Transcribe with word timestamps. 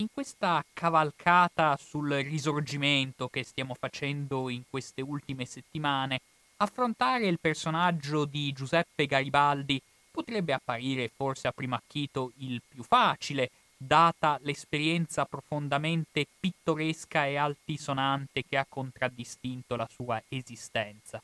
in 0.00 0.08
questa 0.12 0.64
cavalcata 0.72 1.76
sul 1.76 2.10
risorgimento 2.10 3.28
che 3.28 3.44
stiamo 3.44 3.74
facendo 3.78 4.48
in 4.48 4.62
queste 4.68 5.02
ultime 5.02 5.44
settimane, 5.44 6.20
affrontare 6.56 7.26
il 7.26 7.38
personaggio 7.38 8.24
di 8.24 8.50
Giuseppe 8.52 9.06
Garibaldi 9.06 9.80
potrebbe 10.10 10.54
apparire 10.54 11.08
forse 11.14 11.48
a 11.48 11.52
primo 11.52 11.74
acchito 11.74 12.32
il 12.38 12.62
più 12.66 12.82
facile, 12.82 13.50
data 13.76 14.38
l'esperienza 14.42 15.26
profondamente 15.26 16.26
pittoresca 16.38 17.26
e 17.26 17.36
altisonante 17.36 18.44
che 18.48 18.56
ha 18.56 18.66
contraddistinto 18.68 19.76
la 19.76 19.88
sua 19.90 20.22
esistenza. 20.28 21.22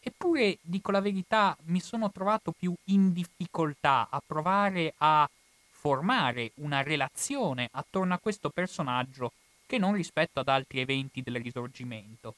Eppure, 0.00 0.58
dico 0.62 0.90
la 0.90 1.00
verità, 1.00 1.56
mi 1.64 1.80
sono 1.80 2.10
trovato 2.10 2.52
più 2.52 2.72
in 2.84 3.12
difficoltà 3.12 4.08
a 4.10 4.22
provare 4.24 4.94
a 4.98 5.28
formare 5.88 6.52
una 6.56 6.82
relazione 6.82 7.70
attorno 7.72 8.12
a 8.12 8.18
questo 8.18 8.50
personaggio 8.50 9.32
che 9.64 9.78
non 9.78 9.94
rispetto 9.94 10.38
ad 10.38 10.48
altri 10.48 10.80
eventi 10.80 11.22
del 11.22 11.40
risorgimento. 11.40 12.34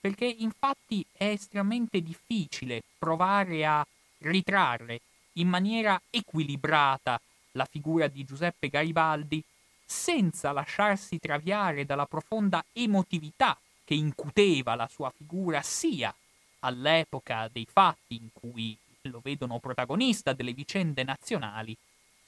Perché 0.00 0.24
infatti 0.24 1.06
è 1.12 1.26
estremamente 1.26 2.02
difficile 2.02 2.82
provare 2.98 3.64
a 3.64 3.86
ritrarre 4.22 5.00
in 5.34 5.46
maniera 5.46 6.00
equilibrata 6.10 7.20
la 7.52 7.68
figura 7.70 8.08
di 8.08 8.24
Giuseppe 8.24 8.68
Garibaldi 8.68 9.40
senza 9.84 10.50
lasciarsi 10.50 11.20
traviare 11.20 11.86
dalla 11.86 12.06
profonda 12.06 12.64
emotività 12.72 13.56
che 13.84 13.94
incuteva 13.94 14.74
la 14.74 14.88
sua 14.88 15.12
figura 15.16 15.62
sia 15.62 16.12
all'epoca 16.60 17.48
dei 17.52 17.66
fatti 17.70 18.16
in 18.16 18.30
cui 18.32 18.76
lo 19.02 19.20
vedono 19.22 19.60
protagonista 19.60 20.32
delle 20.32 20.52
vicende 20.52 21.04
nazionali, 21.04 21.76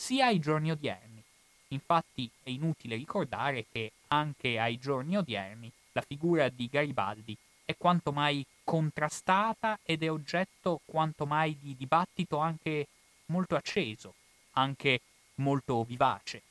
sia 0.00 0.26
ai 0.26 0.38
giorni 0.38 0.70
odierni. 0.70 1.22
Infatti 1.68 2.28
è 2.42 2.48
inutile 2.48 2.96
ricordare 2.96 3.66
che 3.70 3.92
anche 4.08 4.58
ai 4.58 4.78
giorni 4.78 5.18
odierni 5.18 5.70
la 5.92 6.00
figura 6.00 6.48
di 6.48 6.68
Garibaldi 6.72 7.36
è 7.66 7.76
quanto 7.76 8.10
mai 8.10 8.44
contrastata 8.64 9.78
ed 9.84 10.02
è 10.02 10.10
oggetto 10.10 10.80
quanto 10.86 11.26
mai 11.26 11.54
di 11.60 11.76
dibattito 11.76 12.38
anche 12.38 12.86
molto 13.26 13.56
acceso, 13.56 14.14
anche 14.52 15.02
molto 15.34 15.84
vivace. 15.84 16.42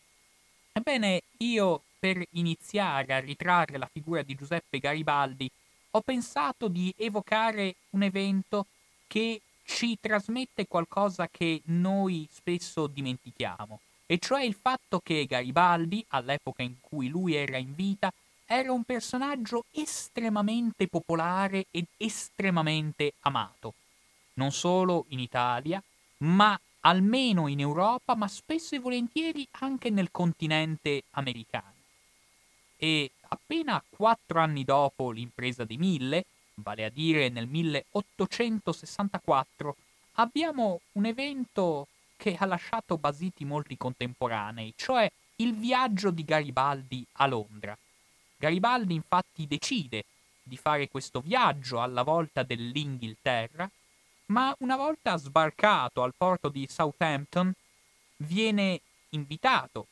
Ebbene, 0.72 1.23
io 1.38 1.81
per 1.97 2.23
iniziare 2.33 3.14
a 3.16 3.20
ritrarre 3.20 3.80
la 3.80 3.89
figura 3.92 4.22
di 4.22 4.36
Giuseppe 4.36 4.77
Garibaldi 4.77 5.50
ho 5.92 6.02
pensato 6.02 6.67
di 6.67 6.94
evocare 6.95 7.75
un 7.89 8.03
evento 8.03 8.67
che 9.08 9.42
ci 9.70 10.00
trasmette 10.02 10.67
qualcosa 10.67 11.30
che 11.30 11.62
noi 11.66 12.28
spesso 12.31 12.88
dimentichiamo, 12.88 13.80
e 14.08 14.17
cioè 14.17 14.42
il 14.42 14.56
fatto 14.56 15.00
che 15.00 15.28
Garibaldi, 15.28 16.03
all'epoca 16.09 16.64
in 16.64 16.81
cui 16.81 17.08
lui 17.08 17.36
era 17.36 17.58
in 17.58 17.76
vita, 17.76 18.11
era 18.45 18.72
un 18.72 18.84
personaggio 18.84 19.66
estremamente 19.72 20.88
popolare 20.88 21.67
ed 21.70 21.86
estremamente 21.98 23.14
amato, 23.22 23.76
non 24.34 24.52
solo 24.52 25.06
in 25.09 25.20
Italia, 25.20 25.81
ma 26.17 26.59
almeno 26.81 27.48
in 27.48 27.59
Europa, 27.59 28.16
ma 28.16 28.28
spesso 28.28 28.73
e 28.73 28.80
volentieri 28.80 29.48
anche 29.59 29.92
nel 29.92 30.09
continente 30.09 31.04
americano. 31.11 31.73
E 32.76 33.11
appena 33.28 33.81
quattro 33.88 34.39
anni 34.39 34.64
dopo 34.64 35.11
l'impresa 35.11 35.64
dei 35.64 35.78
Mille, 35.78 36.26
vale 36.61 36.85
a 36.85 36.89
dire 36.89 37.29
nel 37.29 37.47
1864, 37.47 39.75
abbiamo 40.13 40.81
un 40.93 41.05
evento 41.05 41.88
che 42.17 42.35
ha 42.38 42.45
lasciato 42.45 42.97
basiti 42.97 43.45
molti 43.45 43.77
contemporanei, 43.77 44.73
cioè 44.75 45.09
il 45.37 45.55
viaggio 45.55 46.09
di 46.11 46.25
Garibaldi 46.25 47.05
a 47.13 47.27
Londra. 47.27 47.77
Garibaldi 48.37 48.93
infatti 48.93 49.47
decide 49.47 50.03
di 50.43 50.57
fare 50.57 50.89
questo 50.89 51.21
viaggio 51.21 51.81
alla 51.81 52.03
volta 52.03 52.43
dell'Inghilterra, 52.43 53.69
ma 54.27 54.55
una 54.59 54.75
volta 54.75 55.17
sbarcato 55.17 56.03
al 56.03 56.14
porto 56.15 56.49
di 56.49 56.67
Southampton 56.69 57.52
viene 58.17 58.81
invitato 59.09 59.87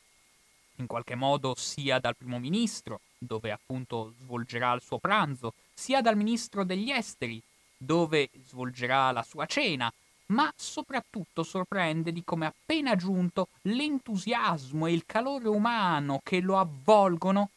in 0.75 0.87
qualche 0.87 1.15
modo 1.15 1.55
sia 1.55 1.99
dal 1.99 2.15
primo 2.15 2.39
ministro, 2.39 3.01
dove 3.17 3.51
appunto 3.51 4.13
svolgerà 4.19 4.73
il 4.73 4.81
suo 4.81 4.99
pranzo, 4.99 5.53
sia 5.77 6.01
dal 6.01 6.17
ministro 6.17 6.63
degli 6.63 6.89
esteri, 6.89 7.39
dove 7.77 8.31
svolgerà 8.43 9.11
la 9.11 9.21
sua 9.21 9.45
cena, 9.45 9.93
ma 10.27 10.51
soprattutto 10.55 11.43
sorprende 11.43 12.11
di 12.11 12.23
come 12.23 12.47
appena 12.47 12.95
giunto 12.95 13.49
l'entusiasmo 13.61 14.87
e 14.87 14.93
il 14.93 15.05
calore 15.05 15.47
umano 15.47 16.19
che 16.23 16.39
lo 16.39 16.57
avvolgono 16.57 17.51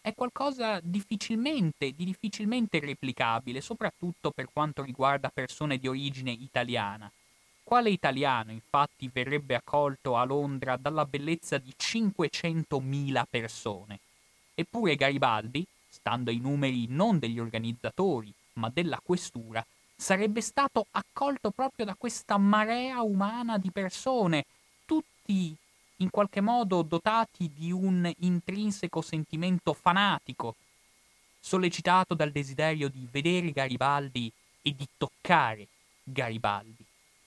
è 0.00 0.12
qualcosa 0.12 0.80
difficilmente, 0.82 1.92
di 1.92 2.04
difficilmente 2.04 2.80
replicabile, 2.80 3.60
soprattutto 3.60 4.32
per 4.32 4.48
quanto 4.52 4.82
riguarda 4.82 5.30
persone 5.32 5.78
di 5.78 5.86
origine 5.86 6.32
italiana. 6.32 7.10
Quale 7.62 7.90
italiano, 7.90 8.50
infatti, 8.50 9.08
verrebbe 9.12 9.54
accolto 9.54 10.16
a 10.16 10.24
Londra 10.24 10.76
dalla 10.76 11.04
bellezza 11.04 11.58
di 11.58 11.72
500.000 11.76 13.24
persone? 13.28 13.98
Eppure 14.54 14.94
Garibaldi, 14.94 15.66
stando 16.06 16.30
ai 16.30 16.38
numeri 16.38 16.86
non 16.88 17.18
degli 17.18 17.40
organizzatori, 17.40 18.32
ma 18.54 18.70
della 18.72 19.00
questura, 19.02 19.66
sarebbe 19.96 20.40
stato 20.40 20.86
accolto 20.92 21.50
proprio 21.50 21.84
da 21.84 21.96
questa 21.98 22.38
marea 22.38 23.00
umana 23.00 23.58
di 23.58 23.72
persone, 23.72 24.44
tutti 24.84 25.52
in 25.96 26.10
qualche 26.10 26.40
modo 26.40 26.82
dotati 26.82 27.50
di 27.52 27.72
un 27.72 28.08
intrinseco 28.18 29.02
sentimento 29.02 29.72
fanatico, 29.72 30.54
sollecitato 31.40 32.14
dal 32.14 32.30
desiderio 32.30 32.88
di 32.88 33.08
vedere 33.10 33.50
Garibaldi 33.50 34.30
e 34.62 34.76
di 34.76 34.86
toccare 34.96 35.66
Garibaldi. 36.04 36.84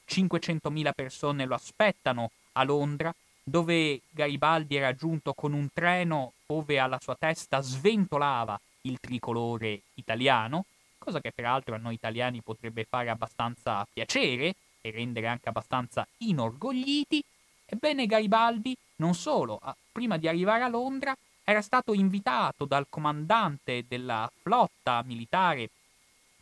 500.000 0.07 0.91
persone 0.95 1.45
lo 1.45 1.55
aspettano 1.55 2.31
a 2.53 2.63
Londra, 2.63 3.13
dove 3.43 3.99
Garibaldi 4.09 4.77
era 4.77 4.95
giunto 4.95 5.33
con 5.33 5.51
un 5.51 5.67
treno 5.73 6.31
dove 6.45 6.79
alla 6.79 6.99
sua 7.01 7.15
testa 7.15 7.59
sventolava 7.59 8.57
il 8.81 8.99
tricolore 8.99 9.81
italiano, 9.95 10.65
cosa 10.97 11.21
che 11.21 11.31
peraltro 11.31 11.75
a 11.75 11.77
noi 11.77 11.95
italiani 11.95 12.41
potrebbe 12.41 12.85
fare 12.85 13.09
abbastanza 13.09 13.87
piacere 13.91 14.55
e 14.81 14.91
rendere 14.91 15.27
anche 15.27 15.49
abbastanza 15.49 16.07
inorgogliti. 16.19 17.23
Ebbene 17.65 18.05
Garibaldi 18.05 18.75
non 18.97 19.13
solo, 19.13 19.59
prima 19.91 20.17
di 20.17 20.27
arrivare 20.27 20.63
a 20.63 20.67
Londra 20.67 21.15
era 21.43 21.61
stato 21.61 21.93
invitato 21.93 22.65
dal 22.65 22.87
comandante 22.89 23.85
della 23.87 24.31
flotta 24.41 25.01
militare 25.03 25.69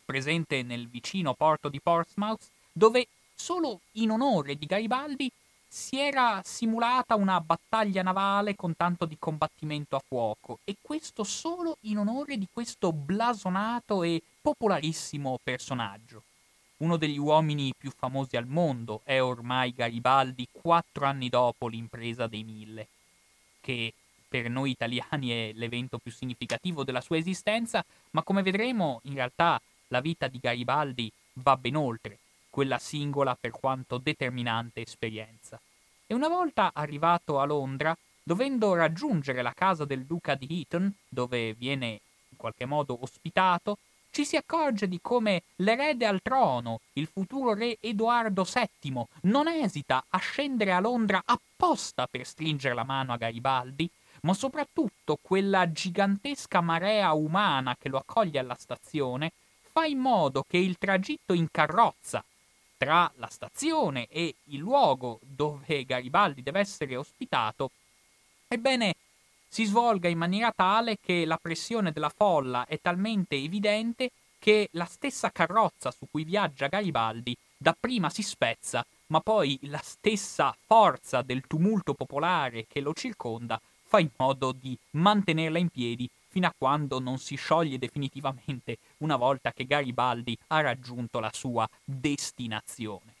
presente 0.04 0.62
nel 0.62 0.88
vicino 0.88 1.34
porto 1.34 1.68
di 1.68 1.80
Portsmouth, 1.80 2.48
dove 2.72 3.08
solo 3.34 3.80
in 3.92 4.10
onore 4.10 4.56
di 4.56 4.66
Garibaldi 4.66 5.30
si 5.68 5.98
era 5.98 6.40
simulata 6.42 7.14
una 7.14 7.40
battaglia 7.40 8.02
navale 8.02 8.56
con 8.56 8.74
tanto 8.74 9.04
di 9.04 9.16
combattimento 9.18 9.96
a 9.96 10.02
fuoco, 10.04 10.60
e 10.64 10.76
questo 10.80 11.24
solo 11.24 11.76
in 11.82 11.98
onore 11.98 12.38
di 12.38 12.48
questo 12.50 12.92
blasonato 12.92 14.02
e 14.02 14.22
popolarissimo 14.40 15.38
personaggio. 15.42 16.22
Uno 16.78 16.96
degli 16.96 17.18
uomini 17.18 17.74
più 17.76 17.90
famosi 17.90 18.36
al 18.36 18.46
mondo 18.46 19.02
è 19.04 19.20
ormai 19.20 19.74
Garibaldi 19.74 20.48
quattro 20.50 21.04
anni 21.04 21.28
dopo 21.28 21.68
l'impresa 21.68 22.26
dei 22.26 22.44
Mille, 22.44 22.88
che 23.60 23.92
per 24.28 24.48
noi 24.48 24.70
italiani 24.70 25.30
è 25.30 25.52
l'evento 25.54 25.98
più 25.98 26.12
significativo 26.12 26.84
della 26.84 27.00
sua 27.00 27.16
esistenza, 27.16 27.84
ma 28.10 28.22
come 28.22 28.42
vedremo 28.42 29.00
in 29.04 29.14
realtà 29.14 29.60
la 29.88 30.00
vita 30.00 30.28
di 30.28 30.38
Garibaldi 30.38 31.10
va 31.34 31.56
ben 31.56 31.76
oltre 31.76 32.18
quella 32.50 32.78
singola 32.78 33.36
per 33.38 33.50
quanto 33.50 33.98
determinante 33.98 34.80
esperienza. 34.80 35.60
E 36.06 36.14
una 36.14 36.28
volta 36.28 36.70
arrivato 36.72 37.38
a 37.40 37.44
Londra, 37.44 37.96
dovendo 38.22 38.74
raggiungere 38.74 39.42
la 39.42 39.52
casa 39.52 39.84
del 39.84 40.04
duca 40.04 40.34
di 40.34 40.60
Eton, 40.60 40.92
dove 41.08 41.54
viene 41.54 42.00
in 42.30 42.36
qualche 42.36 42.64
modo 42.64 42.98
ospitato, 43.00 43.78
ci 44.10 44.24
si 44.24 44.36
accorge 44.36 44.88
di 44.88 44.98
come 45.02 45.42
l'erede 45.56 46.06
al 46.06 46.20
trono, 46.22 46.80
il 46.94 47.06
futuro 47.06 47.54
re 47.54 47.76
Edoardo 47.80 48.44
VII, 48.44 49.04
non 49.22 49.48
esita 49.48 50.04
a 50.08 50.18
scendere 50.18 50.72
a 50.72 50.80
Londra 50.80 51.22
apposta 51.24 52.06
per 52.06 52.26
stringere 52.26 52.74
la 52.74 52.84
mano 52.84 53.12
a 53.12 53.16
Garibaldi, 53.16 53.88
ma 54.22 54.34
soprattutto 54.34 55.18
quella 55.20 55.70
gigantesca 55.70 56.60
marea 56.60 57.12
umana 57.12 57.76
che 57.78 57.88
lo 57.88 57.98
accoglie 57.98 58.38
alla 58.38 58.56
stazione 58.58 59.32
fa 59.70 59.84
in 59.84 59.98
modo 59.98 60.44
che 60.48 60.58
il 60.58 60.76
tragitto 60.76 61.32
in 61.32 61.48
carrozza 61.50 62.24
tra 62.78 63.10
la 63.16 63.26
stazione 63.26 64.06
e 64.06 64.36
il 64.44 64.58
luogo 64.58 65.18
dove 65.22 65.84
Garibaldi 65.84 66.42
deve 66.42 66.60
essere 66.60 66.96
ospitato, 66.96 67.72
ebbene 68.46 68.94
si 69.48 69.64
svolga 69.64 70.08
in 70.08 70.18
maniera 70.18 70.52
tale 70.54 70.96
che 71.00 71.24
la 71.24 71.36
pressione 71.36 71.90
della 71.90 72.12
folla 72.14 72.66
è 72.66 72.80
talmente 72.80 73.34
evidente 73.34 74.10
che 74.38 74.68
la 74.72 74.84
stessa 74.84 75.30
carrozza 75.32 75.90
su 75.90 76.06
cui 76.10 76.22
viaggia 76.22 76.68
Garibaldi 76.68 77.36
dapprima 77.56 78.08
si 78.08 78.22
spezza, 78.22 78.86
ma 79.06 79.20
poi 79.20 79.58
la 79.62 79.80
stessa 79.82 80.56
forza 80.66 81.22
del 81.22 81.46
tumulto 81.46 81.94
popolare 81.94 82.66
che 82.68 82.80
lo 82.80 82.94
circonda 82.94 83.60
fa 83.82 83.98
in 83.98 84.10
modo 84.16 84.52
di 84.52 84.78
mantenerla 84.90 85.58
in 85.58 85.70
piedi 85.70 86.08
fino 86.28 86.46
a 86.46 86.54
quando 86.56 87.00
non 87.00 87.18
si 87.18 87.36
scioglie 87.36 87.78
definitivamente 87.78 88.78
una 88.98 89.16
volta 89.16 89.52
che 89.52 89.66
Garibaldi 89.66 90.36
ha 90.48 90.60
raggiunto 90.60 91.20
la 91.20 91.30
sua 91.32 91.68
destinazione. 91.84 93.14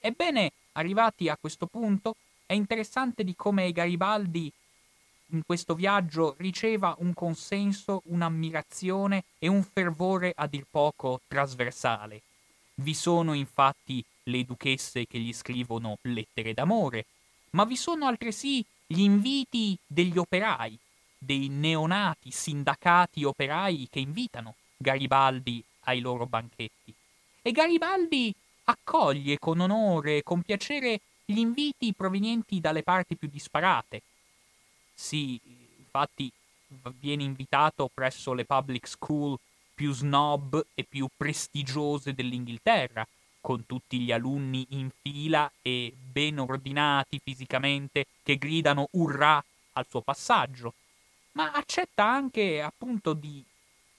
Ebbene, 0.00 0.52
arrivati 0.72 1.28
a 1.28 1.36
questo 1.38 1.66
punto, 1.66 2.16
è 2.46 2.54
interessante 2.54 3.24
di 3.24 3.34
come 3.36 3.70
Garibaldi 3.72 4.52
in 5.32 5.42
questo 5.46 5.74
viaggio 5.74 6.34
riceva 6.38 6.94
un 6.98 7.14
consenso, 7.14 8.02
un'ammirazione 8.06 9.24
e 9.38 9.48
un 9.48 9.62
fervore 9.62 10.32
a 10.36 10.46
dir 10.46 10.66
poco 10.70 11.20
trasversale. 11.26 12.20
Vi 12.74 12.92
sono 12.94 13.32
infatti 13.32 14.04
le 14.24 14.44
duchesse 14.44 15.06
che 15.06 15.18
gli 15.18 15.32
scrivono 15.32 15.96
lettere 16.02 16.52
d'amore, 16.52 17.06
ma 17.50 17.64
vi 17.64 17.76
sono 17.76 18.06
altresì 18.06 18.64
gli 18.86 19.00
inviti 19.00 19.76
degli 19.86 20.18
operai, 20.18 20.78
dei 21.24 21.48
neonati 21.48 22.32
sindacati 22.32 23.22
operai 23.22 23.86
che 23.88 24.00
invitano 24.00 24.56
Garibaldi 24.76 25.62
ai 25.84 26.00
loro 26.00 26.26
banchetti. 26.26 26.92
E 27.42 27.52
Garibaldi 27.52 28.34
accoglie 28.64 29.38
con 29.38 29.60
onore 29.60 30.18
e 30.18 30.22
con 30.24 30.42
piacere 30.42 31.00
gli 31.24 31.38
inviti 31.38 31.92
provenienti 31.94 32.60
dalle 32.60 32.82
parti 32.82 33.14
più 33.14 33.28
disparate. 33.28 34.02
Sì, 34.94 35.40
infatti 35.78 36.30
viene 36.98 37.22
invitato 37.22 37.88
presso 37.92 38.32
le 38.32 38.44
public 38.44 38.88
school 38.88 39.38
più 39.74 39.92
snob 39.92 40.64
e 40.74 40.84
più 40.84 41.08
prestigiose 41.16 42.14
dell'Inghilterra, 42.14 43.06
con 43.40 43.64
tutti 43.66 43.98
gli 44.00 44.12
alunni 44.12 44.66
in 44.70 44.90
fila 45.00 45.50
e 45.62 45.92
ben 45.96 46.38
ordinati 46.38 47.20
fisicamente 47.22 48.06
che 48.22 48.36
gridano 48.36 48.88
urrà 48.92 49.42
al 49.72 49.86
suo 49.88 50.00
passaggio, 50.00 50.74
ma 51.32 51.52
accetta 51.52 52.04
anche 52.04 52.60
appunto 52.60 53.12
di 53.12 53.44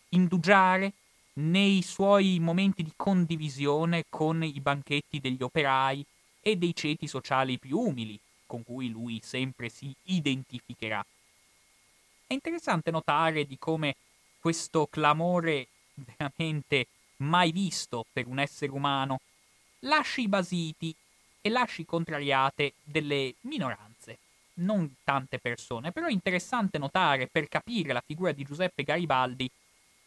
indugiare 0.10 0.94
nei 1.36 1.82
suoi 1.82 2.40
momenti 2.40 2.84
di 2.84 2.94
condivisione 2.96 4.06
con 4.10 4.44
i 4.44 4.60
banchetti 4.60 5.20
degli 5.20 5.42
operai 5.42 6.06
e 6.42 6.56
dei 6.56 6.76
ceti 6.76 7.08
sociali 7.08 7.58
più 7.58 7.80
umili, 7.80 8.20
con 8.46 8.64
cui 8.64 8.90
lui 8.90 9.20
sempre 9.24 9.70
si 9.70 9.94
identificherà. 10.04 11.04
È 12.28 12.34
interessante 12.34 12.92
notare 12.92 13.46
di 13.46 13.58
come 13.58 13.96
questo 14.40 14.88
clamore 14.88 15.68
veramente 15.94 16.88
mai 17.18 17.52
visto 17.52 18.06
per 18.12 18.28
un 18.28 18.40
essere 18.40 18.72
umano 18.72 19.20
lasci 19.80 20.28
basiti 20.28 20.94
e 21.42 21.50
lasci 21.50 21.86
contrariate 21.86 22.74
delle 22.84 23.36
minoranze, 23.42 23.93
non 24.56 24.96
tante 25.04 25.40
persone, 25.40 25.92
però 25.92 26.08
è 26.08 26.12
interessante 26.12 26.78
notare 26.78 27.28
per 27.28 27.48
capire 27.48 27.94
la 27.94 28.04
figura 28.06 28.32
di 28.32 28.44
Giuseppe 28.44 28.84
Garibaldi 28.84 29.50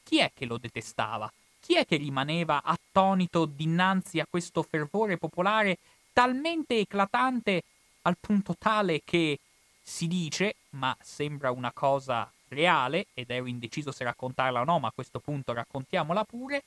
chi 0.03 0.19
è 0.19 0.31
che 0.33 0.47
lo 0.47 0.57
detestava, 0.57 1.31
chi 1.61 1.77
è 1.77 1.85
che 1.85 1.97
rimaneva 1.97 2.63
attonito 2.63 3.45
dinanzi 3.45 4.21
a 4.21 4.27
questo 4.29 4.63
fervore 4.63 5.19
popolare 5.19 5.79
talmente 6.13 6.79
eclatante 6.79 7.63
al 8.03 8.17
punto 8.21 8.55
tale 8.57 9.03
che 9.05 9.41
si 9.83 10.07
dice, 10.07 10.55
ma 10.71 10.97
sembra 11.01 11.51
una 11.51 11.73
cosa 11.73 12.31
reale, 12.49 13.07
ed 13.15 13.31
ero 13.31 13.47
indeciso 13.47 13.91
se 13.91 14.05
raccontarla 14.05 14.61
o 14.61 14.65
no, 14.65 14.79
ma 14.79 14.89
a 14.89 14.93
questo 14.95 15.19
punto 15.19 15.53
raccontiamola 15.53 16.25
pure, 16.25 16.63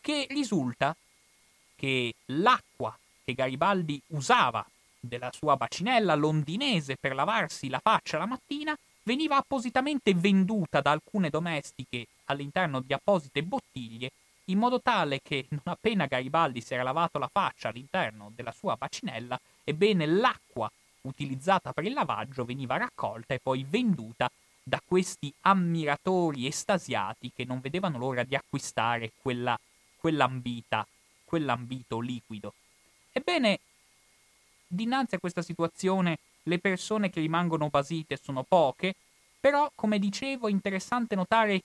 che 0.00 0.26
risulta 0.30 0.94
che 1.74 2.14
l'acqua 2.26 2.96
che 3.24 3.34
Garibaldi 3.34 4.00
usava 4.08 4.64
della 5.06 5.30
sua 5.32 5.56
bacinella 5.56 6.14
londinese 6.14 6.96
per 6.96 7.14
lavarsi 7.14 7.68
la 7.68 7.80
faccia 7.82 8.18
la 8.18 8.26
mattina 8.26 8.76
veniva 9.02 9.36
appositamente 9.36 10.14
venduta 10.14 10.80
da 10.80 10.90
alcune 10.90 11.30
domestiche 11.30 12.06
all'interno 12.26 12.80
di 12.80 12.92
apposite 12.92 13.42
bottiglie 13.42 14.10
in 14.46 14.58
modo 14.58 14.80
tale 14.80 15.20
che 15.22 15.46
non 15.48 15.62
appena 15.64 16.06
Garibaldi 16.06 16.60
si 16.60 16.74
era 16.74 16.82
lavato 16.82 17.18
la 17.18 17.28
faccia 17.30 17.68
all'interno 17.68 18.30
della 18.34 18.52
sua 18.52 18.76
bacinella, 18.76 19.40
ebbene 19.64 20.06
l'acqua 20.06 20.70
utilizzata 21.02 21.72
per 21.72 21.84
il 21.84 21.92
lavaggio 21.92 22.44
veniva 22.44 22.76
raccolta 22.76 23.34
e 23.34 23.40
poi 23.40 23.66
venduta 23.68 24.30
da 24.62 24.80
questi 24.84 25.32
ammiratori 25.42 26.46
estasiati 26.46 27.32
che 27.34 27.44
non 27.44 27.60
vedevano 27.60 27.98
l'ora 27.98 28.22
di 28.22 28.36
acquistare 28.36 29.12
quella, 29.20 29.58
quell'ambita 29.96 30.86
quell'ambito 31.26 32.00
liquido. 32.00 32.54
Ebbene, 33.12 33.58
dinanzi 34.66 35.14
a 35.14 35.18
questa 35.18 35.42
situazione 35.42 36.18
le 36.44 36.58
persone 36.58 37.10
che 37.10 37.20
rimangono 37.20 37.68
basite 37.68 38.18
sono 38.22 38.42
poche, 38.42 38.94
però, 39.40 39.70
come 39.74 39.98
dicevo, 39.98 40.48
è 40.48 40.50
interessante 40.50 41.14
notare 41.14 41.62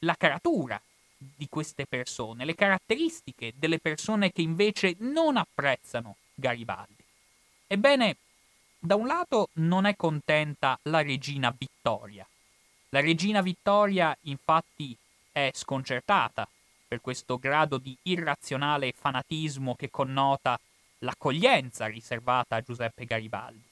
la 0.00 0.14
caratura 0.16 0.80
di 1.16 1.48
queste 1.48 1.86
persone, 1.86 2.44
le 2.44 2.54
caratteristiche 2.54 3.54
delle 3.56 3.78
persone 3.78 4.32
che 4.32 4.42
invece 4.42 4.96
non 4.98 5.36
apprezzano 5.36 6.16
Garibaldi. 6.34 7.04
Ebbene, 7.66 8.16
da 8.78 8.94
un 8.94 9.06
lato 9.06 9.48
non 9.54 9.86
è 9.86 9.96
contenta 9.96 10.78
la 10.82 11.02
regina 11.02 11.54
Vittoria. 11.56 12.26
La 12.90 13.00
regina 13.00 13.40
Vittoria 13.40 14.16
infatti 14.22 14.96
è 15.32 15.50
sconcertata 15.52 16.46
per 16.86 17.00
questo 17.00 17.38
grado 17.38 17.78
di 17.78 17.96
irrazionale 18.02 18.92
fanatismo 18.92 19.74
che 19.74 19.90
connota 19.90 20.58
l'accoglienza 20.98 21.86
riservata 21.86 22.56
a 22.56 22.60
Giuseppe 22.60 23.04
Garibaldi. 23.04 23.64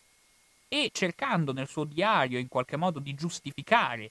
E 0.68 0.90
cercando 0.92 1.52
nel 1.52 1.68
suo 1.68 1.84
diario 1.84 2.38
in 2.38 2.48
qualche 2.48 2.76
modo 2.76 2.98
di 2.98 3.14
giustificare 3.14 4.10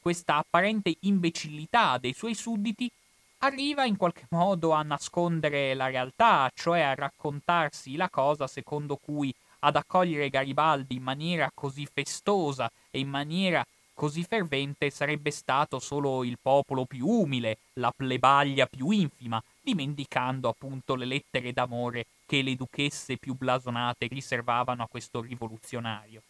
questa 0.00 0.36
apparente 0.36 0.94
imbecillità 1.00 1.98
dei 1.98 2.12
suoi 2.12 2.34
sudditi, 2.34 2.90
arriva 3.38 3.84
in 3.84 3.96
qualche 3.96 4.26
modo 4.30 4.70
a 4.72 4.82
nascondere 4.82 5.74
la 5.74 5.86
realtà, 5.86 6.50
cioè 6.54 6.80
a 6.80 6.94
raccontarsi 6.94 7.96
la 7.96 8.08
cosa 8.08 8.46
secondo 8.46 8.96
cui 8.96 9.34
ad 9.60 9.76
accogliere 9.76 10.28
Garibaldi 10.28 10.96
in 10.96 11.02
maniera 11.02 11.50
così 11.52 11.86
festosa 11.86 12.70
e 12.90 12.98
in 12.98 13.08
maniera 13.08 13.64
così 13.94 14.24
fervente 14.24 14.90
sarebbe 14.90 15.30
stato 15.30 15.78
solo 15.78 16.24
il 16.24 16.38
popolo 16.40 16.84
più 16.84 17.06
umile, 17.06 17.58
la 17.74 17.92
plebaglia 17.94 18.66
più 18.66 18.90
infima, 18.90 19.42
dimenticando 19.62 20.48
appunto 20.48 20.94
le 20.94 21.06
lettere 21.06 21.52
d'amore 21.52 22.06
che 22.26 22.42
le 22.42 22.54
duchesse 22.54 23.16
più 23.16 23.34
blasonate 23.34 24.06
riservavano 24.06 24.82
a 24.82 24.88
questo 24.88 25.20
rivoluzionario. 25.20 26.22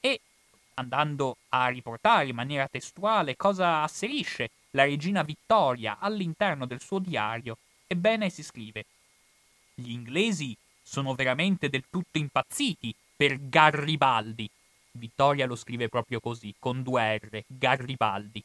E, 0.00 0.20
andando 0.74 1.36
a 1.50 1.68
riportare 1.68 2.28
in 2.28 2.34
maniera 2.34 2.68
testuale 2.68 3.36
cosa 3.36 3.82
asserisce 3.82 4.50
la 4.70 4.84
regina 4.84 5.22
Vittoria 5.22 5.98
all'interno 5.98 6.66
del 6.66 6.80
suo 6.80 6.98
diario, 6.98 7.58
ebbene 7.86 8.30
si 8.30 8.42
scrive 8.42 8.84
Gli 9.74 9.90
inglesi 9.90 10.56
sono 10.82 11.14
veramente 11.14 11.68
del 11.68 11.84
tutto 11.90 12.18
impazziti 12.18 12.94
per 13.16 13.48
Garribaldi, 13.48 14.48
Vittoria 14.96 15.46
lo 15.46 15.56
scrive 15.56 15.88
proprio 15.88 16.20
così, 16.20 16.54
con 16.58 16.82
due 16.82 17.18
R, 17.18 17.44
Garibaldi. 17.46 18.42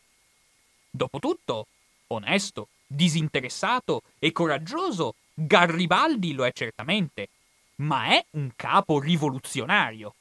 Dopotutto, 0.89 1.67
onesto, 2.07 2.67
disinteressato 2.85 4.01
e 4.19 4.31
coraggioso, 4.31 5.15
Garibaldi 5.33 6.33
lo 6.33 6.45
è 6.45 6.51
certamente, 6.53 7.29
ma 7.77 8.09
è 8.09 8.25
un 8.31 8.51
capo 8.55 8.99
rivoluzionario. 8.99 10.13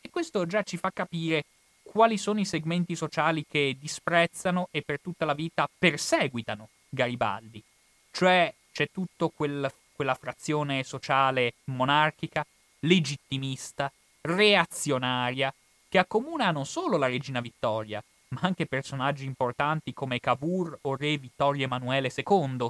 E 0.00 0.10
questo 0.10 0.46
già 0.46 0.62
ci 0.62 0.76
fa 0.76 0.90
capire 0.92 1.44
quali 1.82 2.16
sono 2.16 2.40
i 2.40 2.44
segmenti 2.44 2.96
sociali 2.96 3.44
che 3.46 3.76
disprezzano 3.78 4.68
e 4.70 4.82
per 4.82 5.00
tutta 5.00 5.24
la 5.24 5.34
vita 5.34 5.68
perseguitano 5.78 6.68
Garibaldi. 6.88 7.62
Cioè 8.10 8.52
c'è 8.72 8.88
tutta 8.90 9.28
quel, 9.34 9.70
quella 9.92 10.14
frazione 10.14 10.84
sociale 10.84 11.54
monarchica, 11.64 12.44
legittimista, 12.80 13.92
reazionaria, 14.22 15.52
che 15.88 15.98
accomuna 15.98 16.50
non 16.50 16.64
solo 16.64 16.96
la 16.96 17.06
regina 17.06 17.40
Vittoria, 17.40 18.02
ma 18.28 18.40
anche 18.42 18.66
personaggi 18.66 19.24
importanti 19.24 19.92
come 19.92 20.20
Cavour 20.20 20.78
o 20.82 20.96
re 20.96 21.18
Vittorio 21.18 21.64
Emanuele 21.64 22.10
II, 22.14 22.68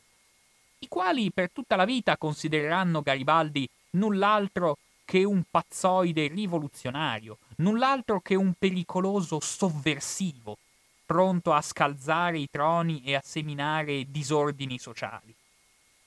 i 0.83 0.89
quali 0.89 1.31
per 1.31 1.51
tutta 1.53 1.77
la 1.77 1.85
vita 1.85 2.17
considereranno 2.17 3.03
Garibaldi 3.03 3.69
null'altro 3.91 4.79
che 5.05 5.23
un 5.23 5.45
pazzoide 5.49 6.27
rivoluzionario, 6.27 7.39
null'altro 7.57 8.21
che 8.21 8.35
un 8.35 8.53
pericoloso 8.59 9.39
sovversivo, 9.41 10.59
pronto 11.07 11.53
a 11.53 11.61
scalzare 11.61 12.39
i 12.39 12.49
troni 12.51 13.03
e 13.05 13.15
a 13.15 13.23
seminare 13.23 14.11
disordini 14.11 14.79
sociali. 14.79 15.33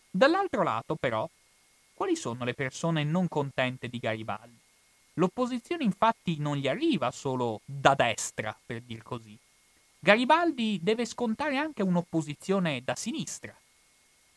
Dall'altro 0.09 0.63
lato, 0.63 0.95
però, 0.95 1.29
quali 1.93 2.15
sono 2.15 2.43
le 2.43 2.53
persone 2.53 3.03
non 3.03 3.27
contente 3.29 3.87
di 3.87 3.99
Garibaldi? 3.99 4.59
L'opposizione 5.13 5.85
infatti 5.85 6.37
non 6.39 6.57
gli 6.57 6.67
arriva 6.67 7.11
solo 7.11 7.61
da 7.63 7.93
destra, 7.95 8.57
per 8.65 8.81
dir 8.81 9.03
così. 9.03 9.37
Garibaldi 9.99 10.79
deve 10.81 11.05
scontare 11.05 11.57
anche 11.57 11.81
un'opposizione 11.81 12.81
da 12.83 12.95
sinistra. 12.95 13.55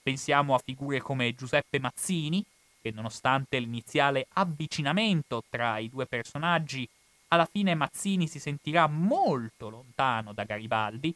Pensiamo 0.09 0.55
a 0.55 0.59
figure 0.65 1.03
come 1.03 1.35
Giuseppe 1.35 1.79
Mazzini, 1.79 2.43
che 2.81 2.91
nonostante 2.93 3.59
l'iniziale 3.59 4.27
avvicinamento 4.37 5.45
tra 5.51 5.77
i 5.77 5.91
due 5.91 6.07
personaggi 6.07 6.89
alla 7.29 7.45
fine 7.45 7.75
Mazzini 7.75 8.27
si 8.27 8.39
sentirà 8.39 8.87
molto 8.87 9.69
lontano 9.69 10.33
da 10.33 10.45
Garibaldi, 10.45 11.15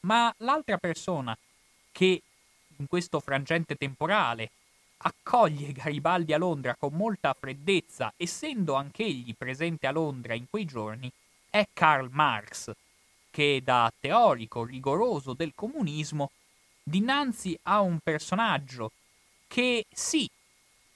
ma 0.00 0.34
l'altra 0.38 0.78
persona 0.78 1.36
che 1.92 2.22
in 2.78 2.86
questo 2.86 3.20
frangente 3.20 3.74
temporale 3.74 4.52
accoglie 4.96 5.72
Garibaldi 5.72 6.32
a 6.32 6.38
Londra 6.38 6.76
con 6.76 6.94
molta 6.94 7.36
freddezza, 7.38 8.14
essendo 8.16 8.72
anch'egli 8.72 9.34
presente 9.36 9.86
a 9.86 9.90
Londra 9.90 10.32
in 10.32 10.46
quei 10.48 10.64
giorni, 10.64 11.12
è 11.50 11.68
Karl 11.74 12.08
Marx, 12.10 12.72
che 13.30 13.60
da 13.62 13.92
teorico 14.00 14.64
rigoroso 14.64 15.34
del 15.34 15.52
comunismo, 15.54 16.30
dinanzi 16.88 17.58
a 17.64 17.80
un 17.80 17.98
personaggio 18.02 18.92
che 19.46 19.84
sì, 19.90 20.28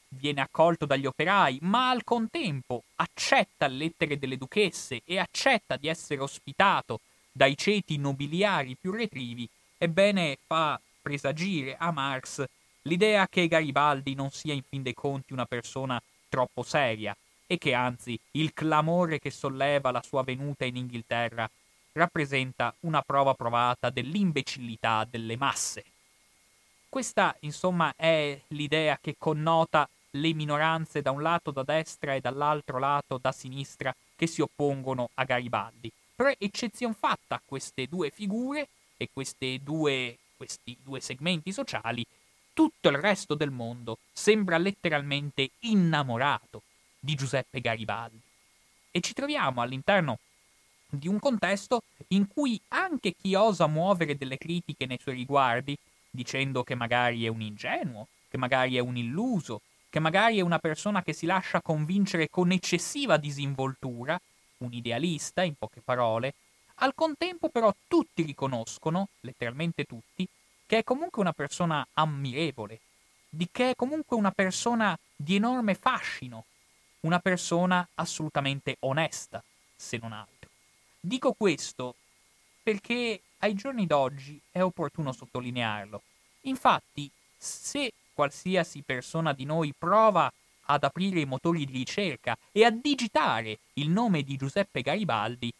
viene 0.09 0.41
accolto 0.41 0.87
dagli 0.87 1.07
operai, 1.07 1.59
ma 1.63 1.91
al 1.91 2.05
contempo 2.05 2.83
accetta 2.97 3.67
le 3.67 3.77
lettere 3.77 4.19
delle 4.19 4.37
duchesse 4.37 5.03
e 5.05 5.19
accetta 5.19 5.77
di 5.77 5.89
essere 5.89 6.21
ospitato 6.21 7.01
dai 7.31 7.57
ceti 7.57 7.97
nobiliari 7.99 8.77
più 8.79 8.93
retrivi, 8.93 9.49
ebbene 9.79 10.39
fa 10.47 10.81
presagire 11.01 11.77
a 11.79 11.91
Marx 11.91 12.45
l'idea 12.83 13.27
che 13.29 13.49
Garibaldi 13.49 14.15
non 14.15 14.31
sia 14.31 14.55
in 14.55 14.63
fin 14.69 14.83
dei 14.83 14.95
conti 14.95 15.33
una 15.33 15.47
persona 15.47 16.01
troppo 16.29 16.63
seria 16.63 17.17
e 17.47 17.59
che 17.59 17.75
anzi 17.75 18.19
il 18.33 18.53
clamore 18.53 19.19
che 19.19 19.31
solleva 19.31 19.91
la 19.91 20.03
sua 20.03 20.23
venuta 20.23 20.65
in 20.65 20.77
Inghilterra 20.77 21.51
rappresenta 21.93 22.75
una 22.81 23.03
prova 23.03 23.35
provata 23.35 23.91
dell'imbecillità 23.91 25.07
delle 25.09 25.37
masse. 25.37 25.85
Questa, 26.89 27.35
insomma, 27.41 27.95
è 27.97 28.39
l'idea 28.49 28.99
che 29.01 29.17
connota 29.19 29.89
le 30.17 30.35
minoranze 30.35 31.01
da 31.01 31.11
un 31.11 31.23
lato 31.23 31.51
da 31.51 31.63
destra 31.63 32.15
e 32.15 32.21
dall'altro 32.21 32.79
lato 32.79 33.19
da 33.19 33.33
sinistra 33.33 33.95
che 34.15 34.27
si 34.27 34.43
oppongono 34.43 35.11
a 35.15 35.25
Garibaldi. 35.25 35.91
Però 36.15 36.31
eccezion 36.37 36.95
fatta 36.95 37.41
queste 37.45 37.87
due 37.87 38.11
figure 38.11 38.69
e 38.97 39.09
due, 39.63 40.19
questi 40.37 40.77
due 40.83 41.01
segmenti 41.01 41.51
sociali, 41.53 42.05
tutto 42.53 42.89
il 42.89 42.99
resto 42.99 43.35
del 43.35 43.51
mondo 43.51 43.99
sembra 44.13 44.59
letteralmente 44.59 45.51
innamorato 45.61 46.63
di 47.01 47.15
Giuseppe 47.15 47.61
Garibaldi. 47.61 48.21
E 48.91 49.01
ci 49.01 49.15
troviamo 49.15 49.63
all'interno 49.63 50.19
di 50.95 51.09
un 51.09 51.19
contesto 51.19 51.83
in 52.09 52.29
cui 52.29 52.61
anche 52.69 53.15
chi 53.15 53.35
osa 53.35 53.67
muovere 53.67 54.17
delle 54.17 54.37
critiche 54.37 54.85
nei 54.85 54.99
suoi 55.01 55.15
riguardi, 55.15 55.77
dicendo 56.11 56.63
che 56.63 56.75
magari 56.75 57.25
è 57.25 57.29
un 57.29 57.41
ingenuo, 57.41 58.09
che 58.29 58.37
magari 58.37 58.77
è 58.77 58.81
un 58.81 58.97
illuso, 58.97 59.63
che 59.89 60.01
magari 60.01 60.39
è 60.39 60.43
una 60.43 60.59
persona 60.59 61.03
che 61.03 61.15
si 61.15 61.25
lascia 61.25 61.63
convincere 61.63 62.29
con 62.29 62.51
eccessiva 62.51 63.17
disinvoltura, 63.17 64.21
un 64.59 64.73
idealista, 64.73 65.43
in 65.43 65.55
poche 65.55 65.81
parole, 65.83 66.35
al 66.77 66.95
contempo 66.95 67.49
però 67.49 67.75
tutti 67.89 68.23
riconoscono, 68.23 69.09
letteralmente 69.21 69.85
tutti, 69.85 70.29
che 70.67 70.79
è 70.79 70.85
comunque 70.85 71.23
una 71.23 71.33
persona 71.33 71.87
ammirevole, 71.95 72.81
di 73.31 73.49
che 73.51 73.71
è 73.71 73.75
comunque 73.77 74.17
una 74.17 74.31
persona 74.31 74.99
di 75.17 75.37
enorme 75.37 75.75
fascino, 75.75 76.45
una 77.01 77.19
persona 77.19 77.87
assolutamente 77.95 78.77
onesta, 78.81 79.43
se 79.75 79.99
non 80.01 80.13
altro. 80.13 80.42
Dico 81.05 81.33
questo 81.33 81.97
perché 82.63 83.21
ai 83.39 83.55
giorni 83.55 83.89
d'oggi 83.89 84.41
è 84.53 84.63
opportuno 84.63 85.11
sottolinearlo. 85.11 86.01
Infatti, 86.43 87.11
se 87.37 87.93
qualsiasi 88.15 88.83
persona 88.83 89.33
di 89.33 89.45
noi 89.45 89.75
prova 89.77 90.33
ad 90.67 90.85
aprire 90.85 91.19
i 91.19 91.25
motori 91.25 91.65
di 91.65 91.73
ricerca 91.73 92.39
e 92.53 92.65
a 92.65 92.71
digitare 92.71 93.59
il 93.75 93.91
nome 93.91 94.23
di 94.23 94.37
Giuseppe 94.37 94.81
Garibaldi, 94.81 95.53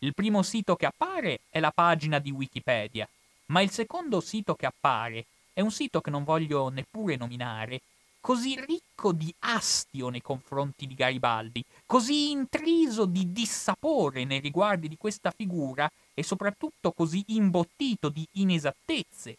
il 0.00 0.12
primo 0.12 0.42
sito 0.42 0.76
che 0.76 0.84
appare 0.84 1.40
è 1.48 1.58
la 1.58 1.70
pagina 1.70 2.18
di 2.18 2.30
Wikipedia, 2.30 3.08
ma 3.46 3.62
il 3.62 3.70
secondo 3.70 4.20
sito 4.20 4.54
che 4.54 4.66
appare 4.66 5.24
è 5.54 5.62
un 5.62 5.70
sito 5.70 6.02
che 6.02 6.10
non 6.10 6.22
voglio 6.22 6.68
neppure 6.68 7.16
nominare, 7.16 7.80
così 8.26 8.60
ricco 8.60 9.12
di 9.12 9.32
astio 9.38 10.08
nei 10.08 10.20
confronti 10.20 10.88
di 10.88 10.96
Garibaldi, 10.96 11.64
così 11.86 12.32
intriso 12.32 13.04
di 13.04 13.30
dissapore 13.30 14.24
nei 14.24 14.40
riguardi 14.40 14.88
di 14.88 14.96
questa 14.96 15.30
figura 15.30 15.88
e 16.12 16.24
soprattutto 16.24 16.90
così 16.90 17.22
imbottito 17.28 18.08
di 18.08 18.26
inesattezze 18.32 19.36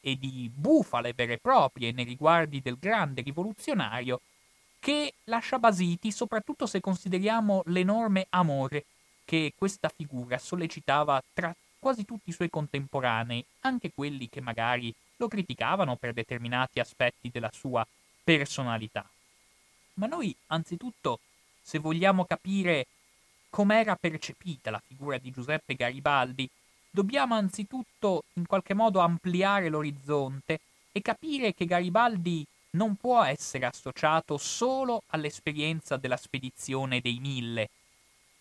e 0.00 0.18
di 0.18 0.50
bufale 0.52 1.12
vere 1.12 1.34
e 1.34 1.38
proprie 1.38 1.92
nei 1.92 2.04
riguardi 2.04 2.60
del 2.60 2.76
grande 2.76 3.22
rivoluzionario, 3.22 4.20
che 4.80 5.14
lascia 5.26 5.60
basiti 5.60 6.10
soprattutto 6.10 6.66
se 6.66 6.80
consideriamo 6.80 7.62
l'enorme 7.66 8.26
amore 8.30 8.84
che 9.24 9.52
questa 9.56 9.88
figura 9.88 10.38
sollecitava 10.38 11.22
tra 11.32 11.54
quasi 11.78 12.04
tutti 12.04 12.30
i 12.30 12.32
suoi 12.32 12.50
contemporanei, 12.50 13.44
anche 13.60 13.92
quelli 13.94 14.28
che 14.28 14.40
magari 14.40 14.92
lo 15.18 15.28
criticavano 15.28 15.94
per 15.94 16.12
determinati 16.12 16.80
aspetti 16.80 17.30
della 17.30 17.50
sua 17.52 17.86
personalità. 18.24 19.08
Ma 19.94 20.06
noi, 20.06 20.34
anzitutto, 20.46 21.20
se 21.62 21.78
vogliamo 21.78 22.24
capire 22.24 22.86
com'era 23.50 23.94
percepita 23.94 24.70
la 24.70 24.82
figura 24.84 25.18
di 25.18 25.30
Giuseppe 25.30 25.74
Garibaldi, 25.74 26.48
dobbiamo 26.90 27.34
anzitutto 27.34 28.24
in 28.34 28.46
qualche 28.46 28.74
modo 28.74 28.98
ampliare 28.98 29.68
l'orizzonte 29.68 30.60
e 30.90 31.00
capire 31.02 31.54
che 31.54 31.66
Garibaldi 31.66 32.44
non 32.70 32.96
può 32.96 33.22
essere 33.22 33.66
associato 33.66 34.36
solo 34.38 35.02
all'esperienza 35.08 35.96
della 35.96 36.16
spedizione 36.16 37.00
dei 37.00 37.18
mille. 37.20 37.70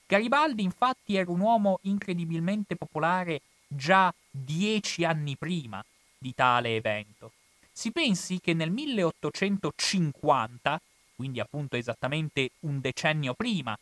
Garibaldi 0.08 0.63
infatti 0.63 1.16
era 1.16 1.32
un 1.32 1.40
uomo 1.40 1.80
incredibilmente 1.84 2.75
popolare 2.75 3.42
già 3.68 4.13
dieci 4.30 5.04
anni 5.04 5.36
prima 5.38 5.84
di 6.18 6.34
tale 6.34 6.75
evento. 6.75 7.32
Si 7.75 7.92
pensi 7.92 8.39
che 8.39 8.53
nel 8.53 8.70
1850, 8.70 10.80
quindi 11.15 11.39
appunto 11.39 11.75
esattamente 11.75 12.51
un 12.62 12.80
decennio 12.80 13.34
prima, 13.34 13.75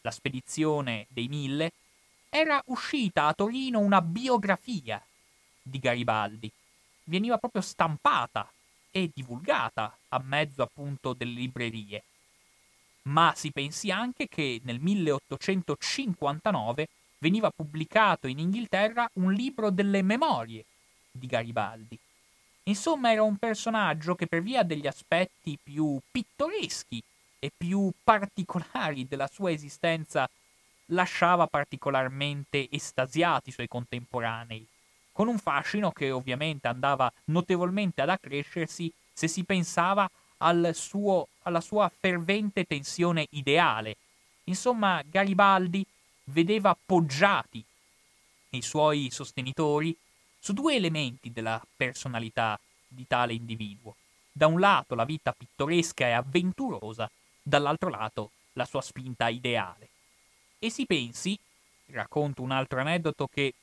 la 0.00 0.10
spedizione 0.10 1.04
dei 1.10 1.28
mille, 1.28 1.72
era 2.30 2.62
uscita 2.66 3.26
a 3.26 3.34
Torino 3.34 3.80
una 3.80 4.00
biografia 4.00 5.04
di 5.62 5.78
Garibaldi. 5.78 6.50
Veniva 7.04 7.36
proprio 7.36 7.60
stampata 7.60 8.50
e 8.90 9.10
divulgata 9.12 9.94
a 10.08 10.22
mezzo 10.24 10.62
appunto 10.62 11.12
delle 11.12 11.34
librerie. 11.34 12.02
Ma 13.02 13.34
si 13.36 13.52
pensi 13.52 13.90
anche 13.90 14.26
che 14.26 14.62
nel 14.64 14.80
1859 14.80 16.88
veniva 17.18 17.50
pubblicato 17.50 18.26
in 18.26 18.38
Inghilterra 18.38 19.06
un 19.14 19.34
libro 19.34 19.70
delle 19.70 20.00
memorie 20.00 20.64
di 21.10 21.26
Garibaldi. 21.26 21.98
Insomma, 22.64 23.12
era 23.12 23.22
un 23.22 23.36
personaggio 23.36 24.14
che 24.14 24.26
per 24.26 24.42
via 24.42 24.62
degli 24.62 24.86
aspetti 24.86 25.58
più 25.62 25.98
pittoreschi 26.10 27.02
e 27.38 27.52
più 27.54 27.92
particolari 28.02 29.06
della 29.06 29.28
sua 29.30 29.50
esistenza 29.50 30.28
lasciava 30.86 31.46
particolarmente 31.46 32.68
estasiati 32.70 33.50
i 33.50 33.52
suoi 33.52 33.68
contemporanei, 33.68 34.66
con 35.12 35.28
un 35.28 35.38
fascino 35.38 35.90
che 35.92 36.10
ovviamente 36.10 36.66
andava 36.68 37.12
notevolmente 37.26 38.00
ad 38.00 38.08
accrescersi 38.08 38.90
se 39.12 39.28
si 39.28 39.44
pensava 39.44 40.10
al 40.38 40.70
suo, 40.74 41.28
alla 41.42 41.60
sua 41.60 41.90
fervente 41.94 42.64
tensione 42.64 43.26
ideale. 43.30 43.96
Insomma, 44.44 45.02
Garibaldi 45.04 45.84
vedeva 46.24 46.70
appoggiati 46.70 47.62
i 48.50 48.62
suoi 48.62 49.10
sostenitori 49.10 49.94
su 50.44 50.52
due 50.52 50.74
elementi 50.74 51.32
della 51.32 51.58
personalità 51.74 52.60
di 52.86 53.06
tale 53.06 53.32
individuo. 53.32 53.96
Da 54.30 54.46
un 54.46 54.60
lato 54.60 54.94
la 54.94 55.06
vita 55.06 55.32
pittoresca 55.32 56.06
e 56.06 56.10
avventurosa, 56.10 57.10
dall'altro 57.40 57.88
lato 57.88 58.30
la 58.52 58.66
sua 58.66 58.82
spinta 58.82 59.30
ideale. 59.30 59.88
E 60.58 60.68
si 60.68 60.84
pensi, 60.84 61.38
racconto 61.86 62.42
un 62.42 62.50
altro 62.50 62.78
aneddoto 62.78 63.26
che 63.26 63.54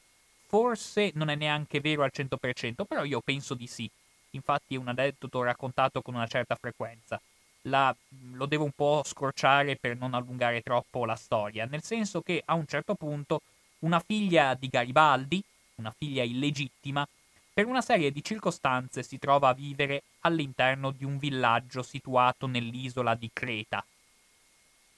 forse 0.48 1.12
non 1.14 1.30
è 1.30 1.36
neanche 1.36 1.82
vero 1.82 2.02
al 2.02 2.10
100%, 2.12 2.86
però 2.86 3.04
io 3.04 3.22
penso 3.22 3.54
di 3.54 3.68
sì. 3.68 3.88
Infatti 4.32 4.74
è 4.74 4.80
un 4.80 4.88
aneddoto 4.88 5.44
raccontato 5.44 6.02
con 6.02 6.16
una 6.16 6.26
certa 6.26 6.56
frequenza. 6.56 7.22
La, 7.66 7.96
lo 8.32 8.48
devo 8.48 8.64
un 8.64 8.72
po' 8.72 9.04
scorciare 9.06 9.76
per 9.76 9.98
non 9.98 10.16
allungare 10.16 10.62
troppo 10.62 11.06
la 11.06 11.16
storia, 11.16 11.66
nel 11.66 11.84
senso 11.84 12.24
che 12.24 12.42
a 12.44 12.56
un 12.56 12.66
certo 12.66 12.96
punto 12.96 13.44
una 13.82 14.00
figlia 14.00 14.56
di 14.56 14.68
Garibaldi, 14.68 15.44
una 15.76 15.94
figlia 15.98 16.24
illegittima, 16.24 17.08
per 17.54 17.66
una 17.66 17.82
serie 17.82 18.12
di 18.12 18.24
circostanze 18.24 19.04
si 19.04 19.18
trova 19.20 19.50
a 19.50 19.54
vivere 19.54 20.04
all'interno 20.22 20.92
di 20.92 21.04
un 21.04 21.18
villaggio 21.18 21.84
situato 21.84 22.48
nell'isola 22.48 23.16
di 23.16 23.30
Creta, 23.34 23.86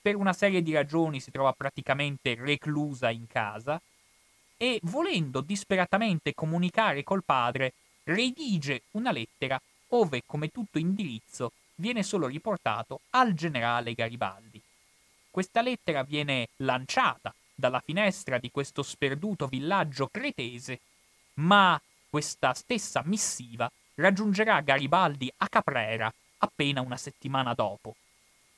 per 0.04 0.18
una 0.18 0.34
serie 0.34 0.62
di 0.62 0.74
ragioni 0.74 1.22
si 1.22 1.32
trova 1.32 1.54
praticamente 1.54 2.36
reclusa 2.36 3.10
in 3.10 3.26
casa 3.26 3.82
e 4.58 4.78
volendo 4.84 5.40
disperatamente 5.40 6.34
comunicare 6.34 7.06
col 7.06 7.24
padre, 7.24 7.72
redige 8.04 8.82
una 8.92 9.14
lettera 9.14 9.60
ove, 9.90 10.24
come 10.26 10.50
tutto 10.50 10.78
indirizzo, 10.78 11.54
viene 11.76 12.04
solo 12.04 12.28
riportato 12.28 13.00
al 13.12 13.34
generale 13.34 13.94
Garibaldi. 13.94 14.62
Questa 15.32 15.62
lettera 15.62 16.04
viene 16.04 16.50
lanciata 16.58 17.34
dalla 17.56 17.80
finestra 17.80 18.38
di 18.38 18.52
questo 18.52 18.84
sperduto 18.84 19.48
villaggio 19.48 20.08
cretese, 20.08 20.80
ma 21.36 21.80
questa 22.10 22.54
stessa 22.54 23.02
missiva 23.06 23.72
raggiungerà 23.96 24.62
Garibaldi 24.62 25.32
a 25.38 25.48
Caprera 25.48 26.12
appena 26.40 26.82
una 26.82 26.98
settimana 26.98 27.54
dopo. 27.54 27.96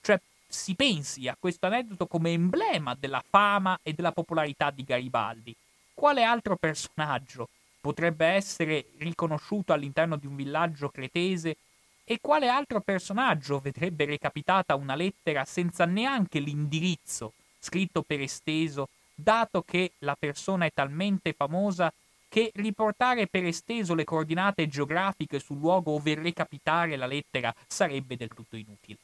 Cioè, 0.01 0.19
si 0.47 0.75
pensi 0.75 1.27
a 1.27 1.35
questo 1.39 1.65
aneddoto 1.65 2.07
come 2.07 2.31
emblema 2.31 2.95
della 2.95 3.23
fama 3.27 3.79
e 3.83 3.93
della 3.93 4.11
popolarità 4.11 4.71
di 4.71 4.83
Garibaldi. 4.83 5.55
Quale 5.93 6.23
altro 6.23 6.55
personaggio 6.55 7.49
potrebbe 7.79 8.25
essere 8.25 8.87
riconosciuto 8.97 9.73
all'interno 9.73 10.15
di 10.17 10.25
un 10.25 10.35
villaggio 10.35 10.89
cretese 10.89 11.57
e 12.03 12.19
quale 12.21 12.47
altro 12.47 12.81
personaggio 12.81 13.59
vedrebbe 13.59 14.05
recapitata 14.05 14.75
una 14.75 14.95
lettera 14.95 15.45
senza 15.45 15.85
neanche 15.85 16.39
l'indirizzo 16.39 17.33
scritto 17.65 18.03
per 18.03 18.21
esteso, 18.21 18.89
dato 19.15 19.63
che 19.63 19.93
la 19.99 20.15
persona 20.15 20.65
è 20.65 20.71
talmente 20.71 21.33
famosa 21.33 21.91
che 22.29 22.51
riportare 22.55 23.27
per 23.27 23.43
esteso 23.45 23.95
le 23.95 24.03
coordinate 24.03 24.67
geografiche 24.67 25.39
sul 25.39 25.57
luogo 25.57 25.93
dove 25.93 26.13
recapitare 26.13 26.95
la 26.95 27.07
lettera 27.07 27.53
sarebbe 27.65 28.17
del 28.17 28.29
tutto 28.29 28.55
inutile. 28.55 28.99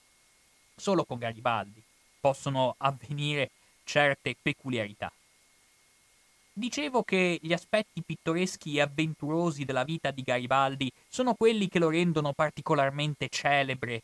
Solo 0.76 1.06
con 1.06 1.18
Garibaldi 1.18 1.82
possono 2.20 2.76
avvenire 2.78 3.50
certe 3.84 4.36
peculiarità. 4.40 5.12
Dicevo 6.54 7.04
che 7.04 7.40
gli 7.42 7.54
aspetti 7.54 8.04
pittoreschi 8.04 8.76
e 8.76 8.82
avventurosi 8.82 9.64
della 9.64 9.84
vita 9.84 10.12
di 10.12 10.22
Garibaldi 10.22 10.92
sono 11.08 11.34
quelli 11.34 11.68
che 11.68 11.80
lo 11.80 11.90
rendono 11.90 12.34
particolarmente 12.34 13.30
celebre 13.30 14.04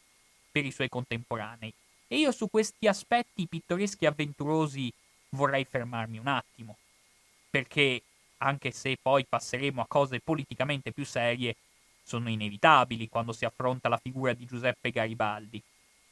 per 0.49 0.65
i 0.65 0.71
suoi 0.71 0.89
contemporanei. 0.89 1.71
E 2.07 2.17
io 2.17 2.31
su 2.31 2.49
questi 2.49 2.87
aspetti 2.87 3.47
pittoreschi 3.47 4.05
e 4.05 4.07
avventurosi 4.07 4.91
vorrei 5.29 5.65
fermarmi 5.65 6.17
un 6.17 6.27
attimo, 6.27 6.77
perché 7.49 8.01
anche 8.37 8.71
se 8.71 8.97
poi 9.01 9.25
passeremo 9.25 9.81
a 9.81 9.87
cose 9.87 10.19
politicamente 10.19 10.91
più 10.91 11.05
serie, 11.05 11.55
sono 12.03 12.29
inevitabili 12.29 13.09
quando 13.09 13.33
si 13.33 13.43
affronta 13.43 13.89
la 13.89 13.97
figura 13.97 14.33
di 14.33 14.45
Giuseppe 14.45 14.91
Garibaldi. 14.91 15.61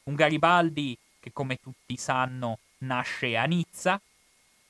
Un 0.04 0.14
Garibaldi 0.14 0.96
che, 1.18 1.32
come 1.32 1.56
tutti 1.56 1.96
sanno, 1.96 2.58
nasce 2.78 3.36
a 3.36 3.44
Nizza, 3.44 3.98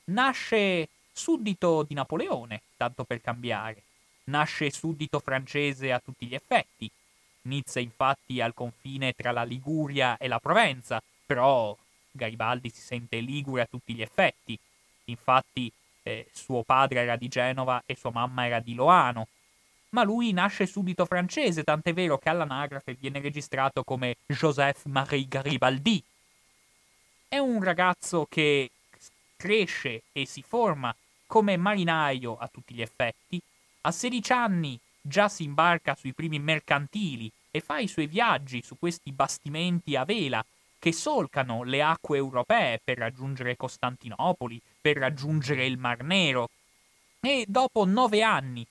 nasce 0.05 0.87
suddito 1.11 1.83
di 1.83 1.93
Napoleone, 1.93 2.61
tanto 2.77 3.03
per 3.03 3.19
cambiare. 3.19 3.83
Nasce 4.25 4.71
suddito 4.71 5.19
francese 5.19 5.91
a 5.91 5.99
tutti 5.99 6.25
gli 6.25 6.35
effetti. 6.35 6.89
Nizza 7.43 7.79
infatti 7.79 8.39
è 8.39 8.41
al 8.41 8.53
confine 8.53 9.13
tra 9.13 9.31
la 9.31 9.43
Liguria 9.43 10.17
e 10.17 10.27
la 10.27 10.39
Provenza, 10.39 11.01
però 11.27 11.77
Garibaldi 12.11 12.69
si 12.69 12.81
sente 12.81 13.19
ligure 13.19 13.61
a 13.61 13.67
tutti 13.67 13.93
gli 13.93 14.01
effetti. 14.01 14.57
Infatti 15.05 15.71
eh, 16.03 16.27
suo 16.31 16.63
padre 16.63 17.01
era 17.01 17.17
di 17.17 17.27
Genova 17.27 17.83
e 17.85 17.95
sua 17.95 18.11
mamma 18.11 18.45
era 18.45 18.59
di 18.59 18.73
Loano. 18.73 19.27
Ma 19.89 20.03
lui 20.03 20.31
nasce 20.31 20.65
subito 20.65 21.05
francese, 21.05 21.63
tant'è 21.63 21.93
vero 21.93 22.17
che 22.17 22.29
all'anagrafe 22.29 22.93
viene 22.93 23.19
registrato 23.19 23.83
come 23.83 24.17
Joseph 24.25 24.85
Marie 24.85 25.27
Garibaldi. 25.27 26.03
È 27.27 27.37
un 27.37 27.61
ragazzo 27.61 28.25
che 28.29 28.71
cresce 29.35 30.03
e 30.11 30.25
si 30.25 30.41
forma 30.41 30.93
come 31.25 31.57
marinaio 31.57 32.37
a 32.37 32.47
tutti 32.47 32.73
gli 32.73 32.81
effetti, 32.81 33.39
a 33.81 33.91
16 33.91 34.31
anni 34.31 34.79
già 35.01 35.29
si 35.29 35.43
imbarca 35.43 35.95
sui 35.95 36.13
primi 36.13 36.39
mercantili 36.39 37.31
e 37.51 37.61
fa 37.61 37.79
i 37.79 37.87
suoi 37.87 38.07
viaggi 38.07 38.61
su 38.61 38.77
questi 38.77 39.11
bastimenti 39.11 39.95
a 39.95 40.03
vela 40.03 40.43
che 40.79 40.91
solcano 40.93 41.63
le 41.63 41.81
acque 41.81 42.17
europee 42.17 42.79
per 42.83 42.97
raggiungere 42.97 43.55
Costantinopoli, 43.55 44.61
per 44.79 44.97
raggiungere 44.97 45.65
il 45.65 45.77
Mar 45.77 46.03
Nero. 46.03 46.49
E 47.19 47.45
dopo 47.47 47.85
nove 47.85 48.21
anni 48.23 48.65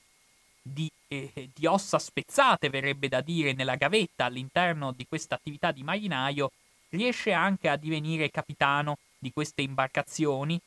di, 0.63 0.91
eh, 1.09 1.51
di 1.53 1.67
ossa 1.67 1.99
spezzate, 1.99 2.71
verrebbe 2.71 3.09
da 3.09 3.21
dire, 3.21 3.53
nella 3.53 3.77
gavetta 3.77 4.25
all'interno 4.25 4.93
di 4.93 5.07
questa 5.09 5.35
attività 5.35 5.73
di 5.73 5.83
marinaio, 5.83 6.51
riesce 6.91 7.33
anche 7.33 7.69
a 7.69 7.77
divenire 7.77 8.31
capitano 8.31 8.99
di 9.19 9.33
queste 9.33 9.63
imbarcazioni 9.63 10.61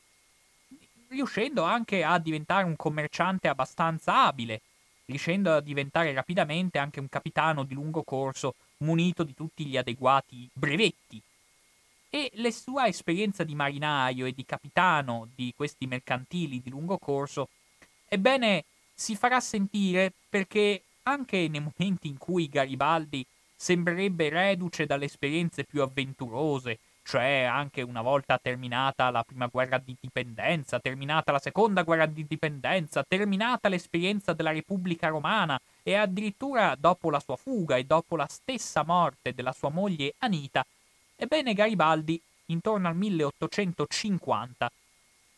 riuscendo 1.10 1.62
anche 1.64 2.04
a 2.04 2.18
diventare 2.18 2.64
un 2.64 2.76
commerciante 2.76 3.48
abbastanza 3.48 4.26
abile, 4.26 4.60
riuscendo 5.06 5.52
a 5.52 5.60
diventare 5.60 6.12
rapidamente 6.12 6.78
anche 6.78 7.00
un 7.00 7.08
capitano 7.08 7.64
di 7.64 7.74
lungo 7.74 8.02
corso 8.02 8.54
munito 8.78 9.24
di 9.24 9.34
tutti 9.34 9.66
gli 9.66 9.76
adeguati 9.76 10.48
brevetti. 10.52 11.20
E 12.12 12.30
la 12.34 12.50
sua 12.50 12.88
esperienza 12.88 13.44
di 13.44 13.54
marinaio 13.54 14.26
e 14.26 14.32
di 14.32 14.44
capitano 14.44 15.28
di 15.32 15.52
questi 15.56 15.86
mercantili 15.86 16.60
di 16.60 16.68
lungo 16.68 16.98
corso, 16.98 17.48
ebbene, 18.08 18.64
si 18.92 19.14
farà 19.14 19.38
sentire 19.38 20.12
perché 20.28 20.82
anche 21.04 21.46
nei 21.48 21.60
momenti 21.60 22.08
in 22.08 22.18
cui 22.18 22.48
Garibaldi 22.48 23.24
sembrerebbe 23.54 24.28
reduce 24.28 24.86
dalle 24.86 25.04
esperienze 25.04 25.62
più 25.62 25.82
avventurose, 25.82 26.78
cioè 27.04 27.42
anche 27.42 27.82
una 27.82 28.02
volta 28.02 28.38
terminata 28.42 29.10
la 29.10 29.22
prima 29.22 29.46
guerra 29.46 29.78
di 29.78 29.96
dipendenza, 30.00 30.80
terminata 30.80 31.30
la 31.30 31.38
seconda 31.38 31.82
guerra 31.82 32.06
di 32.06 32.26
dipendenza, 32.26 33.04
terminata 33.06 33.68
l'esperienza 33.68 34.32
della 34.32 34.50
Repubblica 34.50 35.08
Romana 35.08 35.60
e 35.82 35.94
addirittura 35.94 36.74
dopo 36.76 37.08
la 37.08 37.20
sua 37.20 37.36
fuga 37.36 37.76
e 37.76 37.84
dopo 37.84 38.16
la 38.16 38.26
stessa 38.28 38.82
morte 38.82 39.32
della 39.32 39.52
sua 39.52 39.68
moglie 39.70 40.14
Anita, 40.18 40.66
ebbene 41.20 41.52
Garibaldi, 41.52 42.18
intorno 42.46 42.88
al 42.88 42.96
1850, 42.96 44.72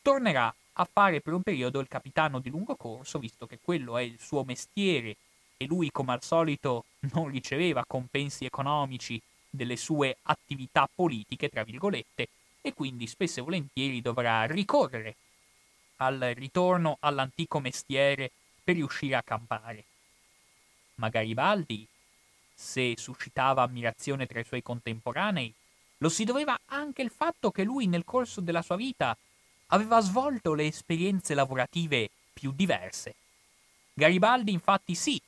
tornerà 0.00 0.54
a 0.74 0.88
fare 0.90 1.20
per 1.20 1.32
un 1.32 1.42
periodo 1.42 1.80
il 1.80 1.88
capitano 1.88 2.38
di 2.38 2.50
lungo 2.50 2.76
corso, 2.76 3.18
visto 3.18 3.46
che 3.46 3.58
quello 3.60 3.98
è 3.98 4.02
il 4.02 4.16
suo 4.20 4.44
mestiere 4.44 5.16
e 5.56 5.66
lui 5.66 5.90
come 5.90 6.12
al 6.12 6.22
solito 6.22 6.84
non 7.12 7.28
riceveva 7.28 7.84
compensi 7.84 8.44
economici 8.44 9.20
delle 9.50 9.76
sue 9.76 10.18
attività 10.22 10.88
politiche, 10.92 11.48
tra 11.48 11.64
virgolette, 11.64 12.28
e 12.60 12.72
quindi 12.74 13.08
spesso 13.08 13.40
e 13.40 13.42
volentieri 13.42 14.00
dovrà 14.00 14.44
ricorrere 14.44 15.16
al 15.96 16.32
ritorno 16.36 16.96
all'antico 17.00 17.58
mestiere 17.58 18.30
per 18.62 18.76
riuscire 18.76 19.16
a 19.16 19.22
campare. 19.22 19.84
Ma 20.94 21.08
Garibaldi, 21.08 21.84
se 22.54 22.94
suscitava 22.96 23.62
ammirazione 23.62 24.26
tra 24.26 24.38
i 24.38 24.44
suoi 24.44 24.62
contemporanei, 24.62 25.52
lo 26.02 26.08
si 26.08 26.24
doveva 26.24 26.58
anche 26.66 27.00
il 27.00 27.10
fatto 27.10 27.52
che 27.52 27.62
lui 27.62 27.86
nel 27.86 28.04
corso 28.04 28.40
della 28.40 28.60
sua 28.60 28.74
vita 28.74 29.16
aveva 29.68 30.00
svolto 30.00 30.52
le 30.52 30.66
esperienze 30.66 31.32
lavorative 31.32 32.10
più 32.32 32.50
diverse. 32.52 33.14
Garibaldi 33.94 34.50
infatti 34.50 34.96
sì, 34.96 35.20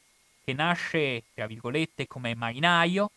che 0.42 0.52
nasce, 0.52 1.22
tra 1.32 1.46
virgolette, 1.46 2.08
come 2.08 2.34
marinaio, 2.34 3.10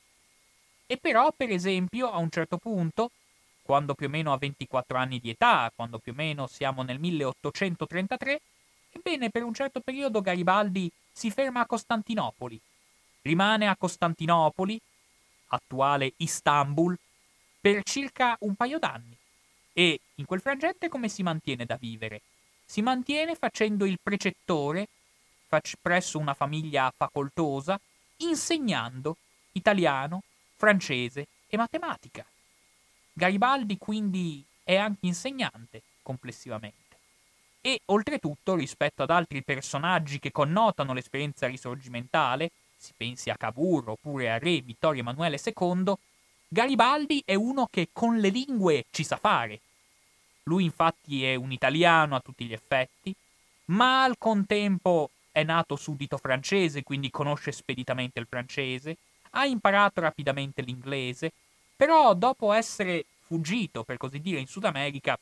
e 0.86 0.98
però, 0.98 1.34
per 1.36 1.50
esempio, 1.50 2.12
a 2.12 2.18
un 2.18 2.30
certo 2.30 2.58
punto, 2.58 3.10
quando 3.64 3.96
più 3.96 4.06
o 4.06 4.10
meno 4.10 4.32
ha 4.32 4.38
24 4.38 4.96
anni 4.96 5.20
di 5.20 5.32
età, 5.32 5.72
quando 5.76 5.98
più 5.98 6.12
o 6.12 6.16
meno 6.16 6.46
siamo 6.46 6.84
nel 6.84 7.00
1833, 7.00 8.42
ebbene, 8.92 9.32
per 9.32 9.44
un 9.44 9.56
certo 9.56 9.80
periodo 9.80 10.22
Garibaldi 10.22 10.92
si 11.12 11.32
ferma 11.32 11.62
a 11.62 11.66
Costantinopoli. 11.66 12.62
Rimane 13.24 13.68
a 13.68 13.76
Costantinopoli, 13.76 14.80
attuale 15.48 16.14
Istanbul, 16.18 16.96
per 17.60 17.84
circa 17.84 18.36
un 18.42 18.56
paio 18.56 18.80
d'anni. 18.80 19.16
E 19.74 20.00
in 20.16 20.26
quel 20.26 20.42
frangente 20.42 20.90
come 20.90 21.10
si 21.10 21.24
mantiene 21.24 21.66
da 21.66 21.76
vivere? 21.76 22.22
Si 22.66 22.82
mantiene 22.82 23.36
facendo 23.36 23.86
il 23.86 24.00
precettore 24.02 24.88
presso 25.82 26.20
una 26.20 26.34
famiglia 26.34 26.92
facoltosa, 26.96 27.80
insegnando 28.18 29.18
italiano, 29.54 30.24
francese 30.56 31.28
e 31.48 31.58
matematica. 31.58 32.26
Garibaldi 33.14 33.78
quindi 33.78 34.44
è 34.64 34.76
anche 34.76 35.06
insegnante 35.06 35.82
complessivamente. 36.02 36.86
E 37.62 37.82
oltretutto, 37.86 38.56
rispetto 38.56 39.04
ad 39.04 39.10
altri 39.10 39.42
personaggi 39.44 40.20
che 40.20 40.32
connotano 40.32 40.94
l'esperienza 40.94 41.48
risorgimentale, 41.48 42.52
si 42.78 42.94
pensi 42.96 43.30
a 43.30 43.38
Cavour 43.38 43.90
oppure 43.90 44.32
a 44.32 44.38
Re 44.38 44.62
Vittorio 44.62 45.02
Emanuele 45.02 45.42
II, 45.44 45.94
Garibaldi 46.50 47.22
è 47.26 47.36
uno 47.36 47.68
che 47.70 47.90
con 47.92 48.18
le 48.18 48.30
lingue 48.30 48.86
ci 48.92 49.04
sa 49.04 49.18
fare. 49.18 49.60
Lui 50.44 50.64
infatti 50.64 51.26
è 51.26 51.36
un 51.36 51.52
italiano 51.52 52.16
a 52.16 52.22
tutti 52.22 52.46
gli 52.46 52.54
effetti, 52.54 53.14
ma 53.66 54.04
al 54.04 54.18
contempo 54.18 55.10
è 55.32 55.44
nato 55.44 55.76
suddito 55.76 56.18
francese, 56.18 56.84
quindi 56.84 57.12
conosce 57.12 57.52
speditamente 57.52 58.20
il 58.20 58.28
francese, 58.30 58.96
ha 59.32 59.46
imparato 59.46 60.00
rapidamente 60.00 60.62
l'inglese, 60.62 61.34
però 61.76 62.14
dopo 62.14 62.54
essere 62.54 63.06
fuggito, 63.20 63.84
per 63.84 63.98
così 63.98 64.22
dire, 64.22 64.40
in 64.40 64.48
Sud 64.48 64.64
America, 64.64 65.20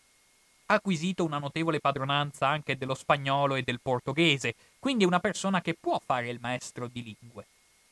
ha 0.67 0.73
acquisito 0.73 1.23
una 1.23 1.39
notevole 1.39 1.79
padronanza 1.79 2.47
anche 2.47 2.77
dello 2.77 2.93
spagnolo 2.93 3.55
e 3.55 3.63
del 3.63 3.79
portoghese, 3.81 4.53
quindi 4.77 5.03
è 5.03 5.07
una 5.07 5.19
persona 5.19 5.59
che 5.61 5.73
può 5.73 5.99
fare 6.03 6.29
il 6.29 6.39
maestro 6.39 6.87
di 6.87 7.03
lingue. 7.19 7.45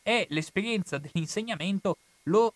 E 0.04 0.28
l'esperienza 0.30 1.00
dell'insegnamento 1.00 1.98
lo 2.24 2.54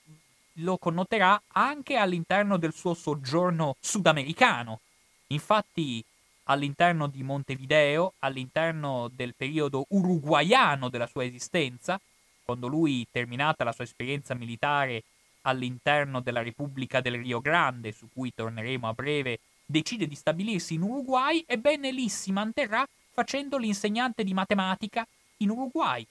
lo 0.57 0.77
connoterà 0.77 1.41
anche 1.49 1.97
all'interno 1.97 2.57
del 2.57 2.73
suo 2.73 2.93
soggiorno 2.93 3.75
sudamericano. 3.79 4.79
Infatti, 5.27 6.03
all'interno 6.43 7.07
di 7.07 7.23
Montevideo, 7.23 8.13
all'interno 8.19 9.09
del 9.13 9.35
periodo 9.35 9.85
uruguaiano 9.89 10.89
della 10.89 11.07
sua 11.07 11.25
esistenza, 11.25 11.99
quando 12.43 12.67
lui, 12.67 13.05
terminata 13.11 13.63
la 13.63 13.73
sua 13.73 13.83
esperienza 13.83 14.33
militare 14.33 15.03
all'interno 15.41 16.21
della 16.21 16.41
Repubblica 16.41 17.01
del 17.01 17.17
Rio 17.17 17.39
Grande, 17.39 17.91
su 17.91 18.07
cui 18.13 18.33
torneremo 18.33 18.87
a 18.87 18.93
breve, 18.93 19.39
decide 19.65 20.07
di 20.07 20.15
stabilirsi 20.15 20.75
in 20.75 20.81
Uruguay, 20.81 21.43
ebbene 21.45 21.91
lì 21.91 22.07
si 22.09 22.31
manterrà 22.31 22.87
facendo 23.11 23.57
l'insegnante 23.57 24.23
di 24.23 24.33
matematica 24.33 25.05
in 25.37 25.49
Uruguay. 25.49 26.05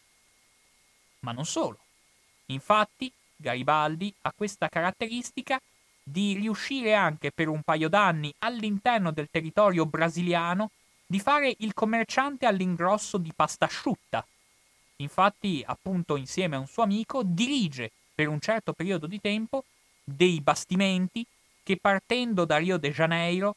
Ma 1.20 1.32
non 1.32 1.46
solo. 1.46 1.78
Infatti, 2.46 3.10
Garibaldi 3.36 4.12
ha 4.22 4.32
questa 4.34 4.68
caratteristica 4.68 5.60
di 6.02 6.34
riuscire 6.34 6.94
anche 6.94 7.32
per 7.32 7.48
un 7.48 7.62
paio 7.62 7.88
d'anni 7.88 8.32
all'interno 8.38 9.10
del 9.10 9.28
territorio 9.30 9.86
brasiliano 9.86 10.70
di 11.06 11.20
fare 11.20 11.54
il 11.58 11.74
commerciante 11.74 12.46
all'ingrosso 12.46 13.18
di 13.18 13.32
pasta 13.34 13.66
asciutta. 13.66 14.26
Infatti, 14.96 15.62
appunto, 15.66 16.16
insieme 16.16 16.56
a 16.56 16.60
un 16.60 16.66
suo 16.66 16.82
amico, 16.82 17.22
dirige 17.24 17.90
per 18.14 18.28
un 18.28 18.40
certo 18.40 18.72
periodo 18.72 19.06
di 19.06 19.20
tempo 19.20 19.64
dei 20.02 20.40
bastimenti 20.40 21.26
che 21.62 21.76
partendo 21.76 22.44
da 22.44 22.56
Rio 22.56 22.76
de 22.76 22.92
Janeiro 22.92 23.56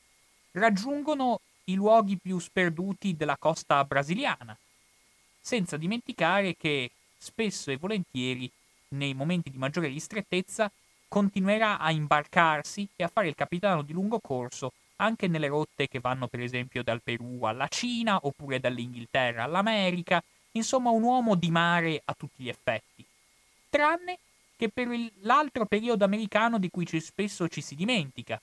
raggiungono 0.53 1.41
i 1.65 1.75
luoghi 1.75 2.17
più 2.17 2.39
sperduti 2.39 3.15
della 3.15 3.37
costa 3.37 3.83
brasiliana, 3.85 4.57
senza 5.39 5.77
dimenticare 5.77 6.57
che 6.57 6.89
spesso 7.15 7.69
e 7.69 7.77
volentieri 7.77 8.51
nei 8.89 9.13
momenti 9.13 9.49
di 9.49 9.57
maggiore 9.57 9.87
ristrettezza, 9.87 10.71
continuerà 11.07 11.79
a 11.79 11.91
imbarcarsi 11.91 12.87
e 12.95 13.03
a 13.03 13.07
fare 13.07 13.27
il 13.27 13.35
capitano 13.35 13.81
di 13.81 13.93
lungo 13.93 14.19
corso 14.19 14.73
anche 14.97 15.27
nelle 15.27 15.47
rotte 15.47 15.87
che 15.87 15.99
vanno 15.99 16.27
per 16.27 16.41
esempio 16.41 16.83
dal 16.83 17.01
Perù 17.01 17.43
alla 17.43 17.67
Cina 17.67 18.19
oppure 18.23 18.59
dall'Inghilterra 18.59 19.43
all'America, 19.43 20.21
insomma 20.51 20.89
un 20.89 21.03
uomo 21.03 21.35
di 21.35 21.49
mare 21.49 22.01
a 22.03 22.13
tutti 22.13 22.43
gli 22.43 22.49
effetti. 22.49 23.05
Tranne 23.69 24.17
che 24.57 24.69
per 24.69 24.89
l'altro 25.21 25.65
periodo 25.65 26.03
americano 26.03 26.59
di 26.59 26.69
cui 26.69 26.85
spesso 26.99 27.47
ci 27.47 27.61
si 27.61 27.75
dimentica. 27.75 28.41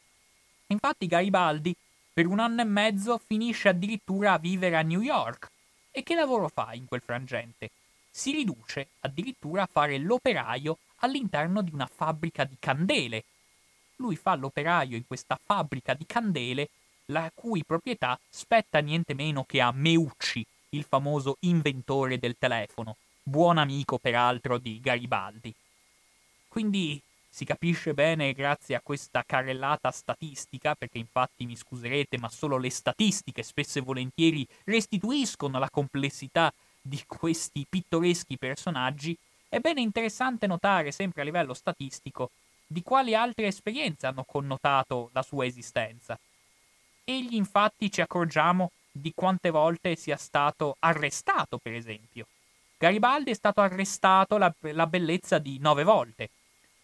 Infatti 0.68 1.06
Garibaldi 1.06 1.76
per 2.12 2.26
un 2.26 2.40
anno 2.40 2.62
e 2.62 2.64
mezzo 2.64 3.18
finisce 3.18 3.68
addirittura 3.68 4.32
a 4.32 4.38
vivere 4.38 4.76
a 4.76 4.82
New 4.82 5.02
York. 5.02 5.50
E 5.90 6.02
che 6.02 6.14
lavoro 6.14 6.48
fa 6.48 6.72
in 6.72 6.87
quel 6.87 7.02
frangente? 7.02 7.70
Si 8.16 8.31
riduce 8.31 8.88
addirittura 9.00 9.64
a 9.64 9.68
fare 9.70 9.98
l'operaio 9.98 10.79
all'interno 11.00 11.61
di 11.61 11.70
una 11.74 11.87
fabbrica 11.87 12.44
di 12.44 12.57
candele. 12.59 13.24
Lui 13.96 14.16
fa 14.16 14.35
l'operaio 14.37 14.96
in 14.96 15.07
questa 15.07 15.38
fabbrica 15.40 15.92
di 15.92 16.07
candele, 16.07 16.70
la 17.07 17.31
cui 17.35 17.62
proprietà 17.62 18.18
spetta 18.31 18.79
niente 18.79 19.12
meno 19.12 19.44
che 19.44 19.61
a 19.61 19.70
Meucci, 19.70 20.44
il 20.70 20.85
famoso 20.85 21.37
inventore 21.40 22.18
del 22.18 22.37
telefono, 22.38 22.96
buon 23.22 23.59
amico 23.59 23.98
peraltro 23.98 24.57
di 24.57 24.81
Garibaldi. 24.81 25.55
Quindi 26.48 26.98
si 27.29 27.44
capisce 27.44 27.92
bene 27.92 28.33
grazie 28.33 28.76
a 28.76 28.81
questa 28.83 29.24
carrellata 29.26 29.90
statistica, 29.90 30.74
perché 30.74 30.96
infatti 30.96 31.44
mi 31.44 31.55
scuserete, 31.55 32.16
ma 32.16 32.31
solo 32.31 32.57
le 32.57 32.70
statistiche 32.70 33.42
spesso 33.42 33.79
e 33.79 33.83
volentieri 33.83 34.48
restituiscono 34.64 35.59
la 35.59 35.68
complessità 35.68 36.50
di 36.87 37.03
questi 37.07 37.66
pittoreschi 37.68 38.38
personaggi, 38.38 39.16
è 39.49 39.59
bene 39.59 39.81
interessante 39.81 40.46
notare, 40.46 40.92
sempre 40.92 41.22
a 41.22 41.25
livello 41.25 41.55
statistico, 41.55 42.31
di 42.66 42.83
quali 42.83 43.14
altre 43.14 43.46
esperienze 43.46 44.07
hanno 44.07 44.25
connotato 44.25 45.11
la 45.12 45.22
sua 45.22 45.46
esistenza. 45.46 46.18
Egli 47.05 47.35
infatti 47.35 47.90
ci 47.90 48.01
accorgiamo 48.01 48.70
di 48.90 49.12
quante 49.14 49.51
volte 49.51 49.94
sia 49.94 50.16
stato 50.16 50.77
arrestato, 50.81 51.59
per 51.59 51.75
esempio. 51.75 52.27
Garibaldi 52.79 53.31
è 53.31 53.35
stato 53.35 53.61
arrestato 53.61 54.37
la, 54.37 54.53
la 54.72 54.87
bellezza 54.87 55.38
di 55.38 55.59
nove 55.59 55.85
volte. 55.85 56.31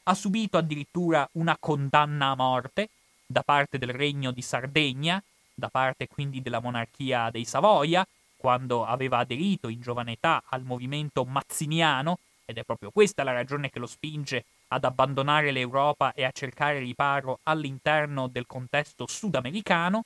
Ha 0.05 0.15
subito 0.15 0.57
addirittura 0.57 1.29
una 1.33 1.57
condanna 1.59 2.29
a 2.29 2.37
morte 2.37 2.89
da 3.27 3.43
parte 3.43 3.79
del 3.79 3.91
regno 3.91 4.31
di 4.31 4.43
Sardegna, 4.43 5.23
da 5.55 5.69
parte 5.69 6.07
quindi 6.09 6.43
della 6.43 6.61
monarchia 6.61 7.31
dei 7.31 7.45
Savoia, 7.45 8.07
quando 8.43 8.85
aveva 8.85 9.19
aderito 9.19 9.69
in 9.69 9.81
giovane 9.81 10.13
età 10.15 10.43
al 10.49 10.65
movimento 10.65 11.25
mazziniano, 11.25 12.19
ed 12.45 12.59
è 12.59 12.65
proprio 12.65 12.91
questa 12.91 13.23
la 13.23 13.31
ragione 13.31 13.71
che 13.71 13.79
lo 13.79 13.87
spinge 13.87 14.45
ad 14.69 14.83
abbandonare 14.83 15.53
l'Europa 15.53 16.13
e 16.13 16.25
a 16.25 16.33
cercare 16.33 16.81
riparo 16.81 17.39
all'interno 17.45 18.27
del 18.27 18.49
contesto 18.49 19.07
sudamericano, 19.07 20.05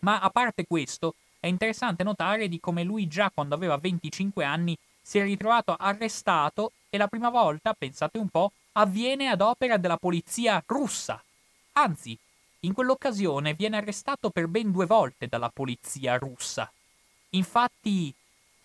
ma 0.00 0.18
a 0.18 0.30
parte 0.30 0.66
questo 0.66 1.14
è 1.38 1.46
interessante 1.46 2.02
notare 2.02 2.48
di 2.48 2.58
come 2.58 2.82
lui 2.82 3.06
già 3.06 3.30
quando 3.32 3.54
aveva 3.54 3.76
25 3.76 4.44
anni 4.44 4.76
si 5.00 5.20
è 5.20 5.22
ritrovato 5.22 5.76
arrestato 5.78 6.72
e 6.90 6.98
la 6.98 7.06
prima 7.06 7.30
volta, 7.30 7.72
pensate 7.72 8.18
un 8.18 8.28
po', 8.28 8.50
avviene 8.72 9.28
ad 9.28 9.42
opera 9.42 9.76
della 9.76 9.96
polizia 9.96 10.60
russa. 10.66 11.22
Anzi, 11.74 12.18
in 12.60 12.72
quell'occasione 12.72 13.54
viene 13.54 13.76
arrestato 13.76 14.30
per 14.30 14.48
ben 14.48 14.72
due 14.72 14.86
volte 14.86 15.28
dalla 15.28 15.50
polizia 15.50 16.18
russa. 16.18 16.70
Infatti, 17.30 18.12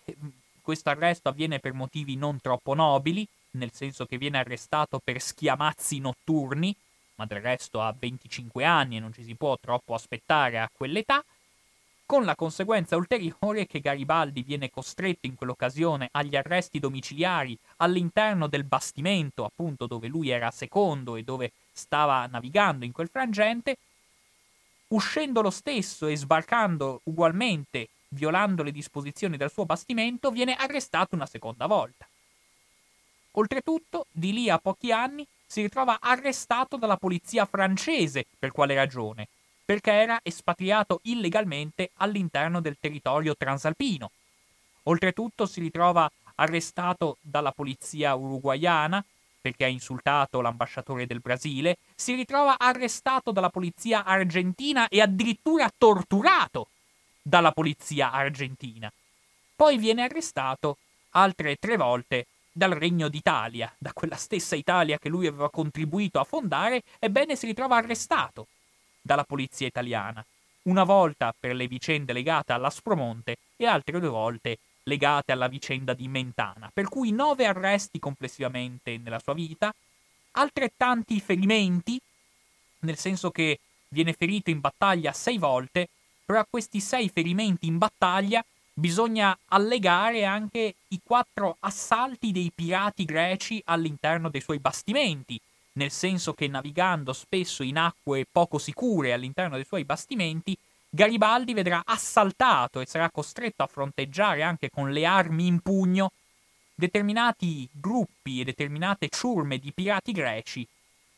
ehm, 0.04 0.32
questo 0.62 0.90
arresto 0.90 1.28
avviene 1.28 1.58
per 1.58 1.74
motivi 1.74 2.16
non 2.16 2.40
troppo 2.40 2.74
nobili, 2.74 3.26
nel 3.52 3.72
senso 3.72 4.06
che 4.06 4.18
viene 4.18 4.38
arrestato 4.38 5.00
per 5.02 5.20
schiamazzi 5.20 5.98
notturni, 5.98 6.74
ma 7.16 7.26
del 7.26 7.40
resto 7.40 7.80
ha 7.80 7.94
25 7.96 8.64
anni 8.64 8.96
e 8.96 9.00
non 9.00 9.12
ci 9.12 9.22
si 9.22 9.34
può 9.34 9.56
troppo 9.58 9.94
aspettare 9.94 10.58
a 10.58 10.70
quell'età, 10.74 11.22
con 12.06 12.24
la 12.24 12.34
conseguenza 12.34 12.96
ulteriore 12.96 13.66
che 13.66 13.80
Garibaldi 13.80 14.42
viene 14.42 14.70
costretto 14.70 15.26
in 15.26 15.34
quell'occasione 15.34 16.08
agli 16.12 16.36
arresti 16.36 16.78
domiciliari 16.78 17.56
all'interno 17.78 18.46
del 18.46 18.64
bastimento, 18.64 19.44
appunto 19.44 19.86
dove 19.86 20.08
lui 20.08 20.28
era 20.28 20.50
secondo 20.50 21.16
e 21.16 21.22
dove 21.22 21.52
stava 21.72 22.26
navigando 22.26 22.84
in 22.84 22.92
quel 22.92 23.08
frangente, 23.08 23.76
uscendo 24.88 25.40
lo 25.40 25.50
stesso 25.50 26.06
e 26.06 26.16
sbarcando 26.16 27.00
ugualmente 27.04 27.88
violando 28.14 28.62
le 28.62 28.72
disposizioni 28.72 29.36
del 29.36 29.50
suo 29.50 29.66
bastimento, 29.66 30.30
viene 30.30 30.54
arrestato 30.54 31.14
una 31.14 31.26
seconda 31.26 31.66
volta. 31.66 32.08
Oltretutto, 33.32 34.06
di 34.10 34.32
lì 34.32 34.48
a 34.48 34.58
pochi 34.58 34.92
anni, 34.92 35.26
si 35.44 35.60
ritrova 35.60 35.98
arrestato 36.00 36.76
dalla 36.76 36.96
polizia 36.96 37.44
francese. 37.44 38.26
Per 38.38 38.52
quale 38.52 38.74
ragione? 38.74 39.28
Perché 39.64 39.92
era 39.92 40.20
espatriato 40.22 41.00
illegalmente 41.04 41.90
all'interno 41.96 42.60
del 42.60 42.76
territorio 42.80 43.34
transalpino. 43.36 44.10
Oltretutto 44.84 45.46
si 45.46 45.60
ritrova 45.60 46.10
arrestato 46.36 47.16
dalla 47.20 47.52
polizia 47.52 48.14
uruguaiana 48.14 49.04
perché 49.44 49.64
ha 49.64 49.68
insultato 49.68 50.40
l'ambasciatore 50.40 51.06
del 51.06 51.20
Brasile, 51.20 51.76
si 51.94 52.14
ritrova 52.14 52.56
arrestato 52.58 53.30
dalla 53.30 53.50
polizia 53.50 54.02
argentina 54.02 54.88
e 54.88 55.02
addirittura 55.02 55.70
torturato 55.76 56.68
dalla 57.26 57.52
polizia 57.52 58.12
argentina. 58.12 58.92
Poi 59.56 59.78
viene 59.78 60.02
arrestato 60.02 60.76
altre 61.12 61.56
tre 61.56 61.78
volte 61.78 62.26
dal 62.52 62.72
Regno 62.72 63.08
d'Italia, 63.08 63.72
da 63.78 63.92
quella 63.94 64.16
stessa 64.16 64.54
Italia 64.54 64.98
che 64.98 65.08
lui 65.08 65.26
aveva 65.26 65.48
contribuito 65.48 66.20
a 66.20 66.24
fondare, 66.24 66.82
ebbene 66.98 67.34
si 67.34 67.46
ritrova 67.46 67.76
arrestato 67.76 68.48
dalla 69.00 69.24
polizia 69.24 69.66
italiana, 69.66 70.24
una 70.64 70.84
volta 70.84 71.34
per 71.38 71.54
le 71.54 71.66
vicende 71.66 72.12
legate 72.12 72.52
all'Aspromonte 72.52 73.38
e 73.56 73.66
altre 73.66 73.98
due 73.98 74.08
volte 74.08 74.58
legate 74.84 75.32
alla 75.32 75.48
vicenda 75.48 75.94
di 75.94 76.08
Mentana, 76.08 76.70
per 76.72 76.88
cui 76.88 77.10
nove 77.10 77.46
arresti 77.46 77.98
complessivamente 77.98 78.98
nella 78.98 79.18
sua 79.18 79.32
vita, 79.32 79.74
altrettanti 80.32 81.20
ferimenti, 81.20 81.98
nel 82.80 82.98
senso 82.98 83.30
che 83.30 83.60
viene 83.88 84.12
ferito 84.12 84.50
in 84.50 84.60
battaglia 84.60 85.12
sei 85.12 85.38
volte 85.38 85.88
però 86.24 86.40
a 86.40 86.46
questi 86.48 86.80
sei 86.80 87.08
ferimenti 87.08 87.66
in 87.66 87.78
battaglia 87.78 88.44
bisogna 88.72 89.36
allegare 89.46 90.24
anche 90.24 90.74
i 90.88 91.00
quattro 91.04 91.56
assalti 91.60 92.32
dei 92.32 92.50
pirati 92.52 93.04
greci 93.04 93.62
all'interno 93.66 94.28
dei 94.28 94.40
suoi 94.40 94.58
bastimenti, 94.58 95.40
nel 95.72 95.90
senso 95.90 96.34
che 96.34 96.48
navigando 96.48 97.12
spesso 97.12 97.62
in 97.62 97.78
acque 97.78 98.26
poco 98.30 98.58
sicure 98.58 99.12
all'interno 99.12 99.56
dei 99.56 99.64
suoi 99.64 99.84
bastimenti, 99.84 100.56
Garibaldi 100.88 101.54
vedrà 101.54 101.82
assaltato 101.84 102.80
e 102.80 102.86
sarà 102.86 103.10
costretto 103.10 103.62
a 103.62 103.66
fronteggiare 103.66 104.42
anche 104.42 104.70
con 104.70 104.92
le 104.92 105.04
armi 105.04 105.46
in 105.46 105.60
pugno 105.60 106.12
determinati 106.74 107.68
gruppi 107.72 108.40
e 108.40 108.44
determinate 108.44 109.08
ciurme 109.08 109.58
di 109.58 109.72
pirati 109.72 110.12
greci, 110.12 110.66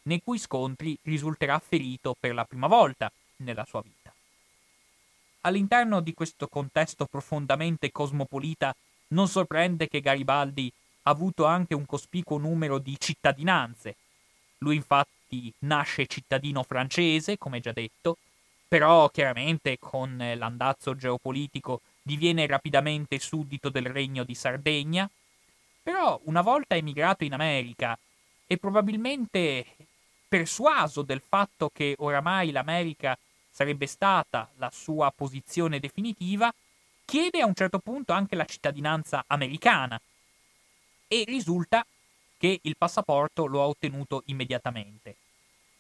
nei 0.03 0.23
cui 0.23 0.39
scontri 0.39 0.97
risulterà 1.03 1.59
ferito 1.59 2.15
per 2.19 2.35
la 2.35 2.45
prima 2.45 2.67
volta 2.67 3.11
nella 3.39 3.65
sua 3.65 3.83
vita. 3.83 3.96
All'interno 5.47 6.01
di 6.01 6.13
questo 6.13 6.49
contesto 6.49 7.07
profondamente 7.07 7.93
cosmopolita 7.93 8.75
non 9.09 9.29
sorprende 9.29 9.87
che 9.87 10.01
Garibaldi 10.01 10.73
ha 11.03 11.11
avuto 11.11 11.45
anche 11.45 11.73
un 11.73 11.87
cospicuo 11.87 12.37
numero 12.37 12.79
di 12.79 12.97
cittadinanze. 12.99 13.95
Lui 14.59 14.75
infatti 14.75 15.53
nasce 15.61 16.09
cittadino 16.09 16.65
francese, 16.65 17.39
come 17.39 17.61
già 17.61 17.71
detto, 17.71 18.17
però 18.67 19.09
chiaramente 19.09 19.79
con 19.79 20.17
l'andazzo 20.37 20.97
geopolitico 20.97 21.81
diviene 22.03 22.45
rapidamente 22.49 23.21
suddito 23.21 23.69
del 23.69 23.87
regno 23.87 24.25
di 24.25 24.35
Sardegna. 24.35 25.09
Però 25.81 26.21
una 26.25 26.41
volta 26.41 26.75
emigrato 26.75 27.23
in 27.23 27.35
America 27.35 27.97
e 28.49 28.57
probabilmente 28.57 29.65
persuaso 30.27 31.03
del 31.03 31.23
fatto 31.25 31.71
che 31.73 31.95
oramai 31.99 32.51
l'America 32.51 33.17
sarebbe 33.57 33.87
stata 33.87 34.51
la 34.59 34.71
sua 34.71 35.11
posizione 35.17 35.81
definitiva, 35.81 36.53
chiede 37.07 37.41
a 37.41 37.47
un 37.47 37.55
certo 37.55 37.79
punto 37.79 38.13
anche 38.13 38.37
la 38.37 38.45
cittadinanza 38.45 39.25
americana 39.27 39.99
e 41.09 41.25
risulta 41.27 41.83
che 42.37 42.59
il 42.61 42.77
passaporto 42.77 43.47
lo 43.47 43.63
ha 43.63 43.67
ottenuto 43.67 44.25
immediatamente. 44.27 45.17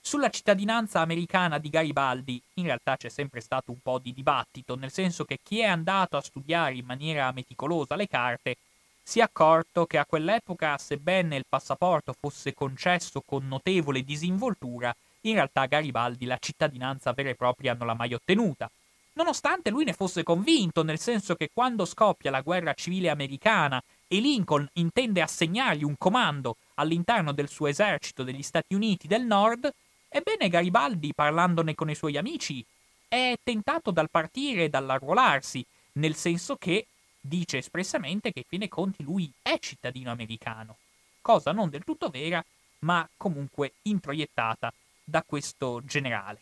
Sulla 0.00 0.30
cittadinanza 0.30 1.00
americana 1.00 1.58
di 1.58 1.68
Garibaldi 1.68 2.40
in 2.54 2.64
realtà 2.64 2.96
c'è 2.96 3.10
sempre 3.10 3.42
stato 3.42 3.72
un 3.72 3.80
po' 3.82 3.98
di 3.98 4.14
dibattito, 4.14 4.74
nel 4.74 4.90
senso 4.90 5.26
che 5.26 5.38
chi 5.42 5.58
è 5.58 5.66
andato 5.66 6.16
a 6.16 6.22
studiare 6.22 6.76
in 6.76 6.86
maniera 6.86 7.30
meticolosa 7.32 7.94
le 7.94 8.08
carte 8.08 8.56
si 9.02 9.18
è 9.18 9.22
accorto 9.22 9.84
che 9.84 9.98
a 9.98 10.06
quell'epoca, 10.06 10.78
sebbene 10.78 11.36
il 11.36 11.44
passaporto 11.46 12.14
fosse 12.18 12.54
concesso 12.54 13.20
con 13.20 13.46
notevole 13.46 14.02
disinvoltura, 14.02 14.96
in 15.28 15.34
realtà 15.34 15.66
Garibaldi 15.66 16.24
la 16.24 16.38
cittadinanza 16.38 17.12
vera 17.12 17.30
e 17.30 17.34
propria 17.34 17.74
non 17.74 17.86
l'ha 17.86 17.94
mai 17.94 18.14
ottenuta. 18.14 18.70
Nonostante 19.14 19.70
lui 19.70 19.84
ne 19.84 19.94
fosse 19.94 20.22
convinto, 20.22 20.82
nel 20.82 20.98
senso 20.98 21.36
che 21.36 21.50
quando 21.52 21.84
scoppia 21.86 22.30
la 22.30 22.42
guerra 22.42 22.74
civile 22.74 23.08
americana 23.08 23.82
e 24.06 24.20
Lincoln 24.20 24.68
intende 24.74 25.22
assegnargli 25.22 25.84
un 25.84 25.96
comando 25.96 26.56
all'interno 26.74 27.32
del 27.32 27.48
suo 27.48 27.66
esercito 27.66 28.22
degli 28.22 28.42
Stati 28.42 28.74
Uniti 28.74 29.06
del 29.06 29.24
Nord, 29.24 29.72
ebbene 30.08 30.48
Garibaldi, 30.48 31.14
parlandone 31.14 31.74
con 31.74 31.88
i 31.88 31.94
suoi 31.94 32.18
amici, 32.18 32.64
è 33.08 33.34
tentato 33.42 33.90
dal 33.90 34.10
partire 34.10 34.64
e 34.64 34.68
dall'arruolarsi, 34.68 35.64
nel 35.92 36.14
senso 36.14 36.56
che 36.56 36.86
dice 37.18 37.58
espressamente 37.58 38.32
che, 38.32 38.40
in 38.40 38.44
fin 38.46 38.58
dei 38.58 38.68
conti, 38.68 39.02
lui 39.02 39.32
è 39.40 39.58
cittadino 39.58 40.10
americano, 40.10 40.76
cosa 41.22 41.52
non 41.52 41.70
del 41.70 41.84
tutto 41.84 42.10
vera, 42.10 42.44
ma 42.80 43.08
comunque 43.16 43.72
introiettata 43.82 44.70
da 45.08 45.22
questo 45.22 45.80
generale. 45.84 46.40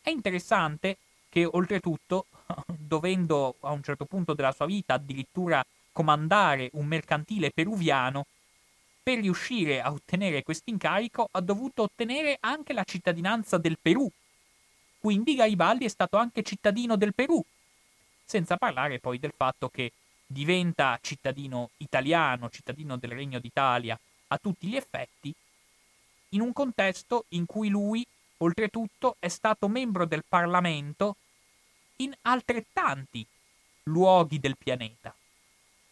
È 0.00 0.08
interessante 0.08 0.96
che 1.28 1.44
oltretutto, 1.44 2.26
dovendo 2.66 3.56
a 3.60 3.72
un 3.72 3.82
certo 3.82 4.06
punto 4.06 4.32
della 4.32 4.52
sua 4.52 4.66
vita 4.66 4.94
addirittura 4.94 5.64
comandare 5.92 6.70
un 6.72 6.86
mercantile 6.86 7.50
peruviano, 7.50 8.26
per 9.02 9.20
riuscire 9.20 9.80
a 9.80 9.92
ottenere 9.92 10.42
questo 10.42 10.70
incarico 10.70 11.28
ha 11.30 11.40
dovuto 11.40 11.82
ottenere 11.82 12.38
anche 12.40 12.72
la 12.72 12.82
cittadinanza 12.82 13.56
del 13.56 13.78
Perù. 13.80 14.10
Quindi 14.98 15.36
Garibaldi 15.36 15.84
è 15.84 15.88
stato 15.88 16.16
anche 16.16 16.42
cittadino 16.42 16.96
del 16.96 17.14
Perù, 17.14 17.40
senza 18.24 18.56
parlare 18.56 18.98
poi 18.98 19.20
del 19.20 19.32
fatto 19.36 19.68
che 19.68 19.92
diventa 20.26 20.98
cittadino 21.00 21.70
italiano, 21.76 22.50
cittadino 22.50 22.96
del 22.96 23.12
Regno 23.12 23.38
d'Italia 23.38 23.96
a 24.28 24.38
tutti 24.38 24.66
gli 24.66 24.74
effetti, 24.74 25.32
in 26.30 26.40
un 26.40 26.52
contesto 26.52 27.24
in 27.30 27.46
cui 27.46 27.68
lui, 27.68 28.06
oltretutto, 28.38 29.16
è 29.18 29.28
stato 29.28 29.68
membro 29.68 30.04
del 30.04 30.24
Parlamento 30.26 31.16
in 31.96 32.14
altrettanti 32.22 33.26
luoghi 33.84 34.38
del 34.38 34.56
pianeta. 34.56 35.14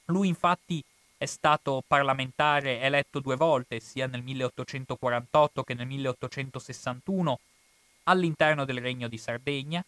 Lui 0.07 0.29
infatti 0.29 0.83
è 1.17 1.27
stato 1.27 1.83
parlamentare 1.87 2.81
eletto 2.81 3.21
due 3.21 3.37
volte, 3.37 3.81
sia 3.81 4.07
nel 4.07 4.23
1848 4.23 5.63
che 5.63 5.75
nel 5.75 5.87
1861, 5.87 7.41
all'interno 8.05 8.65
del 8.65 8.81
Regno 8.81 9.09
di 9.09 9.17
Sardegna, 9.17 9.83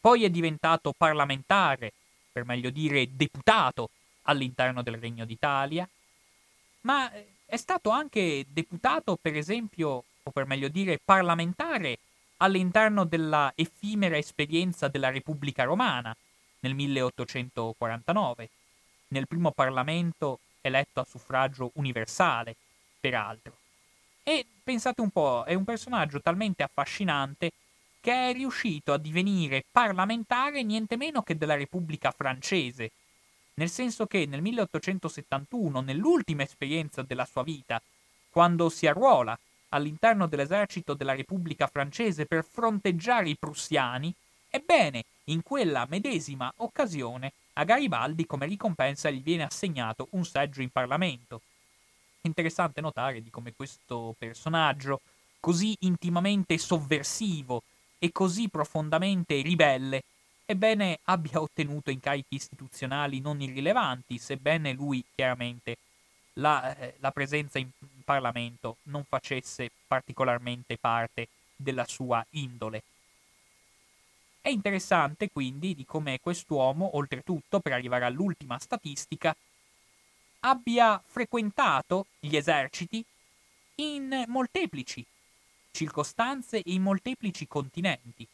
poi 0.00 0.24
è 0.24 0.30
diventato 0.30 0.94
parlamentare, 0.96 1.92
per 2.32 2.44
meglio 2.44 2.70
dire 2.70 3.14
deputato, 3.14 3.90
all'interno 4.22 4.82
del 4.82 4.96
Regno 4.96 5.24
d'Italia, 5.24 5.86
ma 6.82 7.10
è 7.44 7.56
stato 7.56 7.90
anche 7.90 8.46
deputato, 8.48 9.18
per 9.20 9.36
esempio, 9.36 10.04
o 10.22 10.30
per 10.30 10.46
meglio 10.46 10.68
dire 10.68 11.00
parlamentare, 11.02 11.98
all'interno 12.38 13.04
della 13.04 13.52
effimera 13.54 14.16
esperienza 14.16 14.88
della 14.88 15.10
Repubblica 15.10 15.64
Romana 15.64 16.14
nel 16.60 16.74
1849, 16.74 18.48
nel 19.08 19.28
primo 19.28 19.50
Parlamento 19.52 20.40
eletto 20.60 21.00
a 21.00 21.06
suffragio 21.08 21.70
universale, 21.74 22.56
peraltro. 22.98 23.56
E 24.22 24.46
pensate 24.62 25.00
un 25.00 25.10
po', 25.10 25.44
è 25.44 25.54
un 25.54 25.64
personaggio 25.64 26.20
talmente 26.20 26.62
affascinante 26.62 27.52
che 28.00 28.30
è 28.30 28.32
riuscito 28.32 28.92
a 28.92 28.98
divenire 28.98 29.64
parlamentare 29.70 30.62
niente 30.62 30.96
meno 30.96 31.22
che 31.22 31.36
della 31.36 31.54
Repubblica 31.54 32.10
francese, 32.10 32.90
nel 33.54 33.68
senso 33.68 34.06
che 34.06 34.26
nel 34.26 34.40
1871, 34.42 35.80
nell'ultima 35.80 36.42
esperienza 36.42 37.02
della 37.02 37.26
sua 37.26 37.42
vita, 37.42 37.80
quando 38.30 38.68
si 38.68 38.86
arruola 38.86 39.38
all'interno 39.70 40.26
dell'esercito 40.26 40.94
della 40.94 41.14
Repubblica 41.14 41.66
francese 41.66 42.26
per 42.26 42.44
fronteggiare 42.44 43.28
i 43.28 43.36
prussiani, 43.36 44.12
ebbene, 44.48 45.04
in 45.24 45.42
quella 45.42 45.86
medesima 45.88 46.52
occasione 46.58 47.32
a 47.54 47.64
Garibaldi 47.64 48.26
come 48.26 48.46
ricompensa 48.46 49.10
gli 49.10 49.22
viene 49.22 49.44
assegnato 49.44 50.08
un 50.12 50.24
seggio 50.24 50.62
in 50.62 50.70
Parlamento. 50.70 51.42
Interessante 52.22 52.80
notare 52.80 53.22
di 53.22 53.30
come 53.30 53.52
questo 53.54 54.14
personaggio, 54.18 55.00
così 55.40 55.76
intimamente 55.80 56.56
sovversivo 56.56 57.62
e 57.98 58.12
così 58.12 58.48
profondamente 58.48 59.40
ribelle, 59.42 60.02
ebbene 60.44 61.00
abbia 61.04 61.40
ottenuto 61.40 61.90
incarichi 61.90 62.34
istituzionali 62.34 63.20
non 63.20 63.40
irrilevanti, 63.40 64.18
sebbene 64.18 64.72
lui 64.72 65.04
chiaramente 65.14 65.76
la, 66.34 66.76
eh, 66.76 66.94
la 66.98 67.10
presenza 67.10 67.58
in 67.58 67.70
Parlamento 68.04 68.76
non 68.84 69.04
facesse 69.04 69.70
particolarmente 69.86 70.76
parte 70.78 71.28
della 71.56 71.84
sua 71.86 72.24
indole. 72.30 72.82
È 74.40 74.48
interessante 74.48 75.30
quindi 75.30 75.74
di 75.74 75.84
come 75.84 76.18
quest'uomo, 76.20 76.96
oltretutto, 76.96 77.60
per 77.60 77.72
arrivare 77.72 78.04
all'ultima 78.04 78.58
statistica, 78.58 79.34
abbia 80.40 81.00
frequentato 81.06 82.06
gli 82.18 82.34
eserciti 82.34 83.04
in 83.76 84.24
molteplici 84.26 85.04
circostanze 85.72 86.58
e 86.58 86.72
in 86.72 86.82
molteplici 86.82 87.48
continenti. 87.48 88.26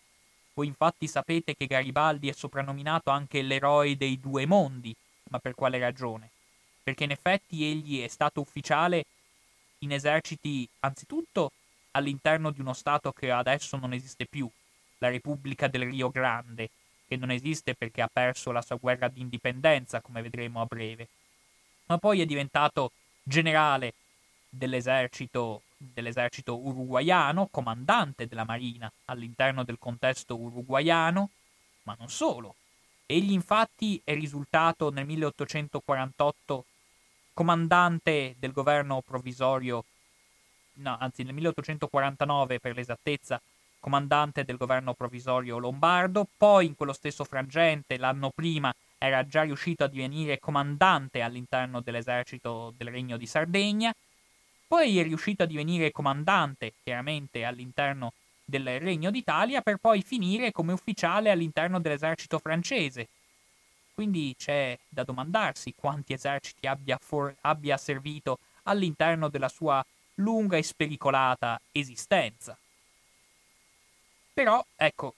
Voi 0.58 0.66
infatti 0.66 1.06
sapete 1.06 1.54
che 1.54 1.68
Garibaldi 1.68 2.28
è 2.28 2.32
soprannominato 2.32 3.10
anche 3.10 3.42
l'eroe 3.42 3.96
dei 3.96 4.18
due 4.18 4.44
mondi, 4.44 4.92
ma 5.30 5.38
per 5.38 5.54
quale 5.54 5.78
ragione? 5.78 6.30
Perché 6.82 7.04
in 7.04 7.12
effetti 7.12 7.62
egli 7.62 8.02
è 8.02 8.08
stato 8.08 8.40
ufficiale 8.40 9.04
in 9.78 9.92
eserciti 9.92 10.68
anzitutto 10.80 11.52
all'interno 11.92 12.50
di 12.50 12.60
uno 12.60 12.72
Stato 12.72 13.12
che 13.12 13.30
adesso 13.30 13.76
non 13.76 13.92
esiste 13.92 14.26
più, 14.26 14.50
la 14.98 15.08
Repubblica 15.08 15.68
del 15.68 15.82
Rio 15.82 16.10
Grande, 16.10 16.70
che 17.06 17.14
non 17.14 17.30
esiste 17.30 17.76
perché 17.76 18.02
ha 18.02 18.10
perso 18.12 18.50
la 18.50 18.60
sua 18.60 18.78
guerra 18.80 19.06
di 19.06 19.20
indipendenza, 19.20 20.00
come 20.00 20.22
vedremo 20.22 20.60
a 20.60 20.66
breve. 20.66 21.06
Ma 21.84 21.98
poi 21.98 22.20
è 22.20 22.26
diventato 22.26 22.90
generale 23.22 23.92
dell'esercito, 24.48 25.62
dell'esercito 25.78 26.58
uruguaiano, 26.58 27.48
comandante 27.50 28.26
della 28.26 28.44
marina 28.44 28.92
all'interno 29.06 29.62
del 29.62 29.78
contesto 29.78 30.36
uruguaiano, 30.36 31.30
ma 31.84 31.96
non 31.98 32.08
solo. 32.08 32.56
Egli 33.06 33.32
infatti 33.32 34.00
è 34.04 34.12
risultato 34.14 34.90
nel 34.90 35.06
1848 35.06 36.64
comandante 37.32 38.34
del 38.38 38.52
governo 38.52 39.00
provvisorio, 39.00 39.84
no, 40.74 40.96
anzi 40.98 41.22
nel 41.22 41.32
1849 41.34 42.58
per 42.58 42.74
l'esattezza, 42.74 43.40
comandante 43.78 44.44
del 44.44 44.56
governo 44.56 44.92
provvisorio 44.92 45.58
lombardo, 45.58 46.26
poi 46.36 46.66
in 46.66 46.74
quello 46.74 46.92
stesso 46.92 47.24
frangente 47.24 47.96
l'anno 47.96 48.30
prima 48.34 48.74
era 48.98 49.24
già 49.24 49.42
riuscito 49.42 49.84
a 49.84 49.88
divenire 49.88 50.40
comandante 50.40 51.22
all'interno 51.22 51.80
dell'esercito 51.80 52.74
del 52.76 52.88
Regno 52.88 53.16
di 53.16 53.26
Sardegna, 53.26 53.94
poi 54.68 54.98
è 54.98 55.02
riuscito 55.02 55.42
a 55.42 55.46
divenire 55.46 55.90
comandante 55.90 56.74
chiaramente 56.82 57.42
all'interno 57.44 58.12
del 58.44 58.78
Regno 58.78 59.10
d'Italia 59.10 59.62
per 59.62 59.78
poi 59.78 60.02
finire 60.02 60.52
come 60.52 60.72
ufficiale 60.72 61.30
all'interno 61.30 61.80
dell'esercito 61.80 62.38
francese. 62.38 63.08
Quindi 63.94 64.34
c'è 64.38 64.78
da 64.88 65.04
domandarsi 65.04 65.74
quanti 65.74 66.12
eserciti 66.12 66.66
abbia, 66.66 66.98
for- 67.00 67.34
abbia 67.40 67.78
servito 67.78 68.38
all'interno 68.64 69.28
della 69.28 69.48
sua 69.48 69.84
lunga 70.16 70.56
e 70.56 70.62
spericolata 70.62 71.60
esistenza. 71.72 72.56
Però, 74.34 74.64
ecco, 74.76 75.14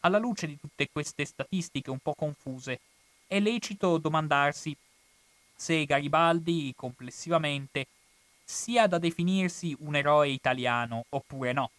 alla 0.00 0.18
luce 0.18 0.46
di 0.46 0.58
tutte 0.58 0.88
queste 0.90 1.24
statistiche 1.24 1.90
un 1.90 2.00
po' 2.00 2.14
confuse, 2.14 2.80
è 3.26 3.40
lecito 3.40 3.96
domandarsi 3.96 4.76
se 5.54 5.84
Garibaldi 5.84 6.72
complessivamente 6.76 7.86
sia 8.44 8.86
da 8.86 8.98
definirsi 8.98 9.76
un 9.80 9.96
eroe 9.96 10.28
italiano 10.28 11.04
oppure 11.10 11.52
no. 11.52 11.70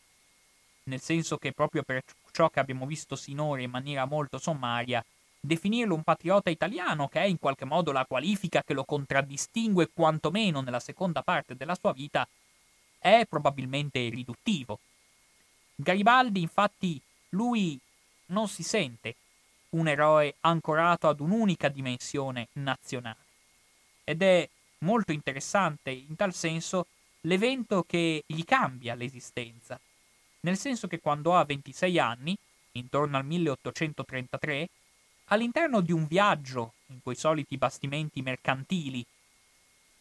Nel 0.83 1.01
senso 1.01 1.37
che 1.37 1.53
proprio 1.53 1.83
per 1.83 2.03
ciò 2.31 2.49
che 2.49 2.59
abbiamo 2.59 2.85
visto 2.85 3.15
sinora 3.15 3.61
in 3.61 3.69
maniera 3.69 4.05
molto 4.05 4.37
sommaria, 4.37 5.03
definirlo 5.39 5.93
un 5.93 6.03
patriota 6.03 6.49
italiano, 6.49 7.07
che 7.07 7.19
è 7.19 7.25
in 7.25 7.37
qualche 7.37 7.65
modo 7.65 7.91
la 7.91 8.05
qualifica 8.05 8.63
che 8.63 8.73
lo 8.73 8.83
contraddistingue 8.83 9.89
quantomeno 9.93 10.61
nella 10.61 10.79
seconda 10.79 11.21
parte 11.21 11.55
della 11.55 11.75
sua 11.75 11.93
vita, 11.93 12.27
è 12.97 13.25
probabilmente 13.27 14.07
riduttivo. 14.09 14.79
Garibaldi, 15.75 16.41
infatti, 16.41 16.99
lui 17.29 17.77
non 18.27 18.47
si 18.47 18.63
sente 18.63 19.15
un 19.69 19.87
eroe 19.87 20.35
ancorato 20.41 21.07
ad 21.07 21.19
un'unica 21.19 21.67
dimensione 21.67 22.47
nazionale. 22.53 23.17
Ed 24.03 24.21
è 24.21 24.47
molto 24.83 25.11
interessante 25.11 25.89
in 25.89 26.15
tal 26.15 26.33
senso 26.33 26.87
l'evento 27.21 27.83
che 27.83 28.23
gli 28.25 28.43
cambia 28.43 28.95
l'esistenza, 28.95 29.79
nel 30.41 30.57
senso 30.57 30.87
che 30.87 30.99
quando 30.99 31.35
ha 31.35 31.43
26 31.43 31.99
anni, 31.99 32.37
intorno 32.73 33.17
al 33.17 33.25
1833, 33.25 34.69
all'interno 35.25 35.81
di 35.81 35.91
un 35.91 36.05
viaggio 36.05 36.73
in 36.87 37.01
quei 37.01 37.15
soliti 37.15 37.57
bastimenti 37.57 38.21
mercantili 38.21 39.05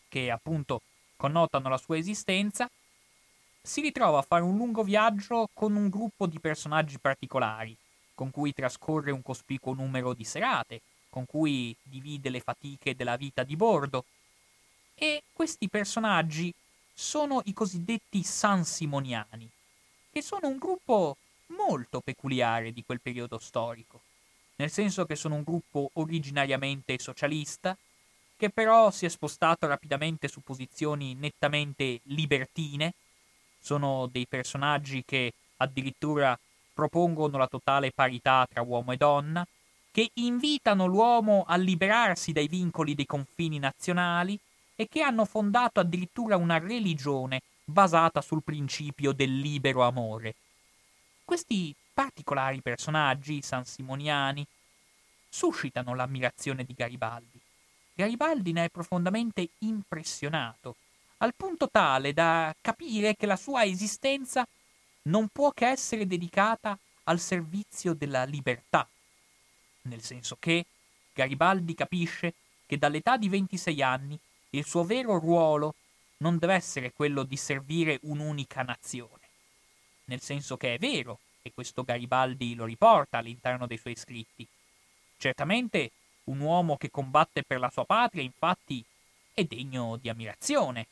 che 0.08 0.30
appunto 0.30 0.82
connotano 1.16 1.68
la 1.68 1.78
sua 1.78 1.96
esistenza, 1.96 2.68
si 3.62 3.80
ritrova 3.80 4.18
a 4.18 4.22
fare 4.22 4.42
un 4.42 4.56
lungo 4.56 4.82
viaggio 4.82 5.48
con 5.54 5.76
un 5.76 5.88
gruppo 5.88 6.26
di 6.26 6.40
personaggi 6.40 6.98
particolari, 6.98 7.76
con 8.12 8.30
cui 8.30 8.52
trascorre 8.52 9.12
un 9.12 9.22
cospicuo 9.22 9.72
numero 9.72 10.12
di 10.12 10.24
serate, 10.24 10.82
con 11.08 11.24
cui 11.24 11.74
divide 11.82 12.28
le 12.28 12.40
fatiche 12.40 12.96
della 12.96 13.16
vita 13.16 13.44
di 13.44 13.54
bordo. 13.54 14.04
E 15.02 15.24
questi 15.32 15.68
personaggi 15.68 16.54
sono 16.94 17.42
i 17.46 17.52
cosiddetti 17.52 18.22
sansimoniani, 18.22 19.50
che 20.12 20.22
sono 20.22 20.46
un 20.46 20.58
gruppo 20.58 21.16
molto 21.46 22.00
peculiare 22.00 22.72
di 22.72 22.84
quel 22.86 23.00
periodo 23.00 23.40
storico, 23.40 24.00
nel 24.58 24.70
senso 24.70 25.04
che 25.04 25.16
sono 25.16 25.34
un 25.34 25.42
gruppo 25.42 25.90
originariamente 25.94 27.00
socialista, 27.00 27.76
che 28.36 28.50
però 28.50 28.92
si 28.92 29.04
è 29.04 29.08
spostato 29.08 29.66
rapidamente 29.66 30.28
su 30.28 30.40
posizioni 30.40 31.14
nettamente 31.14 31.98
libertine, 32.04 32.94
sono 33.58 34.06
dei 34.06 34.28
personaggi 34.28 35.02
che 35.04 35.32
addirittura 35.56 36.38
propongono 36.72 37.38
la 37.38 37.48
totale 37.48 37.90
parità 37.90 38.46
tra 38.48 38.62
uomo 38.62 38.92
e 38.92 38.98
donna, 38.98 39.44
che 39.90 40.10
invitano 40.14 40.86
l'uomo 40.86 41.42
a 41.44 41.56
liberarsi 41.56 42.30
dai 42.30 42.46
vincoli 42.46 42.94
dei 42.94 43.06
confini 43.06 43.58
nazionali 43.58 44.38
e 44.82 44.88
che 44.88 45.02
hanno 45.02 45.24
fondato 45.24 45.78
addirittura 45.78 46.36
una 46.36 46.58
religione 46.58 47.42
basata 47.64 48.20
sul 48.20 48.42
principio 48.42 49.12
del 49.12 49.38
libero 49.38 49.82
amore. 49.84 50.34
Questi 51.24 51.72
particolari 51.94 52.60
personaggi 52.60 53.40
sansimoniani 53.42 54.44
suscitano 55.28 55.94
l'ammirazione 55.94 56.64
di 56.64 56.74
Garibaldi. 56.74 57.38
Garibaldi 57.94 58.52
ne 58.52 58.64
è 58.64 58.68
profondamente 58.70 59.50
impressionato, 59.58 60.74
al 61.18 61.34
punto 61.36 61.68
tale 61.70 62.12
da 62.12 62.52
capire 62.60 63.14
che 63.14 63.26
la 63.26 63.36
sua 63.36 63.64
esistenza 63.64 64.44
non 65.02 65.28
può 65.28 65.52
che 65.52 65.68
essere 65.68 66.08
dedicata 66.08 66.76
al 67.04 67.20
servizio 67.20 67.94
della 67.94 68.24
libertà, 68.24 68.86
nel 69.82 70.02
senso 70.02 70.36
che 70.40 70.66
Garibaldi 71.12 71.74
capisce 71.74 72.34
che 72.66 72.78
dall'età 72.78 73.16
di 73.16 73.28
26 73.28 73.82
anni 73.82 74.18
il 74.54 74.66
suo 74.66 74.84
vero 74.84 75.18
ruolo 75.18 75.74
non 76.18 76.38
deve 76.38 76.54
essere 76.54 76.92
quello 76.92 77.22
di 77.22 77.36
servire 77.36 77.98
un'unica 78.02 78.62
nazione, 78.62 79.28
nel 80.04 80.20
senso 80.20 80.56
che 80.56 80.74
è 80.74 80.78
vero, 80.78 81.20
e 81.42 81.52
questo 81.52 81.82
Garibaldi 81.82 82.54
lo 82.54 82.64
riporta 82.64 83.18
all'interno 83.18 83.66
dei 83.66 83.78
suoi 83.78 83.96
scritti. 83.96 84.46
Certamente 85.16 85.90
un 86.24 86.40
uomo 86.40 86.76
che 86.76 86.90
combatte 86.90 87.42
per 87.42 87.58
la 87.58 87.70
sua 87.70 87.84
patria, 87.84 88.22
infatti, 88.22 88.84
è 89.34 89.42
degno 89.44 89.98
di 90.00 90.08
ammirazione. 90.08 90.86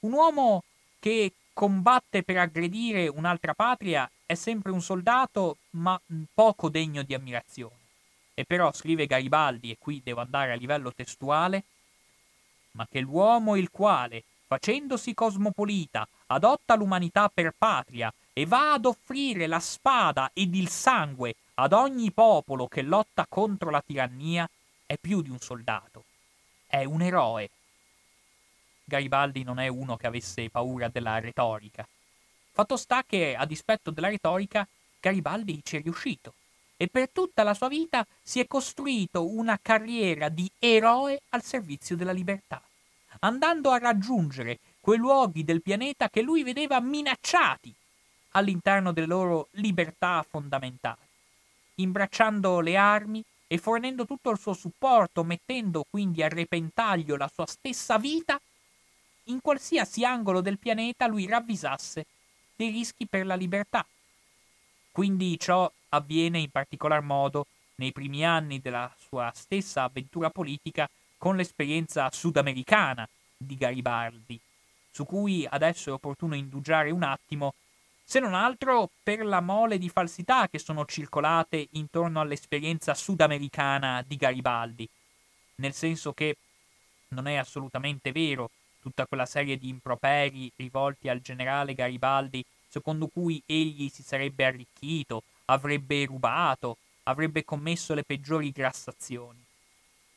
Un 0.00 0.12
uomo 0.12 0.64
che 0.98 1.32
combatte 1.52 2.22
per 2.22 2.38
aggredire 2.38 3.06
un'altra 3.06 3.54
patria 3.54 4.10
è 4.26 4.34
sempre 4.34 4.72
un 4.72 4.82
soldato, 4.82 5.58
ma 5.70 6.00
poco 6.32 6.68
degno 6.68 7.02
di 7.02 7.14
ammirazione. 7.14 7.82
E 8.34 8.44
però, 8.44 8.72
scrive 8.72 9.06
Garibaldi, 9.06 9.70
e 9.70 9.76
qui 9.78 10.00
devo 10.02 10.20
andare 10.20 10.52
a 10.52 10.56
livello 10.56 10.92
testuale, 10.92 11.62
ma 12.74 12.86
che 12.88 13.00
l'uomo 13.00 13.56
il 13.56 13.70
quale, 13.70 14.24
facendosi 14.46 15.14
cosmopolita, 15.14 16.06
adotta 16.26 16.74
l'umanità 16.74 17.28
per 17.32 17.54
patria 17.56 18.12
e 18.32 18.46
va 18.46 18.72
ad 18.72 18.84
offrire 18.84 19.46
la 19.46 19.60
spada 19.60 20.30
ed 20.32 20.54
il 20.54 20.68
sangue 20.68 21.34
ad 21.54 21.72
ogni 21.72 22.10
popolo 22.12 22.66
che 22.66 22.82
lotta 22.82 23.26
contro 23.28 23.70
la 23.70 23.82
tirannia, 23.84 24.48
è 24.86 24.96
più 24.98 25.22
di 25.22 25.30
un 25.30 25.38
soldato, 25.38 26.04
è 26.66 26.84
un 26.84 27.02
eroe. 27.02 27.50
Garibaldi 28.84 29.44
non 29.44 29.58
è 29.58 29.68
uno 29.68 29.96
che 29.96 30.06
avesse 30.06 30.50
paura 30.50 30.88
della 30.88 31.18
retorica. 31.20 31.86
Fatto 32.52 32.76
sta 32.76 33.02
che, 33.04 33.34
a 33.36 33.46
dispetto 33.46 33.90
della 33.90 34.08
retorica, 34.08 34.66
Garibaldi 35.00 35.60
ci 35.64 35.76
è 35.76 35.82
riuscito 35.82 36.34
e 36.76 36.88
per 36.88 37.10
tutta 37.10 37.42
la 37.42 37.54
sua 37.54 37.68
vita 37.68 38.06
si 38.22 38.40
è 38.40 38.46
costruito 38.46 39.26
una 39.26 39.58
carriera 39.60 40.28
di 40.28 40.50
eroe 40.58 41.22
al 41.30 41.42
servizio 41.42 41.96
della 41.96 42.12
libertà, 42.12 42.62
andando 43.20 43.70
a 43.70 43.78
raggiungere 43.78 44.58
quei 44.80 44.98
luoghi 44.98 45.44
del 45.44 45.62
pianeta 45.62 46.08
che 46.08 46.22
lui 46.22 46.42
vedeva 46.42 46.80
minacciati 46.80 47.74
all'interno 48.32 48.92
delle 48.92 49.06
loro 49.06 49.48
libertà 49.52 50.24
fondamentali, 50.28 51.06
imbracciando 51.76 52.60
le 52.60 52.76
armi 52.76 53.24
e 53.46 53.58
fornendo 53.58 54.04
tutto 54.04 54.30
il 54.30 54.38
suo 54.38 54.52
supporto, 54.52 55.22
mettendo 55.22 55.84
quindi 55.88 56.22
a 56.22 56.28
repentaglio 56.28 57.16
la 57.16 57.30
sua 57.32 57.46
stessa 57.46 57.98
vita 57.98 58.40
in 59.24 59.40
qualsiasi 59.40 60.04
angolo 60.04 60.40
del 60.40 60.58
pianeta 60.58 61.06
lui 61.06 61.26
ravvisasse 61.26 62.06
dei 62.56 62.70
rischi 62.70 63.06
per 63.06 63.24
la 63.24 63.34
libertà. 63.34 63.86
Quindi 64.90 65.38
ciò 65.38 65.70
avviene 65.94 66.38
in 66.38 66.50
particolar 66.50 67.02
modo 67.02 67.46
nei 67.76 67.92
primi 67.92 68.24
anni 68.24 68.60
della 68.60 68.92
sua 68.98 69.32
stessa 69.34 69.84
avventura 69.84 70.30
politica 70.30 70.88
con 71.16 71.36
l'esperienza 71.36 72.10
sudamericana 72.12 73.08
di 73.36 73.56
Garibaldi, 73.56 74.38
su 74.90 75.04
cui 75.04 75.46
adesso 75.48 75.90
è 75.90 75.92
opportuno 75.92 76.34
indugiare 76.34 76.90
un 76.90 77.02
attimo, 77.02 77.54
se 78.04 78.20
non 78.20 78.34
altro 78.34 78.90
per 79.02 79.24
la 79.24 79.40
mole 79.40 79.78
di 79.78 79.88
falsità 79.88 80.48
che 80.48 80.58
sono 80.58 80.84
circolate 80.84 81.68
intorno 81.72 82.20
all'esperienza 82.20 82.94
sudamericana 82.94 84.04
di 84.06 84.16
Garibaldi, 84.16 84.88
nel 85.56 85.72
senso 85.72 86.12
che 86.12 86.36
non 87.08 87.26
è 87.26 87.36
assolutamente 87.36 88.12
vero 88.12 88.50
tutta 88.80 89.06
quella 89.06 89.24
serie 89.24 89.56
di 89.56 89.68
improperi 89.68 90.52
rivolti 90.56 91.08
al 91.08 91.22
generale 91.22 91.72
Garibaldi, 91.72 92.44
secondo 92.68 93.06
cui 93.06 93.42
egli 93.46 93.88
si 93.88 94.02
sarebbe 94.02 94.44
arricchito, 94.44 95.22
avrebbe 95.46 96.04
rubato, 96.06 96.78
avrebbe 97.04 97.44
commesso 97.44 97.94
le 97.94 98.04
peggiori 98.04 98.50
grassazioni. 98.50 99.42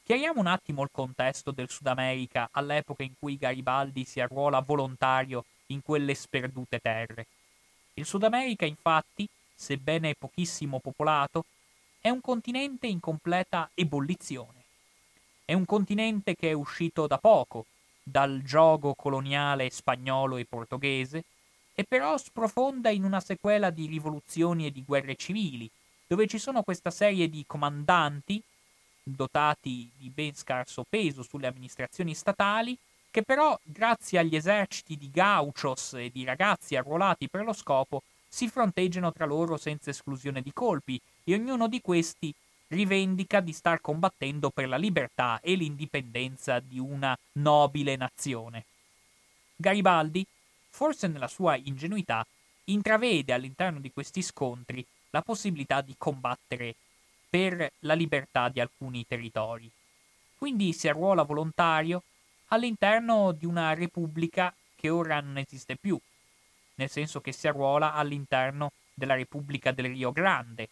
Chiariamo 0.04 0.40
un 0.40 0.48
attimo 0.48 0.84
il 0.84 0.90
contesto 0.92 1.52
del 1.52 1.70
Sud 1.70 1.88
America 1.88 2.48
all'epoca 2.52 3.04
in 3.04 3.14
cui 3.20 3.38
Garibaldi 3.38 4.06
si 4.06 4.22
arruola 4.22 4.62
volontario 4.62 5.44
in 5.68 5.82
quelle 5.82 6.16
sperdute 6.16 6.80
terre. 6.80 7.28
Il 7.96 8.06
Sud 8.06 8.24
America, 8.24 8.66
infatti, 8.66 9.28
sebbene 9.54 10.16
pochissimo 10.16 10.80
popolato, 10.80 11.46
è 12.00 12.10
un 12.10 12.22
continente 12.22 12.88
in 12.88 13.00
completa 13.00 13.70
ebollizione. 13.74 14.64
È 15.44 15.54
un 15.54 15.66
continente 15.66 16.36
che 16.36 16.52
è 16.52 16.54
uscito 16.54 17.08
da 17.08 17.18
poco 17.18 17.66
dal 18.02 18.42
gioco 18.44 18.94
coloniale 18.94 19.70
spagnolo 19.70 20.38
e 20.38 20.46
portoghese, 20.46 21.26
e 21.80 21.84
però 21.84 22.18
sprofonda 22.18 22.90
in 22.90 23.04
una 23.04 23.20
sequela 23.20 23.70
di 23.70 23.86
rivoluzioni 23.86 24.66
e 24.66 24.72
di 24.72 24.84
guerre 24.84 25.16
civili, 25.16 25.70
dove 26.08 26.26
ci 26.26 26.40
sono 26.40 26.64
questa 26.64 26.90
serie 26.90 27.30
di 27.30 27.44
comandanti, 27.46 28.42
dotati 29.04 29.88
di 29.96 30.10
ben 30.10 30.34
scarso 30.34 30.84
peso 30.90 31.22
sulle 31.22 31.46
amministrazioni 31.46 32.16
statali, 32.16 32.76
che 33.12 33.22
però, 33.22 33.56
grazie 33.62 34.18
agli 34.18 34.36
eserciti 34.36 34.98
di 34.98 35.12
gauchos 35.12 35.94
e 35.94 36.10
di 36.12 36.24
ragazzi 36.24 36.76
arruolati 36.76 37.30
per 37.30 37.44
lo 37.44 37.54
scopo, 37.54 38.02
si 38.28 38.48
fronteggiano 38.48 39.12
tra 39.12 39.28
loro 39.28 39.56
senza 39.56 39.92
esclusione 39.92 40.42
di 40.42 40.54
colpi, 40.54 41.00
e 41.24 41.36
ognuno 41.36 41.68
di 41.68 41.80
questi 41.80 42.34
rivendica 42.70 43.40
di 43.40 43.54
star 43.54 43.82
combattendo 43.82 44.50
per 44.50 44.68
la 44.68 44.78
libertà 44.78 45.40
e 45.42 45.54
l'indipendenza 45.54 46.60
di 46.60 46.80
una 46.80 47.16
nobile 47.34 47.96
nazione. 47.96 48.66
Garibaldi, 49.56 50.26
forse 50.78 51.08
nella 51.08 51.28
sua 51.28 51.56
ingenuità, 51.56 52.24
intravede 52.66 53.34
all'interno 53.34 53.80
di 53.80 53.92
questi 53.92 54.22
scontri 54.22 54.86
la 55.10 55.24
possibilità 55.24 55.82
di 55.82 55.96
combattere 55.98 56.76
per 57.28 57.72
la 57.80 57.96
libertà 57.96 58.48
di 58.50 58.60
alcuni 58.60 59.04
territori. 59.08 59.68
Quindi 60.38 60.74
si 60.74 60.88
arruola 60.88 61.24
volontario 61.24 62.04
all'interno 62.50 63.32
di 63.32 63.48
una 63.48 63.74
repubblica 63.74 64.54
che 64.76 64.90
ora 64.90 65.20
non 65.20 65.40
esiste 65.40 65.78
più, 65.78 66.00
nel 66.76 66.92
senso 66.92 67.22
che 67.22 67.32
si 67.32 67.48
arruola 67.48 67.94
all'interno 67.94 68.72
della 68.94 69.16
Repubblica 69.16 69.72
del 69.72 69.88
Rio 69.88 70.12
Grande, 70.12 70.70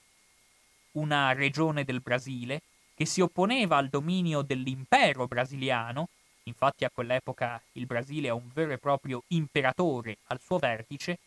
una 0.91 1.33
regione 1.33 1.83
del 1.83 2.01
Brasile 2.01 2.61
che 2.93 3.07
si 3.07 3.21
opponeva 3.21 3.77
al 3.77 3.89
dominio 3.89 4.43
dell'impero 4.43 5.25
brasiliano, 5.25 6.09
infatti 6.45 6.85
a 6.85 6.91
quell'epoca 6.93 7.61
il 7.73 7.85
Brasile 7.85 8.27
è 8.27 8.31
un 8.31 8.49
vero 8.53 8.71
e 8.71 8.77
proprio 8.77 9.23
imperatore 9.27 10.17
al 10.27 10.39
suo 10.41 10.57
vertice, 10.57 11.19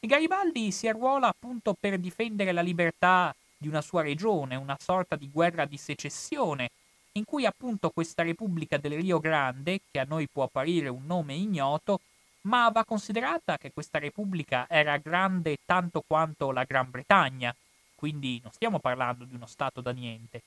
e 0.00 0.06
Garibaldi 0.06 0.72
si 0.72 0.88
arruola 0.88 1.28
appunto 1.28 1.74
per 1.78 1.98
difendere 1.98 2.52
la 2.52 2.60
libertà 2.60 3.34
di 3.56 3.68
una 3.68 3.80
sua 3.80 4.02
regione, 4.02 4.54
una 4.56 4.76
sorta 4.78 5.16
di 5.16 5.30
guerra 5.30 5.64
di 5.64 5.76
secessione, 5.76 6.70
in 7.12 7.24
cui 7.24 7.46
appunto 7.46 7.90
questa 7.90 8.22
Repubblica 8.22 8.76
del 8.76 9.00
Rio 9.00 9.18
Grande, 9.18 9.80
che 9.90 9.98
a 9.98 10.04
noi 10.06 10.28
può 10.28 10.44
apparire 10.44 10.88
un 10.88 11.06
nome 11.06 11.34
ignoto, 11.34 12.00
ma 12.42 12.68
va 12.68 12.84
considerata 12.84 13.56
che 13.56 13.72
questa 13.72 13.98
Repubblica 13.98 14.66
era 14.68 14.98
grande 14.98 15.56
tanto 15.64 16.02
quanto 16.06 16.52
la 16.52 16.64
Gran 16.64 16.90
Bretagna, 16.90 17.54
quindi 17.94 18.38
non 18.42 18.52
stiamo 18.52 18.78
parlando 18.78 19.24
di 19.24 19.34
uno 19.34 19.46
Stato 19.46 19.80
da 19.80 19.90
niente. 19.90 20.42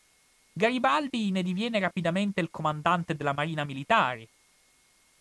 Garibaldi 0.60 1.32
ne 1.32 1.42
diviene 1.42 1.80
rapidamente 1.80 2.42
il 2.42 2.50
comandante 2.52 3.16
della 3.16 3.32
Marina 3.32 3.64
Militare, 3.64 4.28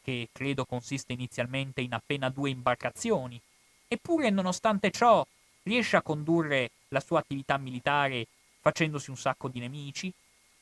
che 0.02 0.30
credo 0.32 0.64
consiste 0.64 1.12
inizialmente 1.12 1.80
in 1.80 1.94
appena 1.94 2.28
due 2.28 2.50
imbarcazioni, 2.50 3.40
eppure 3.86 4.30
nonostante 4.30 4.90
ciò 4.90 5.24
riesce 5.62 5.94
a 5.94 6.02
condurre 6.02 6.72
la 6.88 6.98
sua 6.98 7.20
attività 7.20 7.56
militare 7.56 8.26
facendosi 8.60 9.10
un 9.10 9.16
sacco 9.16 9.46
di 9.46 9.60
nemici, 9.60 10.12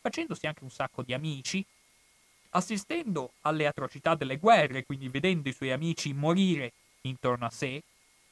facendosi 0.03 0.47
anche 0.47 0.63
un 0.63 0.71
sacco 0.71 1.01
di 1.03 1.15
amici, 1.15 1.65
assistendo 2.51 3.33
alle 3.43 3.67
atrocità 3.67 4.15
delle 4.15 4.37
guerre, 4.37 4.85
quindi 4.85 5.09
vedendo 5.09 5.49
i 5.49 5.55
suoi 5.55 5.73
amici 5.73 6.13
morire 6.13 6.73
intorno 7.01 7.47
a 7.47 7.51
sé, 7.51 7.83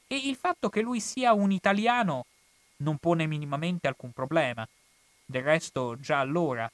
e 0.05 0.15
il 0.15 0.35
fatto 0.35 0.69
che 0.69 0.81
lui 0.81 0.99
sia 0.99 1.33
un 1.33 1.51
italiano 1.51 2.27
non 2.77 2.97
pone 2.97 3.25
minimamente 3.25 3.87
alcun 3.87 4.11
problema. 4.11 4.67
Del 5.25 5.43
resto, 5.43 5.99
già 5.99 6.19
allora 6.19 6.71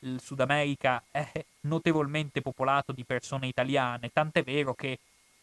il 0.00 0.20
Sud 0.20 0.40
America 0.40 1.02
è 1.10 1.30
notevolmente 1.60 2.40
popolato 2.40 2.92
di 2.92 3.04
persone 3.04 3.46
italiane, 3.46 4.10
tant'è 4.12 4.42
vero 4.42 4.74
che 4.74 4.98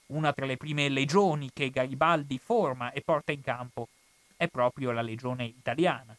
una 0.08 0.34
tra 0.34 0.45
le 0.45 0.58
prime 0.58 0.89
legioni 0.89 1.52
che 1.54 1.70
Garibaldi 1.70 2.39
forma 2.39 2.91
e 2.91 3.02
porta 3.02 3.32
in 3.32 3.41
campo 3.41 3.88
è 4.36 4.47
proprio 4.47 4.91
la 4.91 5.02
legione 5.02 5.45
italiana. 5.45 6.16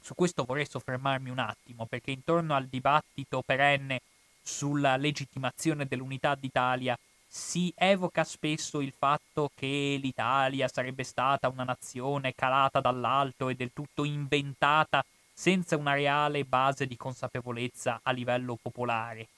Su 0.00 0.14
questo 0.14 0.44
vorrei 0.44 0.66
soffermarmi 0.66 1.30
un 1.30 1.38
attimo, 1.38 1.86
perché 1.86 2.10
intorno 2.10 2.54
al 2.54 2.66
dibattito 2.66 3.42
perenne 3.42 4.00
sulla 4.42 4.96
legittimazione 4.96 5.86
dell'unità 5.86 6.34
d'Italia 6.34 6.98
si 7.26 7.72
evoca 7.74 8.22
spesso 8.22 8.80
il 8.80 8.92
fatto 8.92 9.50
che 9.54 9.98
l'Italia 10.00 10.68
sarebbe 10.68 11.02
stata 11.02 11.48
una 11.48 11.64
nazione 11.64 12.34
calata 12.34 12.80
dall'alto 12.80 13.48
e 13.48 13.54
del 13.54 13.72
tutto 13.72 14.04
inventata 14.04 15.04
senza 15.34 15.76
una 15.76 15.94
reale 15.94 16.44
base 16.44 16.86
di 16.86 16.96
consapevolezza 16.96 18.00
a 18.02 18.12
livello 18.12 18.56
popolare. 18.60 19.28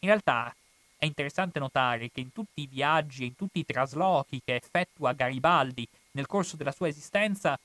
In 0.00 0.08
realtà 0.08 0.54
è 0.96 1.04
interessante 1.04 1.60
notare 1.60 2.10
che 2.10 2.20
in 2.20 2.32
tutti 2.32 2.62
i 2.62 2.66
viaggi 2.66 3.22
e 3.22 3.26
in 3.26 3.36
tutti 3.36 3.60
i 3.60 3.64
traslochi 3.64 4.42
che 4.44 4.56
effettua 4.56 5.12
Garibaldi 5.12 5.86
nel 6.12 6.26
corso 6.26 6.56
della 6.56 6.72
sua 6.72 6.88
esistenza, 6.88 7.58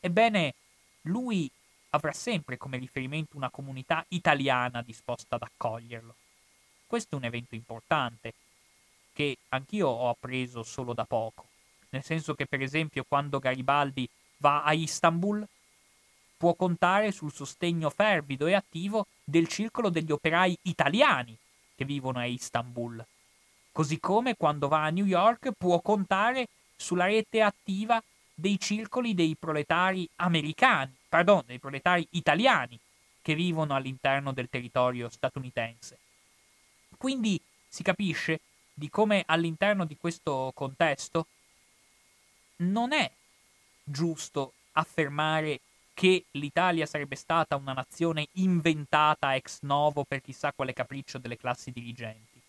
ebbene, 0.00 0.54
lui 1.02 1.48
avrà 1.90 2.12
sempre 2.12 2.56
come 2.56 2.78
riferimento 2.78 3.36
una 3.36 3.50
comunità 3.50 4.04
italiana 4.08 4.82
disposta 4.82 5.36
ad 5.36 5.42
accoglierlo. 5.42 6.14
Questo 6.86 7.14
è 7.14 7.18
un 7.18 7.24
evento 7.24 7.54
importante, 7.54 8.34
che 9.12 9.36
anch'io 9.50 9.88
ho 9.88 10.08
appreso 10.08 10.62
solo 10.62 10.94
da 10.94 11.04
poco, 11.04 11.46
nel 11.90 12.02
senso 12.02 12.34
che 12.34 12.46
per 12.46 12.62
esempio 12.62 13.04
quando 13.06 13.38
Garibaldi 13.38 14.08
va 14.38 14.62
a 14.62 14.72
Istanbul 14.72 15.46
può 16.42 16.54
contare 16.54 17.12
sul 17.12 17.32
sostegno 17.32 17.88
fervido 17.88 18.48
e 18.48 18.54
attivo 18.54 19.06
del 19.22 19.46
circolo 19.46 19.90
degli 19.90 20.10
operai 20.10 20.58
italiani 20.62 21.38
che 21.76 21.84
vivono 21.84 22.18
a 22.18 22.24
Istanbul, 22.24 23.06
così 23.70 24.00
come 24.00 24.34
quando 24.34 24.66
va 24.66 24.82
a 24.82 24.90
New 24.90 25.04
York 25.04 25.52
può 25.56 25.80
contare 25.80 26.48
sulla 26.74 27.04
rete 27.04 27.42
attiva 27.42 28.02
dei 28.34 28.58
circoli 28.58 29.14
dei 29.14 29.36
proletari 29.38 30.08
americani, 30.16 30.92
pardon, 31.08 31.44
dei 31.46 31.60
proletari 31.60 32.04
italiani 32.10 32.76
che 33.22 33.36
vivono 33.36 33.76
all'interno 33.76 34.32
del 34.32 34.48
territorio 34.50 35.08
statunitense. 35.08 35.96
Quindi 36.98 37.40
si 37.68 37.84
capisce 37.84 38.40
di 38.74 38.90
come 38.90 39.22
all'interno 39.26 39.84
di 39.84 39.96
questo 39.96 40.50
contesto 40.56 41.24
non 42.56 42.92
è 42.92 43.08
giusto 43.84 44.54
affermare 44.72 45.60
che 45.94 46.24
l'Italia 46.32 46.86
sarebbe 46.86 47.16
stata 47.16 47.56
una 47.56 47.72
nazione 47.72 48.28
inventata 48.32 49.34
ex 49.34 49.58
novo 49.62 50.04
per 50.04 50.20
chissà 50.20 50.52
quale 50.52 50.72
capriccio 50.72 51.18
delle 51.18 51.36
classi 51.36 51.70
dirigenti. 51.70 52.40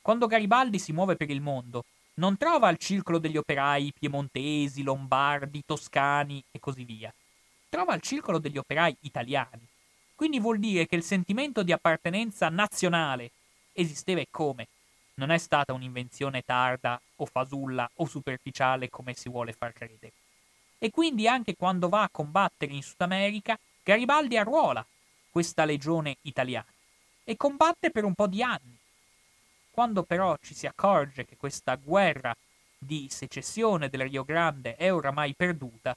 Quando 0.00 0.26
Garibaldi 0.26 0.78
si 0.78 0.92
muove 0.92 1.16
per 1.16 1.30
il 1.30 1.40
mondo, 1.40 1.84
non 2.14 2.36
trova 2.36 2.70
il 2.70 2.78
circolo 2.78 3.18
degli 3.18 3.36
operai 3.36 3.92
piemontesi, 3.98 4.82
lombardi, 4.82 5.62
toscani 5.66 6.42
e 6.50 6.58
così 6.58 6.84
via. 6.84 7.12
Trova 7.68 7.94
il 7.94 8.00
circolo 8.00 8.38
degli 8.38 8.56
operai 8.56 8.96
italiani. 9.00 9.66
Quindi 10.14 10.40
vuol 10.40 10.58
dire 10.58 10.86
che 10.86 10.96
il 10.96 11.02
sentimento 11.02 11.62
di 11.62 11.72
appartenenza 11.72 12.48
nazionale 12.48 13.30
esisteva 13.72 14.20
e 14.20 14.28
come. 14.30 14.68
Non 15.14 15.30
è 15.30 15.38
stata 15.38 15.74
un'invenzione 15.74 16.42
tarda 16.42 16.98
o 17.16 17.26
fasulla 17.26 17.88
o 17.96 18.06
superficiale 18.06 18.88
come 18.88 19.12
si 19.12 19.28
vuole 19.28 19.52
far 19.52 19.72
credere. 19.72 20.12
E 20.78 20.90
quindi 20.90 21.26
anche 21.26 21.56
quando 21.56 21.88
va 21.88 22.02
a 22.02 22.10
combattere 22.10 22.72
in 22.72 22.82
Sud 22.82 23.00
America, 23.00 23.58
Garibaldi 23.82 24.36
arruola 24.36 24.84
questa 25.30 25.64
legione 25.64 26.16
italiana 26.22 26.66
e 27.24 27.36
combatte 27.36 27.90
per 27.90 28.04
un 28.04 28.14
po' 28.14 28.26
di 28.26 28.42
anni. 28.42 28.76
Quando 29.70 30.02
però 30.02 30.36
ci 30.40 30.54
si 30.54 30.66
accorge 30.66 31.24
che 31.24 31.36
questa 31.36 31.76
guerra 31.76 32.34
di 32.78 33.08
secessione 33.10 33.88
del 33.88 34.08
Rio 34.08 34.24
Grande 34.24 34.76
è 34.76 34.92
oramai 34.92 35.34
perduta, 35.34 35.96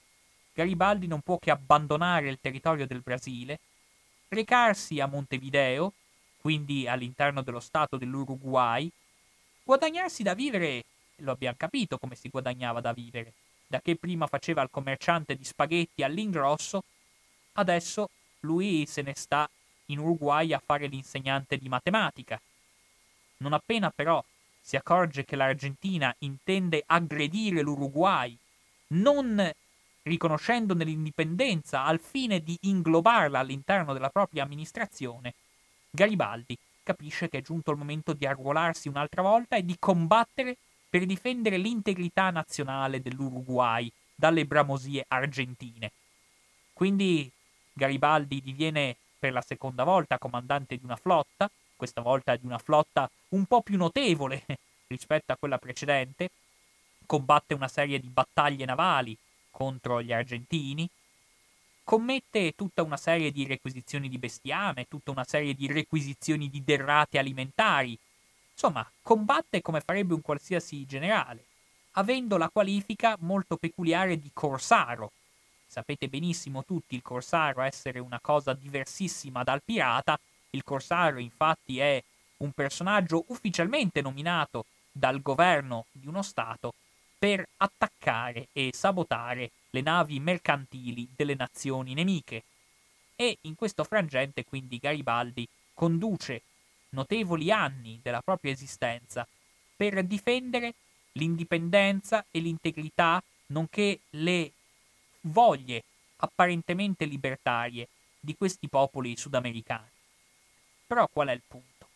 Garibaldi 0.53 1.07
non 1.07 1.21
può 1.21 1.37
che 1.37 1.51
abbandonare 1.51 2.29
il 2.29 2.39
territorio 2.41 2.85
del 2.85 3.01
Brasile, 3.01 3.59
recarsi 4.27 4.99
a 4.99 5.05
Montevideo 5.05 5.93
quindi 6.41 6.87
all'interno 6.87 7.41
dello 7.41 7.59
Stato 7.59 7.97
dell'Uruguay, 7.97 8.89
guadagnarsi 9.63 10.23
da 10.23 10.33
vivere, 10.33 10.85
lo 11.17 11.31
abbiamo 11.31 11.55
capito 11.57 11.97
come 11.97 12.15
si 12.15 12.29
guadagnava 12.29 12.79
da 12.79 12.93
vivere, 12.93 13.33
da 13.69 13.81
che 13.81 13.95
prima 13.95 14.25
faceva 14.25 14.63
il 14.63 14.69
commerciante 14.71 15.35
di 15.35 15.43
spaghetti 15.43 16.01
all'ingrosso, 16.01 16.83
adesso 17.53 18.09
lui 18.41 18.87
se 18.87 19.03
ne 19.03 19.13
sta 19.15 19.47
in 19.85 19.99
Uruguay 19.99 20.53
a 20.53 20.61
fare 20.63 20.87
l'insegnante 20.87 21.57
di 21.57 21.69
matematica. 21.69 22.41
Non 23.37 23.53
appena 23.53 23.91
però 23.91 24.23
si 24.59 24.75
accorge 24.75 25.23
che 25.23 25.35
l'Argentina 25.35 26.13
intende 26.19 26.83
aggredire 26.85 27.61
l'Uruguay, 27.61 28.35
non 28.87 29.51
riconoscendone 30.01 30.83
l'indipendenza 30.83 31.83
al 31.83 31.99
fine 31.99 32.39
di 32.39 32.57
inglobarla 32.61 33.37
all'interno 33.37 33.93
della 33.93 34.09
propria 34.09 34.43
amministrazione, 34.43 35.35
Garibaldi 35.91 36.57
capisce 36.81 37.29
che 37.29 37.37
è 37.37 37.41
giunto 37.43 37.69
il 37.69 37.77
momento 37.77 38.13
di 38.13 38.25
arruolarsi 38.25 38.87
un'altra 38.87 39.21
volta 39.21 39.55
e 39.55 39.63
di 39.63 39.75
combattere 39.77 40.57
per 40.89 41.05
difendere 41.05 41.57
l'integrità 41.57 42.29
nazionale 42.31 43.01
dell'Uruguay 43.01 43.91
dalle 44.15 44.45
bramosie 44.45 45.05
argentine. 45.07 45.91
Quindi 46.73 47.31
Garibaldi 47.73 48.41
diviene 48.41 48.95
per 49.19 49.33
la 49.33 49.41
seconda 49.41 49.83
volta 49.83 50.17
comandante 50.17 50.77
di 50.77 50.83
una 50.83 50.95
flotta, 50.95 51.49
questa 51.75 52.01
volta 52.01 52.35
di 52.35 52.45
una 52.45 52.57
flotta 52.57 53.09
un 53.29 53.45
po' 53.45 53.61
più 53.61 53.77
notevole 53.77 54.43
rispetto 54.87 55.31
a 55.31 55.37
quella 55.37 55.57
precedente, 55.57 56.31
combatte 57.05 57.53
una 57.53 57.67
serie 57.67 57.99
di 57.99 58.07
battaglie 58.07 58.65
navali 58.65 59.17
contro 59.49 60.01
gli 60.01 60.13
argentini, 60.13 60.89
commette 61.83 62.53
tutta 62.55 62.83
una 62.83 62.97
serie 62.97 63.31
di 63.31 63.45
requisizioni 63.45 64.09
di 64.09 64.17
bestiame, 64.17 64.87
tutta 64.87 65.11
una 65.11 65.23
serie 65.23 65.53
di 65.53 65.67
requisizioni 65.67 66.49
di 66.49 66.63
derrate 66.63 67.17
alimentari. 67.17 67.97
Insomma, 68.61 68.85
combatte 69.01 69.61
come 69.61 69.79
farebbe 69.79 70.13
un 70.13 70.21
qualsiasi 70.21 70.85
generale, 70.85 71.45
avendo 71.91 72.35
la 72.35 72.49
qualifica 72.49 73.15
molto 73.21 73.55
peculiare 73.55 74.19
di 74.19 74.31
corsaro. 74.33 75.13
Sapete 75.65 76.09
benissimo 76.09 76.65
tutti 76.65 76.93
il 76.93 77.01
corsaro 77.01 77.61
essere 77.61 77.99
una 77.99 78.19
cosa 78.19 78.51
diversissima 78.51 79.43
dal 79.43 79.61
pirata. 79.63 80.19
Il 80.49 80.65
corsaro 80.65 81.19
infatti 81.19 81.79
è 81.79 82.03
un 82.39 82.51
personaggio 82.51 83.23
ufficialmente 83.27 84.01
nominato 84.01 84.65
dal 84.91 85.21
governo 85.21 85.85
di 85.93 86.07
uno 86.07 86.21
Stato 86.21 86.73
per 87.17 87.47
attaccare 87.55 88.49
e 88.51 88.71
sabotare 88.73 89.51
le 89.69 89.79
navi 89.79 90.19
mercantili 90.19 91.07
delle 91.15 91.35
nazioni 91.35 91.93
nemiche. 91.93 92.43
E 93.15 93.37
in 93.43 93.55
questo 93.55 93.85
frangente 93.85 94.43
quindi 94.43 94.79
Garibaldi 94.79 95.47
conduce 95.73 96.41
notevoli 96.89 97.51
anni 97.51 97.99
della 98.01 98.21
propria 98.21 98.51
esistenza 98.51 99.27
per 99.75 100.03
difendere 100.03 100.73
l'indipendenza 101.13 102.25
e 102.31 102.39
l'integrità, 102.39 103.21
nonché 103.47 104.01
le 104.11 104.51
voglie 105.21 105.83
apparentemente 106.17 107.05
libertarie 107.05 107.87
di 108.19 108.35
questi 108.35 108.67
popoli 108.67 109.15
sudamericani. 109.15 109.87
Però 110.85 111.07
qual 111.07 111.29
è 111.29 111.33
il 111.33 111.41
punto? 111.47 111.87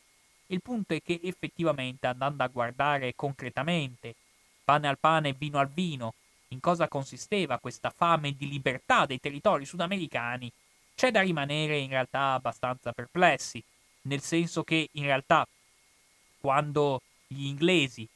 Il 0.47 0.61
punto 0.61 0.93
è 0.93 1.01
che 1.01 1.19
effettivamente 1.23 2.07
andando 2.07 2.43
a 2.43 2.47
guardare 2.47 3.13
concretamente, 3.15 4.15
pane 4.63 4.87
al 4.87 4.99
pane 4.99 5.29
e 5.29 5.35
vino 5.37 5.57
al 5.59 5.69
vino, 5.69 6.13
in 6.49 6.59
cosa 6.59 6.87
consisteva 6.87 7.59
questa 7.59 7.89
fame 7.89 8.33
di 8.33 8.47
libertà 8.47 9.05
dei 9.05 9.19
territori 9.19 9.65
sudamericani, 9.65 10.51
c'è 10.95 11.11
da 11.11 11.21
rimanere 11.21 11.77
in 11.77 11.89
realtà 11.89 12.33
abbastanza 12.33 12.91
perplessi, 12.91 13.63
nel 14.03 14.21
senso 14.21 14.63
che 14.63 14.89
in 14.93 15.03
realtà 15.03 15.47
quando 16.39 17.01
gli 17.27 17.45
inglesi, 17.45 18.07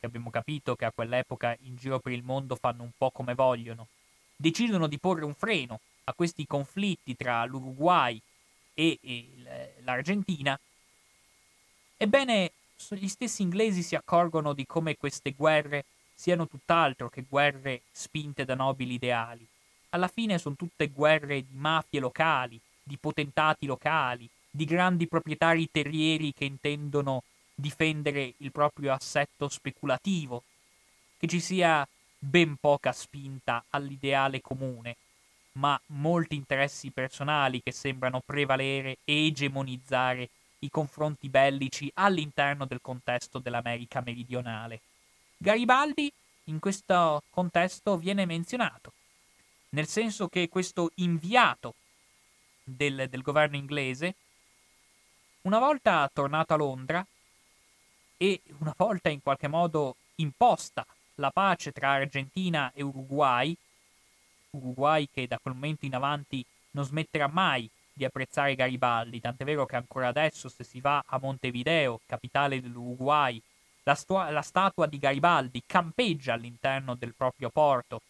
che 0.00 0.06
abbiamo 0.06 0.30
capito 0.30 0.74
che 0.76 0.84
a 0.84 0.92
quell'epoca 0.92 1.56
in 1.62 1.76
giro 1.76 1.98
per 1.98 2.12
il 2.12 2.22
mondo 2.22 2.56
fanno 2.56 2.82
un 2.82 2.90
po' 2.96 3.10
come 3.10 3.34
vogliono, 3.34 3.88
decidono 4.36 4.86
di 4.86 4.98
porre 4.98 5.24
un 5.24 5.34
freno 5.34 5.80
a 6.04 6.12
questi 6.12 6.46
conflitti 6.46 7.16
tra 7.16 7.44
l'Uruguay 7.44 8.20
e, 8.74 8.98
l'Argentina, 9.82 10.58
ebbene 11.96 12.52
gli 12.90 13.08
stessi 13.08 13.42
inglesi 13.42 13.82
si 13.82 13.94
accorgono 13.94 14.52
di 14.52 14.66
come 14.66 14.96
queste 14.96 15.32
guerre 15.32 15.84
siano 16.14 16.46
tutt'altro 16.46 17.08
che 17.08 17.24
guerre 17.28 17.82
spinte 17.90 18.44
da 18.44 18.54
nobili 18.54 18.94
ideali. 18.94 19.46
Alla 19.90 20.08
fine 20.08 20.38
sono 20.38 20.56
tutte 20.56 20.88
guerre 20.88 21.42
di 21.42 21.54
mafie 21.56 22.00
locali, 22.00 22.60
di 22.82 22.96
potentati 22.98 23.66
locali, 23.66 24.28
di 24.56 24.66
grandi 24.66 25.08
proprietari 25.08 25.68
terrieri 25.68 26.32
che 26.32 26.44
intendono 26.44 27.24
difendere 27.56 28.34
il 28.36 28.52
proprio 28.52 28.92
assetto 28.92 29.48
speculativo, 29.48 30.44
che 31.18 31.26
ci 31.26 31.40
sia 31.40 31.84
ben 32.16 32.54
poca 32.60 32.92
spinta 32.92 33.64
all'ideale 33.70 34.40
comune, 34.40 34.94
ma 35.54 35.78
molti 35.86 36.36
interessi 36.36 36.90
personali 36.90 37.62
che 37.64 37.72
sembrano 37.72 38.22
prevalere 38.24 38.98
e 39.04 39.26
egemonizzare 39.26 40.28
i 40.60 40.70
confronti 40.70 41.28
bellici 41.28 41.90
all'interno 41.94 42.64
del 42.64 42.80
contesto 42.80 43.40
dell'America 43.40 44.02
meridionale. 44.06 44.80
Garibaldi 45.36 46.12
in 46.44 46.60
questo 46.60 47.24
contesto 47.28 47.98
viene 47.98 48.24
menzionato, 48.24 48.92
nel 49.70 49.88
senso 49.88 50.28
che 50.28 50.48
questo 50.48 50.92
inviato 50.96 51.74
del, 52.62 53.08
del 53.10 53.22
governo 53.22 53.56
inglese, 53.56 54.14
una 55.44 55.58
volta 55.58 56.08
tornato 56.12 56.54
a 56.54 56.56
Londra 56.56 57.06
e 58.16 58.40
una 58.58 58.74
volta 58.76 59.10
in 59.10 59.20
qualche 59.22 59.48
modo 59.48 59.96
imposta 60.16 60.86
la 61.16 61.30
pace 61.30 61.72
tra 61.72 61.92
Argentina 61.92 62.72
e 62.74 62.82
Uruguay, 62.82 63.56
Uruguay 64.50 65.08
che 65.12 65.26
da 65.26 65.38
quel 65.38 65.54
momento 65.54 65.84
in 65.84 65.94
avanti 65.94 66.44
non 66.70 66.84
smetterà 66.84 67.28
mai 67.28 67.68
di 67.92 68.04
apprezzare 68.04 68.54
Garibaldi, 68.54 69.20
tant'è 69.20 69.44
vero 69.44 69.66
che 69.66 69.76
ancora 69.76 70.08
adesso 70.08 70.48
se 70.48 70.64
si 70.64 70.80
va 70.80 71.04
a 71.06 71.18
Montevideo, 71.18 72.00
capitale 72.06 72.60
dell'Uruguay, 72.60 73.40
la, 73.82 73.94
stu- 73.94 74.30
la 74.30 74.42
statua 74.42 74.86
di 74.86 74.98
Garibaldi 74.98 75.62
campeggia 75.66 76.32
all'interno 76.32 76.94
del 76.94 77.14
proprio 77.14 77.50
porto, 77.50 78.00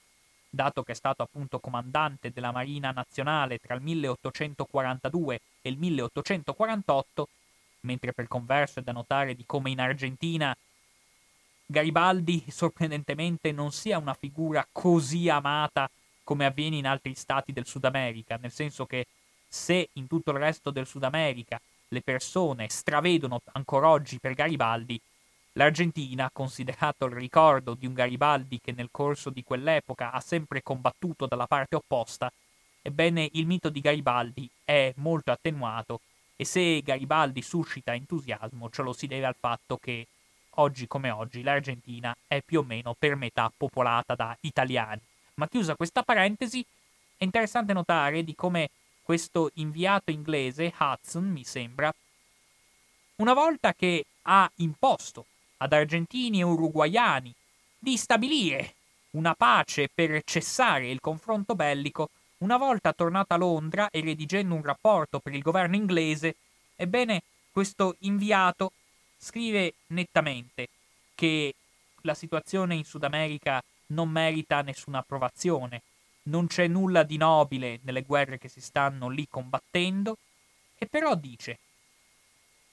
dato 0.54 0.82
che 0.82 0.92
è 0.92 0.94
stato 0.94 1.22
appunto 1.22 1.58
comandante 1.58 2.30
della 2.30 2.52
Marina 2.52 2.90
Nazionale 2.90 3.58
tra 3.58 3.74
il 3.74 3.82
1842 3.82 5.40
e 5.62 5.68
il 5.68 5.76
1848, 5.76 7.28
mentre 7.80 8.12
per 8.12 8.28
converso 8.28 8.80
è 8.80 8.82
da 8.82 8.92
notare 8.92 9.34
di 9.34 9.44
come 9.46 9.70
in 9.70 9.80
Argentina 9.80 10.56
Garibaldi 11.66 12.44
sorprendentemente 12.48 13.50
non 13.50 13.72
sia 13.72 13.98
una 13.98 14.14
figura 14.14 14.66
così 14.70 15.28
amata 15.28 15.90
come 16.22 16.44
avviene 16.44 16.76
in 16.76 16.86
altri 16.86 17.14
stati 17.14 17.52
del 17.52 17.66
Sud 17.66 17.84
America, 17.84 18.38
nel 18.40 18.52
senso 18.52 18.86
che 18.86 19.06
se 19.46 19.88
in 19.92 20.06
tutto 20.06 20.30
il 20.30 20.38
resto 20.38 20.70
del 20.70 20.86
Sud 20.86 21.04
America 21.04 21.60
le 21.88 22.02
persone 22.02 22.68
stravedono 22.68 23.40
ancora 23.52 23.88
oggi 23.88 24.18
per 24.18 24.34
Garibaldi, 24.34 25.00
l'Argentina, 25.54 26.30
considerato 26.32 27.06
il 27.06 27.12
ricordo 27.12 27.74
di 27.74 27.86
un 27.86 27.94
Garibaldi 27.94 28.60
che 28.60 28.72
nel 28.72 28.88
corso 28.90 29.30
di 29.30 29.44
quell'epoca 29.44 30.10
ha 30.10 30.20
sempre 30.20 30.62
combattuto 30.62 31.26
dalla 31.26 31.46
parte 31.46 31.76
opposta, 31.76 32.32
ebbene 32.82 33.28
il 33.32 33.46
mito 33.46 33.68
di 33.68 33.80
Garibaldi 33.80 34.48
è 34.64 34.92
molto 34.96 35.30
attenuato 35.30 36.00
e 36.36 36.44
se 36.44 36.82
Garibaldi 36.82 37.42
suscita 37.42 37.94
entusiasmo 37.94 38.68
ce 38.70 38.82
lo 38.82 38.92
si 38.92 39.06
deve 39.06 39.26
al 39.26 39.36
fatto 39.38 39.76
che 39.76 40.06
oggi 40.56 40.86
come 40.86 41.10
oggi 41.10 41.42
l'Argentina 41.42 42.14
è 42.26 42.40
più 42.42 42.60
o 42.60 42.62
meno 42.62 42.94
per 42.98 43.14
metà 43.14 43.50
popolata 43.56 44.14
da 44.14 44.36
italiani. 44.40 45.00
Ma 45.34 45.48
chiusa 45.48 45.76
questa 45.76 46.02
parentesi, 46.02 46.64
è 47.16 47.24
interessante 47.24 47.72
notare 47.72 48.24
di 48.24 48.34
come 48.34 48.70
questo 49.02 49.50
inviato 49.54 50.10
inglese, 50.10 50.72
Hudson, 50.76 51.24
mi 51.24 51.44
sembra, 51.44 51.94
una 53.16 53.34
volta 53.34 53.72
che 53.72 54.04
ha 54.22 54.50
imposto 54.56 55.26
ad 55.64 55.72
argentini 55.72 56.40
e 56.40 56.44
uruguayani 56.44 57.34
di 57.78 57.96
stabilire 57.96 58.74
una 59.12 59.34
pace 59.34 59.88
per 59.92 60.22
cessare 60.24 60.90
il 60.90 61.00
confronto 61.00 61.54
bellico, 61.54 62.10
una 62.38 62.56
volta 62.58 62.92
tornato 62.92 63.32
a 63.32 63.38
Londra 63.38 63.88
e 63.90 64.00
redigendo 64.00 64.54
un 64.54 64.62
rapporto 64.62 65.20
per 65.20 65.34
il 65.34 65.40
governo 65.40 65.76
inglese, 65.76 66.36
ebbene 66.76 67.22
questo 67.50 67.96
inviato 68.00 68.72
scrive 69.16 69.74
nettamente 69.88 70.68
che 71.14 71.54
la 72.02 72.14
situazione 72.14 72.74
in 72.74 72.84
Sud 72.84 73.04
America 73.04 73.62
non 73.88 74.10
merita 74.10 74.60
nessuna 74.60 74.98
approvazione, 74.98 75.82
non 76.24 76.46
c'è 76.46 76.66
nulla 76.66 77.04
di 77.04 77.16
nobile 77.16 77.78
nelle 77.84 78.02
guerre 78.02 78.36
che 78.36 78.48
si 78.48 78.60
stanno 78.60 79.08
lì 79.08 79.26
combattendo, 79.28 80.18
e 80.76 80.86
però 80.86 81.14
dice 81.14 81.58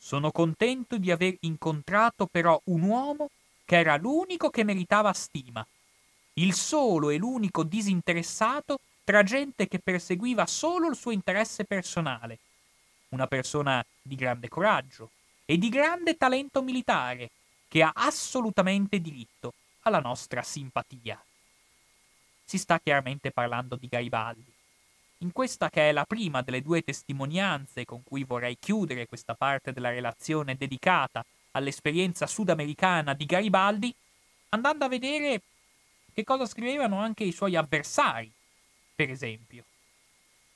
sono 0.03 0.31
contento 0.31 0.97
di 0.97 1.11
aver 1.11 1.37
incontrato 1.41 2.25
però 2.25 2.59
un 2.65 2.81
uomo 2.81 3.29
che 3.63 3.77
era 3.77 3.97
l'unico 3.97 4.49
che 4.49 4.63
meritava 4.63 5.13
stima, 5.13 5.65
il 6.33 6.55
solo 6.55 7.11
e 7.11 7.17
l'unico 7.17 7.63
disinteressato 7.63 8.79
tra 9.03 9.21
gente 9.21 9.67
che 9.67 9.77
perseguiva 9.77 10.47
solo 10.47 10.89
il 10.89 10.95
suo 10.95 11.11
interesse 11.11 11.65
personale, 11.65 12.39
una 13.09 13.27
persona 13.27 13.85
di 14.01 14.15
grande 14.15 14.49
coraggio 14.49 15.11
e 15.45 15.59
di 15.59 15.69
grande 15.69 16.17
talento 16.17 16.63
militare, 16.63 17.29
che 17.67 17.83
ha 17.83 17.91
assolutamente 17.93 18.99
diritto 18.99 19.53
alla 19.81 19.99
nostra 19.99 20.41
simpatia. 20.41 21.23
Si 22.43 22.57
sta 22.57 22.79
chiaramente 22.79 23.29
parlando 23.31 23.75
di 23.75 23.87
Garibaldi. 23.87 24.51
In 25.21 25.31
questa 25.33 25.69
che 25.69 25.89
è 25.89 25.91
la 25.91 26.05
prima 26.05 26.41
delle 26.41 26.63
due 26.63 26.81
testimonianze 26.81 27.85
con 27.85 28.03
cui 28.03 28.23
vorrei 28.23 28.57
chiudere 28.59 29.05
questa 29.05 29.35
parte 29.35 29.71
della 29.71 29.91
relazione 29.91 30.55
dedicata 30.55 31.23
all'esperienza 31.51 32.25
sudamericana 32.25 33.13
di 33.13 33.25
Garibaldi, 33.25 33.93
andando 34.49 34.85
a 34.85 34.87
vedere 34.87 35.41
che 36.11 36.23
cosa 36.23 36.47
scrivevano 36.47 36.99
anche 36.99 37.23
i 37.23 37.31
suoi 37.31 37.55
avversari, 37.55 38.31
per 38.95 39.11
esempio. 39.11 39.63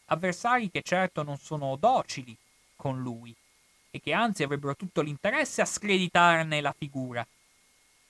Avversari 0.05 0.71
che 0.71 0.81
certo 0.81 1.21
non 1.21 1.37
sono 1.37 1.75
docili 1.75 2.35
con 2.75 2.99
lui 2.99 3.35
e 3.91 4.01
che 4.01 4.13
anzi 4.13 4.41
avrebbero 4.41 4.75
tutto 4.75 5.01
l'interesse 5.01 5.61
a 5.61 5.65
screditarne 5.65 6.59
la 6.59 6.73
figura. 6.75 7.25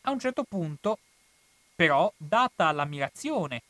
A 0.02 0.12
un 0.12 0.20
certo 0.20 0.46
punto, 0.46 1.00
però, 1.76 2.12
data 2.16 2.72
l'ammirazione 2.72 3.62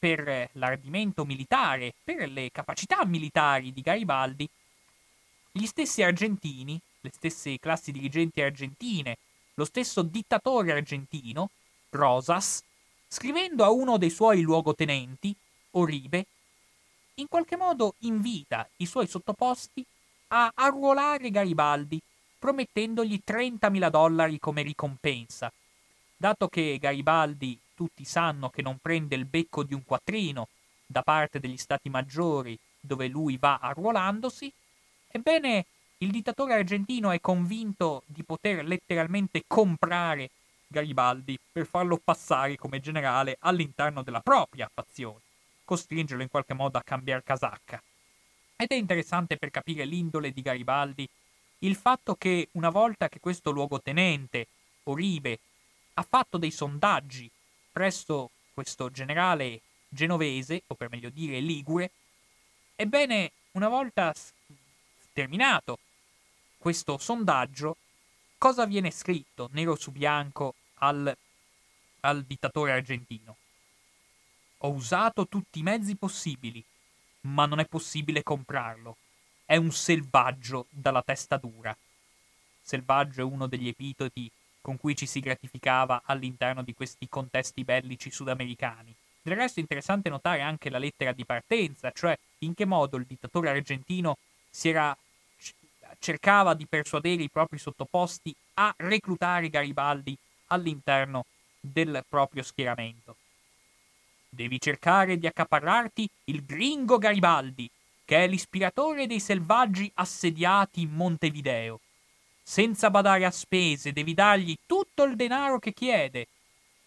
per 0.00 0.48
l'ardimento 0.54 1.26
militare, 1.26 1.92
per 2.02 2.26
le 2.30 2.50
capacità 2.50 3.04
militari 3.04 3.70
di 3.70 3.82
Garibaldi, 3.82 4.48
gli 5.52 5.66
stessi 5.66 6.02
argentini, 6.02 6.80
le 7.02 7.10
stesse 7.12 7.58
classi 7.58 7.92
dirigenti 7.92 8.40
argentine, 8.40 9.18
lo 9.54 9.66
stesso 9.66 10.00
dittatore 10.00 10.72
argentino, 10.72 11.50
Rosas, 11.90 12.62
scrivendo 13.06 13.62
a 13.62 13.70
uno 13.70 13.98
dei 13.98 14.08
suoi 14.08 14.40
luogotenenti, 14.40 15.34
Oribe, 15.72 16.24
in 17.16 17.28
qualche 17.28 17.56
modo 17.56 17.94
invita 18.00 18.66
i 18.76 18.86
suoi 18.86 19.06
sottoposti 19.06 19.84
a 20.28 20.50
arruolare 20.54 21.30
Garibaldi, 21.30 22.00
promettendogli 22.38 23.20
30.000 23.24 23.90
dollari 23.90 24.38
come 24.38 24.62
ricompensa, 24.62 25.52
dato 26.16 26.48
che 26.48 26.78
Garibaldi 26.80 27.58
tutti 27.80 28.04
sanno 28.04 28.50
che 28.50 28.60
non 28.60 28.76
prende 28.76 29.14
il 29.14 29.24
becco 29.24 29.62
di 29.62 29.72
un 29.72 29.84
quattrino 29.84 30.48
da 30.84 31.00
parte 31.00 31.40
degli 31.40 31.56
stati 31.56 31.88
maggiori 31.88 32.58
dove 32.78 33.08
lui 33.08 33.38
va 33.38 33.56
arruolandosi, 33.56 34.52
ebbene 35.08 35.64
il 35.96 36.10
dittatore 36.10 36.52
argentino 36.52 37.10
è 37.10 37.22
convinto 37.22 38.02
di 38.04 38.22
poter 38.22 38.66
letteralmente 38.66 39.44
comprare 39.46 40.28
Garibaldi 40.66 41.38
per 41.50 41.64
farlo 41.64 41.96
passare 41.96 42.56
come 42.56 42.80
generale 42.80 43.38
all'interno 43.40 44.02
della 44.02 44.20
propria 44.20 44.70
fazione, 44.70 45.20
costringerlo 45.64 46.22
in 46.22 46.28
qualche 46.28 46.52
modo 46.52 46.76
a 46.76 46.82
cambiare 46.82 47.22
casacca. 47.22 47.82
Ed 48.56 48.68
è 48.68 48.74
interessante 48.74 49.38
per 49.38 49.50
capire 49.50 49.86
l'indole 49.86 50.32
di 50.32 50.42
Garibaldi 50.42 51.08
il 51.60 51.76
fatto 51.76 52.14
che 52.14 52.48
una 52.52 52.68
volta 52.68 53.08
che 53.08 53.20
questo 53.20 53.50
luogotenente, 53.50 54.48
Oribe, 54.84 55.38
ha 55.94 56.02
fatto 56.02 56.36
dei 56.36 56.50
sondaggi 56.50 57.30
presso 57.80 58.30
questo 58.52 58.90
generale 58.90 59.62
genovese, 59.88 60.64
o 60.66 60.74
per 60.74 60.90
meglio 60.90 61.08
dire 61.08 61.40
ligure, 61.40 61.90
ebbene, 62.76 63.32
una 63.52 63.68
volta 63.68 64.14
terminato 65.14 65.78
questo 66.58 66.98
sondaggio, 66.98 67.78
cosa 68.36 68.66
viene 68.66 68.90
scritto 68.90 69.48
nero 69.52 69.76
su 69.76 69.92
bianco 69.92 70.56
al, 70.80 71.16
al 72.00 72.22
dittatore 72.24 72.72
argentino? 72.72 73.36
Ho 74.58 74.68
usato 74.72 75.26
tutti 75.26 75.60
i 75.60 75.62
mezzi 75.62 75.96
possibili, 75.96 76.62
ma 77.22 77.46
non 77.46 77.60
è 77.60 77.64
possibile 77.64 78.22
comprarlo. 78.22 78.98
È 79.46 79.56
un 79.56 79.72
selvaggio 79.72 80.66
dalla 80.68 81.02
testa 81.02 81.38
dura. 81.38 81.74
Selvaggio 82.60 83.22
è 83.22 83.24
uno 83.24 83.46
degli 83.46 83.68
epiteti 83.68 84.30
con 84.60 84.76
cui 84.76 84.94
ci 84.94 85.06
si 85.06 85.20
gratificava 85.20 86.02
all'interno 86.04 86.62
di 86.62 86.74
questi 86.74 87.08
contesti 87.08 87.64
bellici 87.64 88.10
sudamericani. 88.10 88.94
Del 89.22 89.36
resto 89.36 89.58
è 89.58 89.62
interessante 89.62 90.08
notare 90.08 90.40
anche 90.40 90.70
la 90.70 90.78
lettera 90.78 91.12
di 91.12 91.24
partenza, 91.24 91.92
cioè 91.92 92.18
in 92.38 92.54
che 92.54 92.64
modo 92.64 92.96
il 92.96 93.04
dittatore 93.04 93.50
argentino 93.50 94.16
era, 94.62 94.96
cercava 95.98 96.54
di 96.54 96.66
persuadere 96.66 97.22
i 97.22 97.28
propri 97.28 97.58
sottoposti 97.58 98.34
a 98.54 98.72
reclutare 98.78 99.50
Garibaldi 99.50 100.16
all'interno 100.46 101.26
del 101.60 102.04
proprio 102.08 102.42
schieramento. 102.42 103.16
Devi 104.28 104.60
cercare 104.60 105.18
di 105.18 105.26
accaparrarti 105.26 106.08
il 106.24 106.44
gringo 106.44 106.98
Garibaldi, 106.98 107.68
che 108.04 108.24
è 108.24 108.26
l'ispiratore 108.26 109.06
dei 109.06 109.20
selvaggi 109.20 109.90
assediati 109.94 110.82
in 110.82 110.92
Montevideo. 110.92 111.80
Senza 112.50 112.90
badare 112.90 113.24
a 113.24 113.30
spese, 113.30 113.92
devi 113.92 114.12
dargli 114.12 114.56
tutto 114.66 115.04
il 115.04 115.14
denaro 115.14 115.60
che 115.60 115.72
chiede, 115.72 116.26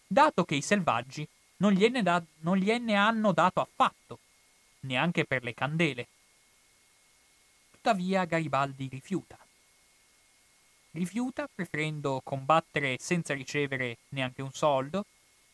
dato 0.06 0.44
che 0.44 0.56
i 0.56 0.60
selvaggi 0.60 1.26
non 1.56 1.72
gliene, 1.72 2.02
da- 2.02 2.22
non 2.40 2.58
gliene 2.58 2.96
hanno 2.96 3.32
dato 3.32 3.62
affatto, 3.62 4.18
neanche 4.80 5.24
per 5.24 5.42
le 5.42 5.54
candele. 5.54 6.06
Tuttavia 7.70 8.26
Garibaldi 8.26 8.88
rifiuta. 8.90 9.38
Rifiuta 10.90 11.48
preferendo 11.50 12.20
combattere 12.22 12.98
senza 13.00 13.32
ricevere 13.32 13.96
neanche 14.10 14.42
un 14.42 14.52
soldo, 14.52 15.06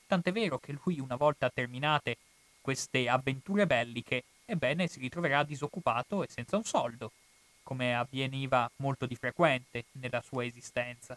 tant'è 0.08 0.32
vero 0.32 0.58
che 0.58 0.76
lui 0.82 0.98
una 0.98 1.14
volta 1.14 1.48
terminate 1.50 2.16
queste 2.60 3.08
avventure 3.08 3.64
belliche, 3.64 4.24
ebbene 4.44 4.88
si 4.88 4.98
ritroverà 4.98 5.44
disoccupato 5.44 6.24
e 6.24 6.26
senza 6.28 6.56
un 6.56 6.64
soldo, 6.64 7.12
come 7.70 7.94
avveniva 7.94 8.68
molto 8.78 9.06
di 9.06 9.14
frequente 9.14 9.84
nella 9.92 10.20
sua 10.22 10.44
esistenza. 10.44 11.16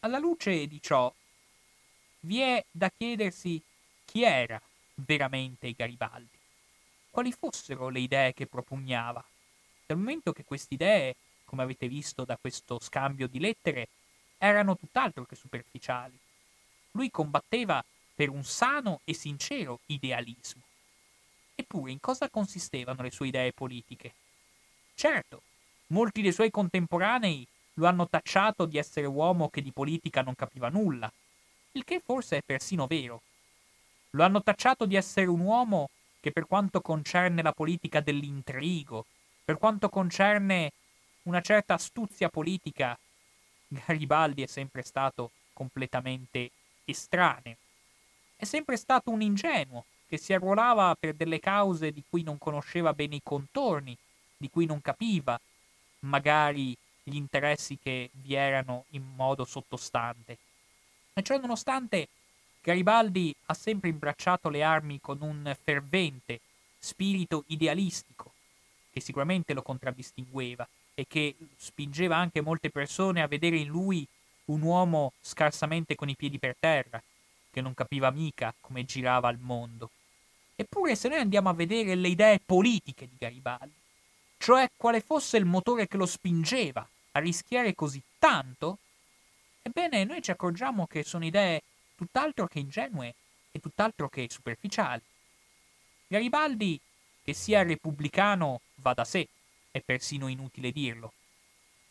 Alla 0.00 0.18
luce 0.18 0.66
di 0.66 0.78
ciò, 0.82 1.10
vi 2.20 2.40
è 2.40 2.62
da 2.70 2.90
chiedersi 2.94 3.62
chi 4.04 4.24
era 4.24 4.60
veramente 4.96 5.72
Garibaldi, 5.72 6.38
quali 7.08 7.32
fossero 7.32 7.88
le 7.88 8.00
idee 8.00 8.34
che 8.34 8.46
propugnava, 8.46 9.24
dal 9.86 9.96
momento 9.96 10.34
che 10.34 10.44
queste 10.44 10.74
idee, 10.74 11.16
come 11.46 11.62
avete 11.62 11.88
visto 11.88 12.26
da 12.26 12.36
questo 12.36 12.78
scambio 12.78 13.26
di 13.26 13.40
lettere, 13.40 13.88
erano 14.36 14.76
tutt'altro 14.76 15.24
che 15.24 15.34
superficiali. 15.34 16.18
Lui 16.90 17.10
combatteva 17.10 17.82
per 18.14 18.28
un 18.28 18.44
sano 18.44 19.00
e 19.04 19.14
sincero 19.14 19.80
idealismo. 19.86 20.60
Eppure 21.54 21.90
in 21.90 22.00
cosa 22.00 22.28
consistevano 22.28 23.00
le 23.00 23.10
sue 23.10 23.28
idee 23.28 23.54
politiche? 23.54 24.12
Certo, 24.98 25.42
molti 25.88 26.22
dei 26.22 26.32
suoi 26.32 26.50
contemporanei 26.50 27.46
lo 27.74 27.86
hanno 27.86 28.08
tacciato 28.08 28.64
di 28.64 28.78
essere 28.78 29.04
uomo 29.04 29.50
che 29.50 29.60
di 29.60 29.70
politica 29.70 30.22
non 30.22 30.34
capiva 30.34 30.70
nulla, 30.70 31.12
il 31.72 31.84
che 31.84 32.00
forse 32.02 32.38
è 32.38 32.42
persino 32.42 32.86
vero. 32.86 33.20
Lo 34.12 34.24
hanno 34.24 34.42
tacciato 34.42 34.86
di 34.86 34.96
essere 34.96 35.26
un 35.26 35.40
uomo 35.40 35.90
che 36.18 36.32
per 36.32 36.46
quanto 36.46 36.80
concerne 36.80 37.42
la 37.42 37.52
politica 37.52 38.00
dell'intrigo, 38.00 39.04
per 39.44 39.58
quanto 39.58 39.90
concerne 39.90 40.72
una 41.24 41.42
certa 41.42 41.74
astuzia 41.74 42.30
politica, 42.30 42.98
Garibaldi 43.68 44.44
è 44.44 44.46
sempre 44.46 44.80
stato 44.80 45.30
completamente 45.52 46.50
estraneo. 46.86 47.56
È 48.34 48.44
sempre 48.44 48.78
stato 48.78 49.10
un 49.10 49.20
ingenuo 49.20 49.84
che 50.08 50.16
si 50.16 50.32
arruolava 50.32 50.96
per 50.98 51.12
delle 51.12 51.38
cause 51.38 51.92
di 51.92 52.02
cui 52.08 52.22
non 52.22 52.38
conosceva 52.38 52.94
bene 52.94 53.16
i 53.16 53.20
contorni, 53.22 53.94
di 54.36 54.50
cui 54.50 54.66
non 54.66 54.80
capiva 54.80 55.40
magari 56.00 56.76
gli 57.02 57.16
interessi 57.16 57.78
che 57.80 58.10
vi 58.12 58.34
erano 58.34 58.84
in 58.90 59.02
modo 59.14 59.44
sottostante. 59.44 60.38
E 61.14 61.22
ciò 61.22 61.38
nonostante 61.38 62.08
Garibaldi 62.60 63.34
ha 63.46 63.54
sempre 63.54 63.88
imbracciato 63.88 64.48
le 64.48 64.62
armi 64.62 65.00
con 65.00 65.18
un 65.20 65.56
fervente 65.62 66.40
spirito 66.78 67.44
idealistico, 67.46 68.32
che 68.90 69.00
sicuramente 69.00 69.54
lo 69.54 69.62
contraddistingueva 69.62 70.66
e 70.94 71.06
che 71.06 71.36
spingeva 71.56 72.16
anche 72.16 72.40
molte 72.40 72.70
persone 72.70 73.22
a 73.22 73.28
vedere 73.28 73.56
in 73.56 73.68
lui 73.68 74.06
un 74.46 74.62
uomo 74.62 75.12
scarsamente 75.20 75.94
con 75.94 76.08
i 76.08 76.16
piedi 76.16 76.38
per 76.38 76.56
terra, 76.58 77.00
che 77.50 77.60
non 77.60 77.74
capiva 77.74 78.10
mica 78.10 78.52
come 78.60 78.84
girava 78.84 79.30
il 79.30 79.38
mondo. 79.38 79.90
Eppure 80.56 80.96
se 80.96 81.08
noi 81.08 81.18
andiamo 81.18 81.48
a 81.48 81.54
vedere 81.54 81.94
le 81.94 82.08
idee 82.08 82.40
politiche 82.44 83.06
di 83.08 83.16
Garibaldi, 83.18 83.74
cioè 84.38 84.70
quale 84.76 85.00
fosse 85.00 85.36
il 85.36 85.44
motore 85.44 85.88
che 85.88 85.96
lo 85.96 86.06
spingeva 86.06 86.86
a 87.12 87.18
rischiare 87.18 87.74
così 87.74 88.02
tanto, 88.18 88.78
ebbene 89.62 90.04
noi 90.04 90.22
ci 90.22 90.30
accorgiamo 90.30 90.86
che 90.86 91.02
sono 91.02 91.24
idee 91.24 91.62
tutt'altro 91.96 92.46
che 92.46 92.58
ingenue 92.58 93.14
e 93.50 93.60
tutt'altro 93.60 94.08
che 94.08 94.26
superficiali. 94.30 95.02
Garibaldi, 96.06 96.78
che 97.22 97.32
sia 97.32 97.62
repubblicano, 97.62 98.60
va 98.76 98.94
da 98.94 99.04
sé, 99.04 99.26
è 99.70 99.80
persino 99.80 100.28
inutile 100.28 100.70
dirlo. 100.70 101.12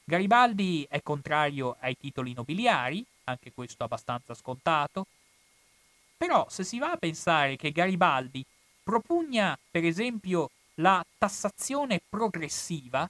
Garibaldi 0.04 0.86
è 0.88 1.02
contrario 1.02 1.78
ai 1.80 1.98
titoli 1.98 2.34
nobiliari, 2.34 3.04
anche 3.26 3.52
questo 3.52 3.84
abbastanza 3.84 4.34
scontato. 4.36 5.08
Però 6.16 6.48
se 6.50 6.64
si 6.64 6.78
va 6.78 6.92
a 6.92 6.98
pensare 6.98 7.56
che 7.56 7.72
Garibaldi 7.72 8.46
propugna, 8.84 9.58
per 9.70 9.84
esempio, 9.84 10.52
la 10.76 11.06
tassazione 11.18 12.02
progressiva, 12.08 13.10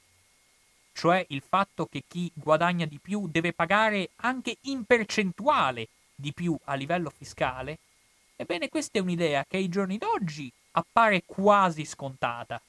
cioè 0.94 1.26
il 1.30 1.44
fatto 1.48 1.88
che 1.88 2.04
chi 2.08 2.32
guadagna 2.34 2.86
di 2.86 3.00
più 3.00 3.28
deve 3.28 3.54
pagare 3.54 4.12
anche 4.18 4.58
in 4.62 4.86
percentuale 4.86 5.88
di 6.16 6.32
più 6.34 6.58
a 6.66 6.76
livello 6.76 7.10
fiscale, 7.10 7.80
ebbene 8.36 8.70
questa 8.70 9.00
è 9.00 9.02
un'idea 9.02 9.46
che 9.48 9.58
ai 9.58 9.70
giorni 9.70 9.98
d'oggi 9.98 10.52
appare 10.72 11.24
quasi 11.26 11.86
scontata. 11.86 12.62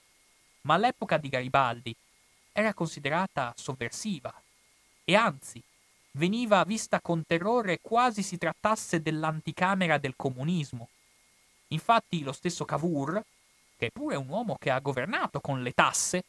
Ma 0.62 0.74
all'epoca 0.74 1.16
di 1.18 1.28
Garibaldi 1.28 1.94
era 2.53 2.74
considerata 2.74 3.53
sovversiva 3.57 4.34
e 5.05 5.14
anzi 5.14 5.62
veniva 6.12 6.64
vista 6.64 7.01
con 7.01 7.24
terrore 7.26 7.78
quasi 7.80 8.22
si 8.22 8.38
trattasse 8.38 9.03
dell'anticamera 9.03 9.99
del 9.99 10.14
comunismo. 10.16 10.88
Infatti 11.68 12.22
lo 12.22 12.32
stesso 12.32 12.64
Cavour, 12.64 13.22
che 13.77 13.87
è 13.87 13.91
pure 13.91 14.16
un 14.16 14.29
uomo 14.29 14.57
che 14.59 14.70
ha 14.70 14.79
governato 14.79 15.41
con 15.41 15.62
le 15.62 15.72
tasse, 15.72 16.24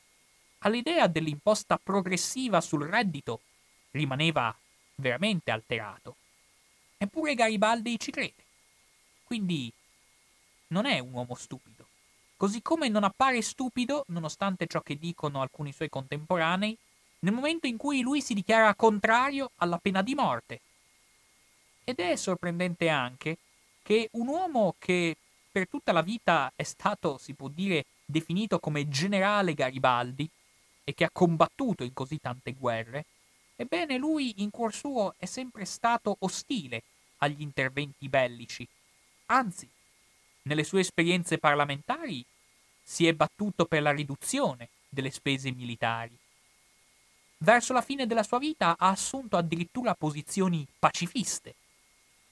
all'idea 0.59 1.07
dell'imposta 1.07 1.79
progressiva 1.81 2.61
sul 2.61 2.85
reddito 2.85 3.41
rimaneva 3.91 4.55
veramente 4.95 5.51
alterato. 5.51 6.15
Eppure 6.97 7.35
Garibaldi 7.35 7.99
ci 7.99 8.11
crede. 8.11 8.43
Quindi 9.23 9.71
non 10.67 10.85
è 10.85 10.99
un 10.99 11.13
uomo 11.13 11.35
stupido. 11.35 11.85
Così 12.35 12.61
come 12.61 12.87
non 12.87 13.03
appare 13.03 13.41
stupido, 13.41 14.05
nonostante 14.07 14.67
ciò 14.67 14.81
che 14.81 14.97
dicono 14.97 15.41
alcuni 15.41 15.73
suoi 15.73 15.89
contemporanei, 15.89 16.77
nel 17.19 17.33
momento 17.33 17.65
in 17.67 17.77
cui 17.77 18.01
lui 18.01 18.21
si 18.21 18.33
dichiara 18.33 18.75
contrario 18.75 19.51
alla 19.57 19.79
pena 19.79 20.01
di 20.01 20.13
morte. 20.13 20.61
Ed 21.83 21.97
è 21.97 22.15
sorprendente 22.15 22.89
anche 22.89 23.37
che 23.81 24.09
un 24.13 24.27
uomo 24.27 24.75
che 24.77 25.15
per 25.57 25.67
tutta 25.67 25.91
la 25.91 26.03
vita 26.03 26.53
è 26.55 26.61
stato, 26.61 27.17
si 27.17 27.33
può 27.33 27.47
dire, 27.47 27.85
definito 28.05 28.59
come 28.59 28.87
generale 28.89 29.55
Garibaldi 29.55 30.29
e 30.83 30.93
che 30.93 31.03
ha 31.03 31.09
combattuto 31.11 31.83
in 31.83 31.93
così 31.93 32.19
tante 32.19 32.53
guerre, 32.53 33.05
ebbene 33.55 33.97
lui 33.97 34.35
in 34.43 34.51
cuor 34.51 34.71
suo 34.71 35.15
è 35.17 35.25
sempre 35.25 35.65
stato 35.65 36.15
ostile 36.19 36.83
agli 37.17 37.41
interventi 37.41 38.07
bellici. 38.07 38.67
Anzi, 39.27 39.67
nelle 40.43 40.63
sue 40.63 40.81
esperienze 40.81 41.39
parlamentari 41.39 42.23
si 42.83 43.07
è 43.07 43.13
battuto 43.13 43.65
per 43.65 43.81
la 43.81 43.91
riduzione 43.91 44.69
delle 44.87 45.09
spese 45.09 45.49
militari. 45.49 46.15
Verso 47.39 47.73
la 47.73 47.81
fine 47.81 48.05
della 48.05 48.21
sua 48.21 48.37
vita 48.37 48.75
ha 48.77 48.89
assunto 48.89 49.37
addirittura 49.37 49.95
posizioni 49.95 50.67
pacifiste. 50.77 51.55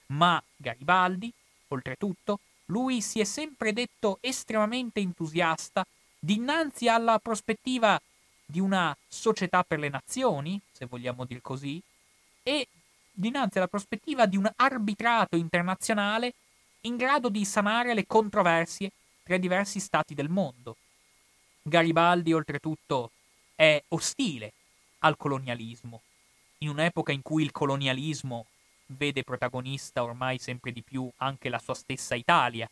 Ma 0.09 0.39
Garibaldi, 0.57 1.33
oltretutto, 1.69 2.39
lui 2.65 3.01
si 3.01 3.19
è 3.19 3.23
sempre 3.23 3.73
detto 3.73 4.17
estremamente 4.21 4.99
entusiasta 4.99 5.85
dinanzi 6.19 6.87
alla 6.87 7.19
prospettiva 7.19 8.01
di 8.45 8.59
una 8.59 8.95
società 9.07 9.63
per 9.63 9.79
le 9.79 9.89
nazioni, 9.89 10.59
se 10.71 10.85
vogliamo 10.85 11.25
dir 11.25 11.41
così, 11.41 11.81
e 12.43 12.67
dinanzi 13.11 13.57
alla 13.57 13.67
prospettiva 13.67 14.25
di 14.25 14.37
un 14.37 14.51
arbitrato 14.55 15.35
internazionale 15.35 16.33
in 16.81 16.95
grado 16.95 17.29
di 17.29 17.45
sanare 17.45 17.93
le 17.93 18.05
controversie 18.05 18.91
tra 19.23 19.35
i 19.35 19.39
diversi 19.39 19.79
stati 19.79 20.13
del 20.13 20.29
mondo. 20.29 20.77
Garibaldi, 21.61 22.33
oltretutto, 22.33 23.11
è 23.55 23.81
ostile 23.89 24.53
al 24.99 25.17
colonialismo, 25.17 26.01
in 26.59 26.69
un'epoca 26.69 27.11
in 27.11 27.21
cui 27.21 27.43
il 27.43 27.51
colonialismo 27.51 28.45
vede 28.87 29.23
protagonista 29.23 30.03
ormai 30.03 30.37
sempre 30.37 30.71
di 30.71 30.81
più 30.81 31.09
anche 31.17 31.49
la 31.49 31.59
sua 31.59 31.73
stessa 31.73 32.15
Italia. 32.15 32.69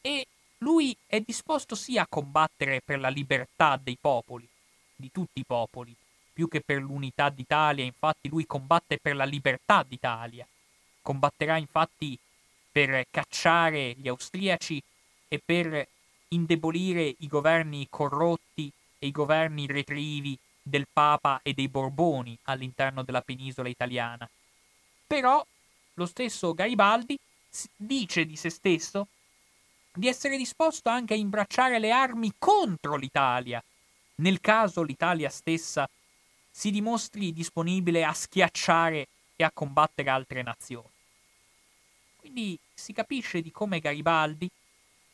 E 0.00 0.26
lui 0.58 0.96
è 1.06 1.20
disposto 1.20 1.74
sia 1.74 2.02
a 2.02 2.06
combattere 2.08 2.80
per 2.84 2.98
la 2.98 3.08
libertà 3.08 3.78
dei 3.82 3.98
popoli, 4.00 4.48
di 4.94 5.10
tutti 5.10 5.40
i 5.40 5.44
popoli, 5.44 5.94
più 6.32 6.48
che 6.48 6.60
per 6.60 6.80
l'unità 6.80 7.28
d'Italia, 7.28 7.84
infatti 7.84 8.28
lui 8.28 8.46
combatte 8.46 8.98
per 8.98 9.16
la 9.16 9.24
libertà 9.24 9.82
d'Italia. 9.82 10.46
Combatterà 11.02 11.56
infatti 11.56 12.16
per 12.70 13.06
cacciare 13.10 13.94
gli 13.98 14.08
austriaci 14.08 14.82
e 15.28 15.40
per 15.44 15.86
indebolire 16.28 17.14
i 17.18 17.26
governi 17.26 17.86
corrotti 17.90 18.72
e 18.98 19.06
i 19.06 19.10
governi 19.10 19.66
retrivi 19.66 20.38
del 20.62 20.86
Papa 20.90 21.40
e 21.42 21.52
dei 21.52 21.68
Borboni 21.68 22.38
all'interno 22.44 23.02
della 23.02 23.20
penisola 23.20 23.68
italiana. 23.68 24.28
Però 25.12 25.46
lo 25.96 26.06
stesso 26.06 26.54
Garibaldi 26.54 27.18
dice 27.76 28.24
di 28.24 28.34
se 28.34 28.48
stesso 28.48 29.08
di 29.92 30.08
essere 30.08 30.38
disposto 30.38 30.88
anche 30.88 31.12
a 31.12 31.18
imbracciare 31.18 31.78
le 31.78 31.90
armi 31.90 32.32
contro 32.38 32.96
l'Italia, 32.96 33.62
nel 34.16 34.40
caso 34.40 34.80
l'Italia 34.80 35.28
stessa 35.28 35.86
si 36.50 36.70
dimostri 36.70 37.34
disponibile 37.34 38.06
a 38.06 38.14
schiacciare 38.14 39.08
e 39.36 39.44
a 39.44 39.50
combattere 39.52 40.08
altre 40.08 40.40
nazioni. 40.40 40.88
Quindi 42.16 42.58
si 42.72 42.94
capisce 42.94 43.42
di 43.42 43.52
come 43.52 43.80
Garibaldi, 43.80 44.50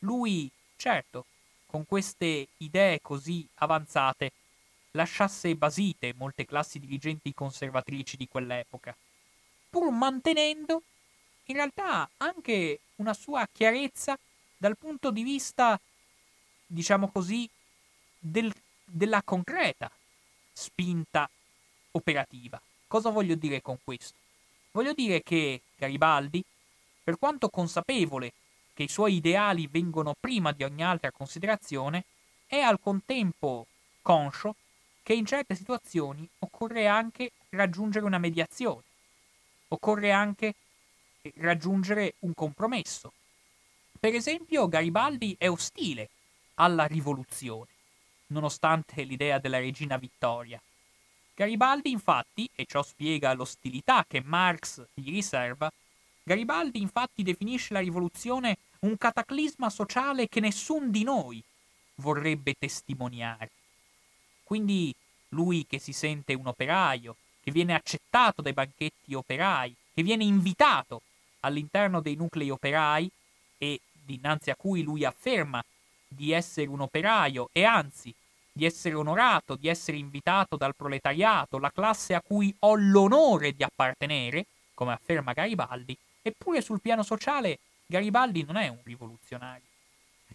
lui, 0.00 0.48
certo, 0.76 1.24
con 1.66 1.84
queste 1.84 2.46
idee 2.58 3.00
così 3.02 3.44
avanzate, 3.56 4.30
lasciasse 4.92 5.56
basite 5.56 6.14
molte 6.14 6.46
classi 6.46 6.78
dirigenti 6.78 7.34
conservatrici 7.34 8.16
di 8.16 8.28
quell'epoca, 8.28 8.94
pur 9.68 9.90
mantenendo 9.90 10.82
in 11.44 11.54
realtà 11.54 12.08
anche 12.18 12.80
una 12.96 13.14
sua 13.14 13.48
chiarezza 13.50 14.18
dal 14.56 14.76
punto 14.76 15.10
di 15.10 15.22
vista, 15.22 15.80
diciamo 16.66 17.08
così, 17.10 17.48
del, 18.18 18.52
della 18.84 19.22
concreta 19.22 19.90
spinta 20.52 21.28
operativa. 21.92 22.60
Cosa 22.86 23.10
voglio 23.10 23.34
dire 23.34 23.62
con 23.62 23.78
questo? 23.82 24.16
Voglio 24.72 24.92
dire 24.92 25.22
che 25.22 25.62
Garibaldi, 25.76 26.44
per 27.02 27.18
quanto 27.18 27.48
consapevole 27.48 28.32
che 28.74 28.82
i 28.84 28.88
suoi 28.88 29.16
ideali 29.16 29.66
vengono 29.66 30.14
prima 30.18 30.52
di 30.52 30.64
ogni 30.64 30.82
altra 30.82 31.10
considerazione, 31.10 32.04
è 32.46 32.58
al 32.58 32.80
contempo 32.80 33.66
conscio 34.02 34.54
che 35.02 35.14
in 35.14 35.26
certe 35.26 35.54
situazioni 35.54 36.28
occorre 36.40 36.86
anche 36.86 37.32
raggiungere 37.50 38.04
una 38.04 38.18
mediazione, 38.18 38.82
occorre 39.68 40.10
anche 40.12 40.54
raggiungere 41.36 42.14
un 42.20 42.34
compromesso. 42.34 43.12
Per 43.98 44.14
esempio, 44.14 44.68
Garibaldi 44.68 45.34
è 45.38 45.48
ostile 45.48 46.08
alla 46.54 46.84
rivoluzione, 46.84 47.70
nonostante 48.28 49.02
l'idea 49.02 49.38
della 49.38 49.58
regina 49.58 49.96
Vittoria. 49.96 50.60
Garibaldi, 51.34 51.90
infatti, 51.90 52.48
e 52.54 52.64
ciò 52.64 52.82
spiega 52.82 53.32
l'ostilità 53.32 54.04
che 54.08 54.20
Marx 54.20 54.84
gli 54.94 55.10
riserva, 55.10 55.70
Garibaldi 56.22 56.80
infatti 56.80 57.22
definisce 57.22 57.72
la 57.72 57.80
rivoluzione 57.80 58.58
un 58.80 58.96
cataclisma 58.98 59.70
sociale 59.70 60.28
che 60.28 60.40
nessun 60.40 60.90
di 60.90 61.02
noi 61.02 61.42
vorrebbe 61.96 62.54
testimoniare. 62.58 63.50
Quindi 64.44 64.94
lui 65.30 65.66
che 65.66 65.78
si 65.78 65.92
sente 65.92 66.34
un 66.34 66.46
operaio, 66.46 67.16
che 67.48 67.54
viene 67.54 67.72
accettato 67.72 68.42
dai 68.42 68.52
banchetti 68.52 69.14
operai, 69.14 69.74
che 69.94 70.02
viene 70.02 70.22
invitato 70.22 71.00
all'interno 71.40 72.02
dei 72.02 72.14
nuclei 72.14 72.50
operai 72.50 73.10
e 73.56 73.80
dinanzi 73.90 74.50
a 74.50 74.54
cui 74.54 74.82
lui 74.82 75.02
afferma 75.04 75.64
di 76.06 76.32
essere 76.32 76.68
un 76.68 76.82
operaio 76.82 77.48
e 77.52 77.64
anzi 77.64 78.14
di 78.52 78.66
essere 78.66 78.96
onorato, 78.96 79.56
di 79.56 79.68
essere 79.68 79.96
invitato 79.96 80.56
dal 80.56 80.76
proletariato, 80.76 81.58
la 81.58 81.70
classe 81.70 82.14
a 82.14 82.20
cui 82.20 82.54
ho 82.60 82.74
l'onore 82.74 83.52
di 83.52 83.62
appartenere, 83.62 84.44
come 84.74 84.92
afferma 84.92 85.32
Garibaldi, 85.32 85.96
eppure 86.20 86.60
sul 86.60 86.82
piano 86.82 87.02
sociale 87.02 87.60
Garibaldi 87.86 88.44
non 88.44 88.56
è 88.56 88.68
un 88.68 88.80
rivoluzionario. 88.84 89.64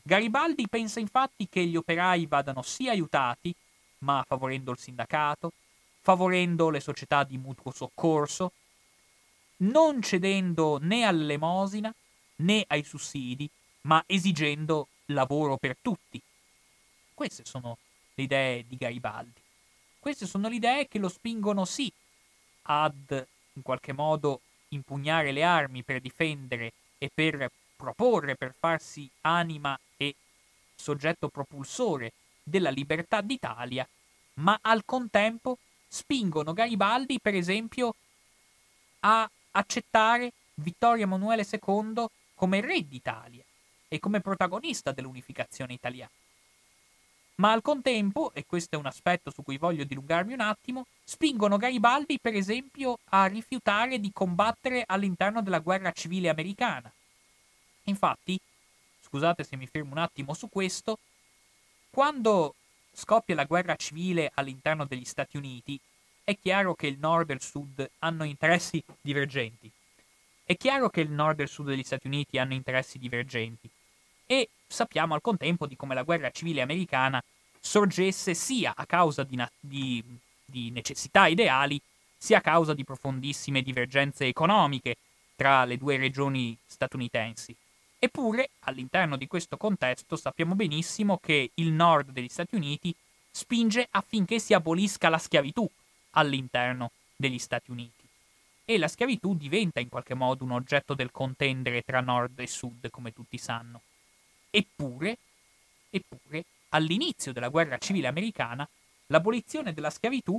Garibaldi 0.01 0.67
pensa 0.67 0.99
infatti 0.99 1.47
che 1.47 1.63
gli 1.63 1.75
operai 1.75 2.25
vadano 2.25 2.63
sì 2.63 2.89
aiutati, 2.89 3.53
ma 3.99 4.23
favorendo 4.27 4.71
il 4.71 4.79
sindacato, 4.79 5.51
favorendo 6.03 6.69
le 6.69 6.81
società 6.81 7.23
di 7.23 7.37
mutuo 7.37 7.71
soccorso, 7.71 8.51
non 9.57 10.01
cedendo 10.01 10.77
né 10.81 11.05
all'elemosina 11.05 11.93
né 12.37 12.65
ai 12.67 12.83
sussidi, 12.83 13.49
ma 13.81 14.03
esigendo 14.05 14.89
lavoro 15.07 15.55
per 15.55 15.77
tutti. 15.81 16.21
Queste 17.13 17.45
sono 17.45 17.77
le 18.15 18.23
idee 18.23 18.65
di 18.67 18.75
Garibaldi. 18.75 19.39
Queste 19.97 20.25
sono 20.25 20.49
le 20.49 20.55
idee 20.55 20.87
che 20.89 20.99
lo 20.99 21.07
spingono 21.07 21.63
sì 21.63 21.91
ad 22.63 23.25
in 23.53 23.61
qualche 23.61 23.93
modo 23.93 24.41
impugnare 24.69 25.31
le 25.31 25.43
armi 25.43 25.83
per 25.83 26.01
difendere 26.01 26.73
e 26.97 27.09
per 27.13 27.49
proporre, 27.77 28.35
per 28.35 28.53
farsi 28.57 29.09
anima 29.21 29.79
e 29.95 30.15
soggetto 30.75 31.29
propulsore 31.29 32.11
della 32.43 32.71
libertà 32.71 33.21
d'Italia, 33.21 33.87
ma 34.35 34.59
al 34.61 34.83
contempo 34.83 35.59
spingono 35.93 36.53
Garibaldi, 36.53 37.19
per 37.19 37.35
esempio, 37.35 37.93
a 39.01 39.29
accettare 39.51 40.33
Vittorio 40.55 41.03
Emanuele 41.03 41.47
II 41.49 42.05
come 42.33 42.61
re 42.61 42.87
d'Italia 42.87 43.43
e 43.87 43.99
come 43.99 44.19
protagonista 44.19 44.91
dell'unificazione 44.91 45.73
italiana. 45.73 46.11
Ma 47.35 47.51
al 47.51 47.61
contempo, 47.61 48.33
e 48.33 48.43
questo 48.47 48.75
è 48.75 48.79
un 48.79 48.87
aspetto 48.87 49.29
su 49.29 49.43
cui 49.43 49.57
voglio 49.57 49.83
dilungarmi 49.83 50.33
un 50.33 50.39
attimo, 50.39 50.87
spingono 51.03 51.57
Garibaldi, 51.57 52.19
per 52.19 52.33
esempio, 52.33 52.97
a 53.09 53.27
rifiutare 53.27 53.99
di 53.99 54.11
combattere 54.11 54.83
all'interno 54.87 55.43
della 55.43 55.59
guerra 55.59 55.91
civile 55.91 56.29
americana. 56.29 56.91
Infatti, 57.83 58.39
scusate 59.01 59.43
se 59.43 59.55
mi 59.57 59.67
fermo 59.67 59.91
un 59.91 59.99
attimo 59.99 60.33
su 60.33 60.49
questo, 60.49 60.97
quando 61.91 62.55
scoppia 62.93 63.35
la 63.35 63.45
guerra 63.45 63.75
civile 63.75 64.31
all'interno 64.35 64.85
degli 64.85 65.05
Stati 65.05 65.37
Uniti, 65.37 65.79
è 66.23 66.37
chiaro 66.41 66.75
che 66.75 66.87
il 66.87 66.97
nord 66.99 67.31
e 67.31 67.33
il 67.33 67.41
sud 67.41 67.89
hanno 67.99 68.23
interessi 68.23 68.81
divergenti. 69.01 69.69
È 70.45 70.55
chiaro 70.55 70.89
che 70.89 71.01
il 71.01 71.09
nord 71.09 71.39
e 71.39 71.43
il 71.43 71.49
sud 71.49 71.67
degli 71.67 71.83
Stati 71.83 72.07
Uniti 72.07 72.37
hanno 72.37 72.53
interessi 72.53 72.97
divergenti. 72.99 73.69
E 74.25 74.49
sappiamo 74.67 75.13
al 75.15 75.21
contempo 75.21 75.67
di 75.67 75.75
come 75.75 75.95
la 75.95 76.03
guerra 76.03 76.31
civile 76.31 76.61
americana 76.61 77.21
sorgesse 77.59 78.33
sia 78.33 78.73
a 78.75 78.85
causa 78.85 79.23
di, 79.23 79.35
na- 79.35 79.51
di, 79.59 80.03
di 80.45 80.69
necessità 80.69 81.27
ideali, 81.27 81.81
sia 82.17 82.37
a 82.37 82.41
causa 82.41 82.73
di 82.73 82.83
profondissime 82.83 83.61
divergenze 83.61 84.25
economiche 84.25 84.95
tra 85.35 85.65
le 85.65 85.77
due 85.77 85.97
regioni 85.97 86.57
statunitensi. 86.65 87.55
Eppure, 88.03 88.49
all'interno 88.63 89.15
di 89.15 89.27
questo 89.27 89.55
contesto, 89.55 90.17
sappiamo 90.17 90.55
benissimo 90.55 91.19
che 91.19 91.51
il 91.53 91.71
nord 91.71 92.09
degli 92.09 92.27
Stati 92.27 92.53
Uniti 92.55 92.93
spinge 93.31 93.87
affinché 93.91 94.39
si 94.39 94.53
abolisca 94.53 95.07
la 95.07 95.17
schiavitù 95.17 95.65
all'interno 96.11 96.91
degli 97.15 97.39
Stati 97.39 97.71
Uniti. 97.71 98.05
E 98.65 98.77
la 98.77 98.89
schiavitù 98.89 99.37
diventa 99.37 99.79
in 99.79 99.87
qualche 99.87 100.15
modo 100.15 100.43
un 100.43 100.51
oggetto 100.51 100.95
del 100.95 101.11
contendere 101.11 101.81
tra 101.81 102.01
nord 102.01 102.37
e 102.39 102.47
sud, 102.47 102.89
come 102.89 103.13
tutti 103.13 103.37
sanno. 103.37 103.79
Eppure, 104.49 105.17
eppure, 105.89 106.43
all'inizio 106.71 107.31
della 107.31 107.47
guerra 107.47 107.77
civile 107.77 108.07
americana, 108.07 108.67
l'abolizione 109.07 109.73
della 109.73 109.89
schiavitù 109.89 110.37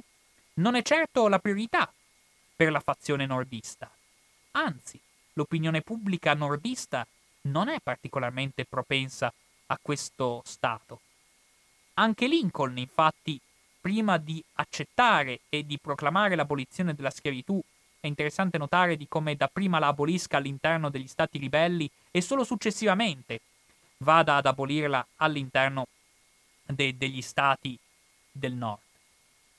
non 0.57 0.75
è 0.75 0.83
certo 0.83 1.29
la 1.29 1.39
priorità 1.39 1.91
per 2.55 2.71
la 2.71 2.81
fazione 2.81 3.25
nordista. 3.25 3.91
Anzi, 4.51 5.01
l'opinione 5.33 5.81
pubblica 5.81 6.35
nordista 6.35 7.07
non 7.45 7.69
è 7.69 7.79
particolarmente 7.83 8.65
propensa 8.65 9.33
a 9.67 9.79
questo 9.81 10.43
Stato. 10.45 11.01
Anche 11.95 12.27
Lincoln, 12.27 12.79
infatti, 12.79 13.41
prima 13.81 14.17
di 14.17 14.43
accettare 14.55 15.41
e 15.49 15.65
di 15.65 15.79
proclamare 15.79 16.35
l'abolizione 16.35 16.95
della 16.95 17.11
schiavitù, 17.11 17.61
è 18.01 18.07
interessante 18.07 18.59
notare 18.59 18.97
di 18.97 19.07
come 19.09 19.37
dapprima 19.37 19.79
la 19.79 19.89
abolisca 19.89 20.37
all'interno 20.37 20.91
degli 20.91 21.07
stati 21.07 21.39
ribelli 21.39 21.89
e 22.11 22.21
solo 22.21 22.45
successivamente 22.45 23.41
vada 23.99 24.37
ad 24.37 24.47
abolirla 24.47 25.07
all'interno 25.17 25.87
de- 26.67 26.97
degli 26.97 27.23
stati 27.23 27.79
del 28.31 28.53
nord. 28.53 28.81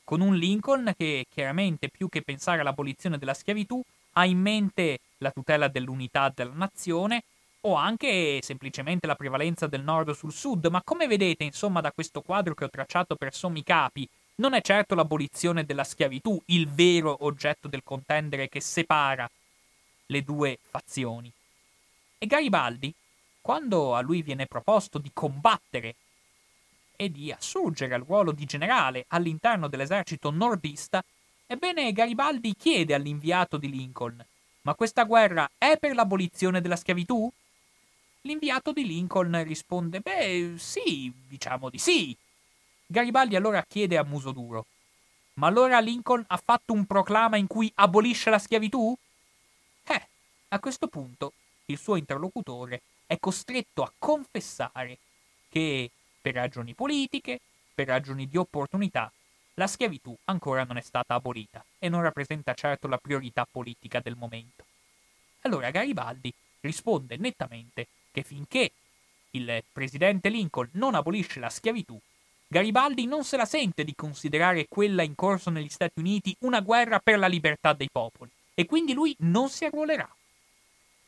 Con 0.03 0.21
un 0.21 0.35
Lincoln 0.35 0.93
che 0.95 1.25
chiaramente 1.33 1.89
più 1.89 2.09
che 2.09 2.21
pensare 2.21 2.61
all'abolizione 2.61 3.17
della 3.17 3.33
schiavitù 3.33 3.81
ha 4.13 4.25
in 4.25 4.39
mente 4.39 4.99
la 5.17 5.31
tutela 5.31 5.67
dell'unità 5.67 6.31
della 6.33 6.53
nazione 6.53 7.23
o 7.67 7.75
anche 7.75 8.39
semplicemente 8.41 9.07
la 9.07 9.15
prevalenza 9.15 9.67
del 9.67 9.81
nord 9.81 10.11
sul 10.11 10.31
sud, 10.31 10.67
ma 10.67 10.81
come 10.83 11.07
vedete, 11.07 11.43
insomma, 11.43 11.81
da 11.81 11.91
questo 11.91 12.21
quadro 12.21 12.53
che 12.53 12.65
ho 12.65 12.69
tracciato 12.69 13.15
per 13.15 13.33
sommi 13.33 13.63
capi, 13.63 14.07
non 14.35 14.53
è 14.53 14.61
certo 14.61 14.93
l'abolizione 14.93 15.65
della 15.65 15.83
schiavitù 15.83 16.39
il 16.47 16.67
vero 16.67 17.25
oggetto 17.25 17.67
del 17.67 17.81
contendere 17.83 18.49
che 18.49 18.61
separa 18.61 19.29
le 20.07 20.23
due 20.23 20.59
fazioni. 20.69 21.31
E 22.19 22.25
Garibaldi, 22.27 22.93
quando 23.41 23.95
a 23.95 24.01
lui 24.01 24.21
viene 24.21 24.45
proposto 24.45 24.99
di 24.99 25.09
combattere 25.13 25.95
e 26.95 27.09
di 27.09 27.31
assurgere 27.31 27.95
al 27.95 28.03
ruolo 28.05 28.31
di 28.31 28.45
generale 28.45 29.05
all'interno 29.09 29.67
dell'esercito 29.67 30.29
nordista, 30.29 31.03
ebbene 31.47 31.91
Garibaldi 31.93 32.55
chiede 32.55 32.93
all'inviato 32.93 33.57
di 33.57 33.71
Lincoln: 33.71 34.23
Ma 34.61 34.75
questa 34.75 35.03
guerra 35.03 35.49
è 35.57 35.77
per 35.77 35.95
l'abolizione 35.95 36.61
della 36.61 36.75
schiavitù? 36.75 37.31
L'inviato 38.25 38.71
di 38.71 38.87
Lincoln 38.87 39.43
risponde: 39.43 39.99
Beh, 39.99 40.55
sì, 40.57 41.13
diciamo 41.27 41.69
di 41.69 41.77
sì. 41.77 42.17
Garibaldi 42.87 43.35
allora 43.35 43.63
chiede 43.63 43.97
a 43.97 44.03
muso 44.03 44.31
duro: 44.31 44.65
Ma 45.35 45.45
allora 45.47 45.79
Lincoln 45.79 46.23
ha 46.27 46.41
fatto 46.43 46.73
un 46.73 46.85
proclama 46.85 47.37
in 47.37 47.45
cui 47.45 47.71
abolisce 47.75 48.31
la 48.31 48.39
schiavitù? 48.39 48.97
Eh, 49.85 50.07
a 50.49 50.59
questo 50.59 50.87
punto 50.87 51.33
il 51.65 51.77
suo 51.77 51.97
interlocutore 51.97 52.81
è 53.05 53.19
costretto 53.19 53.83
a 53.83 53.91
confessare 53.95 54.97
che, 55.47 55.91
per 56.19 56.33
ragioni 56.33 56.73
politiche, 56.73 57.39
per 57.75 57.85
ragioni 57.87 58.27
di 58.27 58.37
opportunità, 58.37 59.11
la 59.53 59.67
schiavitù 59.67 60.15
ancora 60.25 60.63
non 60.63 60.77
è 60.77 60.81
stata 60.81 61.13
abolita 61.13 61.63
e 61.77 61.89
non 61.89 62.01
rappresenta 62.01 62.55
certo 62.55 62.87
la 62.87 62.97
priorità 62.97 63.47
politica 63.49 63.99
del 63.99 64.15
momento. 64.15 64.65
Allora 65.41 65.69
Garibaldi 65.69 66.33
risponde 66.61 67.17
nettamente 67.17 67.85
che 68.15 68.23
finché 68.23 68.71
il 69.31 69.61
presidente 69.73 70.29
Lincoln 70.29 70.69
non 70.73 70.95
abolisce 70.95 71.41
la 71.41 71.49
schiavitù, 71.49 71.99
Garibaldi 72.47 73.05
non 73.07 73.25
se 73.25 73.35
la 73.35 73.43
sente 73.43 73.83
di 73.83 73.93
considerare 73.93 74.67
quella 74.69 75.03
in 75.03 75.15
corso 75.15 75.49
negli 75.49 75.67
Stati 75.67 75.99
Uniti 75.99 76.33
una 76.39 76.61
guerra 76.61 76.99
per 76.99 77.19
la 77.19 77.27
libertà 77.27 77.73
dei 77.73 77.89
popoli 77.91 78.31
e 78.53 78.65
quindi 78.65 78.93
lui 78.93 79.13
non 79.19 79.49
si 79.49 79.65
arruolerà. 79.65 80.09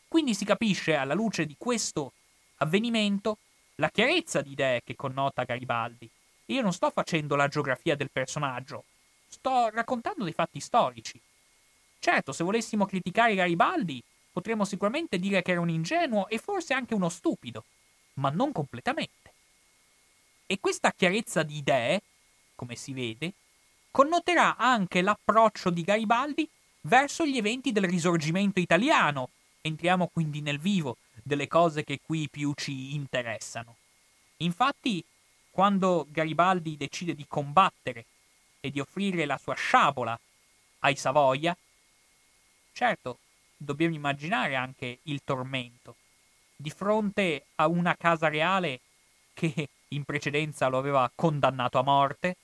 Quindi 0.09 0.33
si 0.33 0.43
capisce 0.43 0.95
alla 0.95 1.13
luce 1.13 1.45
di 1.45 1.55
questo 1.57 2.11
avvenimento 2.57 3.37
la 3.75 3.89
chiarezza 3.89 4.41
di 4.41 4.51
idee 4.51 4.81
che 4.83 4.97
connota 4.97 5.45
Garibaldi. 5.45 6.09
Io 6.47 6.61
non 6.61 6.73
sto 6.73 6.89
facendo 6.89 7.37
la 7.37 7.47
geografia 7.47 7.95
del 7.95 8.11
personaggio, 8.11 8.83
sto 9.29 9.69
raccontando 9.69 10.25
dei 10.25 10.33
fatti 10.33 10.59
storici. 10.59 11.17
Certo, 11.99 12.33
se 12.33 12.43
volessimo 12.43 12.85
criticare 12.85 13.35
Garibaldi, 13.35 14.03
potremmo 14.37 14.65
sicuramente 14.65 15.17
dire 15.17 15.41
che 15.41 15.49
era 15.49 15.61
un 15.61 15.69
ingenuo 15.69 16.27
e 16.27 16.37
forse 16.37 16.75
anche 16.75 16.93
uno 16.93 17.09
stupido, 17.09 17.63
ma 18.15 18.29
non 18.29 18.51
completamente. 18.51 19.33
E 20.45 20.59
questa 20.59 20.91
chiarezza 20.91 21.41
di 21.41 21.57
idee, 21.57 22.03
come 22.53 22.75
si 22.75 22.93
vede, 22.93 23.33
connoterà 23.89 24.55
anche 24.55 25.01
l'approccio 25.01 25.71
di 25.71 25.81
Garibaldi 25.81 26.47
verso 26.81 27.25
gli 27.25 27.35
eventi 27.35 27.71
del 27.71 27.85
risorgimento 27.85 28.59
italiano. 28.59 29.29
Entriamo 29.61 30.07
quindi 30.13 30.41
nel 30.41 30.59
vivo 30.59 30.97
delle 31.23 31.47
cose 31.47 31.83
che 31.83 31.99
qui 31.99 32.29
più 32.29 32.53
ci 32.55 32.93
interessano. 32.93 33.77
Infatti, 34.37 35.03
quando 35.49 36.05
Garibaldi 36.11 36.77
decide 36.77 37.15
di 37.15 37.25
combattere 37.27 38.05
e 38.59 38.69
di 38.69 38.79
offrire 38.79 39.25
la 39.25 39.39
sua 39.39 39.55
sciabola 39.55 40.17
ai 40.81 40.95
Savoia, 40.95 41.57
certo, 42.71 43.17
dobbiamo 43.57 43.95
immaginare 43.95 44.55
anche 44.55 44.99
il 45.03 45.21
tormento. 45.23 45.95
Di 46.55 46.69
fronte 46.69 47.45
a 47.55 47.67
una 47.67 47.95
casa 47.95 48.29
reale 48.29 48.79
che 49.33 49.69
in 49.89 50.03
precedenza 50.03 50.67
lo 50.67 50.77
aveva 50.77 51.09
condannato 51.13 51.77
a 51.79 51.83
morte, 51.83 52.35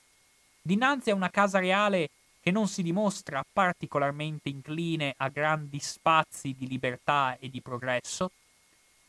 dinanzi 0.62 1.12
a 1.12 1.16
una 1.16 1.30
casa 1.30 1.60
reale 1.60 2.10
che 2.42 2.52
non 2.52 2.68
si 2.68 2.84
dimostra 2.84 3.44
particolarmente 3.52 4.50
incline 4.50 5.14
a 5.18 5.30
grandi 5.30 5.80
spazi 5.80 6.54
di 6.58 6.68
libertà 6.68 7.38
e 7.40 7.50
di 7.50 7.62
progresso, 7.62 8.32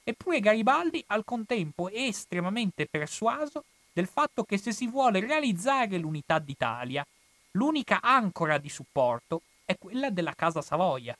eppure 0.05 0.40
Garibaldi 0.40 1.02
al 1.09 1.24
contempo 1.24 1.88
è 1.88 2.00
estremamente 2.00 2.86
persuaso 2.86 3.64
del 3.92 4.07
fatto 4.07 4.44
che 4.44 4.59
se 4.59 4.72
si 4.72 4.86
vuole 4.86 5.20
realizzare 5.20 5.98
l'unità 5.98 6.38
d'Italia, 6.38 7.05
l'unica 7.52 8.00
ancora 8.00 8.59
di 8.59 8.68
supporto 8.68 9.42
è 9.64 9.76
quella 9.78 10.11
della 10.11 10.34
Casa 10.34 10.62
Savoia. 10.62 11.16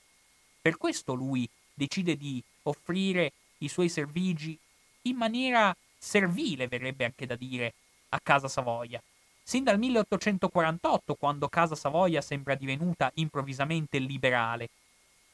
Per 0.65 0.77
questo 0.77 1.13
lui 1.13 1.47
decide 1.75 2.17
di 2.17 2.43
offrire 2.63 3.33
i 3.59 3.67
suoi 3.67 3.87
servigi 3.87 4.57
in 5.03 5.15
maniera 5.15 5.77
servile, 5.95 6.67
verrebbe 6.67 7.05
anche 7.05 7.27
da 7.27 7.35
dire, 7.35 7.75
a 8.09 8.19
Casa 8.19 8.47
Savoia. 8.47 8.99
Sin 9.43 9.63
dal 9.63 9.77
1848, 9.77 11.13
quando 11.13 11.49
Casa 11.49 11.75
Savoia 11.75 12.19
sembra 12.21 12.55
divenuta 12.55 13.11
improvvisamente 13.13 13.99
liberale. 13.99 14.69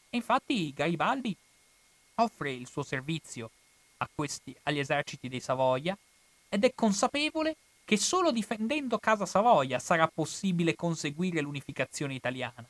E 0.09 0.17
infatti 0.17 0.73
Garibaldi 0.73 1.33
offre 2.15 2.51
il 2.51 2.67
suo 2.67 2.83
servizio 2.83 3.51
questi, 4.13 4.53
agli 4.63 4.79
eserciti 4.79 5.29
dei 5.29 5.39
Savoia 5.39 5.97
ed 6.49 6.65
è 6.65 6.73
consapevole 6.75 7.55
che 7.85 7.95
solo 7.95 8.33
difendendo 8.33 8.97
Casa 8.97 9.25
Savoia 9.25 9.79
sarà 9.79 10.09
possibile 10.13 10.75
conseguire 10.75 11.39
l'unificazione 11.39 12.15
italiana. 12.15 12.67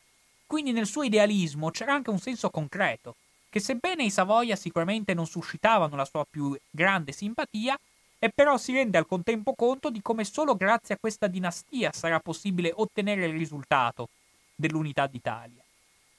Quindi 0.51 0.73
nel 0.73 0.85
suo 0.85 1.03
idealismo 1.03 1.71
c'era 1.71 1.93
anche 1.93 2.09
un 2.09 2.19
senso 2.19 2.49
concreto, 2.49 3.15
che 3.49 3.61
sebbene 3.61 4.03
i 4.03 4.11
Savoia 4.11 4.57
sicuramente 4.57 5.13
non 5.13 5.25
suscitavano 5.25 5.95
la 5.95 6.03
sua 6.03 6.25
più 6.29 6.59
grande 6.69 7.13
simpatia, 7.13 7.79
e 8.19 8.29
però 8.35 8.57
si 8.57 8.73
rende 8.73 8.97
al 8.97 9.07
contempo 9.07 9.53
conto 9.53 9.89
di 9.89 10.01
come 10.01 10.25
solo 10.25 10.57
grazie 10.57 10.95
a 10.95 10.97
questa 10.99 11.27
dinastia 11.27 11.93
sarà 11.93 12.19
possibile 12.19 12.73
ottenere 12.75 13.27
il 13.27 13.37
risultato 13.37 14.09
dell'unità 14.53 15.07
d'Italia. 15.07 15.63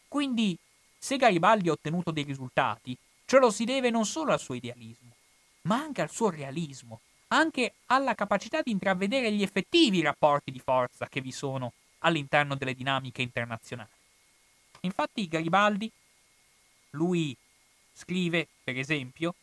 Quindi, 0.09 0.57
se 0.99 1.19
Garibaldi 1.19 1.69
ha 1.69 1.73
ottenuto 1.73 2.11
dei 2.11 2.25
risultati, 2.25 2.97
ciò 3.27 3.37
lo 3.37 3.51
si 3.51 3.67
deve 3.67 3.91
non 3.91 4.07
solo 4.07 4.33
al 4.33 4.41
suo 4.41 4.55
idealismo, 4.55 5.13
ma 5.65 5.77
anche 5.77 6.01
al 6.01 6.11
suo 6.11 6.31
realismo, 6.31 7.01
anche 7.29 7.75
alla 7.89 8.15
capacità 8.15 8.63
di 8.63 8.71
intravedere 8.71 9.31
gli 9.31 9.43
effettivi 9.43 10.01
rapporti 10.01 10.51
di 10.51 10.59
forza 10.59 11.07
che 11.07 11.21
vi 11.21 11.33
sono 11.33 11.75
all'interno 11.99 12.57
delle 12.57 12.73
dinamiche 12.73 13.21
internazionali. 13.21 14.01
Infatti 14.85 15.29
Garibaldi, 15.29 15.91
lui 16.91 17.37
scrive, 17.93 18.49
per 18.65 18.77
esempio, 18.77 19.35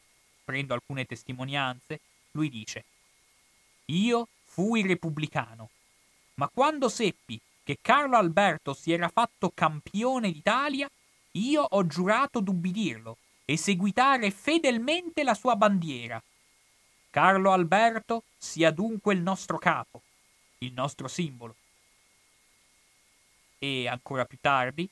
prendo 0.43 0.73
alcune 0.73 1.05
testimonianze, 1.05 2.01
lui 2.31 2.49
dice, 2.49 2.83
io 3.85 4.27
fui 4.43 4.81
repubblicano, 4.81 5.69
ma 6.35 6.49
quando 6.49 6.89
seppi 6.89 7.39
che 7.63 7.77
Carlo 7.81 8.17
Alberto 8.17 8.73
si 8.73 8.91
era 8.91 9.07
fatto 9.07 9.51
campione 9.53 10.31
d'Italia, 10.31 10.89
io 11.33 11.61
ho 11.61 11.85
giurato 11.85 12.39
d'ubbidirlo 12.39 13.17
e 13.45 13.55
seguitare 13.57 14.31
fedelmente 14.31 15.23
la 15.23 15.33
sua 15.33 15.55
bandiera. 15.55 16.21
Carlo 17.11 17.51
Alberto 17.51 18.23
sia 18.37 18.71
dunque 18.71 19.13
il 19.13 19.21
nostro 19.21 19.57
capo, 19.57 20.01
il 20.59 20.73
nostro 20.73 21.07
simbolo. 21.07 21.55
E 23.57 23.87
ancora 23.87 24.25
più 24.25 24.37
tardi, 24.41 24.89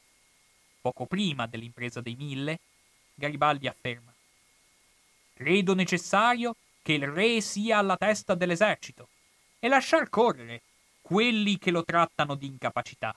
poco 0.88 1.06
prima 1.06 1.48
dell'impresa 1.48 2.00
dei 2.00 2.16
mille, 2.16 2.60
Garibaldi 3.14 3.68
afferma 3.68 4.14
Credo 5.34 5.76
necessario 5.76 6.56
che 6.82 6.94
il 6.94 7.06
re 7.06 7.42
sia 7.42 7.80
alla 7.80 7.98
testa 7.98 8.36
dell'esercito 8.36 9.10
e 9.60 9.68
lasciar 9.68 10.10
correre 10.10 10.62
quelli 11.02 11.58
che 11.58 11.72
lo 11.72 11.84
trattano 11.84 12.36
di 12.36 12.48
incapacità. 12.48 13.14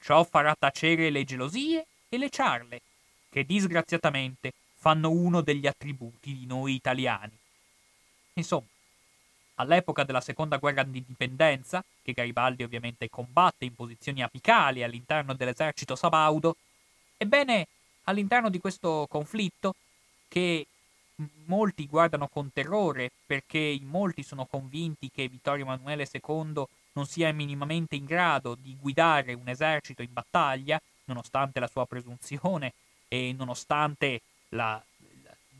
Ciò 0.00 0.22
farà 0.24 0.54
tacere 0.56 1.10
le 1.10 1.24
gelosie 1.24 1.86
e 2.08 2.16
le 2.16 2.30
ciarle, 2.30 2.80
che 3.28 3.44
disgraziatamente 3.44 4.52
fanno 4.76 5.10
uno 5.10 5.40
degli 5.40 5.66
attributi 5.66 6.34
di 6.34 6.46
noi 6.46 6.74
italiani. 6.74 7.36
Insomma, 8.34 8.66
all'epoca 9.56 10.04
della 10.04 10.20
seconda 10.20 10.58
guerra 10.58 10.82
d'indipendenza, 10.82 11.84
che 12.02 12.12
Garibaldi 12.12 12.62
ovviamente 12.62 13.08
combatte 13.10 13.64
in 13.64 13.74
posizioni 13.74 14.22
apicali 14.22 14.82
all'interno 14.82 15.34
dell'esercito 15.34 15.96
sabaudo, 15.96 16.56
Ebbene, 17.24 17.68
all'interno 18.04 18.50
di 18.50 18.58
questo 18.58 19.06
conflitto, 19.08 19.74
che 20.28 20.66
molti 21.46 21.86
guardano 21.86 22.28
con 22.28 22.52
terrore 22.52 23.10
perché 23.24 23.58
in 23.58 23.86
molti 23.86 24.22
sono 24.22 24.44
convinti 24.44 25.10
che 25.10 25.26
Vittorio 25.28 25.64
Emanuele 25.64 26.06
II 26.12 26.64
non 26.92 27.06
sia 27.06 27.32
minimamente 27.32 27.96
in 27.96 28.04
grado 28.04 28.56
di 28.60 28.76
guidare 28.78 29.32
un 29.32 29.48
esercito 29.48 30.02
in 30.02 30.12
battaglia, 30.12 30.78
nonostante 31.04 31.60
la 31.60 31.66
sua 31.66 31.86
presunzione 31.86 32.74
e 33.08 33.34
nonostante 33.36 34.20
la, 34.50 34.80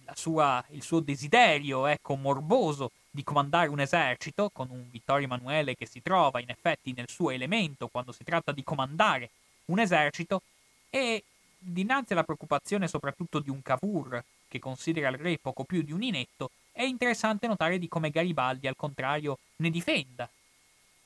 la 0.05 0.15
sua, 0.15 0.63
il 0.71 0.83
suo 0.83 1.01
desiderio 1.01 1.87
ecco, 1.87 2.15
morboso 2.15 2.91
di 3.11 3.25
comandare 3.25 3.69
un 3.69 3.81
esercito, 3.81 4.51
con 4.53 4.69
un 4.69 4.91
Vittorio 4.91 5.25
Emanuele 5.25 5.77
che 5.77 5.87
si 5.87 6.03
trova 6.03 6.41
in 6.41 6.51
effetti 6.51 6.93
nel 6.93 7.09
suo 7.09 7.31
elemento 7.31 7.89
quando 7.89 8.13
si 8.13 8.23
tratta 8.23 8.53
di 8.53 8.63
comandare 8.63 9.31
un 9.67 9.79
esercito, 9.79 10.43
e 10.91 11.25
dinanzi 11.65 12.13
alla 12.13 12.25
preoccupazione 12.25 12.89
soprattutto 12.89 13.39
di 13.39 13.51
un 13.51 13.63
Cavour, 13.63 14.23
che 14.49 14.59
considera 14.59 15.09
il 15.09 15.19
re 15.19 15.39
poco 15.39 15.65
più 15.65 15.83
di 15.83 15.93
un 15.93 16.03
inetto, 16.03 16.51
è 16.71 16.83
interessante 16.83 17.47
notare 17.47 17.79
di 17.79 17.89
come 17.89 18.11
Garibaldi, 18.11 18.67
al 18.67 18.77
contrario, 18.77 19.39
ne 19.57 19.71
difenda 19.71 20.29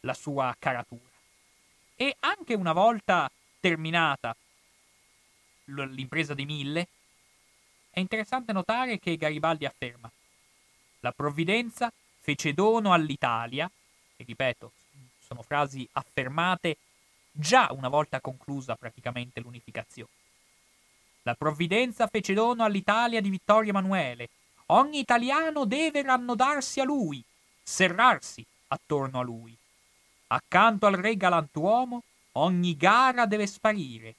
la 0.00 0.14
sua 0.14 0.54
caratura. 0.58 1.00
E 1.94 2.16
anche 2.20 2.54
una 2.54 2.72
volta 2.72 3.30
terminata 3.60 4.36
l'impresa 5.64 6.34
dei 6.34 6.46
mille, 6.46 6.88
è 7.90 8.00
interessante 8.00 8.52
notare 8.52 8.98
che 8.98 9.16
Garibaldi 9.16 9.66
afferma 9.66 10.10
la 11.00 11.12
provvidenza 11.12 11.92
fece 12.20 12.52
dono 12.52 12.92
all'Italia, 12.92 13.70
e 14.16 14.24
ripeto, 14.24 14.72
sono 15.20 15.42
frasi 15.42 15.88
affermate 15.92 16.78
già 17.30 17.68
una 17.72 17.88
volta 17.88 18.20
conclusa 18.20 18.74
praticamente 18.74 19.40
l'unificazione. 19.40 20.10
La 21.28 21.34
provvidenza 21.34 22.06
fece 22.06 22.32
dono 22.32 22.64
all'Italia 22.64 23.20
di 23.20 23.28
Vittorio 23.28 23.68
Emanuele. 23.68 24.30
Ogni 24.68 25.00
italiano 25.00 25.66
deve 25.66 26.00
rannodarsi 26.00 26.80
a 26.80 26.84
lui, 26.84 27.22
serrarsi 27.62 28.42
attorno 28.68 29.18
a 29.18 29.22
lui. 29.22 29.54
Accanto 30.28 30.86
al 30.86 30.94
re 30.94 31.18
galantuomo, 31.18 32.02
ogni 32.32 32.74
gara 32.78 33.26
deve 33.26 33.46
sparire, 33.46 34.14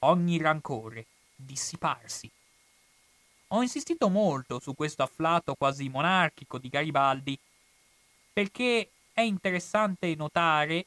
ogni 0.00 0.36
rancore 0.36 1.06
dissiparsi. 1.34 2.30
Ho 3.48 3.62
insistito 3.62 4.10
molto 4.10 4.60
su 4.60 4.74
questo 4.74 5.02
afflato 5.02 5.54
quasi 5.54 5.88
monarchico 5.88 6.58
di 6.58 6.68
Garibaldi 6.68 7.38
perché 8.34 8.90
è 9.14 9.22
interessante 9.22 10.14
notare 10.14 10.84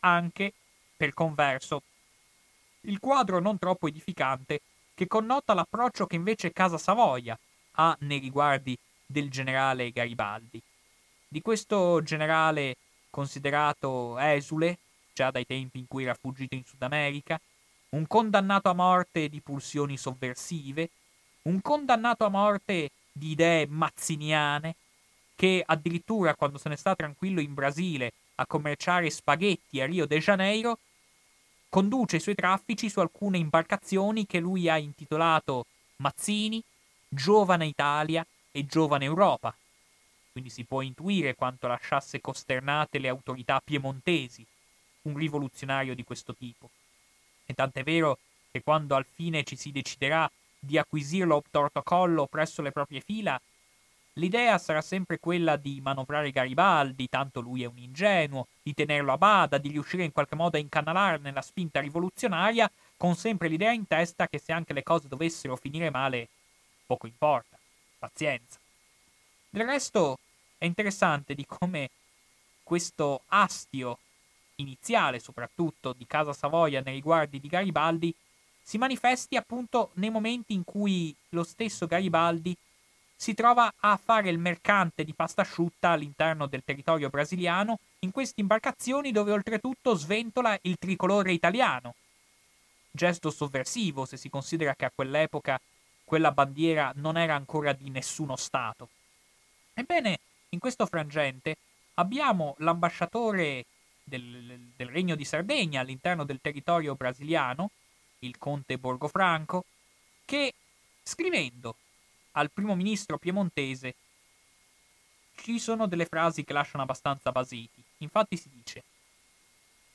anche, 0.00 0.52
per 0.96 1.12
converso, 1.14 1.82
il 2.82 3.00
quadro 3.00 3.40
non 3.40 3.58
troppo 3.58 3.88
edificante 3.88 4.60
che 4.96 5.06
connota 5.06 5.52
l'approccio 5.52 6.06
che 6.06 6.16
invece 6.16 6.52
Casa 6.52 6.78
Savoia 6.78 7.38
ha 7.72 7.94
nei 8.00 8.18
riguardi 8.18 8.76
del 9.04 9.30
generale 9.30 9.90
Garibaldi. 9.90 10.60
Di 11.28 11.42
questo 11.42 12.02
generale 12.02 12.76
considerato 13.10 14.18
esule, 14.18 14.78
già 15.12 15.30
dai 15.30 15.44
tempi 15.44 15.78
in 15.80 15.86
cui 15.86 16.04
era 16.04 16.16
fuggito 16.18 16.54
in 16.54 16.64
Sud 16.64 16.80
America, 16.82 17.38
un 17.90 18.06
condannato 18.06 18.70
a 18.70 18.72
morte 18.72 19.28
di 19.28 19.42
pulsioni 19.42 19.98
sovversive, 19.98 20.88
un 21.42 21.60
condannato 21.60 22.24
a 22.24 22.30
morte 22.30 22.90
di 23.12 23.32
idee 23.32 23.66
mazziniane, 23.66 24.76
che 25.36 25.62
addirittura 25.64 26.34
quando 26.34 26.56
se 26.56 26.70
ne 26.70 26.76
sta 26.76 26.96
tranquillo 26.96 27.42
in 27.42 27.52
Brasile 27.52 28.12
a 28.36 28.46
commerciare 28.46 29.10
spaghetti 29.10 29.78
a 29.78 29.84
Rio 29.84 30.06
de 30.06 30.18
Janeiro, 30.20 30.78
conduce 31.68 32.16
i 32.16 32.20
suoi 32.20 32.34
traffici 32.34 32.88
su 32.88 33.00
alcune 33.00 33.38
imbarcazioni 33.38 34.26
che 34.26 34.40
lui 34.40 34.68
ha 34.68 34.76
intitolato 34.76 35.66
Mazzini, 35.96 36.62
Giovane 37.08 37.66
Italia 37.66 38.26
e 38.50 38.66
Giovane 38.66 39.04
Europa. 39.04 39.54
Quindi 40.32 40.50
si 40.50 40.64
può 40.64 40.82
intuire 40.82 41.34
quanto 41.34 41.66
lasciasse 41.66 42.20
costernate 42.20 42.98
le 42.98 43.08
autorità 43.08 43.60
piemontesi 43.64 44.46
un 45.02 45.16
rivoluzionario 45.16 45.94
di 45.94 46.04
questo 46.04 46.34
tipo. 46.34 46.70
E 47.46 47.54
tant'è 47.54 47.82
vero 47.82 48.18
che 48.50 48.62
quando 48.62 48.94
al 48.94 49.06
fine 49.06 49.44
ci 49.44 49.56
si 49.56 49.70
deciderà 49.70 50.30
di 50.58 50.78
acquisirlo 50.78 51.36
obtorto 51.36 51.82
collo 51.82 52.26
presso 52.26 52.60
le 52.60 52.72
proprie 52.72 53.00
fila, 53.00 53.40
l'idea 54.16 54.58
sarà 54.58 54.80
sempre 54.80 55.18
quella 55.18 55.56
di 55.56 55.80
manovrare 55.80 56.30
Garibaldi, 56.30 57.08
tanto 57.08 57.40
lui 57.40 57.62
è 57.62 57.66
un 57.66 57.78
ingenuo, 57.78 58.48
di 58.62 58.74
tenerlo 58.74 59.12
a 59.12 59.18
bada, 59.18 59.58
di 59.58 59.70
riuscire 59.70 60.04
in 60.04 60.12
qualche 60.12 60.34
modo 60.34 60.56
a 60.56 60.60
incanalarne 60.60 61.32
la 61.32 61.42
spinta 61.42 61.80
rivoluzionaria, 61.80 62.70
con 62.96 63.14
sempre 63.14 63.48
l'idea 63.48 63.72
in 63.72 63.86
testa 63.86 64.28
che 64.28 64.38
se 64.38 64.52
anche 64.52 64.72
le 64.72 64.82
cose 64.82 65.08
dovessero 65.08 65.56
finire 65.56 65.90
male, 65.90 66.28
poco 66.86 67.06
importa, 67.06 67.58
pazienza. 67.98 68.58
Del 69.50 69.66
resto 69.66 70.18
è 70.58 70.64
interessante 70.64 71.34
di 71.34 71.44
come 71.46 71.90
questo 72.62 73.22
astio 73.28 73.98
iniziale, 74.56 75.20
soprattutto 75.20 75.92
di 75.92 76.06
Casa 76.06 76.32
Savoia 76.32 76.80
nei 76.80 76.94
riguardi 76.94 77.38
di 77.38 77.48
Garibaldi, 77.48 78.14
si 78.62 78.78
manifesti 78.78 79.36
appunto 79.36 79.90
nei 79.94 80.10
momenti 80.10 80.54
in 80.54 80.64
cui 80.64 81.14
lo 81.30 81.44
stesso 81.44 81.86
Garibaldi 81.86 82.56
si 83.16 83.32
trova 83.32 83.72
a 83.78 83.96
fare 83.96 84.28
il 84.28 84.38
mercante 84.38 85.02
di 85.02 85.14
pasta 85.14 85.40
asciutta 85.40 85.90
all'interno 85.90 86.46
del 86.46 86.62
territorio 86.62 87.08
brasiliano 87.08 87.78
in 88.00 88.10
queste 88.10 88.42
imbarcazioni 88.42 89.10
dove 89.10 89.32
oltretutto 89.32 89.94
sventola 89.94 90.56
il 90.62 90.76
tricolore 90.78 91.32
italiano. 91.32 91.94
Gesto 92.90 93.30
sovversivo 93.30 94.04
se 94.04 94.18
si 94.18 94.28
considera 94.28 94.74
che 94.74 94.84
a 94.84 94.92
quell'epoca 94.94 95.58
quella 96.04 96.30
bandiera 96.30 96.92
non 96.96 97.16
era 97.16 97.34
ancora 97.34 97.72
di 97.72 97.88
nessuno 97.90 98.36
Stato. 98.36 98.90
Ebbene, 99.74 100.20
in 100.50 100.58
questo 100.58 100.86
frangente 100.86 101.56
abbiamo 101.94 102.54
l'ambasciatore 102.58 103.64
del, 104.04 104.70
del 104.76 104.88
Regno 104.88 105.16
di 105.16 105.24
Sardegna 105.24 105.80
all'interno 105.80 106.24
del 106.24 106.38
territorio 106.40 106.94
brasiliano, 106.94 107.70
il 108.20 108.38
conte 108.38 108.78
Borgofranco, 108.78 109.64
che 110.24 110.54
scrivendo 111.02 111.76
al 112.36 112.50
primo 112.50 112.74
ministro 112.74 113.18
piemontese 113.18 113.94
ci 115.36 115.58
sono 115.58 115.86
delle 115.86 116.06
frasi 116.06 116.44
che 116.44 116.52
lasciano 116.52 116.82
abbastanza 116.82 117.30
basiti. 117.32 117.82
Infatti 117.98 118.36
si 118.36 118.48
dice 118.48 118.82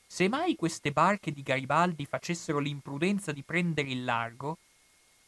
se 0.06 0.28
mai 0.28 0.56
queste 0.56 0.92
barche 0.92 1.32
di 1.32 1.42
Garibaldi 1.42 2.04
facessero 2.04 2.58
l'imprudenza 2.58 3.32
di 3.32 3.42
prendere 3.42 3.88
il 3.88 4.04
largo, 4.04 4.58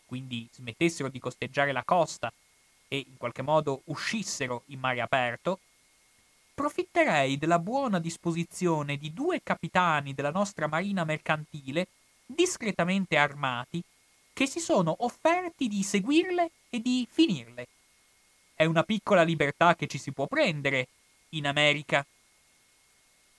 quindi 0.05 0.47
smettessero 0.53 1.09
di 1.09 1.19
costeggiare 1.19 1.73
la 1.73 1.85
costa 1.85 2.31
e 2.89 2.99
in 2.99 3.17
qualche 3.17 3.41
modo 3.41 3.81
uscissero 3.85 4.63
in 4.67 4.81
mare 4.81 5.01
aperto, 5.01 5.61
profitterei 6.53 7.39
della 7.39 7.59
buona 7.59 7.99
disposizione 7.99 8.99
di 8.99 9.15
due 9.15 9.41
capitani 9.43 10.13
della 10.13 10.31
nostra 10.31 10.67
marina 10.67 11.05
mercantile 11.05 11.89
discretamente 12.27 13.17
armati, 13.17 13.83
che 14.35 14.47
si 14.47 14.61
sono 14.61 14.97
offerti 14.99 15.69
di 15.69 15.83
seguirle 15.83 16.51
e 16.69 16.81
di 16.81 17.07
finirle. 17.09 17.69
È 18.53 18.65
una 18.65 18.83
piccola 18.83 19.23
libertà 19.23 19.75
che 19.77 19.87
ci 19.87 19.97
si 19.97 20.13
può 20.13 20.27
prendere 20.27 20.89
in 21.31 21.47
America. 21.47 22.05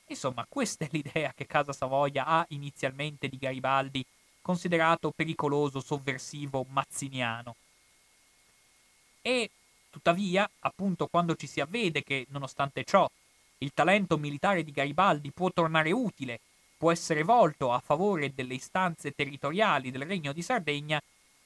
Insomma, 0.07 0.45
questa 0.47 0.85
è 0.85 0.89
l'idea 0.91 1.33
che 1.35 1.45
Casa 1.45 1.73
Savoia 1.73 2.25
ha 2.25 2.45
inizialmente 2.49 3.27
di 3.27 3.37
Garibaldi, 3.37 4.05
considerato 4.41 5.11
pericoloso, 5.11 5.81
sovversivo, 5.81 6.65
mazziniano. 6.69 7.55
E 9.21 9.49
tuttavia, 9.89 10.49
appunto, 10.59 11.07
quando 11.07 11.35
ci 11.35 11.47
si 11.47 11.59
avvede 11.59 12.03
che, 12.03 12.25
nonostante 12.29 12.83
ciò, 12.85 13.09
il 13.59 13.73
talento 13.73 14.17
militare 14.17 14.63
di 14.63 14.71
Garibaldi 14.71 15.31
può 15.31 15.51
tornare 15.51 15.91
utile 15.91 16.39
può 16.77 16.91
essere 16.91 17.23
volto 17.23 17.71
a 17.71 17.79
favore 17.79 18.33
delle 18.33 18.55
istanze 18.55 19.11
territoriali 19.11 19.91
del 19.91 20.05
Regno 20.05 20.33
di 20.33 20.41
Sardegna, 20.41 21.01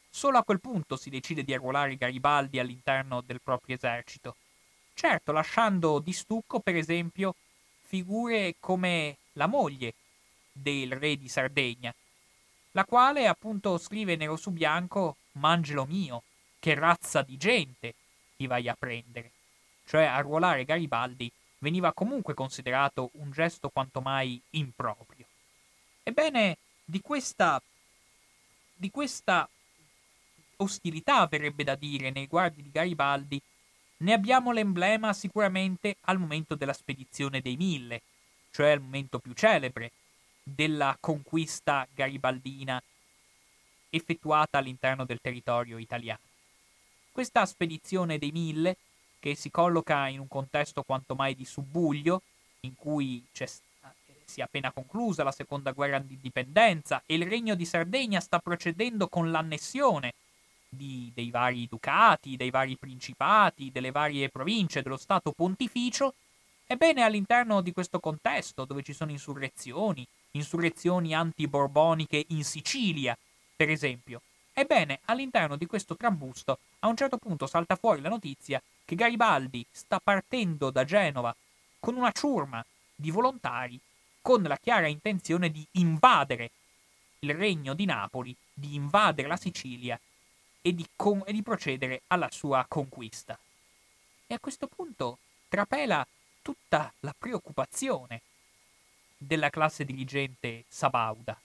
solo 0.10 0.38
a 0.38 0.44
quel 0.44 0.60
punto 0.60 0.96
si 0.96 1.10
decide 1.10 1.44
di 1.44 1.54
arruolare 1.54 1.96
Garibaldi 1.96 2.60
all'interno 2.60 3.22
del 3.22 3.42
proprio 3.42 3.76
esercito. 3.76 4.36
Certo, 4.94 5.32
lasciando 5.32 6.00
di 6.00 6.12
stucco, 6.12 6.60
per 6.60 6.76
esempio, 6.76 7.36
figure 7.84 8.56
come 8.60 9.18
la 9.34 9.48
moglie 9.48 9.94
del 10.52 10.92
re 10.94 11.16
di 11.16 11.30
Sardegna, 11.30 11.94
la 12.72 12.86
quale 12.86 13.28
appunto 13.28 13.78
scrive 13.78 14.16
nero 14.16 14.36
su 14.36 14.52
bianco 14.52 15.16
Mangelo 15.34 15.86
mio, 15.86 16.24
che 16.60 16.74
razza 16.74 17.22
di 17.22 17.38
gente 17.38 17.96
ti 18.36 18.46
vai 18.46 18.68
a 18.68 18.76
prendere. 18.78 19.32
Cioè 19.86 20.04
arruolare 20.04 20.66
Garibaldi 20.66 21.32
veniva 21.60 21.94
comunque 21.94 22.34
considerato 22.34 23.10
un 23.14 23.32
gesto 23.32 23.70
quanto 23.70 24.02
mai 24.02 24.40
improprio. 24.52 25.19
Ebbene, 26.10 26.58
di 26.86 27.02
questa, 27.02 27.62
di 28.74 28.90
questa 28.90 29.48
ostilità, 30.58 31.28
verrebbe 31.28 31.64
da 31.64 31.76
dire, 31.76 32.10
nei 32.10 32.26
guardi 32.26 32.64
di 32.64 32.72
Garibaldi, 32.72 33.40
ne 33.98 34.14
abbiamo 34.14 34.52
l'emblema 34.52 35.14
sicuramente 35.14 35.98
al 36.02 36.18
momento 36.18 36.56
della 36.56 36.74
spedizione 36.74 37.42
dei 37.42 37.58
Mille, 37.58 38.02
cioè 38.50 38.72
al 38.72 38.82
momento 38.82 39.20
più 39.20 39.34
celebre 39.34 39.92
della 40.42 40.98
conquista 41.00 41.88
garibaldina 41.94 42.82
effettuata 43.92 44.58
all'interno 44.58 45.06
del 45.06 45.22
territorio 45.22 45.78
italiano. 45.78 46.22
Questa 47.12 47.46
spedizione 47.46 48.18
dei 48.18 48.32
Mille 48.32 48.78
che 49.20 49.36
si 49.36 49.52
colloca 49.52 50.08
in 50.08 50.20
un 50.20 50.28
contesto 50.28 50.82
quanto 50.82 51.14
mai 51.14 51.36
di 51.36 51.46
subbuglio, 51.46 52.24
in 52.62 52.76
cui 52.76 53.24
si 54.30 54.40
è 54.40 54.44
appena 54.44 54.72
conclusa 54.72 55.24
la 55.24 55.32
seconda 55.32 55.72
guerra 55.72 55.98
di 56.00 56.14
indipendenza 56.14 57.02
e 57.06 57.16
il 57.16 57.28
regno 57.28 57.56
di 57.56 57.66
Sardegna 57.66 58.20
sta 58.20 58.38
procedendo 58.40 59.08
con 59.08 59.32
l'annessione 59.32 60.14
di, 60.70 61.12
dei 61.14 61.32
vari 61.32 61.68
ducati, 61.68 62.38
dei 62.38 62.52
vari 62.52 62.78
principati, 62.78 63.72
delle 63.72 63.92
varie 63.92 64.30
province 64.30 64.84
dello 64.84 64.98
Stato 64.98 65.32
pontificio, 65.32 66.14
ebbene 66.68 67.02
all'interno 67.02 67.62
di 67.62 67.74
questo 67.74 68.00
contesto, 68.00 68.66
dove 68.66 68.84
ci 68.84 68.94
sono 68.94 69.10
insurrezioni, 69.10 70.06
insurrezioni 70.32 71.16
anti-borboniche 71.16 72.26
in 72.28 72.44
Sicilia, 72.44 73.18
per 73.56 73.70
esempio, 73.72 74.22
ebbene 74.54 75.00
all'interno 75.06 75.56
di 75.56 75.66
questo 75.66 75.96
trambusto 75.96 76.60
a 76.80 76.88
un 76.88 76.96
certo 76.96 77.18
punto 77.18 77.48
salta 77.48 77.76
fuori 77.76 78.02
la 78.02 78.10
notizia 78.10 78.62
che 78.86 78.96
Garibaldi 78.96 79.66
sta 79.72 80.00
partendo 80.00 80.70
da 80.70 80.86
Genova 80.86 81.36
con 81.80 81.96
una 81.96 82.12
ciurma 82.12 82.64
di 82.94 83.10
volontari 83.10 83.80
con 84.22 84.44
la 84.44 84.58
chiara 84.58 84.88
intenzione 84.88 85.50
di 85.50 85.66
invadere 85.74 86.52
il 87.20 87.34
regno 87.34 87.74
di 87.74 87.86
Napoli, 87.86 88.36
di 88.54 88.76
invadere 88.76 89.28
la 89.28 89.38
Sicilia 89.38 90.00
e 90.62 90.74
di, 90.74 90.88
con- 90.96 91.24
e 91.26 91.34
di 91.34 91.42
procedere 91.42 92.02
alla 92.08 92.30
sua 92.32 92.66
conquista. 92.68 93.38
E 94.28 94.34
a 94.34 94.40
questo 94.40 94.68
punto 94.68 95.18
trapela 95.48 96.06
tutta 96.42 96.92
la 97.02 97.14
preoccupazione 97.18 98.22
della 99.18 99.50
classe 99.50 99.84
dirigente 99.84 100.66
sabauda. 100.68 101.40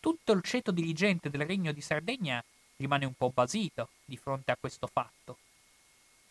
Tutto 0.00 0.32
il 0.32 0.42
ceto 0.42 0.70
dirigente 0.70 1.30
del 1.30 1.44
regno 1.44 1.72
di 1.72 1.80
Sardegna 1.80 2.42
rimane 2.76 3.04
un 3.04 3.14
po' 3.14 3.30
basito 3.30 3.88
di 4.04 4.16
fronte 4.16 4.52
a 4.52 4.56
questo 4.58 4.86
fatto, 4.86 5.38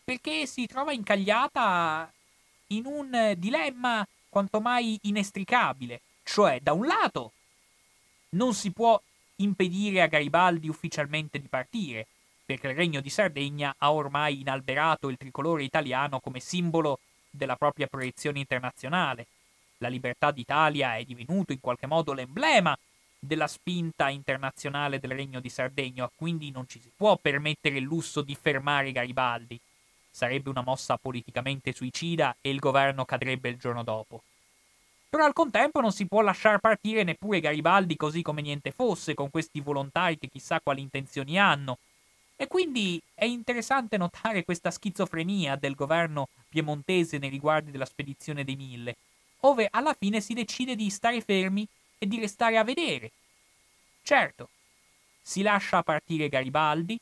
perché 0.02 0.46
si 0.46 0.66
trova 0.66 0.92
incagliata 0.92 2.10
in 2.68 2.86
un 2.86 3.34
dilemma 3.36 4.06
quanto 4.36 4.60
mai 4.60 4.98
inestricabile, 5.04 6.02
cioè 6.22 6.60
da 6.60 6.74
un 6.74 6.84
lato 6.84 7.32
non 8.30 8.52
si 8.52 8.70
può 8.70 9.00
impedire 9.36 10.02
a 10.02 10.08
Garibaldi 10.08 10.68
ufficialmente 10.68 11.38
di 11.38 11.48
partire, 11.48 12.06
perché 12.44 12.68
il 12.68 12.74
Regno 12.74 13.00
di 13.00 13.08
Sardegna 13.08 13.74
ha 13.78 13.90
ormai 13.90 14.40
inalberato 14.40 15.08
il 15.08 15.16
tricolore 15.16 15.64
italiano 15.64 16.20
come 16.20 16.40
simbolo 16.40 16.98
della 17.30 17.56
propria 17.56 17.86
proiezione 17.86 18.38
internazionale. 18.38 19.26
La 19.78 19.88
libertà 19.88 20.30
d'Italia 20.32 20.96
è 20.96 21.04
divenuto 21.04 21.52
in 21.52 21.60
qualche 21.60 21.86
modo 21.86 22.12
l'emblema 22.12 22.76
della 23.18 23.46
spinta 23.46 24.10
internazionale 24.10 25.00
del 25.00 25.12
Regno 25.12 25.40
di 25.40 25.48
Sardegna, 25.48 26.10
quindi 26.14 26.50
non 26.50 26.68
ci 26.68 26.78
si 26.78 26.90
può 26.94 27.16
permettere 27.16 27.78
il 27.78 27.84
lusso 27.84 28.20
di 28.20 28.34
fermare 28.34 28.92
Garibaldi. 28.92 29.58
Sarebbe 30.16 30.48
una 30.48 30.62
mossa 30.62 30.96
politicamente 30.96 31.74
suicida 31.74 32.34
e 32.40 32.48
il 32.48 32.58
governo 32.58 33.04
cadrebbe 33.04 33.50
il 33.50 33.58
giorno 33.58 33.82
dopo. 33.82 34.22
Però 35.10 35.22
al 35.22 35.34
contempo 35.34 35.82
non 35.82 35.92
si 35.92 36.06
può 36.06 36.22
lasciar 36.22 36.58
partire 36.58 37.02
neppure 37.02 37.38
Garibaldi 37.38 37.96
così 37.96 38.22
come 38.22 38.40
niente 38.40 38.70
fosse, 38.70 39.12
con 39.12 39.28
questi 39.28 39.60
volontari 39.60 40.18
che 40.18 40.28
chissà 40.28 40.58
quali 40.62 40.80
intenzioni 40.80 41.38
hanno. 41.38 41.76
E 42.34 42.46
quindi 42.46 42.98
è 43.12 43.26
interessante 43.26 43.98
notare 43.98 44.42
questa 44.42 44.70
schizofrenia 44.70 45.54
del 45.54 45.74
governo 45.74 46.28
piemontese 46.48 47.18
nei 47.18 47.28
riguardi 47.28 47.70
della 47.70 47.84
spedizione 47.84 48.42
dei 48.42 48.56
Mille, 48.56 48.96
ove 49.40 49.68
alla 49.70 49.92
fine 49.92 50.22
si 50.22 50.32
decide 50.32 50.76
di 50.76 50.88
stare 50.88 51.20
fermi 51.20 51.68
e 51.98 52.06
di 52.06 52.18
restare 52.18 52.56
a 52.56 52.64
vedere. 52.64 53.10
Certo, 54.02 54.48
si 55.20 55.42
lascia 55.42 55.82
partire 55.82 56.30
Garibaldi, 56.30 56.98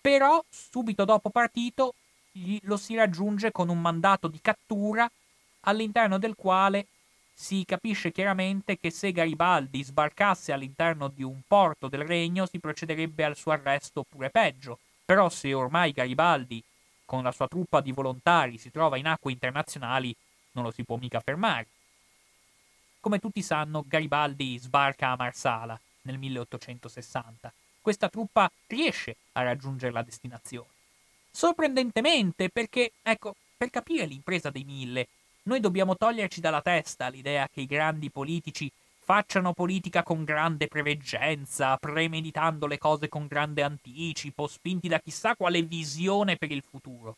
però 0.00 0.42
subito 0.48 1.04
dopo 1.04 1.28
partito 1.28 1.92
lo 2.62 2.76
si 2.76 2.94
raggiunge 2.94 3.52
con 3.52 3.68
un 3.68 3.80
mandato 3.80 4.28
di 4.28 4.40
cattura 4.40 5.10
all'interno 5.60 6.18
del 6.18 6.34
quale 6.34 6.86
si 7.32 7.64
capisce 7.64 8.10
chiaramente 8.10 8.78
che 8.78 8.90
se 8.90 9.12
Garibaldi 9.12 9.84
sbarcasse 9.84 10.52
all'interno 10.52 11.08
di 11.08 11.22
un 11.22 11.40
porto 11.46 11.88
del 11.88 12.04
regno 12.04 12.46
si 12.46 12.58
procederebbe 12.58 13.22
al 13.22 13.36
suo 13.36 13.52
arresto 13.52 14.00
oppure 14.00 14.30
peggio. 14.30 14.78
Però 15.04 15.28
se 15.28 15.54
ormai 15.54 15.92
Garibaldi 15.92 16.62
con 17.04 17.22
la 17.22 17.32
sua 17.32 17.46
truppa 17.46 17.80
di 17.80 17.92
volontari 17.92 18.58
si 18.58 18.70
trova 18.70 18.96
in 18.96 19.06
acque 19.06 19.32
internazionali 19.32 20.14
non 20.52 20.64
lo 20.64 20.70
si 20.70 20.82
può 20.82 20.96
mica 20.96 21.20
fermare. 21.20 21.66
Come 23.00 23.20
tutti 23.20 23.40
sanno, 23.40 23.84
Garibaldi 23.86 24.58
sbarca 24.58 25.10
a 25.10 25.16
Marsala 25.16 25.78
nel 26.02 26.18
1860. 26.18 27.52
Questa 27.80 28.08
truppa 28.08 28.50
riesce 28.66 29.16
a 29.32 29.42
raggiungere 29.42 29.92
la 29.92 30.02
destinazione. 30.02 30.77
Sorprendentemente 31.30 32.48
perché, 32.50 32.92
ecco, 33.02 33.34
per 33.56 33.70
capire 33.70 34.06
l'impresa 34.06 34.50
dei 34.50 34.64
mille 34.64 35.08
noi 35.44 35.60
dobbiamo 35.60 35.96
toglierci 35.96 36.40
dalla 36.40 36.60
testa 36.60 37.08
l'idea 37.08 37.48
che 37.50 37.62
i 37.62 37.66
grandi 37.66 38.10
politici 38.10 38.70
facciano 38.98 39.54
politica 39.54 40.02
con 40.02 40.22
grande 40.22 40.68
preveggenza, 40.68 41.78
premeditando 41.78 42.66
le 42.66 42.76
cose 42.76 43.08
con 43.08 43.26
grande 43.26 43.62
anticipo, 43.62 44.46
spinti 44.46 44.86
da 44.88 45.00
chissà 45.00 45.34
quale 45.34 45.62
visione 45.62 46.36
per 46.36 46.52
il 46.52 46.62
futuro. 46.62 47.16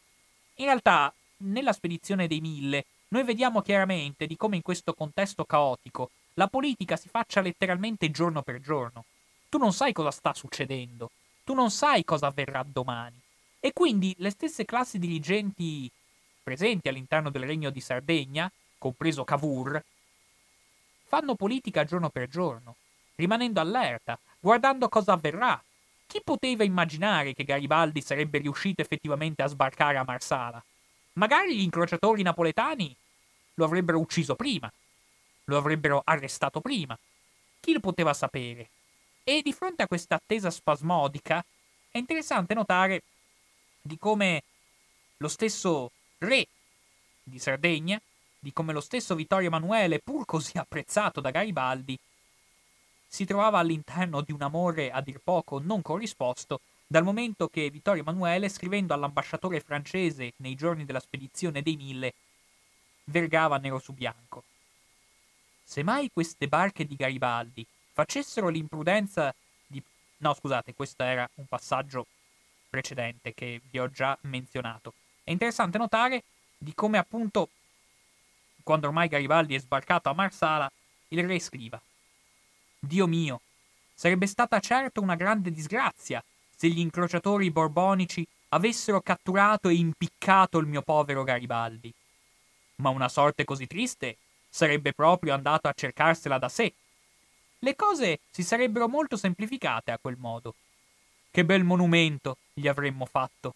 In 0.57 0.67
realtà, 0.67 1.13
nella 1.39 1.73
spedizione 1.73 2.29
dei 2.29 2.41
mille, 2.41 2.85
noi 3.09 3.25
vediamo 3.25 3.61
chiaramente 3.61 4.29
di 4.29 4.37
come 4.37 4.55
in 4.55 4.63
questo 4.63 4.95
contesto 4.95 5.45
caotico 5.45 6.11
la 6.35 6.47
politica 6.47 6.97
si 6.97 7.09
faccia 7.09 7.41
letteralmente 7.41 8.13
giorno 8.13 8.43
per 8.43 8.61
giorno. 8.61 9.05
Tu 9.49 9.59
non 9.59 9.73
sai 9.73 9.93
cosa 9.93 10.13
sta 10.13 10.33
succedendo, 10.33 11.11
tu 11.43 11.55
non 11.55 11.73
sai 11.73 12.05
cosa 12.05 12.29
avverrà 12.29 12.65
domani. 12.65 13.21
E 13.61 13.73
quindi 13.75 14.15
le 14.19 14.31
stesse 14.31 14.65
classi 14.65 14.99
dirigenti 14.99 15.91
presenti 16.43 16.89
all'interno 16.89 17.31
del 17.31 17.45
regno 17.45 17.69
di 17.69 17.81
Sardegna, 17.81 18.51
compreso 18.79 19.23
Cavour, 19.23 19.85
fanno 21.05 21.35
politica 21.35 21.85
giorno 21.85 22.09
per 22.09 22.29
giorno, 22.29 22.77
rimanendo 23.17 23.61
allerta, 23.61 24.19
guardando 24.41 24.89
cosa 24.89 25.13
avverrà. 25.13 25.63
Chi 26.07 26.23
poteva 26.25 26.65
immaginare 26.65 27.35
che 27.35 27.45
Garibaldi 27.45 28.01
sarebbe 28.01 28.39
riuscito 28.39 28.81
effettivamente 28.81 29.43
a 29.43 29.47
sbarcare 29.47 29.99
a 29.99 30.05
Marsala? 30.05 30.63
Magari 31.15 31.57
gli 31.57 31.63
incrociatori 31.63 32.23
napoletani 32.23 32.97
lo 33.55 33.65
avrebbero 33.65 33.99
ucciso 33.99 34.37
prima, 34.37 34.73
lo 35.45 35.57
avrebbero 35.57 36.01
arrestato 36.03 36.61
prima. 36.61 36.99
Chi 37.61 37.75
lo 37.75 37.81
poteva 37.81 38.15
sapere? 38.15 38.71
E 39.23 39.43
di 39.43 39.53
fronte 39.53 39.83
a 39.83 39.87
questa 39.87 40.15
attesa 40.15 40.51
spasmodica 40.51 41.45
è 41.91 41.99
interessante 41.99 42.55
notare 42.55 43.03
di 43.81 43.99
come 43.99 44.43
lo 45.19 45.29
stesso 45.29 45.93
re 46.19 46.47
di 47.23 47.39
Sardegna, 47.39 48.01
di 48.39 48.53
come 48.53 48.73
lo 48.73 48.81
stesso 48.81 49.15
Vittorio 49.15 49.49
Emanuele, 49.49 50.01
pur 50.01 50.25
così 50.25 50.57
apprezzato 50.59 51.21
da 51.21 51.31
Garibaldi, 51.31 51.99
si 53.07 53.25
trovava 53.25 53.59
all'interno 53.59 54.21
di 54.21 54.33
un 54.33 54.43
amore 54.43 54.91
a 54.91 55.01
dir 55.01 55.21
poco 55.23 55.59
non 55.59 55.83
corrisposto, 55.83 56.61
dal 56.87 57.05
momento 57.05 57.49
che 57.49 57.71
Vittorio 57.71 58.03
Emanuele, 58.03 58.49
scrivendo 58.49 58.95
all'ambasciatore 58.95 59.61
francese 59.61 60.33
nei 60.37 60.55
giorni 60.55 60.85
della 60.85 61.01
spedizione 61.01 61.63
dei 61.63 61.77
Mille, 61.77 62.15
vergava 63.05 63.59
nero 63.59 63.79
su 63.79 63.93
bianco. 63.93 64.43
Se 65.63 65.83
mai 65.83 66.11
queste 66.13 66.49
barche 66.49 66.85
di 66.85 66.97
Garibaldi 66.97 67.65
facessero 67.93 68.49
l'imprudenza 68.49 69.33
di... 69.67 69.81
No, 70.19 70.35
scusate, 70.35 70.75
questo 70.75 71.03
era 71.03 71.29
un 71.35 71.47
passaggio 71.47 72.07
precedente 72.71 73.35
che 73.35 73.61
vi 73.69 73.79
ho 73.79 73.91
già 73.91 74.17
menzionato. 74.23 74.95
È 75.25 75.31
interessante 75.31 75.77
notare 75.77 76.23
di 76.57 76.73
come 76.75 76.97
appunto 76.97 77.51
quando 78.63 78.87
ormai 78.87 79.09
Garibaldi 79.09 79.55
è 79.55 79.59
sbarcato 79.59 80.09
a 80.09 80.15
Marsala, 80.15 80.71
il 81.09 81.27
re 81.27 81.41
scriva 81.41 81.81
Dio 82.79 83.07
mio, 83.07 83.41
sarebbe 83.95 84.27
stata 84.27 84.61
certo 84.61 85.03
una 85.03 85.17
grande 85.17 85.51
disgrazia 85.51 86.23
se 86.57 86.69
gli 86.69 86.79
incrociatori 86.79 87.51
borbonici 87.51 88.27
avessero 88.51 89.01
catturato 89.01 89.69
e 89.69 89.75
impiccato 89.75 90.59
il 90.59 90.67
mio 90.67 90.83
povero 90.83 91.25
Garibaldi. 91.25 91.93
Ma 92.77 92.89
una 92.89 93.09
sorte 93.09 93.45
così 93.45 93.67
triste 93.67 94.17
sarebbe 94.49 94.93
proprio 94.93 95.35
andato 95.35 95.69
a 95.69 95.73
cercarsela 95.73 96.39
da 96.39 96.49
sé. 96.49 96.73
Le 97.59 97.77
cose 97.77 98.21
si 98.31 98.43
sarebbero 98.43 98.89
molto 98.89 99.17
semplificate 99.17 99.91
a 99.91 99.99
quel 99.99 100.17
modo. 100.17 100.55
Che 101.33 101.45
bel 101.45 101.63
monumento 101.63 102.39
gli 102.53 102.67
avremmo 102.67 103.07
fatto. 103.07 103.55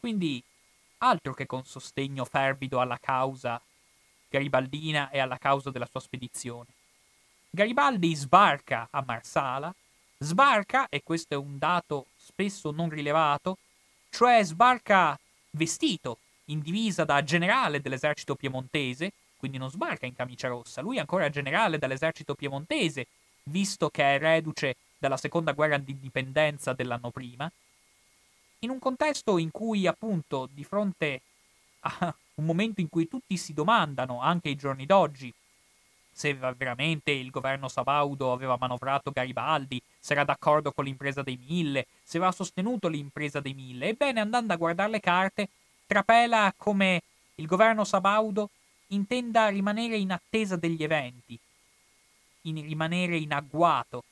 Quindi 0.00 0.42
altro 0.98 1.34
che 1.34 1.44
con 1.44 1.64
sostegno 1.66 2.24
fervido 2.24 2.80
alla 2.80 2.98
causa 2.98 3.60
garibaldina 4.30 5.10
e 5.10 5.18
alla 5.18 5.36
causa 5.36 5.70
della 5.70 5.86
sua 5.86 6.00
spedizione. 6.00 6.68
Garibaldi 7.50 8.14
sbarca 8.14 8.88
a 8.90 9.02
Marsala, 9.06 9.74
sbarca, 10.18 10.88
e 10.88 11.02
questo 11.02 11.34
è 11.34 11.36
un 11.36 11.58
dato 11.58 12.06
spesso 12.16 12.70
non 12.70 12.88
rilevato, 12.88 13.58
cioè 14.10 14.42
sbarca 14.44 15.18
vestito, 15.50 16.18
in 16.46 16.60
divisa 16.60 17.04
da 17.04 17.22
generale 17.22 17.82
dell'esercito 17.82 18.34
piemontese, 18.36 19.12
quindi 19.36 19.58
non 19.58 19.70
sbarca 19.70 20.06
in 20.06 20.14
camicia 20.14 20.48
rossa, 20.48 20.80
lui 20.80 20.96
è 20.96 21.00
ancora 21.00 21.28
generale 21.28 21.78
dell'esercito 21.78 22.34
piemontese, 22.34 23.06
visto 23.44 23.90
che 23.90 24.14
è 24.14 24.18
reduce 24.18 24.76
dalla 24.98 25.16
seconda 25.16 25.52
guerra 25.52 25.78
d'indipendenza 25.78 26.72
dell'anno 26.72 27.10
prima, 27.10 27.50
in 28.60 28.70
un 28.70 28.78
contesto 28.78 29.38
in 29.38 29.50
cui 29.50 29.86
appunto 29.86 30.48
di 30.52 30.64
fronte 30.64 31.20
a 31.80 32.14
un 32.34 32.44
momento 32.44 32.80
in 32.80 32.88
cui 32.88 33.06
tutti 33.06 33.36
si 33.36 33.54
domandano, 33.54 34.20
anche 34.20 34.48
ai 34.48 34.56
giorni 34.56 34.84
d'oggi, 34.84 35.32
se 36.10 36.34
veramente 36.34 37.12
il 37.12 37.30
governo 37.30 37.68
Sabaudo 37.68 38.32
aveva 38.32 38.56
manovrato 38.58 39.12
Garibaldi, 39.12 39.80
se 40.00 40.14
era 40.14 40.24
d'accordo 40.24 40.72
con 40.72 40.84
l'impresa 40.84 41.22
dei 41.22 41.38
mille, 41.48 41.86
se 42.02 42.16
aveva 42.16 42.32
sostenuto 42.32 42.88
l'impresa 42.88 43.38
dei 43.38 43.54
mille. 43.54 43.90
Ebbene, 43.90 44.18
andando 44.18 44.52
a 44.52 44.56
guardare 44.56 44.90
le 44.90 45.00
carte, 45.00 45.48
trapela 45.86 46.52
come 46.56 47.02
il 47.36 47.46
governo 47.46 47.84
sabaudo 47.84 48.50
intenda 48.88 49.46
rimanere 49.48 49.96
in 49.96 50.10
attesa 50.10 50.56
degli 50.56 50.82
eventi, 50.82 51.38
in 52.42 52.62
rimanere 52.62 53.16
in 53.16 53.32
agguato, 53.32 54.02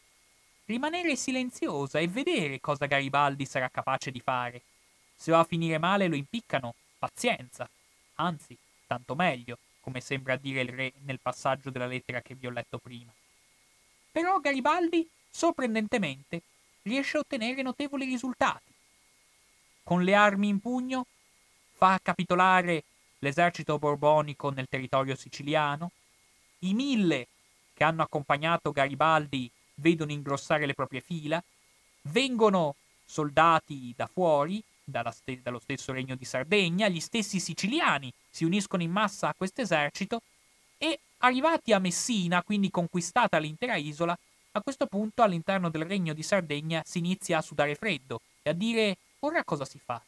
rimanere 0.66 1.16
silenziosa 1.16 1.98
e 1.98 2.08
vedere 2.08 2.60
cosa 2.60 2.86
Garibaldi 2.86 3.46
sarà 3.46 3.68
capace 3.68 4.10
di 4.10 4.20
fare. 4.20 4.62
Se 5.14 5.30
va 5.30 5.40
a 5.40 5.44
finire 5.44 5.78
male 5.78 6.08
lo 6.08 6.16
impiccano, 6.16 6.74
pazienza. 6.98 7.68
Anzi, 8.16 8.56
tanto 8.86 9.14
meglio, 9.14 9.58
come 9.80 10.00
sembra 10.00 10.36
dire 10.36 10.62
il 10.62 10.68
re 10.68 10.92
nel 11.04 11.20
passaggio 11.20 11.70
della 11.70 11.86
lettera 11.86 12.20
che 12.20 12.34
vi 12.34 12.46
ho 12.46 12.50
letto 12.50 12.78
prima. 12.78 13.12
Però 14.10 14.38
Garibaldi, 14.40 15.08
sorprendentemente, 15.30 16.42
riesce 16.82 17.16
a 17.16 17.20
ottenere 17.20 17.62
notevoli 17.62 18.04
risultati. 18.04 18.72
Con 19.82 20.02
le 20.02 20.14
armi 20.14 20.48
in 20.48 20.60
pugno 20.60 21.06
fa 21.74 21.98
capitolare 22.02 22.82
l'esercito 23.20 23.78
borbonico 23.78 24.50
nel 24.50 24.68
territorio 24.68 25.14
siciliano, 25.14 25.92
i 26.60 26.74
mille 26.74 27.28
che 27.74 27.84
hanno 27.84 28.02
accompagnato 28.02 28.72
Garibaldi 28.72 29.50
vedono 29.76 30.12
ingrossare 30.12 30.66
le 30.66 30.74
proprie 30.74 31.00
fila, 31.00 31.42
vengono 32.02 32.74
soldati 33.04 33.92
da 33.96 34.06
fuori, 34.06 34.62
st- 34.84 35.40
dallo 35.40 35.58
stesso 35.58 35.92
regno 35.92 36.14
di 36.14 36.24
Sardegna, 36.24 36.88
gli 36.88 37.00
stessi 37.00 37.40
siciliani 37.40 38.12
si 38.30 38.44
uniscono 38.44 38.82
in 38.82 38.90
massa 38.90 39.28
a 39.28 39.34
questo 39.36 39.62
esercito 39.62 40.20
e 40.78 40.98
arrivati 41.18 41.72
a 41.72 41.78
Messina, 41.78 42.42
quindi 42.42 42.70
conquistata 42.70 43.38
l'intera 43.38 43.76
isola, 43.76 44.16
a 44.52 44.60
questo 44.62 44.86
punto 44.86 45.22
all'interno 45.22 45.68
del 45.68 45.84
regno 45.84 46.14
di 46.14 46.22
Sardegna 46.22 46.82
si 46.84 46.98
inizia 46.98 47.38
a 47.38 47.42
sudare 47.42 47.74
freddo 47.74 48.20
e 48.42 48.50
a 48.50 48.52
dire 48.54 48.96
ora 49.20 49.44
cosa 49.44 49.64
si 49.64 49.78
fa? 49.78 50.00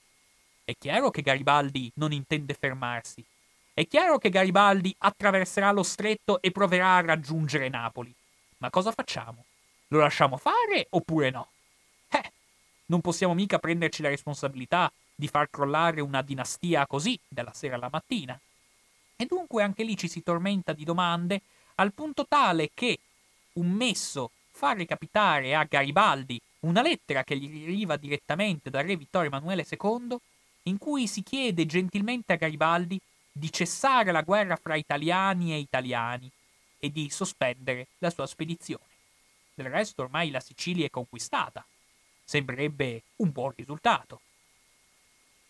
È 0.64 0.74
chiaro 0.78 1.10
che 1.10 1.22
Garibaldi 1.22 1.90
non 1.94 2.12
intende 2.12 2.54
fermarsi. 2.54 3.24
È 3.72 3.86
chiaro 3.86 4.18
che 4.18 4.28
Garibaldi 4.28 4.94
attraverserà 4.98 5.70
lo 5.70 5.82
stretto 5.82 6.42
e 6.42 6.50
proverà 6.50 6.96
a 6.96 7.00
raggiungere 7.00 7.68
Napoli. 7.68 8.12
Ma 8.58 8.70
cosa 8.70 8.92
facciamo? 8.92 9.44
Lo 9.88 9.98
lasciamo 9.98 10.36
fare 10.36 10.86
oppure 10.90 11.30
no? 11.30 11.48
Eh, 12.08 12.32
non 12.86 13.00
possiamo 13.00 13.34
mica 13.34 13.58
prenderci 13.58 14.02
la 14.02 14.08
responsabilità 14.08 14.90
di 15.14 15.28
far 15.28 15.50
crollare 15.50 16.00
una 16.00 16.22
dinastia 16.22 16.86
così, 16.86 17.18
dalla 17.26 17.52
sera 17.52 17.74
alla 17.74 17.88
mattina. 17.90 18.38
E 19.16 19.26
dunque 19.26 19.62
anche 19.62 19.82
lì 19.82 19.96
ci 19.96 20.08
si 20.08 20.22
tormenta 20.22 20.72
di 20.72 20.84
domande, 20.84 21.40
al 21.76 21.92
punto 21.92 22.26
tale 22.26 22.70
che 22.72 22.98
un 23.54 23.70
messo 23.70 24.30
fa 24.50 24.72
recapitare 24.74 25.54
a 25.54 25.64
Garibaldi 25.64 26.40
una 26.60 26.82
lettera 26.82 27.24
che 27.24 27.36
gli 27.36 27.64
arriva 27.64 27.96
direttamente 27.96 28.70
dal 28.70 28.84
re 28.84 28.96
Vittorio 28.96 29.28
Emanuele 29.28 29.66
II, 29.68 30.16
in 30.64 30.78
cui 30.78 31.06
si 31.06 31.22
chiede 31.22 31.66
gentilmente 31.66 32.32
a 32.32 32.36
Garibaldi 32.36 33.00
di 33.32 33.50
cessare 33.50 34.12
la 34.12 34.22
guerra 34.22 34.56
fra 34.56 34.74
italiani 34.74 35.52
e 35.52 35.58
italiani 35.58 36.30
e 36.78 36.90
di 36.90 37.08
sospendere 37.10 37.88
la 37.98 38.10
sua 38.10 38.26
spedizione. 38.26 38.87
Del 39.58 39.70
resto 39.70 40.02
ormai 40.02 40.30
la 40.30 40.38
Sicilia 40.38 40.86
è 40.86 40.90
conquistata. 40.90 41.66
Sembrerebbe 42.22 43.02
un 43.16 43.32
buon 43.32 43.52
risultato. 43.56 44.20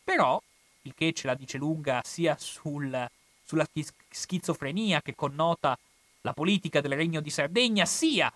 Però, 0.02 0.43
il 0.82 0.94
che 0.94 1.12
ce 1.12 1.26
la 1.26 1.35
dice 1.35 1.59
lunga 1.59 2.01
sia 2.02 2.35
sul, 2.39 3.06
sulla 3.44 3.68
schizofrenia 4.09 5.02
che 5.02 5.14
connota 5.14 5.78
la 6.22 6.32
politica 6.32 6.80
del 6.80 6.97
Regno 6.97 7.20
di 7.20 7.28
Sardegna, 7.28 7.85
sia 7.85 8.32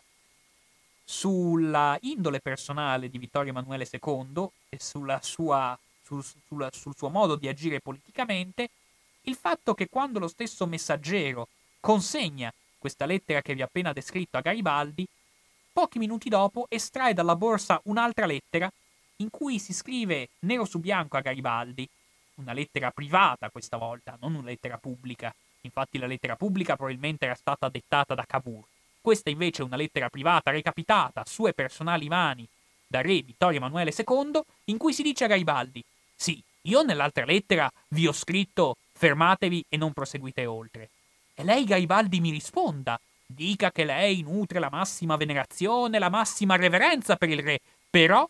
sulla 1.05 1.97
indole 2.03 2.41
personale 2.41 3.09
di 3.09 3.17
Vittorio 3.17 3.53
Emanuele 3.53 3.89
II 3.91 4.47
e 4.69 4.79
sua, 4.79 5.79
sul, 6.03 6.23
sulla, 6.23 6.69
sul 6.71 6.95
suo 6.95 7.09
modo 7.09 7.37
di 7.37 7.49
agire 7.49 7.81
politicamente, 7.81 8.69
il 9.23 9.37
fatto 9.37 9.73
che 9.73 9.89
quando 9.89 10.19
lo 10.19 10.29
stesso 10.29 10.67
messaggero 10.67 11.49
consegna 11.81 12.53
questa 12.79 13.07
lettera 13.07 13.41
che 13.41 13.55
vi 13.55 13.63
ho 13.63 13.65
appena 13.65 13.95
descritto 13.95 14.37
a 14.37 14.43
Garibaldi, 14.43 15.09
Pochi 15.73 15.99
minuti 15.99 16.29
dopo 16.29 16.67
estrae 16.69 17.15
dalla 17.15 17.35
borsa 17.35 17.81
un'altra 17.85 18.27
lettera 18.27 18.71
in 19.17 19.31
cui 19.31 19.59
si 19.59 19.73
scrive 19.73 20.29
nero 20.41 20.67
su 20.67 20.79
bianco 20.79 21.17
a 21.17 21.23
Garibaldi, 21.23 21.89
una 22.35 22.53
lettera 22.53 22.91
privata 22.91 23.49
questa 23.49 23.79
volta, 23.79 24.19
non 24.21 24.35
una 24.35 24.49
lettera 24.49 24.77
pubblica. 24.77 25.35
Infatti 25.63 25.97
la 25.97 26.07
lettera 26.07 26.37
pubblica 26.37 26.77
probabilmente 26.77 27.25
era 27.25 27.35
stata 27.35 27.71
dettata 27.71 28.15
da 28.15 28.27
Cavour. 28.27 28.65
Questa 29.01 29.31
invece 29.31 29.63
è 29.63 29.65
una 29.65 29.77
lettera 29.77 30.11
privata 30.11 30.51
recapitata 30.51 31.23
a 31.23 31.27
sue 31.27 31.55
personali 31.55 32.07
mani 32.09 32.47
da 32.87 33.01
re 33.01 33.23
Vittorio 33.23 33.57
Emanuele 33.57 33.95
II, 33.97 34.41
in 34.67 34.77
cui 34.77 34.93
si 34.93 35.03
dice 35.03 35.25
a 35.25 35.29
Garibaldi: 35.29 35.83
Sì, 36.15 36.43
io 36.63 36.83
nell'altra 36.83 37.25
lettera 37.25 37.73
vi 37.89 38.07
ho 38.07 38.13
scritto 38.13 38.77
fermatevi 38.93 39.65
e 39.71 39.79
non 39.79 39.95
proseguite 39.95 40.45
oltre. 40.45 40.91
E 41.35 41.45
lei 41.45 41.65
Garibaldi 41.65 42.21
mi 42.21 42.31
risponda 42.31 43.01
Dica 43.35 43.73
che 43.73 43.85
lei 43.85 44.21
nutre 44.21 44.59
la 44.59 44.69
massima 44.69 45.17
venerazione, 45.17 45.99
la 45.99 46.11
massima 46.11 46.57
reverenza 46.57 47.17
per 47.17 47.31
il 47.31 47.43
re, 47.43 47.61
però, 47.89 48.29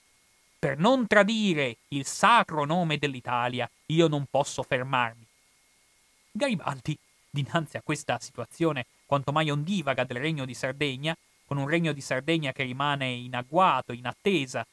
per 0.59 0.79
non 0.79 1.09
tradire 1.09 1.79
il 1.89 2.07
sacro 2.07 2.65
nome 2.65 2.99
dell'Italia, 2.99 3.69
io 3.87 4.07
non 4.07 4.27
posso 4.31 4.63
fermarmi. 4.63 5.27
Garibaldi, 6.31 6.97
dinanzi 7.29 7.77
a 7.77 7.83
questa 7.83 8.19
situazione 8.21 8.87
quanto 9.05 9.33
mai 9.33 9.51
ondivaga 9.51 10.05
del 10.05 10.19
regno 10.19 10.45
di 10.45 10.55
Sardegna, 10.55 11.17
con 11.47 11.57
un 11.57 11.69
regno 11.69 11.93
di 11.93 12.01
Sardegna 12.01 12.53
che 12.53 12.63
rimane 12.63 13.09
in 13.11 13.35
agguato, 13.35 13.93
in 13.93 14.07
attesa, 14.07 14.65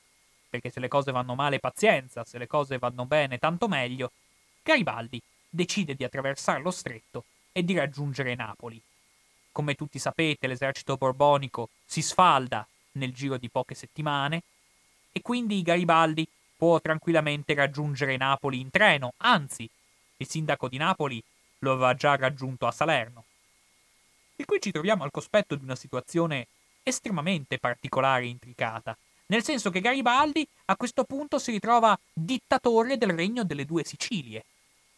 perché 0.47 0.69
se 0.69 0.79
le 0.79 0.87
cose 0.87 1.11
vanno 1.11 1.33
male 1.33 1.59
pazienza, 1.59 2.23
se 2.23 2.37
le 2.37 2.47
cose 2.47 2.77
vanno 2.77 3.05
bene 3.05 3.39
tanto 3.39 3.67
meglio, 3.67 4.11
Garibaldi 4.61 5.19
decide 5.49 5.95
di 5.95 6.03
attraversare 6.03 6.61
lo 6.61 6.71
stretto 6.71 7.25
e 7.51 7.63
di 7.63 7.75
raggiungere 7.75 8.35
Napoli 8.35 8.79
come 9.51 9.75
tutti 9.75 9.99
sapete, 9.99 10.47
l'esercito 10.47 10.97
borbonico 10.97 11.69
si 11.85 12.01
sfalda 12.01 12.65
nel 12.93 13.13
giro 13.13 13.37
di 13.37 13.49
poche 13.49 13.75
settimane 13.75 14.43
e 15.11 15.21
quindi 15.21 15.61
Garibaldi 15.61 16.27
può 16.55 16.79
tranquillamente 16.79 17.53
raggiungere 17.53 18.17
Napoli 18.17 18.59
in 18.59 18.69
treno, 18.69 19.13
anzi, 19.17 19.69
il 20.17 20.27
sindaco 20.27 20.67
di 20.67 20.77
Napoli 20.77 21.23
lo 21.59 21.73
aveva 21.73 21.93
già 21.93 22.15
raggiunto 22.15 22.67
a 22.67 22.71
Salerno. 22.71 23.23
E 24.35 24.45
qui 24.45 24.59
ci 24.61 24.71
troviamo 24.71 25.03
al 25.03 25.11
cospetto 25.11 25.55
di 25.55 25.63
una 25.63 25.75
situazione 25.75 26.47
estremamente 26.83 27.59
particolare 27.59 28.23
e 28.23 28.27
intricata, 28.27 28.97
nel 29.27 29.43
senso 29.43 29.69
che 29.69 29.81
Garibaldi 29.81 30.47
a 30.65 30.75
questo 30.75 31.03
punto 31.03 31.39
si 31.39 31.51
ritrova 31.51 31.97
dittatore 32.13 32.97
del 32.97 33.11
regno 33.11 33.43
delle 33.43 33.65
due 33.65 33.83
Sicilie. 33.83 34.45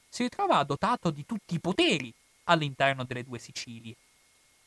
Si 0.09 0.23
ritrova 0.23 0.63
dotato 0.63 1.09
di 1.09 1.25
tutti 1.25 1.55
i 1.55 1.59
poteri 1.59 2.13
all'interno 2.45 3.03
delle 3.03 3.23
due 3.23 3.39
Sicilie 3.39 3.95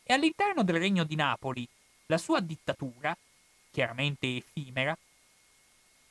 e 0.04 0.12
all'interno 0.12 0.62
del 0.62 0.78
regno 0.78 1.04
di 1.04 1.16
Napoli 1.16 1.66
la 2.06 2.18
sua 2.18 2.40
dittatura, 2.40 3.16
chiaramente 3.70 4.36
effimera, 4.36 4.96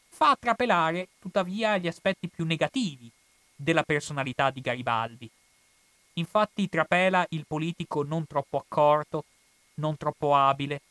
fa 0.10 0.36
trapelare 0.40 1.10
tuttavia 1.20 1.78
gli 1.78 1.88
aspetti 1.88 2.28
più 2.28 2.46
negativi 2.46 3.10
della 3.56 3.84
personalità 3.84 4.50
di 4.50 4.62
Garibaldi. 4.62 5.30
Infatti 6.14 6.70
trapela 6.70 7.26
il 7.30 7.46
politico 7.48 8.04
non 8.04 8.28
troppo 8.28 8.58
accorto, 8.58 9.26
non 9.76 9.98
troppo 9.98 10.36
abile, 10.36 10.82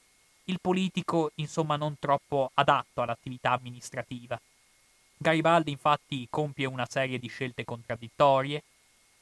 il 0.44 0.58
politico 0.60 1.30
insomma 1.36 1.76
non 1.76 1.96
troppo 1.98 2.50
adatto 2.54 3.02
all'attività 3.02 3.52
amministrativa. 3.52 4.40
Garibaldi 5.16 5.70
infatti 5.70 6.26
compie 6.28 6.66
una 6.66 6.86
serie 6.88 7.18
di 7.18 7.28
scelte 7.28 7.64
contraddittorie 7.64 8.62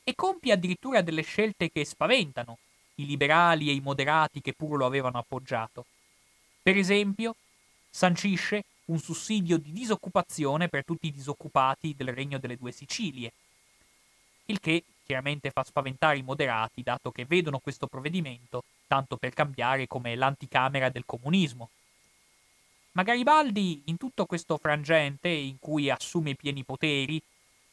e 0.02 0.14
compie 0.14 0.52
addirittura 0.52 1.02
delle 1.02 1.22
scelte 1.22 1.70
che 1.70 1.84
spaventano 1.84 2.56
i 3.00 3.06
liberali 3.06 3.68
e 3.68 3.72
i 3.72 3.80
moderati 3.80 4.40
che 4.40 4.52
pur 4.52 4.76
lo 4.76 4.86
avevano 4.86 5.18
appoggiato. 5.18 5.86
Per 6.62 6.76
esempio, 6.76 7.34
sancisce 7.88 8.64
un 8.86 8.98
sussidio 8.98 9.56
di 9.56 9.72
disoccupazione 9.72 10.68
per 10.68 10.84
tutti 10.84 11.06
i 11.06 11.12
disoccupati 11.12 11.94
del 11.96 12.12
Regno 12.12 12.38
delle 12.38 12.56
Due 12.56 12.72
Sicilie, 12.72 13.32
il 14.46 14.60
che 14.60 14.84
chiaramente 15.04 15.50
fa 15.50 15.64
spaventare 15.64 16.18
i 16.18 16.22
moderati, 16.22 16.82
dato 16.82 17.10
che 17.10 17.24
vedono 17.24 17.58
questo 17.58 17.86
provvedimento, 17.86 18.64
tanto 18.86 19.16
per 19.16 19.32
cambiare, 19.32 19.86
come 19.86 20.14
l'anticamera 20.14 20.88
del 20.88 21.04
comunismo. 21.04 21.70
Ma 22.92 23.02
Garibaldi, 23.02 23.82
in 23.86 23.96
tutto 23.96 24.26
questo 24.26 24.56
frangente 24.56 25.28
in 25.28 25.58
cui 25.58 25.90
assume 25.90 26.30
i 26.30 26.36
pieni 26.36 26.64
poteri, 26.64 27.20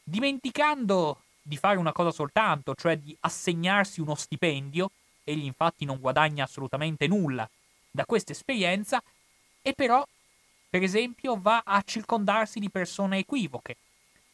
dimenticando 0.02 1.22
di 1.42 1.56
fare 1.56 1.78
una 1.78 1.92
cosa 1.92 2.10
soltanto, 2.10 2.74
cioè 2.74 2.96
di 2.98 3.16
assegnarsi 3.20 4.00
uno 4.00 4.14
stipendio, 4.14 4.90
egli 5.30 5.44
infatti 5.44 5.84
non 5.84 6.00
guadagna 6.00 6.44
assolutamente 6.44 7.06
nulla 7.06 7.48
da 7.90 8.04
questa 8.04 8.32
esperienza, 8.32 9.02
e 9.62 9.72
però, 9.74 10.04
per 10.70 10.82
esempio, 10.82 11.40
va 11.40 11.62
a 11.64 11.82
circondarsi 11.82 12.58
di 12.60 12.70
persone 12.70 13.18
equivoche. 13.18 13.76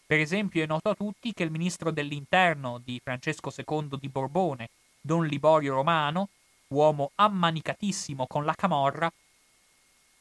Per 0.06 0.18
esempio 0.18 0.62
è 0.62 0.66
noto 0.66 0.90
a 0.90 0.94
tutti 0.94 1.32
che 1.32 1.44
il 1.44 1.50
ministro 1.50 1.90
dell'interno 1.90 2.80
di 2.84 3.00
Francesco 3.02 3.52
II 3.56 3.98
di 3.98 4.08
Borbone, 4.08 4.68
Don 5.00 5.26
Liborio 5.26 5.74
Romano, 5.74 6.28
uomo 6.68 7.10
ammanicatissimo 7.14 8.26
con 8.26 8.44
la 8.44 8.54
camorra, 8.54 9.10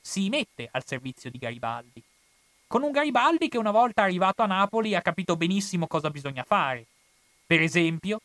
si 0.01 0.29
mette 0.29 0.69
al 0.71 0.85
servizio 0.85 1.29
di 1.29 1.37
Garibaldi. 1.37 2.03
Con 2.67 2.83
un 2.83 2.91
Garibaldi 2.91 3.49
che 3.49 3.57
una 3.57 3.71
volta 3.71 4.03
arrivato 4.03 4.41
a 4.41 4.47
Napoli 4.47 4.95
ha 4.95 5.01
capito 5.01 5.35
benissimo 5.35 5.87
cosa 5.87 6.09
bisogna 6.09 6.43
fare. 6.43 6.85
Per 7.45 7.61
esempio, 7.61 8.19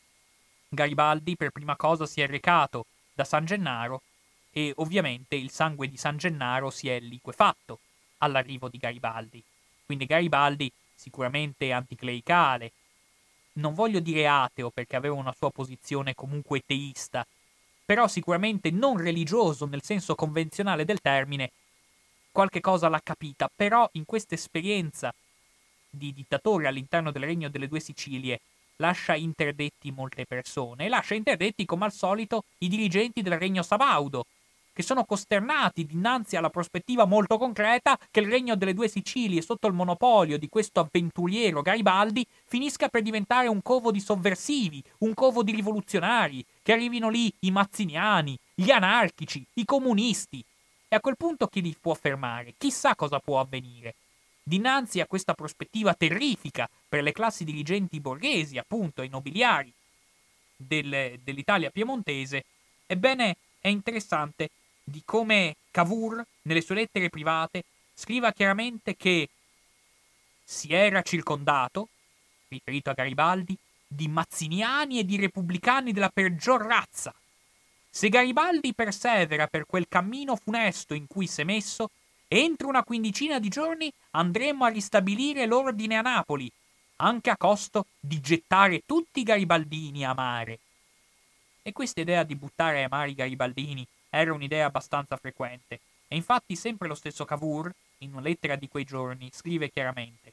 Garibaldi 0.69 1.36
per 1.36 1.51
prima 1.51 1.77
cosa 1.77 2.07
si 2.07 2.20
è 2.20 2.27
recato 2.27 2.86
da 3.15 3.24
San 3.24 3.45
Gennaro 3.45 4.03
e 4.51 4.73
ovviamente 4.77 5.35
il 5.35 5.51
sangue 5.51 5.89
di 5.89 5.97
San 5.97 6.16
Gennaro 6.16 6.70
si 6.70 6.89
è 6.89 7.01
liquefatto 7.01 7.81
all'arrivo 8.19 8.69
di 8.69 8.78
Garibaldi. 8.78 9.43
Quindi 9.86 10.05
Garibaldi 10.05 10.70
sicuramente 10.95 11.73
anticlericale, 11.73 12.73
non 13.55 13.73
voglio 13.73 14.01
dire 14.01 14.27
ateo 14.27 14.70
perché 14.70 14.97
aveva 14.97 15.15
una 15.15 15.32
sua 15.32 15.51
posizione 15.51 16.15
comunque 16.15 16.62
teista, 16.66 17.27
però 17.85 18.07
sicuramente 18.09 18.70
non 18.70 18.97
religioso 18.97 19.65
nel 19.66 19.82
senso 19.82 20.15
convenzionale 20.15 20.85
del 20.85 21.01
termine, 21.01 21.53
qualche 22.31 22.61
cosa 22.61 22.89
l'ha 22.89 23.01
capita, 23.03 23.51
però 23.55 23.89
in 23.93 24.05
questa 24.05 24.35
esperienza 24.35 25.15
di 25.89 26.12
dittatore 26.12 26.66
all'interno 26.66 27.11
del 27.11 27.23
Regno 27.23 27.49
delle 27.49 27.69
Due 27.69 27.81
Sicilie 27.81 28.40
lascia 28.79 29.15
interdetti 29.15 29.91
molte 29.91 30.25
persone 30.25 30.89
lascia 30.89 31.15
interdetti 31.15 31.65
come 31.65 31.85
al 31.85 31.93
solito 31.93 32.45
i 32.59 32.69
dirigenti 32.69 33.23
del 33.23 33.39
Regno 33.39 33.63
Sabaudo, 33.63 34.27
che 34.73 34.85
sono 34.85 35.05
costernati 35.05 35.85
dinanzi 35.85 36.37
alla 36.37 36.51
prospettiva 36.51 37.05
molto 37.05 37.37
concreta 37.37 37.99
che 38.13 38.21
il 38.21 38.29
regno 38.29 38.55
delle 38.55 38.75
due 38.75 38.89
Sicilie 38.89 39.43
sotto 39.43 39.67
il 39.67 39.73
monopolio 39.73 40.39
di 40.39 40.49
questo 40.49 40.79
avventuriero 40.79 41.63
Garibaldi 41.63 42.25
finisca 42.45 42.89
per 42.89 43.03
diventare 43.03 43.49
un 43.49 43.61
covo 43.61 43.91
di 43.91 44.01
sovversivi, 44.01 44.83
un 44.99 45.15
covo 45.15 45.43
di 45.43 45.53
rivoluzionari, 45.53 46.45
che 46.63 46.73
arrivino 46.73 47.09
lì 47.09 47.33
i 47.41 47.51
mazziniani, 47.51 48.39
gli 48.55 48.71
anarchici, 48.71 49.45
i 49.55 49.65
comunisti. 49.65 50.45
E 50.87 50.95
a 50.95 51.01
quel 51.01 51.17
punto 51.17 51.49
chi 51.49 51.61
li 51.61 51.77
può 51.79 51.95
fermare? 51.95 52.55
Chissà 52.57 52.95
cosa 52.95 53.19
può 53.19 53.41
avvenire. 53.41 53.95
Dinanzi 54.49 55.01
a 55.01 55.07
questa 55.07 55.35
prospettiva 55.35 55.93
terrifica 55.93 56.70
per 56.89 57.03
le 57.03 57.12
classi 57.12 57.45
dirigenti 57.45 58.01
borghesi, 58.01 58.57
appunto, 58.57 59.03
e 59.03 59.09
nobiliari 59.09 59.70
del, 60.57 61.20
dell'Italia 61.23 61.69
piemontese, 61.69 62.47
ebbene 62.87 63.37
è 63.61 63.69
interessante 63.69 64.49
di 64.83 65.03
come 65.05 65.57
Cavour, 65.70 66.25
nelle 66.43 66.62
sue 66.62 66.77
lettere 66.77 67.11
private, 67.11 67.62
scriva 67.93 68.33
chiaramente 68.33 68.97
che 68.97 69.29
si 70.43 70.73
era 70.73 71.03
circondato, 71.03 71.89
riferito 72.49 72.89
a 72.89 72.95
Garibaldi, 72.95 73.55
di 73.87 74.09
mazziniani 74.09 74.99
e 74.99 75.05
di 75.05 75.19
repubblicani 75.19 75.93
della 75.93 76.09
peggior 76.09 76.62
razza. 76.62 77.15
Se 77.91 78.09
Garibaldi 78.09 78.73
persevera 78.73 79.47
per 79.47 79.66
quel 79.66 79.89
cammino 79.89 80.37
funesto 80.37 80.95
in 80.95 81.07
cui 81.07 81.27
si 81.27 81.43
è 81.43 81.45
messo, 81.45 81.91
entro 82.29 82.69
una 82.69 82.85
quindicina 82.85 83.39
di 83.39 83.49
giorni 83.49 83.93
andremo 84.11 84.65
a 84.65 84.69
ristabilire 84.69 85.47
l'ordine 85.47 85.97
a 85.97 86.03
Napoli, 86.03 86.51
anche 86.97 87.31
a 87.31 87.37
costo 87.37 87.87
di 87.99 88.21
gettare 88.21 88.83
tutti 88.85 89.21
i 89.21 89.25
garibaldini 89.25 90.05
a 90.05 90.13
mare. 90.13 90.59
E 91.63 91.73
questa 91.73 92.01
idea 92.01 92.23
di 92.23 92.35
buttare 92.35 92.85
a 92.85 92.89
mare 92.91 93.11
i 93.11 93.15
garibaldini 93.15 93.87
era 94.11 94.33
un'idea 94.33 94.67
abbastanza 94.67 95.17
frequente, 95.17 95.81
e 96.07 96.17
infatti 96.17 96.55
sempre 96.55 96.89
lo 96.89 96.95
stesso 96.95 97.25
Cavour, 97.25 97.73
in 97.99 98.13
una 98.13 98.23
lettera 98.23 98.57
di 98.57 98.69
quei 98.69 98.85
giorni, 98.85 99.31
scrive 99.33 99.71
chiaramente 99.71 100.33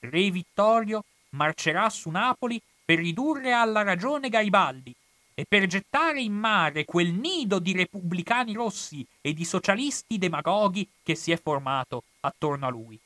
Re 0.00 0.30
Vittorio 0.30 1.04
marcerà 1.30 1.90
su 1.90 2.10
Napoli 2.10 2.60
per 2.84 2.98
ridurre 2.98 3.52
alla 3.52 3.82
ragione 3.82 4.28
Garibaldi 4.28 4.94
e 5.38 5.44
per 5.46 5.66
gettare 5.66 6.22
in 6.22 6.32
mare 6.32 6.86
quel 6.86 7.12
nido 7.12 7.58
di 7.58 7.74
repubblicani 7.74 8.54
rossi 8.54 9.06
e 9.20 9.34
di 9.34 9.44
socialisti 9.44 10.16
demagoghi 10.16 10.88
che 11.02 11.14
si 11.14 11.30
è 11.30 11.38
formato 11.38 12.04
attorno 12.20 12.66
a 12.66 12.70
lui. 12.70 12.98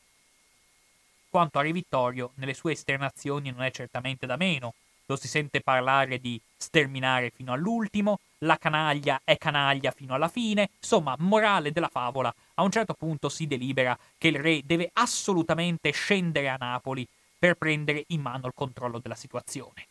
Quanto 1.28 1.58
a 1.58 1.62
Re 1.62 1.72
Vittorio, 1.72 2.30
nelle 2.36 2.54
sue 2.54 2.70
esternazioni 2.70 3.50
non 3.50 3.62
è 3.62 3.72
certamente 3.72 4.26
da 4.26 4.36
meno, 4.36 4.74
lo 5.06 5.16
si 5.16 5.26
sente 5.26 5.60
parlare 5.60 6.20
di 6.20 6.40
sterminare 6.56 7.30
fino 7.34 7.52
all'ultimo, 7.52 8.20
la 8.38 8.58
canaglia 8.58 9.20
è 9.24 9.36
canaglia 9.36 9.90
fino 9.90 10.14
alla 10.14 10.28
fine, 10.28 10.70
insomma, 10.80 11.16
morale 11.18 11.72
della 11.72 11.88
favola, 11.88 12.32
a 12.54 12.62
un 12.62 12.70
certo 12.70 12.94
punto 12.94 13.28
si 13.28 13.48
delibera 13.48 13.98
che 14.16 14.28
il 14.28 14.38
re 14.38 14.62
deve 14.64 14.88
assolutamente 14.92 15.90
scendere 15.90 16.48
a 16.48 16.56
Napoli 16.56 17.04
per 17.36 17.54
prendere 17.54 18.04
in 18.08 18.20
mano 18.20 18.46
il 18.46 18.52
controllo 18.54 19.00
della 19.00 19.16
situazione. 19.16 19.89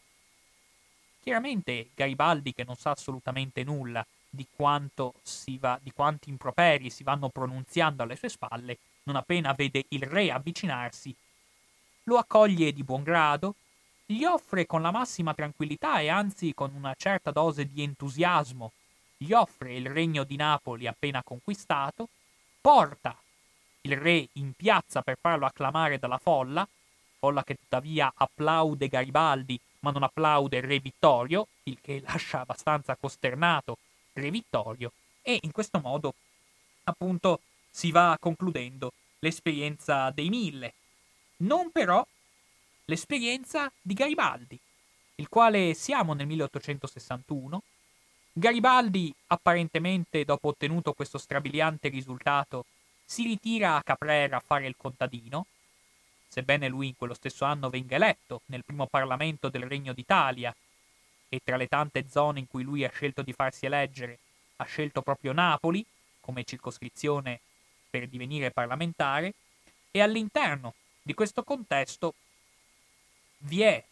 Chiaramente 1.30 1.92
Garibaldi, 1.94 2.56
che 2.56 2.64
non 2.64 2.76
sa 2.76 2.90
assolutamente 2.90 3.64
nulla 3.64 4.04
di, 4.28 4.48
va, 4.58 5.80
di 5.80 5.92
quanti 5.92 6.30
improperi 6.30 6.90
si 6.90 7.04
vanno 7.04 7.30
pronunziando 7.30 8.02
alle 8.02 8.16
sue 8.16 8.30
spalle, 8.30 8.80
non 9.04 9.16
appena 9.16 9.54
vede 9.54 9.86
il 9.90 10.02
re 10.02 10.32
avvicinarsi, 10.32 11.16
lo 12.06 12.18
accoglie 12.18 12.74
di 12.74 12.84
buon 12.84 13.04
grado, 13.04 13.54
gli 14.08 14.24
offre 14.24 14.66
con 14.66 14.82
la 14.82 14.90
massima 14.90 15.36
tranquillità 15.36 16.00
e 16.00 16.10
anzi 16.10 16.56
con 16.56 16.74
una 16.74 16.96
certa 16.98 17.30
dose 17.30 17.68
di 17.68 17.84
entusiasmo, 17.84 18.72
gli 19.16 19.32
offre 19.32 19.76
il 19.76 19.86
regno 19.86 20.24
di 20.24 20.36
Napoli 20.36 20.88
appena 20.88 21.22
conquistato, 21.22 22.10
porta 22.60 23.16
il 23.82 23.96
re 23.96 24.30
in 24.34 24.54
piazza 24.54 25.04
per 25.04 25.20
farlo 25.22 25.46
acclamare 25.46 26.00
dalla 26.00 26.18
folla, 26.18 26.68
folla 27.20 27.44
che 27.44 27.54
tuttavia 27.54 28.12
applaude 28.16 28.88
Garibaldi 28.88 29.62
ma 29.80 29.92
non 29.92 30.04
applaude 30.04 30.62
re 30.62 30.80
Vittorio, 30.80 31.48
il 31.64 31.78
che 31.82 32.02
lascia 32.02 32.42
abbastanza 32.42 32.96
costernato 32.96 33.78
re 34.14 34.30
Vittorio, 34.30 34.92
e 35.22 35.40
in 35.42 35.52
questo 35.52 35.80
modo 35.80 36.14
appunto 36.84 37.42
si 37.70 37.92
va 37.92 38.18
concludendo 38.20 38.94
l'esperienza 39.20 40.10
dei 40.12 40.30
mille. 40.30 40.74
Non 41.38 41.72
però 41.72 42.06
l'esperienza 42.86 43.72
di 43.82 43.94
Garibaldi, 43.94 44.60
il 45.16 45.30
quale 45.30 45.74
siamo 45.74 46.14
nel 46.14 46.28
1861. 46.28 47.62
Garibaldi, 48.34 49.14
apparentemente 49.28 50.24
dopo 50.26 50.50
ottenuto 50.50 50.94
questo 50.94 51.18
strabiliante 51.18 51.90
risultato, 51.90 52.66
si 53.06 53.24
ritira 53.24 53.76
a 53.76 53.84
Caprera 53.84 54.38
a 54.38 54.44
fare 54.46 54.68
il 54.68 54.76
contadino, 54.78 55.46
sebbene 56.30 56.70
lui 56.70 56.88
in 56.88 56.96
quello 56.96 57.14
stesso 57.14 57.44
anno 57.44 57.70
venga 57.70 57.96
eletto 57.96 58.44
nel 58.46 58.64
primo 58.64 58.86
Parlamento 58.86 59.50
del 59.50 59.64
Regno 59.64 59.92
d'Italia. 59.92 60.56
E 61.28 61.42
tra 61.44 61.58
le 61.58 61.68
tante 61.68 62.08
zone 62.08 62.40
in 62.40 62.48
cui 62.48 62.64
lui 62.64 62.86
ha 62.86 62.90
scelto 62.90 63.22
di 63.22 63.34
farsi 63.34 63.66
eleggere, 63.66 64.20
ha 64.58 64.64
scelto 64.64 65.02
proprio 65.02 65.34
Napoli 65.34 65.86
come 66.22 66.44
circoscrizione 66.44 67.40
per 67.90 68.08
divenire 68.08 68.52
parlamentare, 68.52 69.34
e 69.92 70.02
all'interno 70.02 70.76
di 71.02 71.14
questo 71.14 71.44
contesto 71.44 72.14
vi 73.40 73.62
è 73.62 73.84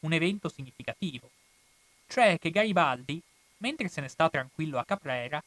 un 0.00 0.12
evento 0.12 0.48
significativo, 0.48 1.30
cioè 2.08 2.38
che 2.38 2.50
Garibaldi, 2.50 3.20
mentre 3.58 3.88
se 3.88 4.00
ne 4.00 4.08
sta 4.08 4.28
tranquillo 4.28 4.78
a 4.78 4.84
Caprera, 4.84 5.42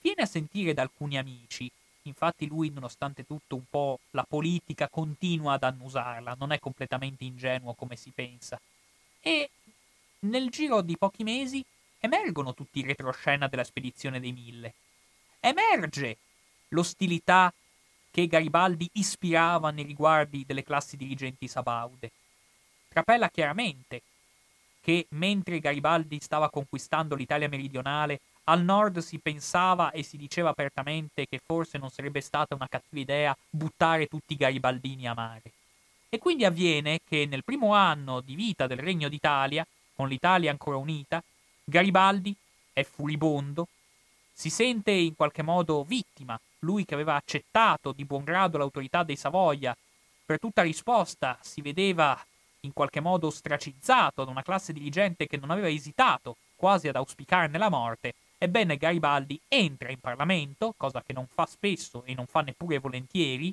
viene 0.00 0.22
a 0.22 0.26
sentire 0.26 0.72
da 0.72 0.82
alcuni 0.82 1.18
amici, 1.18 1.70
infatti 2.08 2.46
lui 2.46 2.70
nonostante 2.70 3.24
tutto 3.24 3.54
un 3.54 3.64
po' 3.68 4.00
la 4.10 4.24
politica 4.28 4.88
continua 4.88 5.54
ad 5.54 5.62
annusarla, 5.62 6.36
non 6.38 6.52
è 6.52 6.58
completamente 6.58 7.24
ingenuo 7.24 7.74
come 7.74 7.96
si 7.96 8.10
pensa, 8.10 8.60
e 9.20 9.50
nel 10.20 10.50
giro 10.50 10.80
di 10.80 10.96
pochi 10.96 11.22
mesi 11.22 11.64
emergono 12.00 12.54
tutti 12.54 12.80
i 12.80 12.84
retroscena 12.84 13.48
della 13.48 13.64
spedizione 13.64 14.20
dei 14.20 14.32
Mille. 14.32 14.74
Emerge 15.40 16.16
l'ostilità 16.68 17.52
che 18.10 18.26
Garibaldi 18.26 18.88
ispirava 18.94 19.70
nei 19.70 19.84
riguardi 19.84 20.44
delle 20.44 20.64
classi 20.64 20.96
dirigenti 20.96 21.46
sabaude 21.46 22.10
trapela 22.88 23.28
chiaramente 23.28 24.02
che 24.80 25.06
mentre 25.10 25.60
Garibaldi 25.60 26.18
stava 26.20 26.48
conquistando 26.48 27.14
l'Italia 27.14 27.48
meridionale, 27.48 28.20
al 28.48 28.62
nord 28.62 28.98
si 28.98 29.18
pensava 29.18 29.90
e 29.90 30.02
si 30.02 30.16
diceva 30.16 30.48
apertamente 30.50 31.26
che 31.26 31.38
forse 31.44 31.76
non 31.76 31.90
sarebbe 31.90 32.22
stata 32.22 32.54
una 32.54 32.66
cattiva 32.66 33.00
idea 33.00 33.36
buttare 33.48 34.06
tutti 34.06 34.32
i 34.32 34.36
garibaldini 34.36 35.06
a 35.06 35.14
mare. 35.14 35.52
E 36.08 36.18
quindi 36.18 36.46
avviene 36.46 37.00
che 37.06 37.26
nel 37.26 37.44
primo 37.44 37.74
anno 37.74 38.20
di 38.20 38.34
vita 38.34 38.66
del 38.66 38.78
Regno 38.78 39.10
d'Italia, 39.10 39.66
con 39.94 40.08
l'Italia 40.08 40.50
ancora 40.50 40.78
unita, 40.78 41.22
Garibaldi 41.62 42.34
è 42.72 42.82
furibondo, 42.84 43.68
si 44.32 44.48
sente 44.48 44.92
in 44.92 45.14
qualche 45.14 45.42
modo 45.42 45.84
vittima, 45.84 46.40
lui 46.60 46.86
che 46.86 46.94
aveva 46.94 47.16
accettato 47.16 47.92
di 47.92 48.06
buon 48.06 48.24
grado 48.24 48.56
l'autorità 48.56 49.02
dei 49.02 49.16
Savoia, 49.16 49.76
per 50.24 50.38
tutta 50.38 50.62
risposta 50.62 51.38
si 51.42 51.60
vedeva 51.60 52.18
in 52.60 52.72
qualche 52.72 53.00
modo 53.00 53.26
ostracizzato 53.26 54.24
da 54.24 54.30
una 54.30 54.42
classe 54.42 54.72
dirigente 54.72 55.26
che 55.26 55.36
non 55.36 55.50
aveva 55.50 55.68
esitato 55.68 56.36
quasi 56.56 56.88
ad 56.88 56.96
auspicarne 56.96 57.58
la 57.58 57.68
morte, 57.68 58.14
ebbene 58.38 58.76
Garibaldi 58.76 59.38
entra 59.48 59.90
in 59.90 59.98
Parlamento, 59.98 60.74
cosa 60.76 61.02
che 61.02 61.12
non 61.12 61.26
fa 61.26 61.44
spesso 61.44 62.04
e 62.04 62.14
non 62.14 62.26
fa 62.26 62.40
neppure 62.40 62.78
volentieri, 62.78 63.52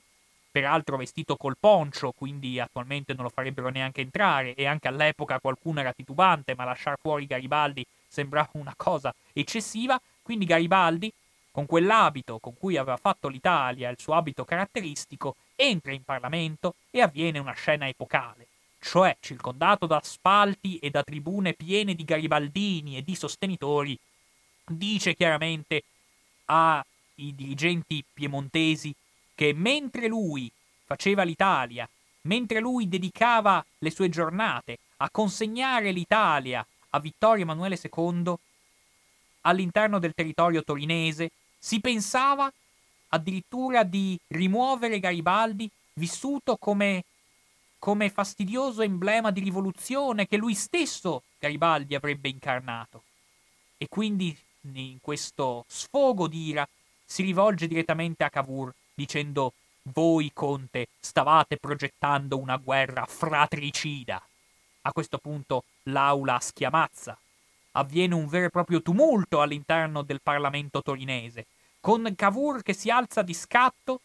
peraltro 0.51 0.95
vestito 0.95 1.35
col 1.35 1.57
poncio, 1.59 2.13
quindi 2.13 2.59
attualmente 2.59 3.13
non 3.13 3.23
lo 3.23 3.29
farebbero 3.29 3.69
neanche 3.69 4.01
entrare, 4.01 4.53
e 4.53 4.65
anche 4.65 4.87
all'epoca 4.87 5.39
qualcuno 5.39 5.81
era 5.81 5.91
titubante, 5.91 6.55
ma 6.55 6.63
lasciare 6.63 6.97
fuori 7.01 7.25
Garibaldi 7.25 7.85
sembrava 8.07 8.51
una 8.53 8.73
cosa 8.77 9.13
eccessiva, 9.33 9.99
quindi 10.21 10.45
Garibaldi 10.45 11.11
con 11.51 11.65
quell'abito 11.65 12.39
con 12.39 12.53
cui 12.57 12.77
aveva 12.77 12.97
fatto 12.97 13.27
l'Italia, 13.27 13.89
il 13.89 13.99
suo 13.99 14.13
abito 14.13 14.45
caratteristico, 14.45 15.35
entra 15.55 15.93
in 15.93 16.03
Parlamento 16.03 16.75
e 16.91 17.01
avviene 17.01 17.39
una 17.39 17.53
scena 17.53 17.87
epocale, 17.87 18.47
cioè 18.79 19.15
circondato 19.19 19.85
da 19.85 19.99
spalti 20.03 20.77
e 20.79 20.89
da 20.89 21.03
tribune 21.03 21.53
piene 21.53 21.95
di 21.95 22.03
garibaldini 22.03 22.97
e 22.97 23.03
di 23.03 23.15
sostenitori, 23.15 23.97
dice 24.65 25.15
chiaramente 25.15 25.83
ai 26.45 26.83
dirigenti 27.15 28.03
piemontesi 28.11 28.93
che 29.33 29.53
mentre 29.53 30.07
lui 30.07 30.51
faceva 30.85 31.23
l'Italia, 31.23 31.87
mentre 32.21 32.59
lui 32.59 32.87
dedicava 32.87 33.63
le 33.79 33.91
sue 33.91 34.09
giornate 34.09 34.79
a 34.97 35.09
consegnare 35.09 35.91
l'Italia 35.91 36.65
a 36.91 36.99
Vittorio 36.99 37.43
Emanuele 37.43 37.79
II, 37.81 38.33
all'interno 39.41 39.99
del 39.99 40.13
territorio 40.13 40.63
torinese 40.63 41.31
si 41.57 41.79
pensava 41.79 42.51
addirittura 43.09 43.83
di 43.83 44.19
rimuovere 44.27 44.99
Garibaldi 44.99 45.69
vissuto 45.93 46.57
come, 46.57 47.03
come 47.79 48.09
fastidioso 48.09 48.81
emblema 48.81 49.31
di 49.31 49.41
rivoluzione 49.41 50.27
che 50.27 50.37
lui 50.37 50.55
stesso 50.55 51.23
Garibaldi 51.39 51.95
avrebbe 51.95 52.29
incarnato. 52.29 53.03
E 53.77 53.87
quindi 53.89 54.37
in 54.73 54.97
questo 55.01 55.65
sfogo 55.67 56.27
d'ira 56.27 56.67
si 57.05 57.23
rivolge 57.23 57.67
direttamente 57.67 58.23
a 58.23 58.29
Cavour 58.29 58.73
dicendo 58.93 59.53
voi, 59.89 60.31
conte, 60.33 60.87
stavate 60.99 61.57
progettando 61.57 62.37
una 62.37 62.57
guerra 62.57 63.05
fratricida. 63.05 64.21
A 64.81 64.91
questo 64.91 65.19
punto 65.19 65.63
l'aula 65.83 66.39
schiamazza. 66.39 67.17
Avviene 67.73 68.15
un 68.15 68.27
vero 68.27 68.45
e 68.45 68.49
proprio 68.49 68.81
tumulto 68.81 69.41
all'interno 69.41 70.01
del 70.01 70.21
Parlamento 70.21 70.81
torinese 70.81 71.45
con 71.85 72.11
Cavour 72.15 72.63
che 72.63 72.73
si 72.73 72.89
alza 72.89 73.21
di 73.21 73.35
scatto, 73.35 74.01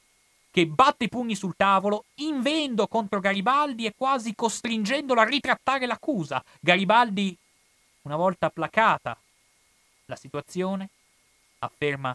che 0.51 0.67
batte 0.67 1.05
i 1.05 1.09
pugni 1.09 1.35
sul 1.35 1.55
tavolo, 1.57 2.05
invendo 2.17 2.87
contro 2.89 3.21
Garibaldi 3.21 3.87
e 3.87 3.95
quasi 3.97 4.35
costringendolo 4.35 5.19
a 5.19 5.25
ritrattare 5.25 5.87
l'accusa. 5.87 6.45
Garibaldi, 6.61 7.35
una 8.03 8.17
volta 8.17 8.51
placata 8.51 9.17
la 10.11 10.17
situazione, 10.17 10.91
afferma 11.61 12.15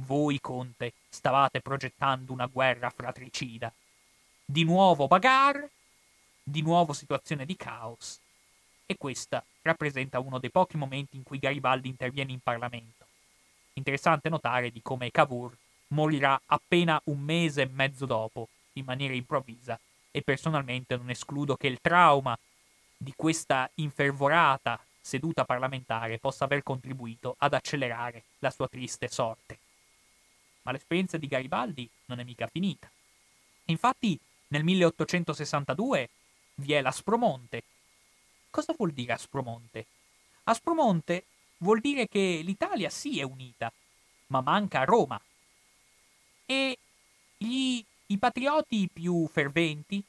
voi, 0.00 0.38
Conte, 0.40 0.92
stavate 1.08 1.60
progettando 1.60 2.32
una 2.32 2.46
guerra 2.46 2.90
fratricida. 2.90 3.72
Di 4.44 4.64
nuovo 4.64 5.06
bagar, 5.06 5.66
di 6.42 6.62
nuovo 6.62 6.92
situazione 6.92 7.46
di 7.46 7.56
caos. 7.56 8.18
E 8.84 8.96
questa 8.96 9.44
rappresenta 9.62 10.18
uno 10.18 10.38
dei 10.38 10.50
pochi 10.50 10.76
momenti 10.76 11.16
in 11.16 11.22
cui 11.22 11.38
Garibaldi 11.38 11.88
interviene 11.88 12.32
in 12.32 12.40
Parlamento. 12.40 13.06
Interessante 13.74 14.28
notare 14.28 14.70
di 14.70 14.80
come 14.82 15.10
Cavour 15.10 15.56
morirà 15.88 16.40
appena 16.46 17.00
un 17.04 17.20
mese 17.20 17.62
e 17.62 17.70
mezzo 17.70 18.06
dopo, 18.06 18.48
in 18.74 18.84
maniera 18.84 19.14
improvvisa, 19.14 19.78
e 20.10 20.22
personalmente 20.22 20.96
non 20.96 21.10
escludo 21.10 21.56
che 21.56 21.66
il 21.66 21.80
trauma 21.80 22.38
di 22.96 23.12
questa 23.14 23.70
infervorata 23.74 24.80
seduta 25.08 25.46
parlamentare 25.46 26.18
possa 26.18 26.44
aver 26.44 26.62
contribuito 26.62 27.34
ad 27.38 27.54
accelerare 27.54 28.24
la 28.40 28.50
sua 28.50 28.68
triste 28.68 29.08
sorte. 29.08 29.58
Ma 30.62 30.72
l'esperienza 30.72 31.16
di 31.16 31.26
Garibaldi 31.26 31.88
non 32.06 32.20
è 32.20 32.24
mica 32.24 32.46
finita. 32.46 32.90
Infatti, 33.64 34.18
nel 34.48 34.64
1862 34.64 36.10
vi 36.56 36.74
è 36.74 36.82
l'Aspromonte. 36.82 37.62
Cosa 38.50 38.74
vuol 38.76 38.92
dire 38.92 39.14
Aspromonte? 39.14 39.86
Aspromonte 40.44 41.24
vuol 41.58 41.80
dire 41.80 42.06
che 42.06 42.42
l'Italia 42.44 42.90
sì 42.90 43.18
è 43.18 43.22
unita, 43.22 43.72
ma 44.26 44.42
manca 44.42 44.84
Roma. 44.84 45.18
E 46.44 46.78
gli, 47.38 47.82
i 48.08 48.18
patrioti 48.18 48.90
più 48.92 49.26
ferventi, 49.28 50.02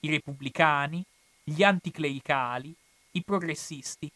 i 0.00 0.08
repubblicani, 0.08 1.04
gli 1.44 1.62
anticlericali, 1.62 2.74
i 3.10 3.22
progressisti, 3.22 4.10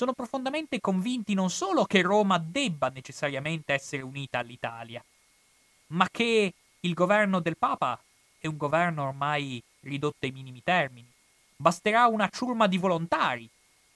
sono 0.00 0.14
profondamente 0.14 0.80
convinti 0.80 1.34
non 1.34 1.50
solo 1.50 1.84
che 1.84 2.00
Roma 2.00 2.38
debba 2.38 2.88
necessariamente 2.88 3.74
essere 3.74 4.00
unita 4.00 4.38
all'Italia, 4.38 5.04
ma 5.88 6.08
che 6.10 6.54
il 6.80 6.94
governo 6.94 7.38
del 7.40 7.58
Papa 7.58 8.02
è 8.38 8.46
un 8.46 8.56
governo 8.56 9.08
ormai 9.08 9.62
ridotto 9.80 10.24
ai 10.24 10.30
minimi 10.30 10.62
termini. 10.62 11.06
Basterà 11.54 12.06
una 12.06 12.30
ciurma 12.30 12.66
di 12.66 12.78
volontari 12.78 13.46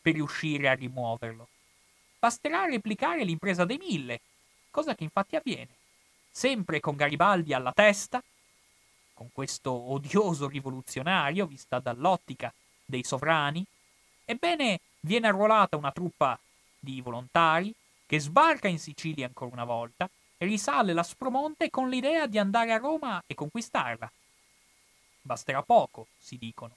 per 0.02 0.12
riuscire 0.12 0.68
a 0.68 0.74
rimuoverlo. 0.74 1.48
Basterà 2.18 2.66
replicare 2.66 3.24
l'impresa 3.24 3.64
dei 3.64 3.78
mille, 3.78 4.20
cosa 4.70 4.94
che 4.94 5.04
infatti 5.04 5.36
avviene. 5.36 5.70
Sempre 6.30 6.80
con 6.80 6.96
Garibaldi 6.96 7.54
alla 7.54 7.72
testa, 7.72 8.22
con 9.14 9.30
questo 9.32 9.72
odioso 9.72 10.48
rivoluzionario 10.48 11.46
vista 11.46 11.78
dall'ottica 11.78 12.52
dei 12.84 13.04
sovrani, 13.04 13.64
ebbene 14.26 14.80
viene 15.04 15.28
arruolata 15.28 15.76
una 15.76 15.92
truppa 15.92 16.38
di 16.78 17.00
volontari 17.00 17.74
che 18.06 18.18
sbarca 18.18 18.68
in 18.68 18.78
Sicilia 18.78 19.26
ancora 19.26 19.52
una 19.52 19.64
volta 19.64 20.08
e 20.36 20.46
risale 20.46 20.92
l'Aspromonte 20.92 21.70
con 21.70 21.88
l'idea 21.88 22.26
di 22.26 22.38
andare 22.38 22.72
a 22.72 22.78
Roma 22.78 23.22
e 23.26 23.34
conquistarla. 23.34 24.10
Basterà 25.22 25.62
poco, 25.62 26.08
si 26.18 26.36
dicono. 26.36 26.76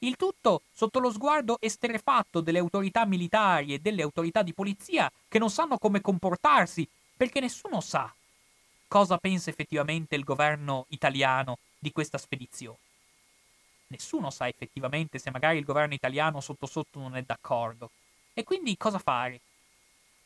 Il 0.00 0.16
tutto 0.16 0.62
sotto 0.72 1.00
lo 1.00 1.10
sguardo 1.10 1.58
esterefatto 1.60 2.40
delle 2.40 2.58
autorità 2.58 3.04
militari 3.04 3.74
e 3.74 3.78
delle 3.80 4.02
autorità 4.02 4.42
di 4.42 4.54
polizia 4.54 5.10
che 5.28 5.38
non 5.38 5.50
sanno 5.50 5.78
come 5.78 6.00
comportarsi, 6.00 6.88
perché 7.16 7.40
nessuno 7.40 7.80
sa 7.80 8.12
cosa 8.86 9.18
pensa 9.18 9.50
effettivamente 9.50 10.14
il 10.14 10.24
governo 10.24 10.86
italiano 10.88 11.58
di 11.78 11.92
questa 11.92 12.18
spedizione. 12.18 12.78
Nessuno 13.88 14.30
sa 14.30 14.48
effettivamente 14.48 15.18
se 15.18 15.30
magari 15.30 15.58
il 15.58 15.64
governo 15.64 15.94
italiano 15.94 16.40
sotto 16.40 16.66
sotto 16.66 16.98
non 16.98 17.16
è 17.16 17.22
d'accordo. 17.22 17.90
E 18.34 18.44
quindi 18.44 18.76
cosa 18.76 18.98
fare? 18.98 19.40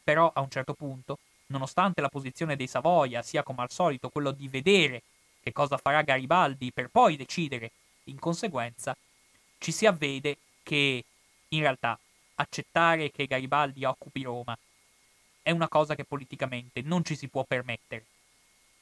Però 0.03 0.31
a 0.35 0.41
un 0.41 0.51
certo 0.51 0.75
punto, 0.75 1.19
nonostante 1.47 2.01
la 2.01 2.09
posizione 2.09 2.57
dei 2.57 2.67
Savoia 2.67 3.23
sia 3.23 3.43
come 3.43 3.63
al 3.63 3.71
solito 3.71 4.09
quello 4.09 4.33
di 4.33 4.49
vedere 4.49 5.03
che 5.41 5.53
cosa 5.53 5.77
farà 5.77 6.03
Garibaldi 6.03 6.73
per 6.73 6.89
poi 6.89 7.17
decidere 7.17 7.71
in 8.05 8.19
conseguenza, 8.19 8.97
ci 9.59 9.71
si 9.73 9.87
avvede 9.87 10.39
che 10.63 11.05
in 11.49 11.61
realtà 11.61 11.99
accettare 12.37 13.11
che 13.11 13.27
Garibaldi 13.27 13.85
occupi 13.85 14.23
Roma 14.23 14.57
è 15.43 15.51
una 15.51 15.69
cosa 15.69 15.95
che 15.95 16.05
politicamente 16.05 16.83
non 16.83 17.05
ci 17.05 17.17
si 17.17 17.29
può 17.29 17.45
permettere. 17.45 18.05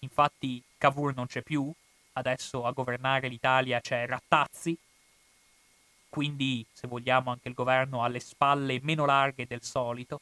Infatti 0.00 0.62
Cavour 0.78 1.14
non 1.14 1.26
c'è 1.26 1.42
più, 1.42 1.70
adesso 2.12 2.64
a 2.64 2.72
governare 2.72 3.28
l'Italia 3.28 3.80
c'è 3.80 4.06
Rattazzi, 4.06 4.76
quindi 6.08 6.66
se 6.72 6.88
vogliamo 6.88 7.30
anche 7.30 7.48
il 7.48 7.54
governo 7.54 8.02
ha 8.02 8.08
le 8.08 8.20
spalle 8.20 8.80
meno 8.82 9.06
larghe 9.06 9.46
del 9.46 9.62
solito, 9.62 10.20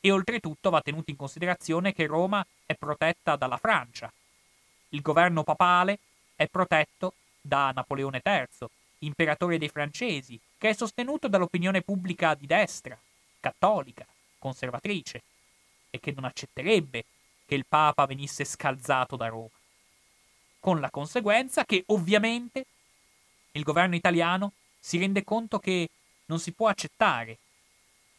e 0.00 0.10
oltretutto 0.10 0.68
va 0.68 0.82
tenuto 0.82 1.10
in 1.10 1.16
considerazione 1.16 1.94
che 1.94 2.06
Roma 2.06 2.44
è 2.66 2.74
protetta 2.74 3.36
dalla 3.36 3.56
Francia. 3.56 4.12
Il 4.90 5.00
governo 5.00 5.44
papale 5.44 5.98
è 6.36 6.46
protetto 6.48 7.14
da 7.40 7.70
Napoleone 7.70 8.20
III, 8.22 8.68
imperatore 8.98 9.56
dei 9.56 9.68
francesi, 9.68 10.38
che 10.58 10.70
è 10.70 10.72
sostenuto 10.74 11.28
dall'opinione 11.28 11.80
pubblica 11.80 12.34
di 12.34 12.46
destra, 12.46 12.98
cattolica, 13.40 14.06
conservatrice, 14.38 15.22
e 15.90 16.00
che 16.00 16.12
non 16.12 16.24
accetterebbe 16.24 17.04
che 17.46 17.54
il 17.54 17.66
Papa 17.66 18.04
venisse 18.04 18.44
scalzato 18.44 19.16
da 19.16 19.28
Roma. 19.28 19.48
Con 20.64 20.80
la 20.80 20.88
conseguenza 20.88 21.66
che 21.66 21.82
ovviamente 21.88 22.64
il 23.52 23.62
governo 23.64 23.96
italiano 23.96 24.52
si 24.80 24.96
rende 24.96 25.22
conto 25.22 25.58
che 25.58 25.90
non 26.24 26.40
si 26.40 26.52
può 26.52 26.68
accettare 26.68 27.36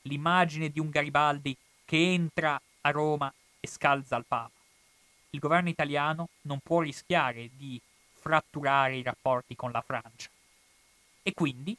l'immagine 0.04 0.70
di 0.70 0.80
un 0.80 0.92
Garibaldi 0.92 1.58
che 1.84 2.14
entra 2.14 2.62
a 2.82 2.92
Roma 2.92 3.34
e 3.60 3.68
scalza 3.68 4.16
il 4.16 4.26
Papa. 4.28 4.52
Il 5.32 5.40
governo 5.40 5.70
italiano 5.70 6.30
non 6.42 6.60
può 6.60 6.82
rischiare 6.82 7.50
di 7.58 7.82
fratturare 8.14 8.98
i 8.98 9.02
rapporti 9.02 9.56
con 9.56 9.72
la 9.72 9.82
Francia. 9.82 10.30
E 11.24 11.34
quindi 11.34 11.76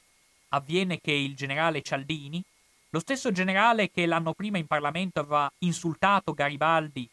avviene 0.48 1.00
che 1.00 1.12
il 1.12 1.36
generale 1.36 1.80
Cialdini, 1.80 2.42
lo 2.90 2.98
stesso 2.98 3.30
generale 3.30 3.88
che 3.92 4.04
l'anno 4.04 4.32
prima 4.32 4.58
in 4.58 4.66
Parlamento 4.66 5.20
aveva 5.20 5.48
insultato 5.58 6.34
Garibaldi 6.34 7.08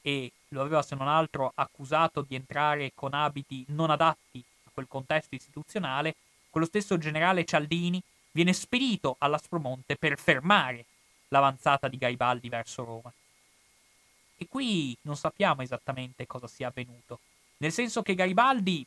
e 0.00 0.32
lo 0.52 0.62
aveva 0.62 0.82
se 0.82 0.94
non 0.94 1.08
altro 1.08 1.52
accusato 1.54 2.22
di 2.22 2.34
entrare 2.34 2.92
con 2.94 3.14
abiti 3.14 3.64
non 3.68 3.90
adatti 3.90 4.42
a 4.64 4.70
quel 4.72 4.86
contesto 4.88 5.34
istituzionale, 5.34 6.14
quello 6.50 6.66
stesso 6.66 6.98
generale 6.98 7.44
Cialdini 7.44 8.02
viene 8.32 8.52
spedito 8.52 9.16
all'Aspromonte 9.18 9.96
per 9.96 10.18
fermare 10.18 10.84
l'avanzata 11.28 11.88
di 11.88 11.96
Garibaldi 11.96 12.48
verso 12.48 12.84
Roma. 12.84 13.12
E 14.36 14.46
qui 14.48 14.96
non 15.02 15.16
sappiamo 15.16 15.62
esattamente 15.62 16.26
cosa 16.26 16.46
sia 16.46 16.68
avvenuto, 16.68 17.20
nel 17.58 17.72
senso 17.72 18.02
che 18.02 18.14
Garibaldi 18.14 18.86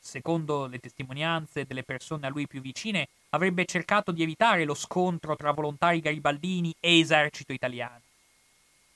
secondo 0.00 0.66
le 0.66 0.78
testimonianze 0.78 1.66
delle 1.66 1.84
persone 1.84 2.26
a 2.26 2.30
lui 2.30 2.46
più 2.46 2.60
vicine, 2.60 3.08
avrebbe 3.30 3.66
cercato 3.66 4.10
di 4.10 4.22
evitare 4.22 4.64
lo 4.64 4.74
scontro 4.74 5.36
tra 5.36 5.52
volontari 5.52 6.00
garibaldini 6.00 6.74
e 6.80 6.98
esercito 6.98 7.52
italiano. 7.52 8.00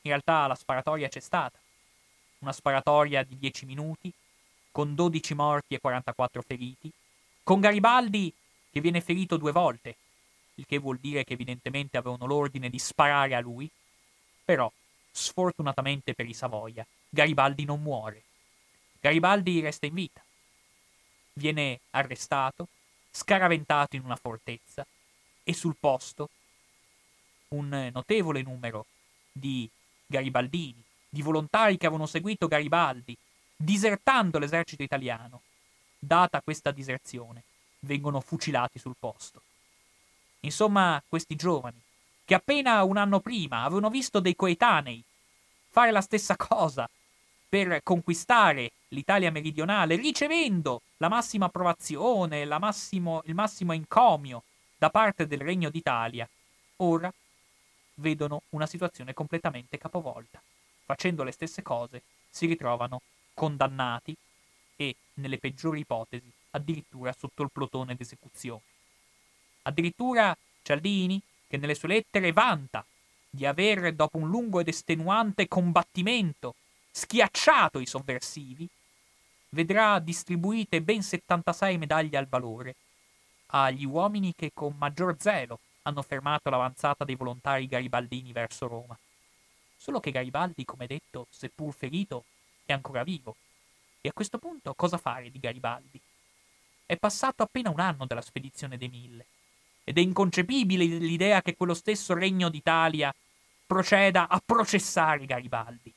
In 0.05 0.11
realtà 0.11 0.47
la 0.47 0.55
sparatoria 0.55 1.09
c'è 1.09 1.21
stata. 1.21 1.59
Una 2.41 2.53
sparatoria 2.53 3.23
di 3.23 3.39
10 3.39 3.65
minuti, 3.65 4.13
con 4.71 4.95
12 4.95 5.35
morti 5.35 5.75
e 5.75 5.81
44 5.81 6.43
feriti, 6.43 6.93
con 7.43 7.61
Garibaldi 7.61 8.33
che 8.71 8.81
viene 8.81 9.01
ferito 9.01 9.39
due 9.39 9.51
volte, 9.51 9.97
il 10.57 10.67
che 10.67 10.77
vuol 10.77 10.99
dire 10.99 11.25
che 11.25 11.33
evidentemente 11.33 11.97
avevano 11.97 12.27
l'ordine 12.27 12.69
di 12.69 12.79
sparare 12.79 13.35
a 13.35 13.41
lui, 13.41 13.71
però, 14.45 14.71
sfortunatamente 15.11 16.13
per 16.13 16.27
i 16.27 16.35
Savoia, 16.35 16.87
Garibaldi 17.09 17.65
non 17.65 17.81
muore. 17.81 18.23
Garibaldi 19.01 19.61
resta 19.61 19.87
in 19.87 19.95
vita. 19.95 20.23
Viene 21.33 21.81
arrestato, 21.93 22.69
scaraventato 23.11 23.97
in 23.97 24.05
una 24.05 24.17
fortezza 24.17 24.87
e 25.43 25.55
sul 25.55 25.77
posto 25.81 26.29
un 27.49 27.91
notevole 27.93 28.43
numero 28.43 28.85
di 29.33 29.69
garibaldini, 30.15 30.83
di 31.09 31.23
volontari 31.23 31.77
che 31.77 31.87
avevano 31.87 32.07
seguito 32.07 32.47
Garibaldi, 32.47 33.17
disertando 33.57 34.39
l'esercito 34.39 34.83
italiano. 34.83 35.43
Data 35.99 36.41
questa 36.41 36.71
diserzione, 36.71 37.43
vengono 37.81 38.21
fucilati 38.21 38.79
sul 38.79 38.95
posto. 38.99 39.43
Insomma, 40.41 41.03
questi 41.09 41.35
giovani, 41.37 41.81
che 42.25 42.35
appena 42.35 42.83
un 42.85 42.97
anno 42.97 43.21
prima 43.21 43.63
avevano 43.63 43.91
visto 43.91 44.21
dei 44.21 44.37
coetanei 44.37 45.03
fare 45.71 45.91
la 45.91 46.01
stessa 46.01 46.37
cosa 46.37 46.89
per 47.49 47.83
conquistare 47.83 48.73
l'Italia 48.89 49.31
meridionale, 49.31 49.97
ricevendo 49.97 50.83
la 50.99 51.09
massima 51.09 51.47
approvazione, 51.47 52.45
la 52.45 52.59
massimo, 52.59 53.23
il 53.27 53.35
massimo 53.35 53.73
encomio 53.73 54.43
da 54.77 54.91
parte 54.91 55.27
del 55.27 55.41
Regno 55.41 55.71
d'Italia, 55.71 56.29
ora 56.77 57.13
vedono 57.95 58.43
una 58.51 58.67
situazione 58.67 59.15
completamente 59.15 59.79
capovolta. 59.79 60.43
Facendo 60.85 61.23
le 61.23 61.33
stesse 61.33 61.63
cose, 61.63 62.03
si 62.29 62.47
ritrovano 62.47 63.03
condannati 63.35 64.17
e, 64.77 64.97
nelle 65.15 65.39
peggiori 65.39 65.81
ipotesi, 65.81 66.31
addirittura 66.51 67.15
sotto 67.17 67.43
il 67.43 67.51
plotone 67.53 67.95
d'esecuzione. 67.95 68.63
Addirittura 69.63 70.37
Cialdini, 70.63 71.21
che 71.47 71.57
nelle 71.57 71.75
sue 71.75 71.89
lettere 71.89 72.33
vanta 72.33 72.85
di 73.31 73.47
aver, 73.47 73.95
dopo 73.95 74.19
un 74.19 74.29
lungo 74.29 74.61
ed 74.61 74.69
estenuante 74.69 75.49
combattimento, 75.49 76.55
schiacciato 76.91 77.81
i 77.81 77.87
sovversivi, 77.87 78.69
vedrà 79.51 79.99
distribuite 79.99 80.83
ben 80.83 81.03
76 81.03 81.79
medaglie 81.79 82.19
al 82.19 82.27
valore 82.27 82.75
agli 83.47 83.85
uomini 83.85 84.35
che 84.35 84.51
con 84.53 84.75
maggior 84.77 85.17
zelo 85.19 85.61
hanno 85.85 86.03
fermato 86.03 86.51
l'avanzata 86.51 87.05
dei 87.05 87.15
volontari 87.15 87.67
garibaldini 87.67 88.33
verso 88.33 88.67
Roma. 88.67 88.97
Solo 89.77 90.01
che 90.01 90.11
Garibaldi, 90.11 90.65
come 90.65 90.87
detto, 90.87 91.27
seppur 91.31 91.75
ferito, 91.75 92.25
è 92.65 92.73
ancora 92.73 93.03
vivo. 93.03 93.37
E 94.01 94.09
a 94.09 94.13
questo 94.13 94.39
punto 94.39 94.75
cosa 94.75 94.99
fare 94.99 95.31
di 95.31 95.39
Garibaldi? 95.39 96.01
È 96.87 96.97
passato 96.97 97.43
appena 97.43 97.71
un 97.71 97.81
anno 97.81 98.07
dalla 98.07 98.23
spedizione 98.23 98.77
dei 98.77 98.89
Mille. 98.89 99.27
Ed 99.85 99.99
è 99.99 100.01
inconcepibile 100.01 100.85
l'idea 100.85 101.43
che 101.43 101.57
quello 101.57 101.75
stesso 101.75 102.15
Regno 102.15 102.49
d'Italia 102.49 103.15
proceda 103.67 104.29
a 104.29 104.41
processare 104.45 105.27
Garibaldi. 105.27 105.93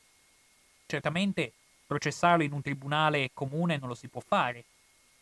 Certamente 0.86 1.52
processarlo 1.86 2.44
in 2.44 2.52
un 2.52 2.60
tribunale 2.60 3.30
comune 3.32 3.78
non 3.78 3.88
lo 3.88 3.94
si 3.94 4.08
può 4.08 4.20
fare. 4.20 4.64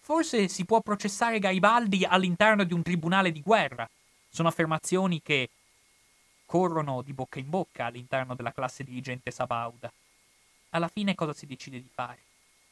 Forse 0.00 0.48
si 0.48 0.64
può 0.64 0.80
processare 0.80 1.38
Garibaldi 1.38 2.04
all'interno 2.04 2.64
di 2.64 2.72
un 2.72 2.82
tribunale 2.82 3.30
di 3.30 3.40
guerra, 3.40 3.88
sono 4.36 4.48
affermazioni 4.48 5.22
che 5.22 5.48
corrono 6.44 7.00
di 7.00 7.14
bocca 7.14 7.38
in 7.38 7.48
bocca 7.48 7.86
all'interno 7.86 8.34
della 8.34 8.52
classe 8.52 8.84
dirigente 8.84 9.30
sabauda. 9.30 9.90
Alla 10.70 10.88
fine 10.88 11.14
cosa 11.14 11.32
si 11.32 11.46
decide 11.46 11.78
di 11.78 11.88
fare? 11.90 12.18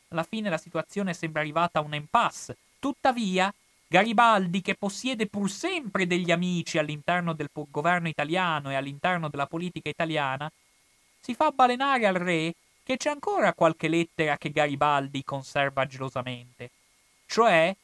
Alla 0.08 0.24
fine 0.24 0.50
la 0.50 0.58
situazione 0.58 1.14
sembra 1.14 1.40
arrivata 1.40 1.78
a 1.78 1.82
un 1.82 1.94
impasse. 1.94 2.58
Tuttavia, 2.78 3.52
Garibaldi, 3.86 4.60
che 4.60 4.74
possiede 4.74 5.26
pur 5.26 5.50
sempre 5.50 6.06
degli 6.06 6.30
amici 6.30 6.76
all'interno 6.76 7.32
del 7.32 7.48
governo 7.70 8.08
italiano 8.08 8.70
e 8.70 8.74
all'interno 8.74 9.30
della 9.30 9.46
politica 9.46 9.88
italiana, 9.88 10.52
si 11.18 11.34
fa 11.34 11.50
balenare 11.50 12.06
al 12.06 12.16
re 12.16 12.52
che 12.82 12.98
c'è 12.98 13.08
ancora 13.08 13.54
qualche 13.54 13.88
lettera 13.88 14.36
che 14.36 14.50
Garibaldi 14.50 15.24
conserva 15.24 15.86
gelosamente, 15.86 16.70
cioè 17.24 17.74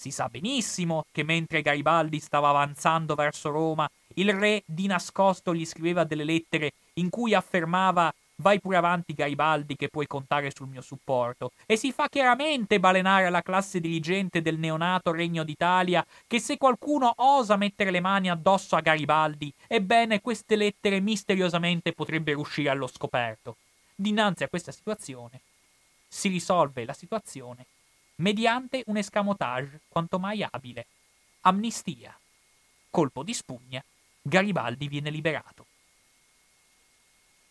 si 0.00 0.10
sa 0.10 0.30
benissimo 0.30 1.04
che 1.12 1.22
mentre 1.22 1.60
Garibaldi 1.60 2.20
stava 2.20 2.48
avanzando 2.48 3.14
verso 3.14 3.50
Roma, 3.50 3.86
il 4.14 4.32
re 4.32 4.62
di 4.64 4.86
nascosto 4.86 5.54
gli 5.54 5.66
scriveva 5.66 6.04
delle 6.04 6.24
lettere 6.24 6.72
in 6.94 7.10
cui 7.10 7.34
affermava 7.34 8.10
Vai 8.40 8.58
pure 8.58 8.78
avanti 8.78 9.12
Garibaldi 9.12 9.76
che 9.76 9.90
puoi 9.90 10.06
contare 10.06 10.50
sul 10.50 10.66
mio 10.66 10.80
supporto. 10.80 11.52
E 11.66 11.76
si 11.76 11.92
fa 11.92 12.08
chiaramente 12.08 12.80
balenare 12.80 13.26
alla 13.26 13.42
classe 13.42 13.80
dirigente 13.80 14.40
del 14.40 14.56
neonato 14.56 15.12
Regno 15.12 15.44
d'Italia 15.44 16.02
che 16.26 16.40
se 16.40 16.56
qualcuno 16.56 17.12
osa 17.16 17.56
mettere 17.56 17.90
le 17.90 18.00
mani 18.00 18.30
addosso 18.30 18.76
a 18.76 18.80
Garibaldi, 18.80 19.52
ebbene 19.66 20.22
queste 20.22 20.56
lettere 20.56 21.00
misteriosamente 21.00 21.92
potrebbero 21.92 22.40
uscire 22.40 22.70
allo 22.70 22.86
scoperto. 22.86 23.56
Dinanzi 23.94 24.44
a 24.44 24.48
questa 24.48 24.72
situazione 24.72 25.42
si 26.08 26.28
risolve 26.28 26.86
la 26.86 26.94
situazione 26.94 27.66
mediante 28.20 28.82
un 28.86 28.96
escamotage 28.96 29.80
quanto 29.88 30.18
mai 30.18 30.42
abile. 30.42 30.86
Amnistia. 31.42 32.16
Colpo 32.90 33.22
di 33.22 33.34
spugna. 33.34 33.82
Garibaldi 34.22 34.88
viene 34.88 35.10
liberato. 35.10 35.66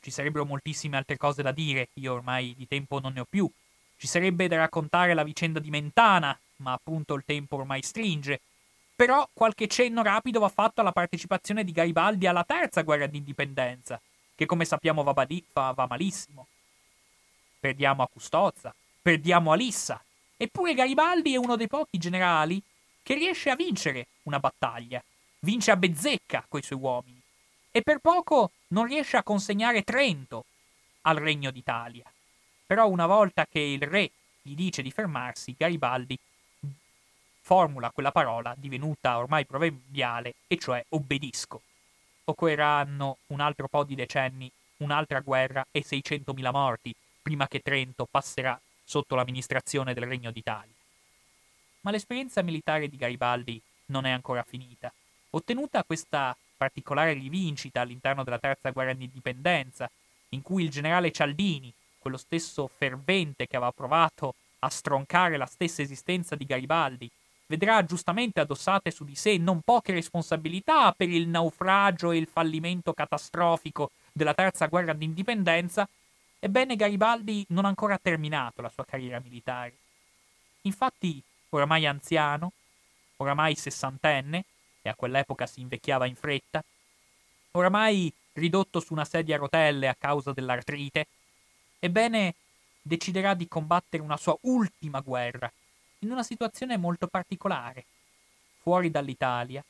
Ci 0.01 0.11
sarebbero 0.11 0.45
moltissime 0.45 0.97
altre 0.97 1.17
cose 1.17 1.41
da 1.41 1.51
dire, 1.51 1.89
io 1.93 2.13
ormai 2.13 2.53
di 2.55 2.67
tempo 2.67 2.99
non 2.99 3.13
ne 3.13 3.21
ho 3.21 3.25
più. 3.29 3.49
Ci 3.97 4.07
sarebbe 4.07 4.47
da 4.47 4.57
raccontare 4.57 5.13
la 5.13 5.23
vicenda 5.23 5.59
di 5.59 5.69
Mentana, 5.69 6.37
ma 6.57 6.71
appunto 6.71 7.15
il 7.15 7.23
tempo 7.25 7.57
ormai 7.57 7.81
stringe. 7.81 8.39
Però 8.95 9.27
qualche 9.33 9.67
cenno 9.67 10.03
rapido 10.03 10.39
va 10.39 10.49
fatto 10.49 10.81
alla 10.81 10.91
partecipazione 10.91 11.63
di 11.63 11.71
Garibaldi 11.71 12.27
alla 12.27 12.43
terza 12.43 12.81
guerra 12.83 13.07
d'indipendenza, 13.07 13.99
che 14.35 14.45
come 14.45 14.65
sappiamo 14.65 15.03
va, 15.03 15.13
badi- 15.13 15.43
va, 15.51 15.71
va 15.71 15.87
malissimo. 15.87 16.47
Perdiamo 17.59 18.03
a 18.03 18.07
Custozza, 18.07 18.73
perdiamo 19.01 19.51
a 19.51 19.55
Lissa, 19.55 20.01
Eppure 20.41 20.73
Garibaldi 20.73 21.33
è 21.33 21.37
uno 21.37 21.57
dei 21.57 21.67
pochi 21.67 21.97
generali 21.97 22.63
che 23.03 23.13
riesce 23.13 23.49
a 23.49 23.57
vincere 23.57 24.07
una 24.23 24.39
battaglia. 24.39 25.03
Vince 25.39 25.71
a 25.71 25.75
bezzecca 25.75 26.45
coi 26.47 26.63
suoi 26.63 26.79
uomini. 26.79 27.21
E 27.69 27.81
per 27.81 27.97
poco 27.97 28.51
non 28.67 28.85
riesce 28.85 29.17
a 29.17 29.23
consegnare 29.23 29.83
Trento 29.83 30.45
al 31.01 31.17
Regno 31.17 31.51
d'Italia. 31.51 32.05
Però 32.65 32.87
una 32.87 33.05
volta 33.05 33.45
che 33.51 33.59
il 33.59 33.81
re 33.81 34.11
gli 34.41 34.55
dice 34.55 34.81
di 34.81 34.91
fermarsi, 34.91 35.55
Garibaldi 35.57 36.17
formula 37.41 37.91
quella 37.91 38.13
parola 38.13 38.55
divenuta 38.57 39.17
ormai 39.17 39.45
proverbiale, 39.45 40.35
e 40.47 40.57
cioè 40.57 40.85
obbedisco. 40.87 41.61
Occorreranno 42.23 43.17
un 43.27 43.41
altro 43.41 43.67
po' 43.67 43.83
di 43.83 43.95
decenni, 43.95 44.49
un'altra 44.77 45.19
guerra 45.19 45.67
e 45.69 45.83
600.000 45.83 46.49
morti 46.51 46.95
prima 47.21 47.45
che 47.49 47.59
Trento 47.59 48.07
passerà 48.09 48.57
sotto 48.89 49.13
l'amministrazione 49.13 49.93
del 49.93 50.07
Regno 50.07 50.31
d'Italia. 50.31 50.73
Ma 51.81 51.91
l'esperienza 51.91 52.41
militare 52.41 52.87
di 52.87 52.97
Garibaldi 52.97 53.61
non 53.87 54.05
è 54.05 54.09
ancora 54.09 54.41
finita. 54.41 54.91
Ottenuta 55.29 55.83
questa 55.83 56.35
particolare 56.57 57.13
rivincita 57.13 57.81
all'interno 57.81 58.23
della 58.23 58.39
terza 58.39 58.71
guerra 58.71 58.93
d'indipendenza, 58.93 59.87
in 60.29 60.41
cui 60.41 60.63
il 60.63 60.71
generale 60.71 61.11
Cialdini, 61.11 61.71
quello 61.99 62.17
stesso 62.17 62.67
fervente 62.67 63.45
che 63.45 63.57
aveva 63.57 63.71
provato 63.71 64.33
a 64.59 64.69
stroncare 64.69 65.37
la 65.37 65.45
stessa 65.45 65.83
esistenza 65.83 66.35
di 66.35 66.45
Garibaldi, 66.45 67.09
vedrà 67.45 67.85
giustamente 67.85 68.39
addossate 68.39 68.89
su 68.89 69.05
di 69.05 69.15
sé 69.15 69.37
non 69.37 69.61
poche 69.61 69.93
responsabilità 69.93 70.91
per 70.93 71.09
il 71.09 71.27
naufragio 71.27 72.09
e 72.09 72.17
il 72.17 72.27
fallimento 72.27 72.93
catastrofico 72.93 73.91
della 74.11 74.33
terza 74.33 74.65
guerra 74.65 74.93
d'indipendenza, 74.93 75.87
Ebbene, 76.39 76.77
Garibaldi 76.77 77.45
non 77.49 77.65
ha 77.65 77.67
ancora 77.67 77.97
terminato 77.97 78.61
la 78.61 78.69
sua 78.69 78.85
carriera 78.85 79.19
militare. 79.19 79.75
Infatti, 80.61 81.21
oramai 81.49 81.85
anziano, 81.85 82.53
oramai 83.17 83.55
sessantenne, 83.55 84.45
e 84.81 84.89
a 84.89 84.95
quell'epoca 84.95 85.45
si 85.45 85.59
invecchiava 85.59 86.05
in 86.05 86.15
fretta, 86.15 86.63
oramai 87.51 88.11
ridotto 88.33 88.79
su 88.79 88.93
una 88.93 89.03
sedia 89.03 89.35
a 89.35 89.39
rotelle 89.39 89.89
a 89.89 89.95
causa 89.99 90.31
dell'artrite, 90.31 91.07
ebbene 91.79 92.35
deciderà 92.81 93.33
di 93.33 93.47
combattere 93.47 94.01
una 94.01 94.15
sua 94.15 94.37
ultima 94.41 95.01
guerra, 95.01 95.51
in 95.99 96.11
una 96.11 96.23
situazione 96.23 96.77
molto 96.77 97.07
particolare, 97.07 97.83
fuori 98.61 98.89
dall'Italia, 98.89 99.63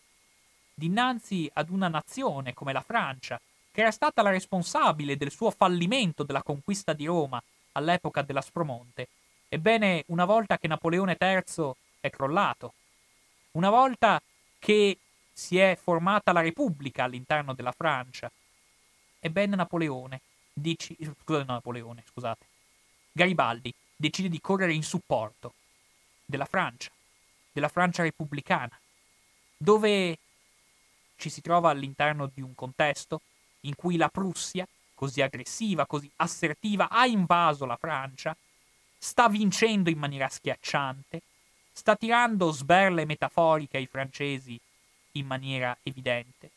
dinanzi 0.73 1.49
ad 1.53 1.69
una 1.69 1.87
nazione 1.87 2.53
come 2.53 2.73
la 2.73 2.81
Francia, 2.81 3.41
che 3.79 3.85
era 3.85 3.93
stata 3.93 4.21
la 4.21 4.29
responsabile 4.29 5.15
del 5.15 5.31
suo 5.31 5.51
fallimento 5.51 6.23
della 6.23 6.43
conquista 6.43 6.91
di 6.91 7.05
Roma 7.05 7.41
all'epoca 7.71 8.21
dell'Aspromonte. 8.21 9.07
Ebbene, 9.47 10.03
una 10.07 10.25
volta 10.25 10.57
che 10.57 10.67
Napoleone 10.67 11.15
III 11.17 11.71
è 12.01 12.09
crollato, 12.09 12.73
una 13.51 13.69
volta 13.69 14.21
che 14.59 14.97
si 15.31 15.57
è 15.57 15.77
formata 15.81 16.33
la 16.33 16.41
Repubblica 16.41 17.05
all'interno 17.05 17.53
della 17.53 17.71
Francia, 17.71 18.29
Ebbene 19.21 19.55
Napoleone, 19.55 20.19
dici, 20.51 20.93
scusate, 20.99 21.45
no, 21.45 21.53
Napoleone, 21.53 22.03
scusate, 22.05 22.45
Garibaldi 23.13 23.73
decide 23.95 24.27
di 24.27 24.41
correre 24.41 24.73
in 24.73 24.83
supporto 24.83 25.53
della 26.25 26.43
Francia, 26.43 26.91
della 27.53 27.69
Francia 27.69 28.03
repubblicana, 28.03 28.77
dove 29.55 30.19
ci 31.15 31.29
si 31.29 31.39
trova 31.39 31.69
all'interno 31.69 32.29
di 32.33 32.41
un 32.41 32.53
contesto 32.55 33.21
in 33.61 33.75
cui 33.75 33.97
la 33.97 34.09
Prussia, 34.09 34.67
così 34.93 35.21
aggressiva, 35.21 35.85
così 35.85 36.09
assertiva, 36.17 36.89
ha 36.89 37.05
invaso 37.05 37.65
la 37.65 37.77
Francia, 37.77 38.35
sta 38.97 39.29
vincendo 39.29 39.89
in 39.89 39.97
maniera 39.97 40.27
schiacciante, 40.27 41.21
sta 41.71 41.95
tirando 41.95 42.51
sberle 42.51 43.05
metaforiche 43.05 43.77
ai 43.77 43.87
francesi 43.87 44.59
in 45.13 45.25
maniera 45.25 45.75
evidente. 45.83 46.51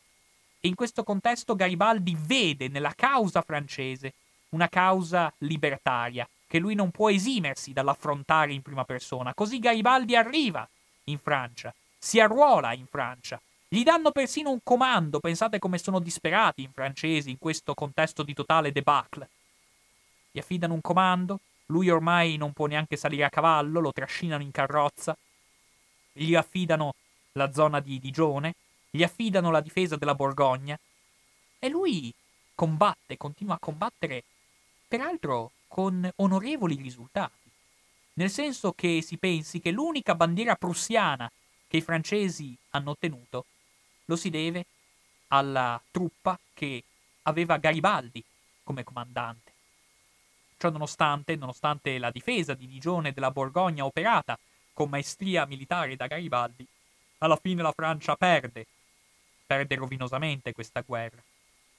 E 0.59 0.67
in 0.67 0.75
questo 0.75 1.03
contesto 1.03 1.55
Garibaldi 1.55 2.15
vede 2.19 2.67
nella 2.67 2.93
causa 2.95 3.41
francese 3.41 4.13
una 4.49 4.69
causa 4.69 5.33
libertaria 5.39 6.27
che 6.47 6.59
lui 6.59 6.75
non 6.75 6.91
può 6.91 7.09
esimersi 7.09 7.73
dall'affrontare 7.73 8.53
in 8.53 8.61
prima 8.61 8.83
persona. 8.83 9.33
Così 9.33 9.59
Garibaldi 9.59 10.15
arriva 10.15 10.67
in 11.05 11.17
Francia, 11.17 11.73
si 11.97 12.19
arruola 12.19 12.73
in 12.73 12.85
Francia, 12.85 13.41
gli 13.73 13.81
danno 13.81 14.11
persino 14.11 14.51
un 14.51 14.59
comando, 14.61 15.19
pensate 15.19 15.57
come 15.57 15.79
sono 15.79 15.97
disperati 15.97 16.61
i 16.61 16.69
francesi 16.71 17.31
in 17.31 17.39
questo 17.39 17.73
contesto 17.73 18.21
di 18.21 18.35
totale 18.35 18.71
debacle. 18.71 19.27
Gli 20.29 20.37
affidano 20.37 20.75
un 20.75 20.81
comando, 20.81 21.39
lui 21.67 21.89
ormai 21.89 22.37
non 22.37 22.53
può 22.53 22.67
neanche 22.67 22.97
salire 22.97 23.23
a 23.23 23.31
cavallo, 23.31 23.79
lo 23.79 23.91
trascinano 23.91 24.43
in 24.43 24.51
carrozza, 24.51 25.17
gli 26.11 26.35
affidano 26.35 26.93
la 27.31 27.51
zona 27.51 27.79
di 27.79 27.97
Digione, 27.97 28.53
gli 28.91 29.01
affidano 29.01 29.49
la 29.49 29.59
difesa 29.59 29.95
della 29.95 30.13
Borgogna 30.13 30.77
e 31.57 31.67
lui 31.67 32.13
combatte, 32.53 33.17
continua 33.17 33.55
a 33.55 33.59
combattere, 33.59 34.23
peraltro 34.87 35.49
con 35.67 36.07
onorevoli 36.17 36.75
risultati. 36.75 37.49
Nel 38.13 38.29
senso 38.29 38.73
che 38.73 39.01
si 39.01 39.17
pensi 39.17 39.59
che 39.59 39.71
l'unica 39.71 40.13
bandiera 40.13 40.53
prussiana 40.53 41.27
che 41.67 41.77
i 41.77 41.81
francesi 41.81 42.55
hanno 42.69 42.91
ottenuto 42.91 43.45
lo 44.05 44.15
si 44.15 44.29
deve 44.29 44.65
alla 45.27 45.81
truppa 45.91 46.37
che 46.53 46.83
aveva 47.23 47.57
Garibaldi 47.57 48.23
come 48.63 48.83
comandante. 48.83 49.51
Ciò 50.57 50.69
nonostante, 50.69 51.35
nonostante 51.35 51.97
la 51.97 52.11
difesa 52.11 52.53
di 52.53 52.67
Digione 52.67 53.11
della 53.13 53.31
Borgogna 53.31 53.85
operata 53.85 54.37
con 54.73 54.89
maestria 54.89 55.45
militare 55.45 55.95
da 55.95 56.07
Garibaldi, 56.07 56.65
alla 57.19 57.37
fine 57.37 57.61
la 57.61 57.71
Francia 57.71 58.15
perde 58.15 58.65
perde 59.45 59.75
rovinosamente 59.75 60.51
questa 60.51 60.81
guerra. 60.81 61.21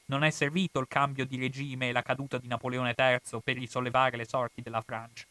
Non 0.07 0.23
è 0.23 0.31
servito 0.31 0.79
il 0.79 0.87
cambio 0.87 1.25
di 1.25 1.39
regime 1.39 1.89
e 1.89 1.93
la 1.93 2.03
caduta 2.03 2.39
di 2.39 2.47
Napoleone 2.47 2.95
III 2.97 3.41
per 3.43 3.57
risollevare 3.57 4.17
le 4.17 4.27
sorti 4.27 4.63
della 4.63 4.83
Francia. 4.83 5.25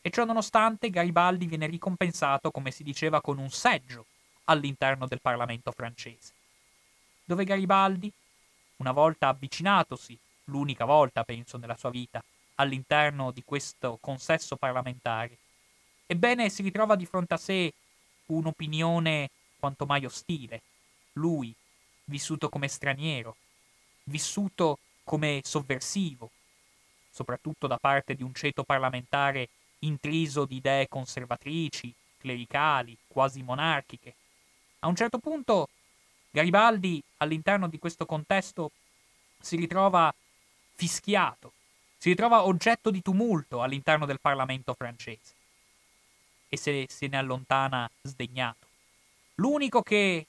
E 0.00 0.10
ciò 0.10 0.24
nonostante 0.24 0.90
Garibaldi 0.90 1.46
viene 1.46 1.66
ricompensato, 1.66 2.50
come 2.50 2.70
si 2.70 2.82
diceva, 2.82 3.20
con 3.20 3.38
un 3.38 3.50
seggio 3.50 4.06
all'interno 4.44 5.06
del 5.06 5.20
Parlamento 5.20 5.72
francese, 5.72 6.32
dove 7.24 7.44
Garibaldi, 7.44 8.12
una 8.76 8.92
volta 8.92 9.28
avvicinatosi, 9.28 10.18
l'unica 10.44 10.84
volta 10.84 11.24
penso 11.24 11.56
nella 11.56 11.76
sua 11.76 11.90
vita, 11.90 12.22
all'interno 12.56 13.30
di 13.30 13.42
questo 13.44 13.98
consesso 14.00 14.56
parlamentare, 14.56 15.36
ebbene 16.06 16.48
si 16.48 16.62
ritrova 16.62 16.96
di 16.96 17.06
fronte 17.06 17.34
a 17.34 17.38
sé 17.38 17.72
un'opinione 18.26 19.30
quanto 19.58 19.86
mai 19.86 20.04
ostile, 20.04 20.62
lui, 21.14 21.54
vissuto 22.04 22.48
come 22.48 22.68
straniero, 22.68 23.36
vissuto 24.04 24.78
come 25.04 25.40
sovversivo, 25.44 26.30
soprattutto 27.10 27.66
da 27.66 27.78
parte 27.78 28.14
di 28.14 28.22
un 28.22 28.34
ceto 28.34 28.64
parlamentare 28.64 29.48
intriso 29.80 30.44
di 30.44 30.56
idee 30.56 30.88
conservatrici, 30.88 31.92
clericali, 32.18 32.96
quasi 33.06 33.42
monarchiche. 33.42 34.14
A 34.84 34.88
un 34.88 34.96
certo 34.96 35.18
punto 35.18 35.68
Garibaldi, 36.32 37.00
all'interno 37.18 37.68
di 37.68 37.78
questo 37.78 38.04
contesto, 38.04 38.72
si 39.40 39.54
ritrova 39.54 40.12
fischiato, 40.74 41.52
si 41.98 42.08
ritrova 42.08 42.46
oggetto 42.46 42.90
di 42.90 43.00
tumulto 43.00 43.62
all'interno 43.62 44.06
del 44.06 44.18
Parlamento 44.20 44.74
francese 44.74 45.34
e 46.48 46.56
se, 46.56 46.86
se 46.88 47.06
ne 47.06 47.16
allontana 47.16 47.88
sdegnato. 48.02 48.66
L'unico 49.36 49.82
che 49.82 50.26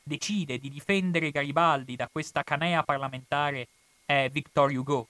decide 0.00 0.58
di 0.58 0.70
difendere 0.70 1.32
Garibaldi 1.32 1.96
da 1.96 2.08
questa 2.10 2.44
canea 2.44 2.84
parlamentare 2.84 3.66
è 4.04 4.28
Victor 4.30 4.70
Hugo, 4.70 5.08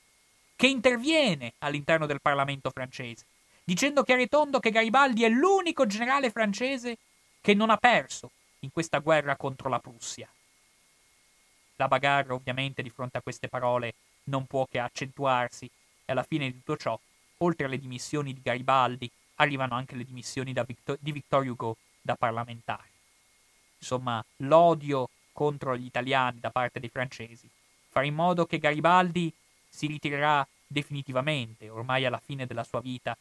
che 0.56 0.66
interviene 0.66 1.52
all'interno 1.58 2.06
del 2.06 2.22
Parlamento 2.22 2.70
francese, 2.70 3.26
dicendo 3.64 4.02
chiaro 4.02 4.22
e 4.22 4.28
tondo 4.28 4.60
che 4.60 4.70
Garibaldi 4.70 5.24
è 5.24 5.28
l'unico 5.28 5.84
generale 5.84 6.30
francese 6.30 6.96
che 7.42 7.52
non 7.52 7.68
ha 7.68 7.76
perso 7.76 8.30
in 8.60 8.72
questa 8.72 8.98
guerra 8.98 9.36
contro 9.36 9.68
la 9.68 9.78
Prussia. 9.78 10.28
La 11.76 11.88
bagarre, 11.88 12.32
ovviamente, 12.32 12.82
di 12.82 12.90
fronte 12.90 13.18
a 13.18 13.22
queste 13.22 13.48
parole 13.48 13.94
non 14.24 14.46
può 14.46 14.66
che 14.66 14.78
accentuarsi 14.78 15.66
e 15.66 16.12
alla 16.12 16.22
fine 16.22 16.46
di 16.46 16.52
tutto 16.52 16.76
ciò, 16.76 16.98
oltre 17.38 17.66
alle 17.66 17.78
dimissioni 17.78 18.32
di 18.32 18.40
Garibaldi, 18.42 19.10
arrivano 19.36 19.74
anche 19.74 19.94
le 19.94 20.04
dimissioni 20.04 20.52
Victor- 20.52 20.98
di 21.00 21.12
Victor 21.12 21.46
Hugo 21.46 21.76
da 22.00 22.16
parlamentare 22.16 22.94
insomma, 23.78 24.24
l'odio 24.38 25.08
contro 25.32 25.76
gli 25.76 25.84
italiani 25.84 26.40
da 26.40 26.50
parte 26.50 26.80
dei 26.80 26.88
francesi, 26.88 27.48
fare 27.88 28.06
in 28.06 28.14
modo 28.14 28.46
che 28.46 28.58
Garibaldi 28.58 29.32
si 29.68 29.86
ritirerà 29.86 30.46
definitivamente, 30.66 31.68
ormai 31.68 32.04
alla 32.04 32.20
fine 32.22 32.46
della 32.46 32.64
sua 32.64 32.80
vita, 32.80 33.16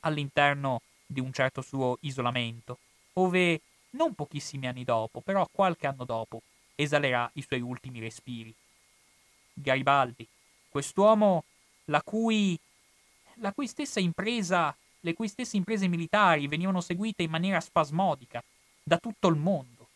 all'interno 0.00 0.80
di 1.06 1.20
un 1.20 1.32
certo 1.32 1.60
suo 1.60 1.98
isolamento, 2.00 2.78
ove 3.14 3.60
non 3.92 4.14
pochissimi 4.14 4.66
anni 4.66 4.84
dopo, 4.84 5.20
però 5.20 5.48
qualche 5.50 5.86
anno 5.86 6.04
dopo, 6.04 6.42
esalerà 6.74 7.30
i 7.34 7.42
suoi 7.42 7.60
ultimi 7.60 8.00
respiri. 8.00 8.54
Garibaldi, 9.54 10.26
quest'uomo 10.68 11.44
la 11.86 12.02
cui, 12.02 12.58
la 13.34 13.52
cui 13.52 13.66
stessa 13.66 14.00
impresa, 14.00 14.74
le 15.00 15.14
cui 15.14 15.28
stesse 15.28 15.56
imprese 15.56 15.88
militari 15.88 16.46
venivano 16.48 16.80
seguite 16.80 17.22
in 17.22 17.30
maniera 17.30 17.60
spasmodica 17.60 18.42
da 18.82 18.98
tutto 18.98 19.28
il 19.28 19.36
mondo, 19.36 19.88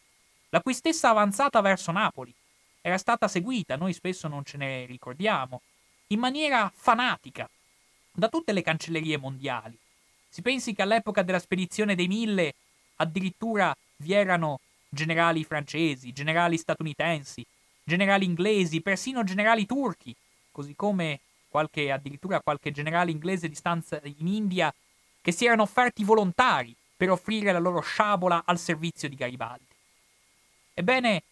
la 0.50 0.60
cui 0.60 0.74
stessa 0.74 1.10
avanzata 1.10 1.60
verso 1.60 1.92
Napoli 1.92 2.34
era 2.80 2.98
stata 2.98 3.26
seguita, 3.26 3.76
noi 3.76 3.92
spesso 3.92 4.28
non 4.28 4.44
ce 4.44 4.56
ne 4.56 4.86
ricordiamo, 4.86 5.62
in 6.08 6.20
maniera 6.20 6.70
fanatica 6.74 7.48
da 8.12 8.28
tutte 8.28 8.52
le 8.52 8.62
cancellerie 8.62 9.16
mondiali. 9.18 9.76
Si 10.28 10.42
pensi 10.42 10.72
che 10.72 10.82
all'epoca 10.82 11.22
della 11.22 11.38
spedizione 11.38 11.94
dei 11.94 12.06
Mille 12.06 12.54
addirittura 12.96 13.76
vi 13.96 14.12
erano 14.12 14.60
generali 14.88 15.44
francesi, 15.44 16.12
generali 16.12 16.56
statunitensi, 16.56 17.44
generali 17.82 18.24
inglesi, 18.24 18.80
persino 18.80 19.24
generali 19.24 19.66
turchi, 19.66 20.14
così 20.50 20.74
come 20.74 21.20
qualche, 21.48 21.90
addirittura 21.90 22.40
qualche 22.40 22.70
generale 22.70 23.10
inglese 23.10 23.48
di 23.48 23.54
stanza 23.54 24.00
in 24.02 24.26
India 24.26 24.74
che 25.20 25.32
si 25.32 25.44
erano 25.44 25.62
offerti 25.62 26.04
volontari 26.04 26.74
per 26.96 27.10
offrire 27.10 27.52
la 27.52 27.58
loro 27.58 27.80
sciabola 27.80 28.42
al 28.44 28.58
servizio 28.58 29.08
di 29.08 29.16
Garibaldi. 29.16 29.64
Ebbene, 30.74 31.22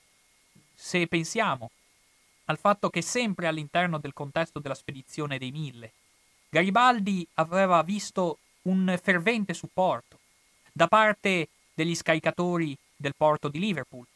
se 0.75 1.07
pensiamo 1.07 1.71
al 2.47 2.59
fatto 2.59 2.91
che 2.91 3.03
sempre 3.03 3.47
all'interno 3.47 3.99
del 3.99 4.13
contesto 4.13 4.59
della 4.59 4.75
spedizione 4.75 5.39
dei 5.39 5.51
Mille, 5.51 5.93
Garibaldi 6.49 7.27
aveva 7.35 7.83
visto 7.83 8.39
un 8.63 8.99
fervente 9.03 9.55
supporto 9.55 10.19
da 10.73 10.89
parte 10.89 11.49
degli 11.75 11.95
scaricatori 11.95 12.77
del 12.97 13.15
porto 13.17 13.49
di 13.49 13.59
Liverpool, 13.59 14.07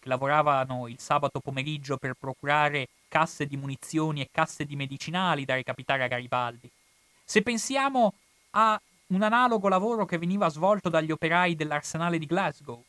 che 0.00 0.08
lavoravano 0.08 0.88
il 0.88 0.98
sabato 0.98 1.40
pomeriggio 1.40 1.96
per 1.96 2.14
procurare 2.18 2.88
casse 3.08 3.46
di 3.46 3.56
munizioni 3.56 4.20
e 4.20 4.28
casse 4.30 4.64
di 4.64 4.76
medicinali 4.76 5.44
da 5.44 5.54
recapitare 5.54 6.04
a 6.04 6.08
Garibaldi. 6.08 6.70
Se 7.24 7.42
pensiamo 7.42 8.14
a 8.50 8.80
un 9.08 9.22
analogo 9.22 9.68
lavoro 9.68 10.04
che 10.04 10.18
veniva 10.18 10.48
svolto 10.48 10.88
dagli 10.88 11.10
operai 11.10 11.54
dell'arsenale 11.54 12.18
di 12.18 12.26
Glasgow, 12.26 12.82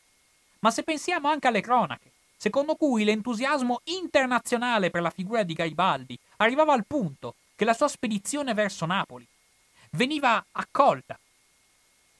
ma 0.60 0.70
se 0.70 0.82
pensiamo 0.82 1.28
anche 1.28 1.46
alle 1.46 1.60
cronache, 1.62 2.10
secondo 2.36 2.74
cui 2.74 3.04
l'entusiasmo 3.04 3.80
internazionale 3.84 4.90
per 4.90 5.02
la 5.02 5.10
figura 5.10 5.42
di 5.42 5.54
Garibaldi 5.54 6.18
arrivava 6.36 6.72
al 6.72 6.86
punto 6.86 7.34
che 7.54 7.64
la 7.64 7.74
sua 7.74 7.88
spedizione 7.88 8.54
verso 8.54 8.86
Napoli 8.86 9.26
veniva 9.90 10.44
accolta 10.52 11.18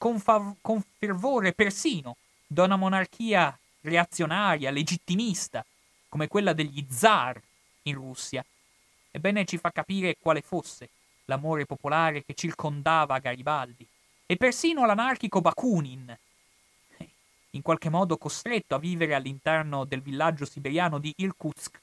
con, 0.00 0.18
fav- 0.18 0.56
con 0.62 0.82
fervore 0.96 1.52
persino 1.52 2.16
da 2.46 2.64
una 2.64 2.76
monarchia 2.76 3.54
reazionaria, 3.82 4.70
legittimista, 4.70 5.62
come 6.08 6.26
quella 6.26 6.54
degli 6.54 6.86
zar 6.88 7.38
in 7.82 7.96
Russia, 7.96 8.42
ebbene 9.10 9.44
ci 9.44 9.58
fa 9.58 9.70
capire 9.70 10.16
quale 10.18 10.40
fosse 10.40 10.88
l'amore 11.26 11.66
popolare 11.66 12.24
che 12.24 12.32
circondava 12.32 13.18
Garibaldi, 13.18 13.86
e 14.24 14.36
persino 14.36 14.86
l'anarchico 14.86 15.42
Bakunin, 15.42 16.16
in 17.50 17.60
qualche 17.60 17.90
modo 17.90 18.16
costretto 18.16 18.74
a 18.74 18.78
vivere 18.78 19.14
all'interno 19.14 19.84
del 19.84 20.00
villaggio 20.00 20.46
siberiano 20.46 20.98
di 20.98 21.12
Irkutsk, 21.14 21.78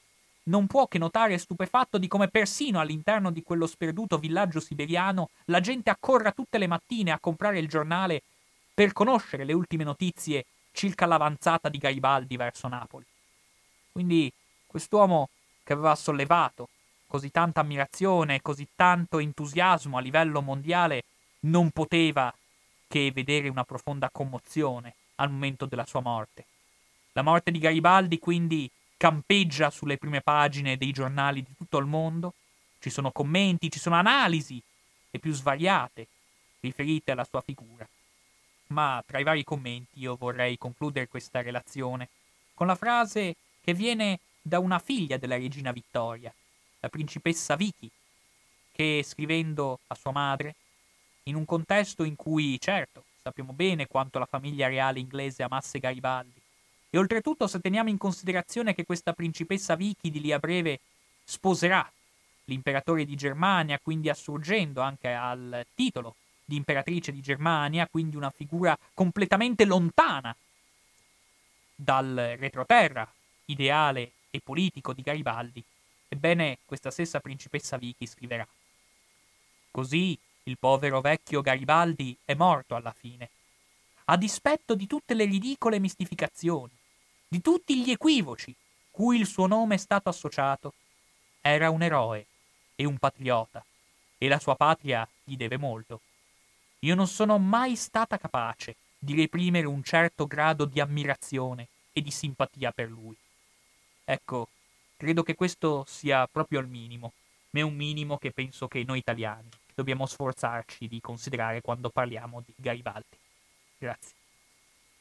non 0.48 0.66
può 0.66 0.86
che 0.86 0.98
notare 0.98 1.38
stupefatto 1.38 1.98
di 1.98 2.08
come 2.08 2.28
persino 2.28 2.80
all'interno 2.80 3.30
di 3.30 3.42
quello 3.42 3.66
sperduto 3.66 4.18
villaggio 4.18 4.60
siberiano 4.60 5.30
la 5.46 5.60
gente 5.60 5.90
accorra 5.90 6.32
tutte 6.32 6.58
le 6.58 6.66
mattine 6.66 7.12
a 7.12 7.18
comprare 7.18 7.58
il 7.58 7.68
giornale 7.68 8.22
per 8.74 8.92
conoscere 8.92 9.44
le 9.44 9.52
ultime 9.52 9.84
notizie 9.84 10.46
circa 10.72 11.06
l'avanzata 11.06 11.68
di 11.68 11.78
Garibaldi 11.78 12.36
verso 12.36 12.68
Napoli. 12.68 13.04
Quindi 13.90 14.32
quest'uomo 14.66 15.30
che 15.64 15.72
aveva 15.72 15.94
sollevato 15.94 16.68
così 17.06 17.30
tanta 17.30 17.60
ammirazione 17.60 18.36
e 18.36 18.42
così 18.42 18.68
tanto 18.76 19.18
entusiasmo 19.18 19.96
a 19.96 20.00
livello 20.00 20.40
mondiale 20.40 21.04
non 21.40 21.70
poteva 21.70 22.32
che 22.86 23.10
vedere 23.12 23.48
una 23.48 23.64
profonda 23.64 24.08
commozione 24.10 24.94
al 25.16 25.30
momento 25.30 25.66
della 25.66 25.84
sua 25.84 26.00
morte. 26.00 26.44
La 27.12 27.22
morte 27.22 27.50
di 27.50 27.58
Garibaldi 27.58 28.18
quindi 28.18 28.70
campeggia 28.98 29.70
sulle 29.70 29.96
prime 29.96 30.20
pagine 30.20 30.76
dei 30.76 30.90
giornali 30.90 31.42
di 31.42 31.54
tutto 31.56 31.78
il 31.78 31.86
mondo, 31.86 32.34
ci 32.80 32.90
sono 32.90 33.10
commenti, 33.12 33.70
ci 33.70 33.78
sono 33.78 33.94
analisi, 33.94 34.60
le 35.10 35.18
più 35.18 35.32
svariate, 35.32 36.06
riferite 36.60 37.12
alla 37.12 37.24
sua 37.24 37.40
figura. 37.40 37.88
Ma 38.68 39.02
tra 39.06 39.18
i 39.18 39.22
vari 39.22 39.44
commenti 39.44 40.00
io 40.00 40.16
vorrei 40.16 40.58
concludere 40.58 41.08
questa 41.08 41.40
relazione 41.40 42.08
con 42.54 42.66
la 42.66 42.74
frase 42.74 43.36
che 43.62 43.72
viene 43.72 44.18
da 44.42 44.58
una 44.58 44.78
figlia 44.78 45.16
della 45.16 45.36
regina 45.36 45.72
Vittoria, 45.72 46.34
la 46.80 46.88
principessa 46.88 47.54
Vicky, 47.54 47.88
che 48.72 49.02
scrivendo 49.04 49.78
a 49.86 49.94
sua 49.94 50.10
madre, 50.10 50.54
in 51.24 51.36
un 51.36 51.44
contesto 51.44 52.02
in 52.02 52.16
cui, 52.16 52.58
certo, 52.60 53.04
sappiamo 53.22 53.52
bene 53.52 53.86
quanto 53.86 54.18
la 54.18 54.26
famiglia 54.26 54.68
reale 54.68 54.98
inglese 54.98 55.42
amasse 55.42 55.78
Garibaldi, 55.78 56.37
e 56.90 56.98
oltretutto 56.98 57.46
se 57.46 57.60
teniamo 57.60 57.88
in 57.88 57.98
considerazione 57.98 58.74
che 58.74 58.84
questa 58.84 59.12
principessa 59.12 59.74
Vicky 59.74 60.10
di 60.10 60.20
lì 60.20 60.32
a 60.32 60.38
breve 60.38 60.80
sposerà 61.24 61.90
l'imperatore 62.44 63.04
di 63.04 63.14
Germania, 63.14 63.78
quindi 63.82 64.08
assurgendo 64.08 64.80
anche 64.80 65.12
al 65.12 65.66
titolo 65.74 66.14
di 66.44 66.56
imperatrice 66.56 67.12
di 67.12 67.20
Germania, 67.20 67.86
quindi 67.90 68.16
una 68.16 68.30
figura 68.30 68.76
completamente 68.94 69.64
lontana 69.66 70.34
dal 71.74 72.36
retroterra 72.38 73.06
ideale 73.46 74.12
e 74.30 74.40
politico 74.40 74.92
di 74.92 75.02
Garibaldi, 75.02 75.62
Ebbene, 76.08 76.58
questa 76.64 76.90
stessa 76.90 77.20
principessa 77.20 77.76
Vicky 77.76 78.06
scriverà. 78.06 78.46
Così 79.70 80.18
il 80.44 80.56
povero 80.58 81.02
vecchio 81.02 81.42
Garibaldi 81.42 82.16
è 82.24 82.32
morto 82.32 82.74
alla 82.74 82.92
fine, 82.92 83.28
a 84.06 84.16
dispetto 84.16 84.74
di 84.74 84.86
tutte 84.86 85.12
le 85.12 85.26
ridicole 85.26 85.78
mistificazioni, 85.78 86.72
di 87.28 87.40
tutti 87.40 87.82
gli 87.82 87.90
equivoci 87.90 88.54
cui 88.90 89.18
il 89.18 89.26
suo 89.26 89.46
nome 89.46 89.76
è 89.76 89.78
stato 89.78 90.08
associato. 90.08 90.74
Era 91.40 91.70
un 91.70 91.82
eroe 91.82 92.26
e 92.74 92.84
un 92.84 92.98
patriota, 92.98 93.64
e 94.18 94.28
la 94.28 94.38
sua 94.38 94.56
patria 94.56 95.08
gli 95.22 95.36
deve 95.36 95.56
molto. 95.56 96.00
Io 96.80 96.94
non 96.94 97.06
sono 97.06 97.38
mai 97.38 97.76
stata 97.76 98.18
capace 98.18 98.76
di 98.98 99.14
reprimere 99.14 99.66
un 99.66 99.82
certo 99.82 100.26
grado 100.26 100.64
di 100.64 100.80
ammirazione 100.80 101.68
e 101.92 102.00
di 102.00 102.10
simpatia 102.10 102.72
per 102.72 102.88
lui. 102.88 103.16
Ecco, 104.04 104.48
Credo 104.98 105.22
che 105.22 105.36
questo 105.36 105.84
sia 105.86 106.26
proprio 106.26 106.58
il 106.58 106.66
minimo, 106.66 107.12
ma 107.50 107.60
è 107.60 107.62
un 107.62 107.76
minimo 107.76 108.18
che 108.18 108.32
penso 108.32 108.66
che 108.66 108.82
noi 108.82 108.98
italiani 108.98 109.48
dobbiamo 109.72 110.06
sforzarci 110.06 110.88
di 110.88 111.00
considerare 111.00 111.60
quando 111.60 111.88
parliamo 111.88 112.42
di 112.44 112.52
Garibaldi. 112.56 113.16
Grazie. 113.78 114.17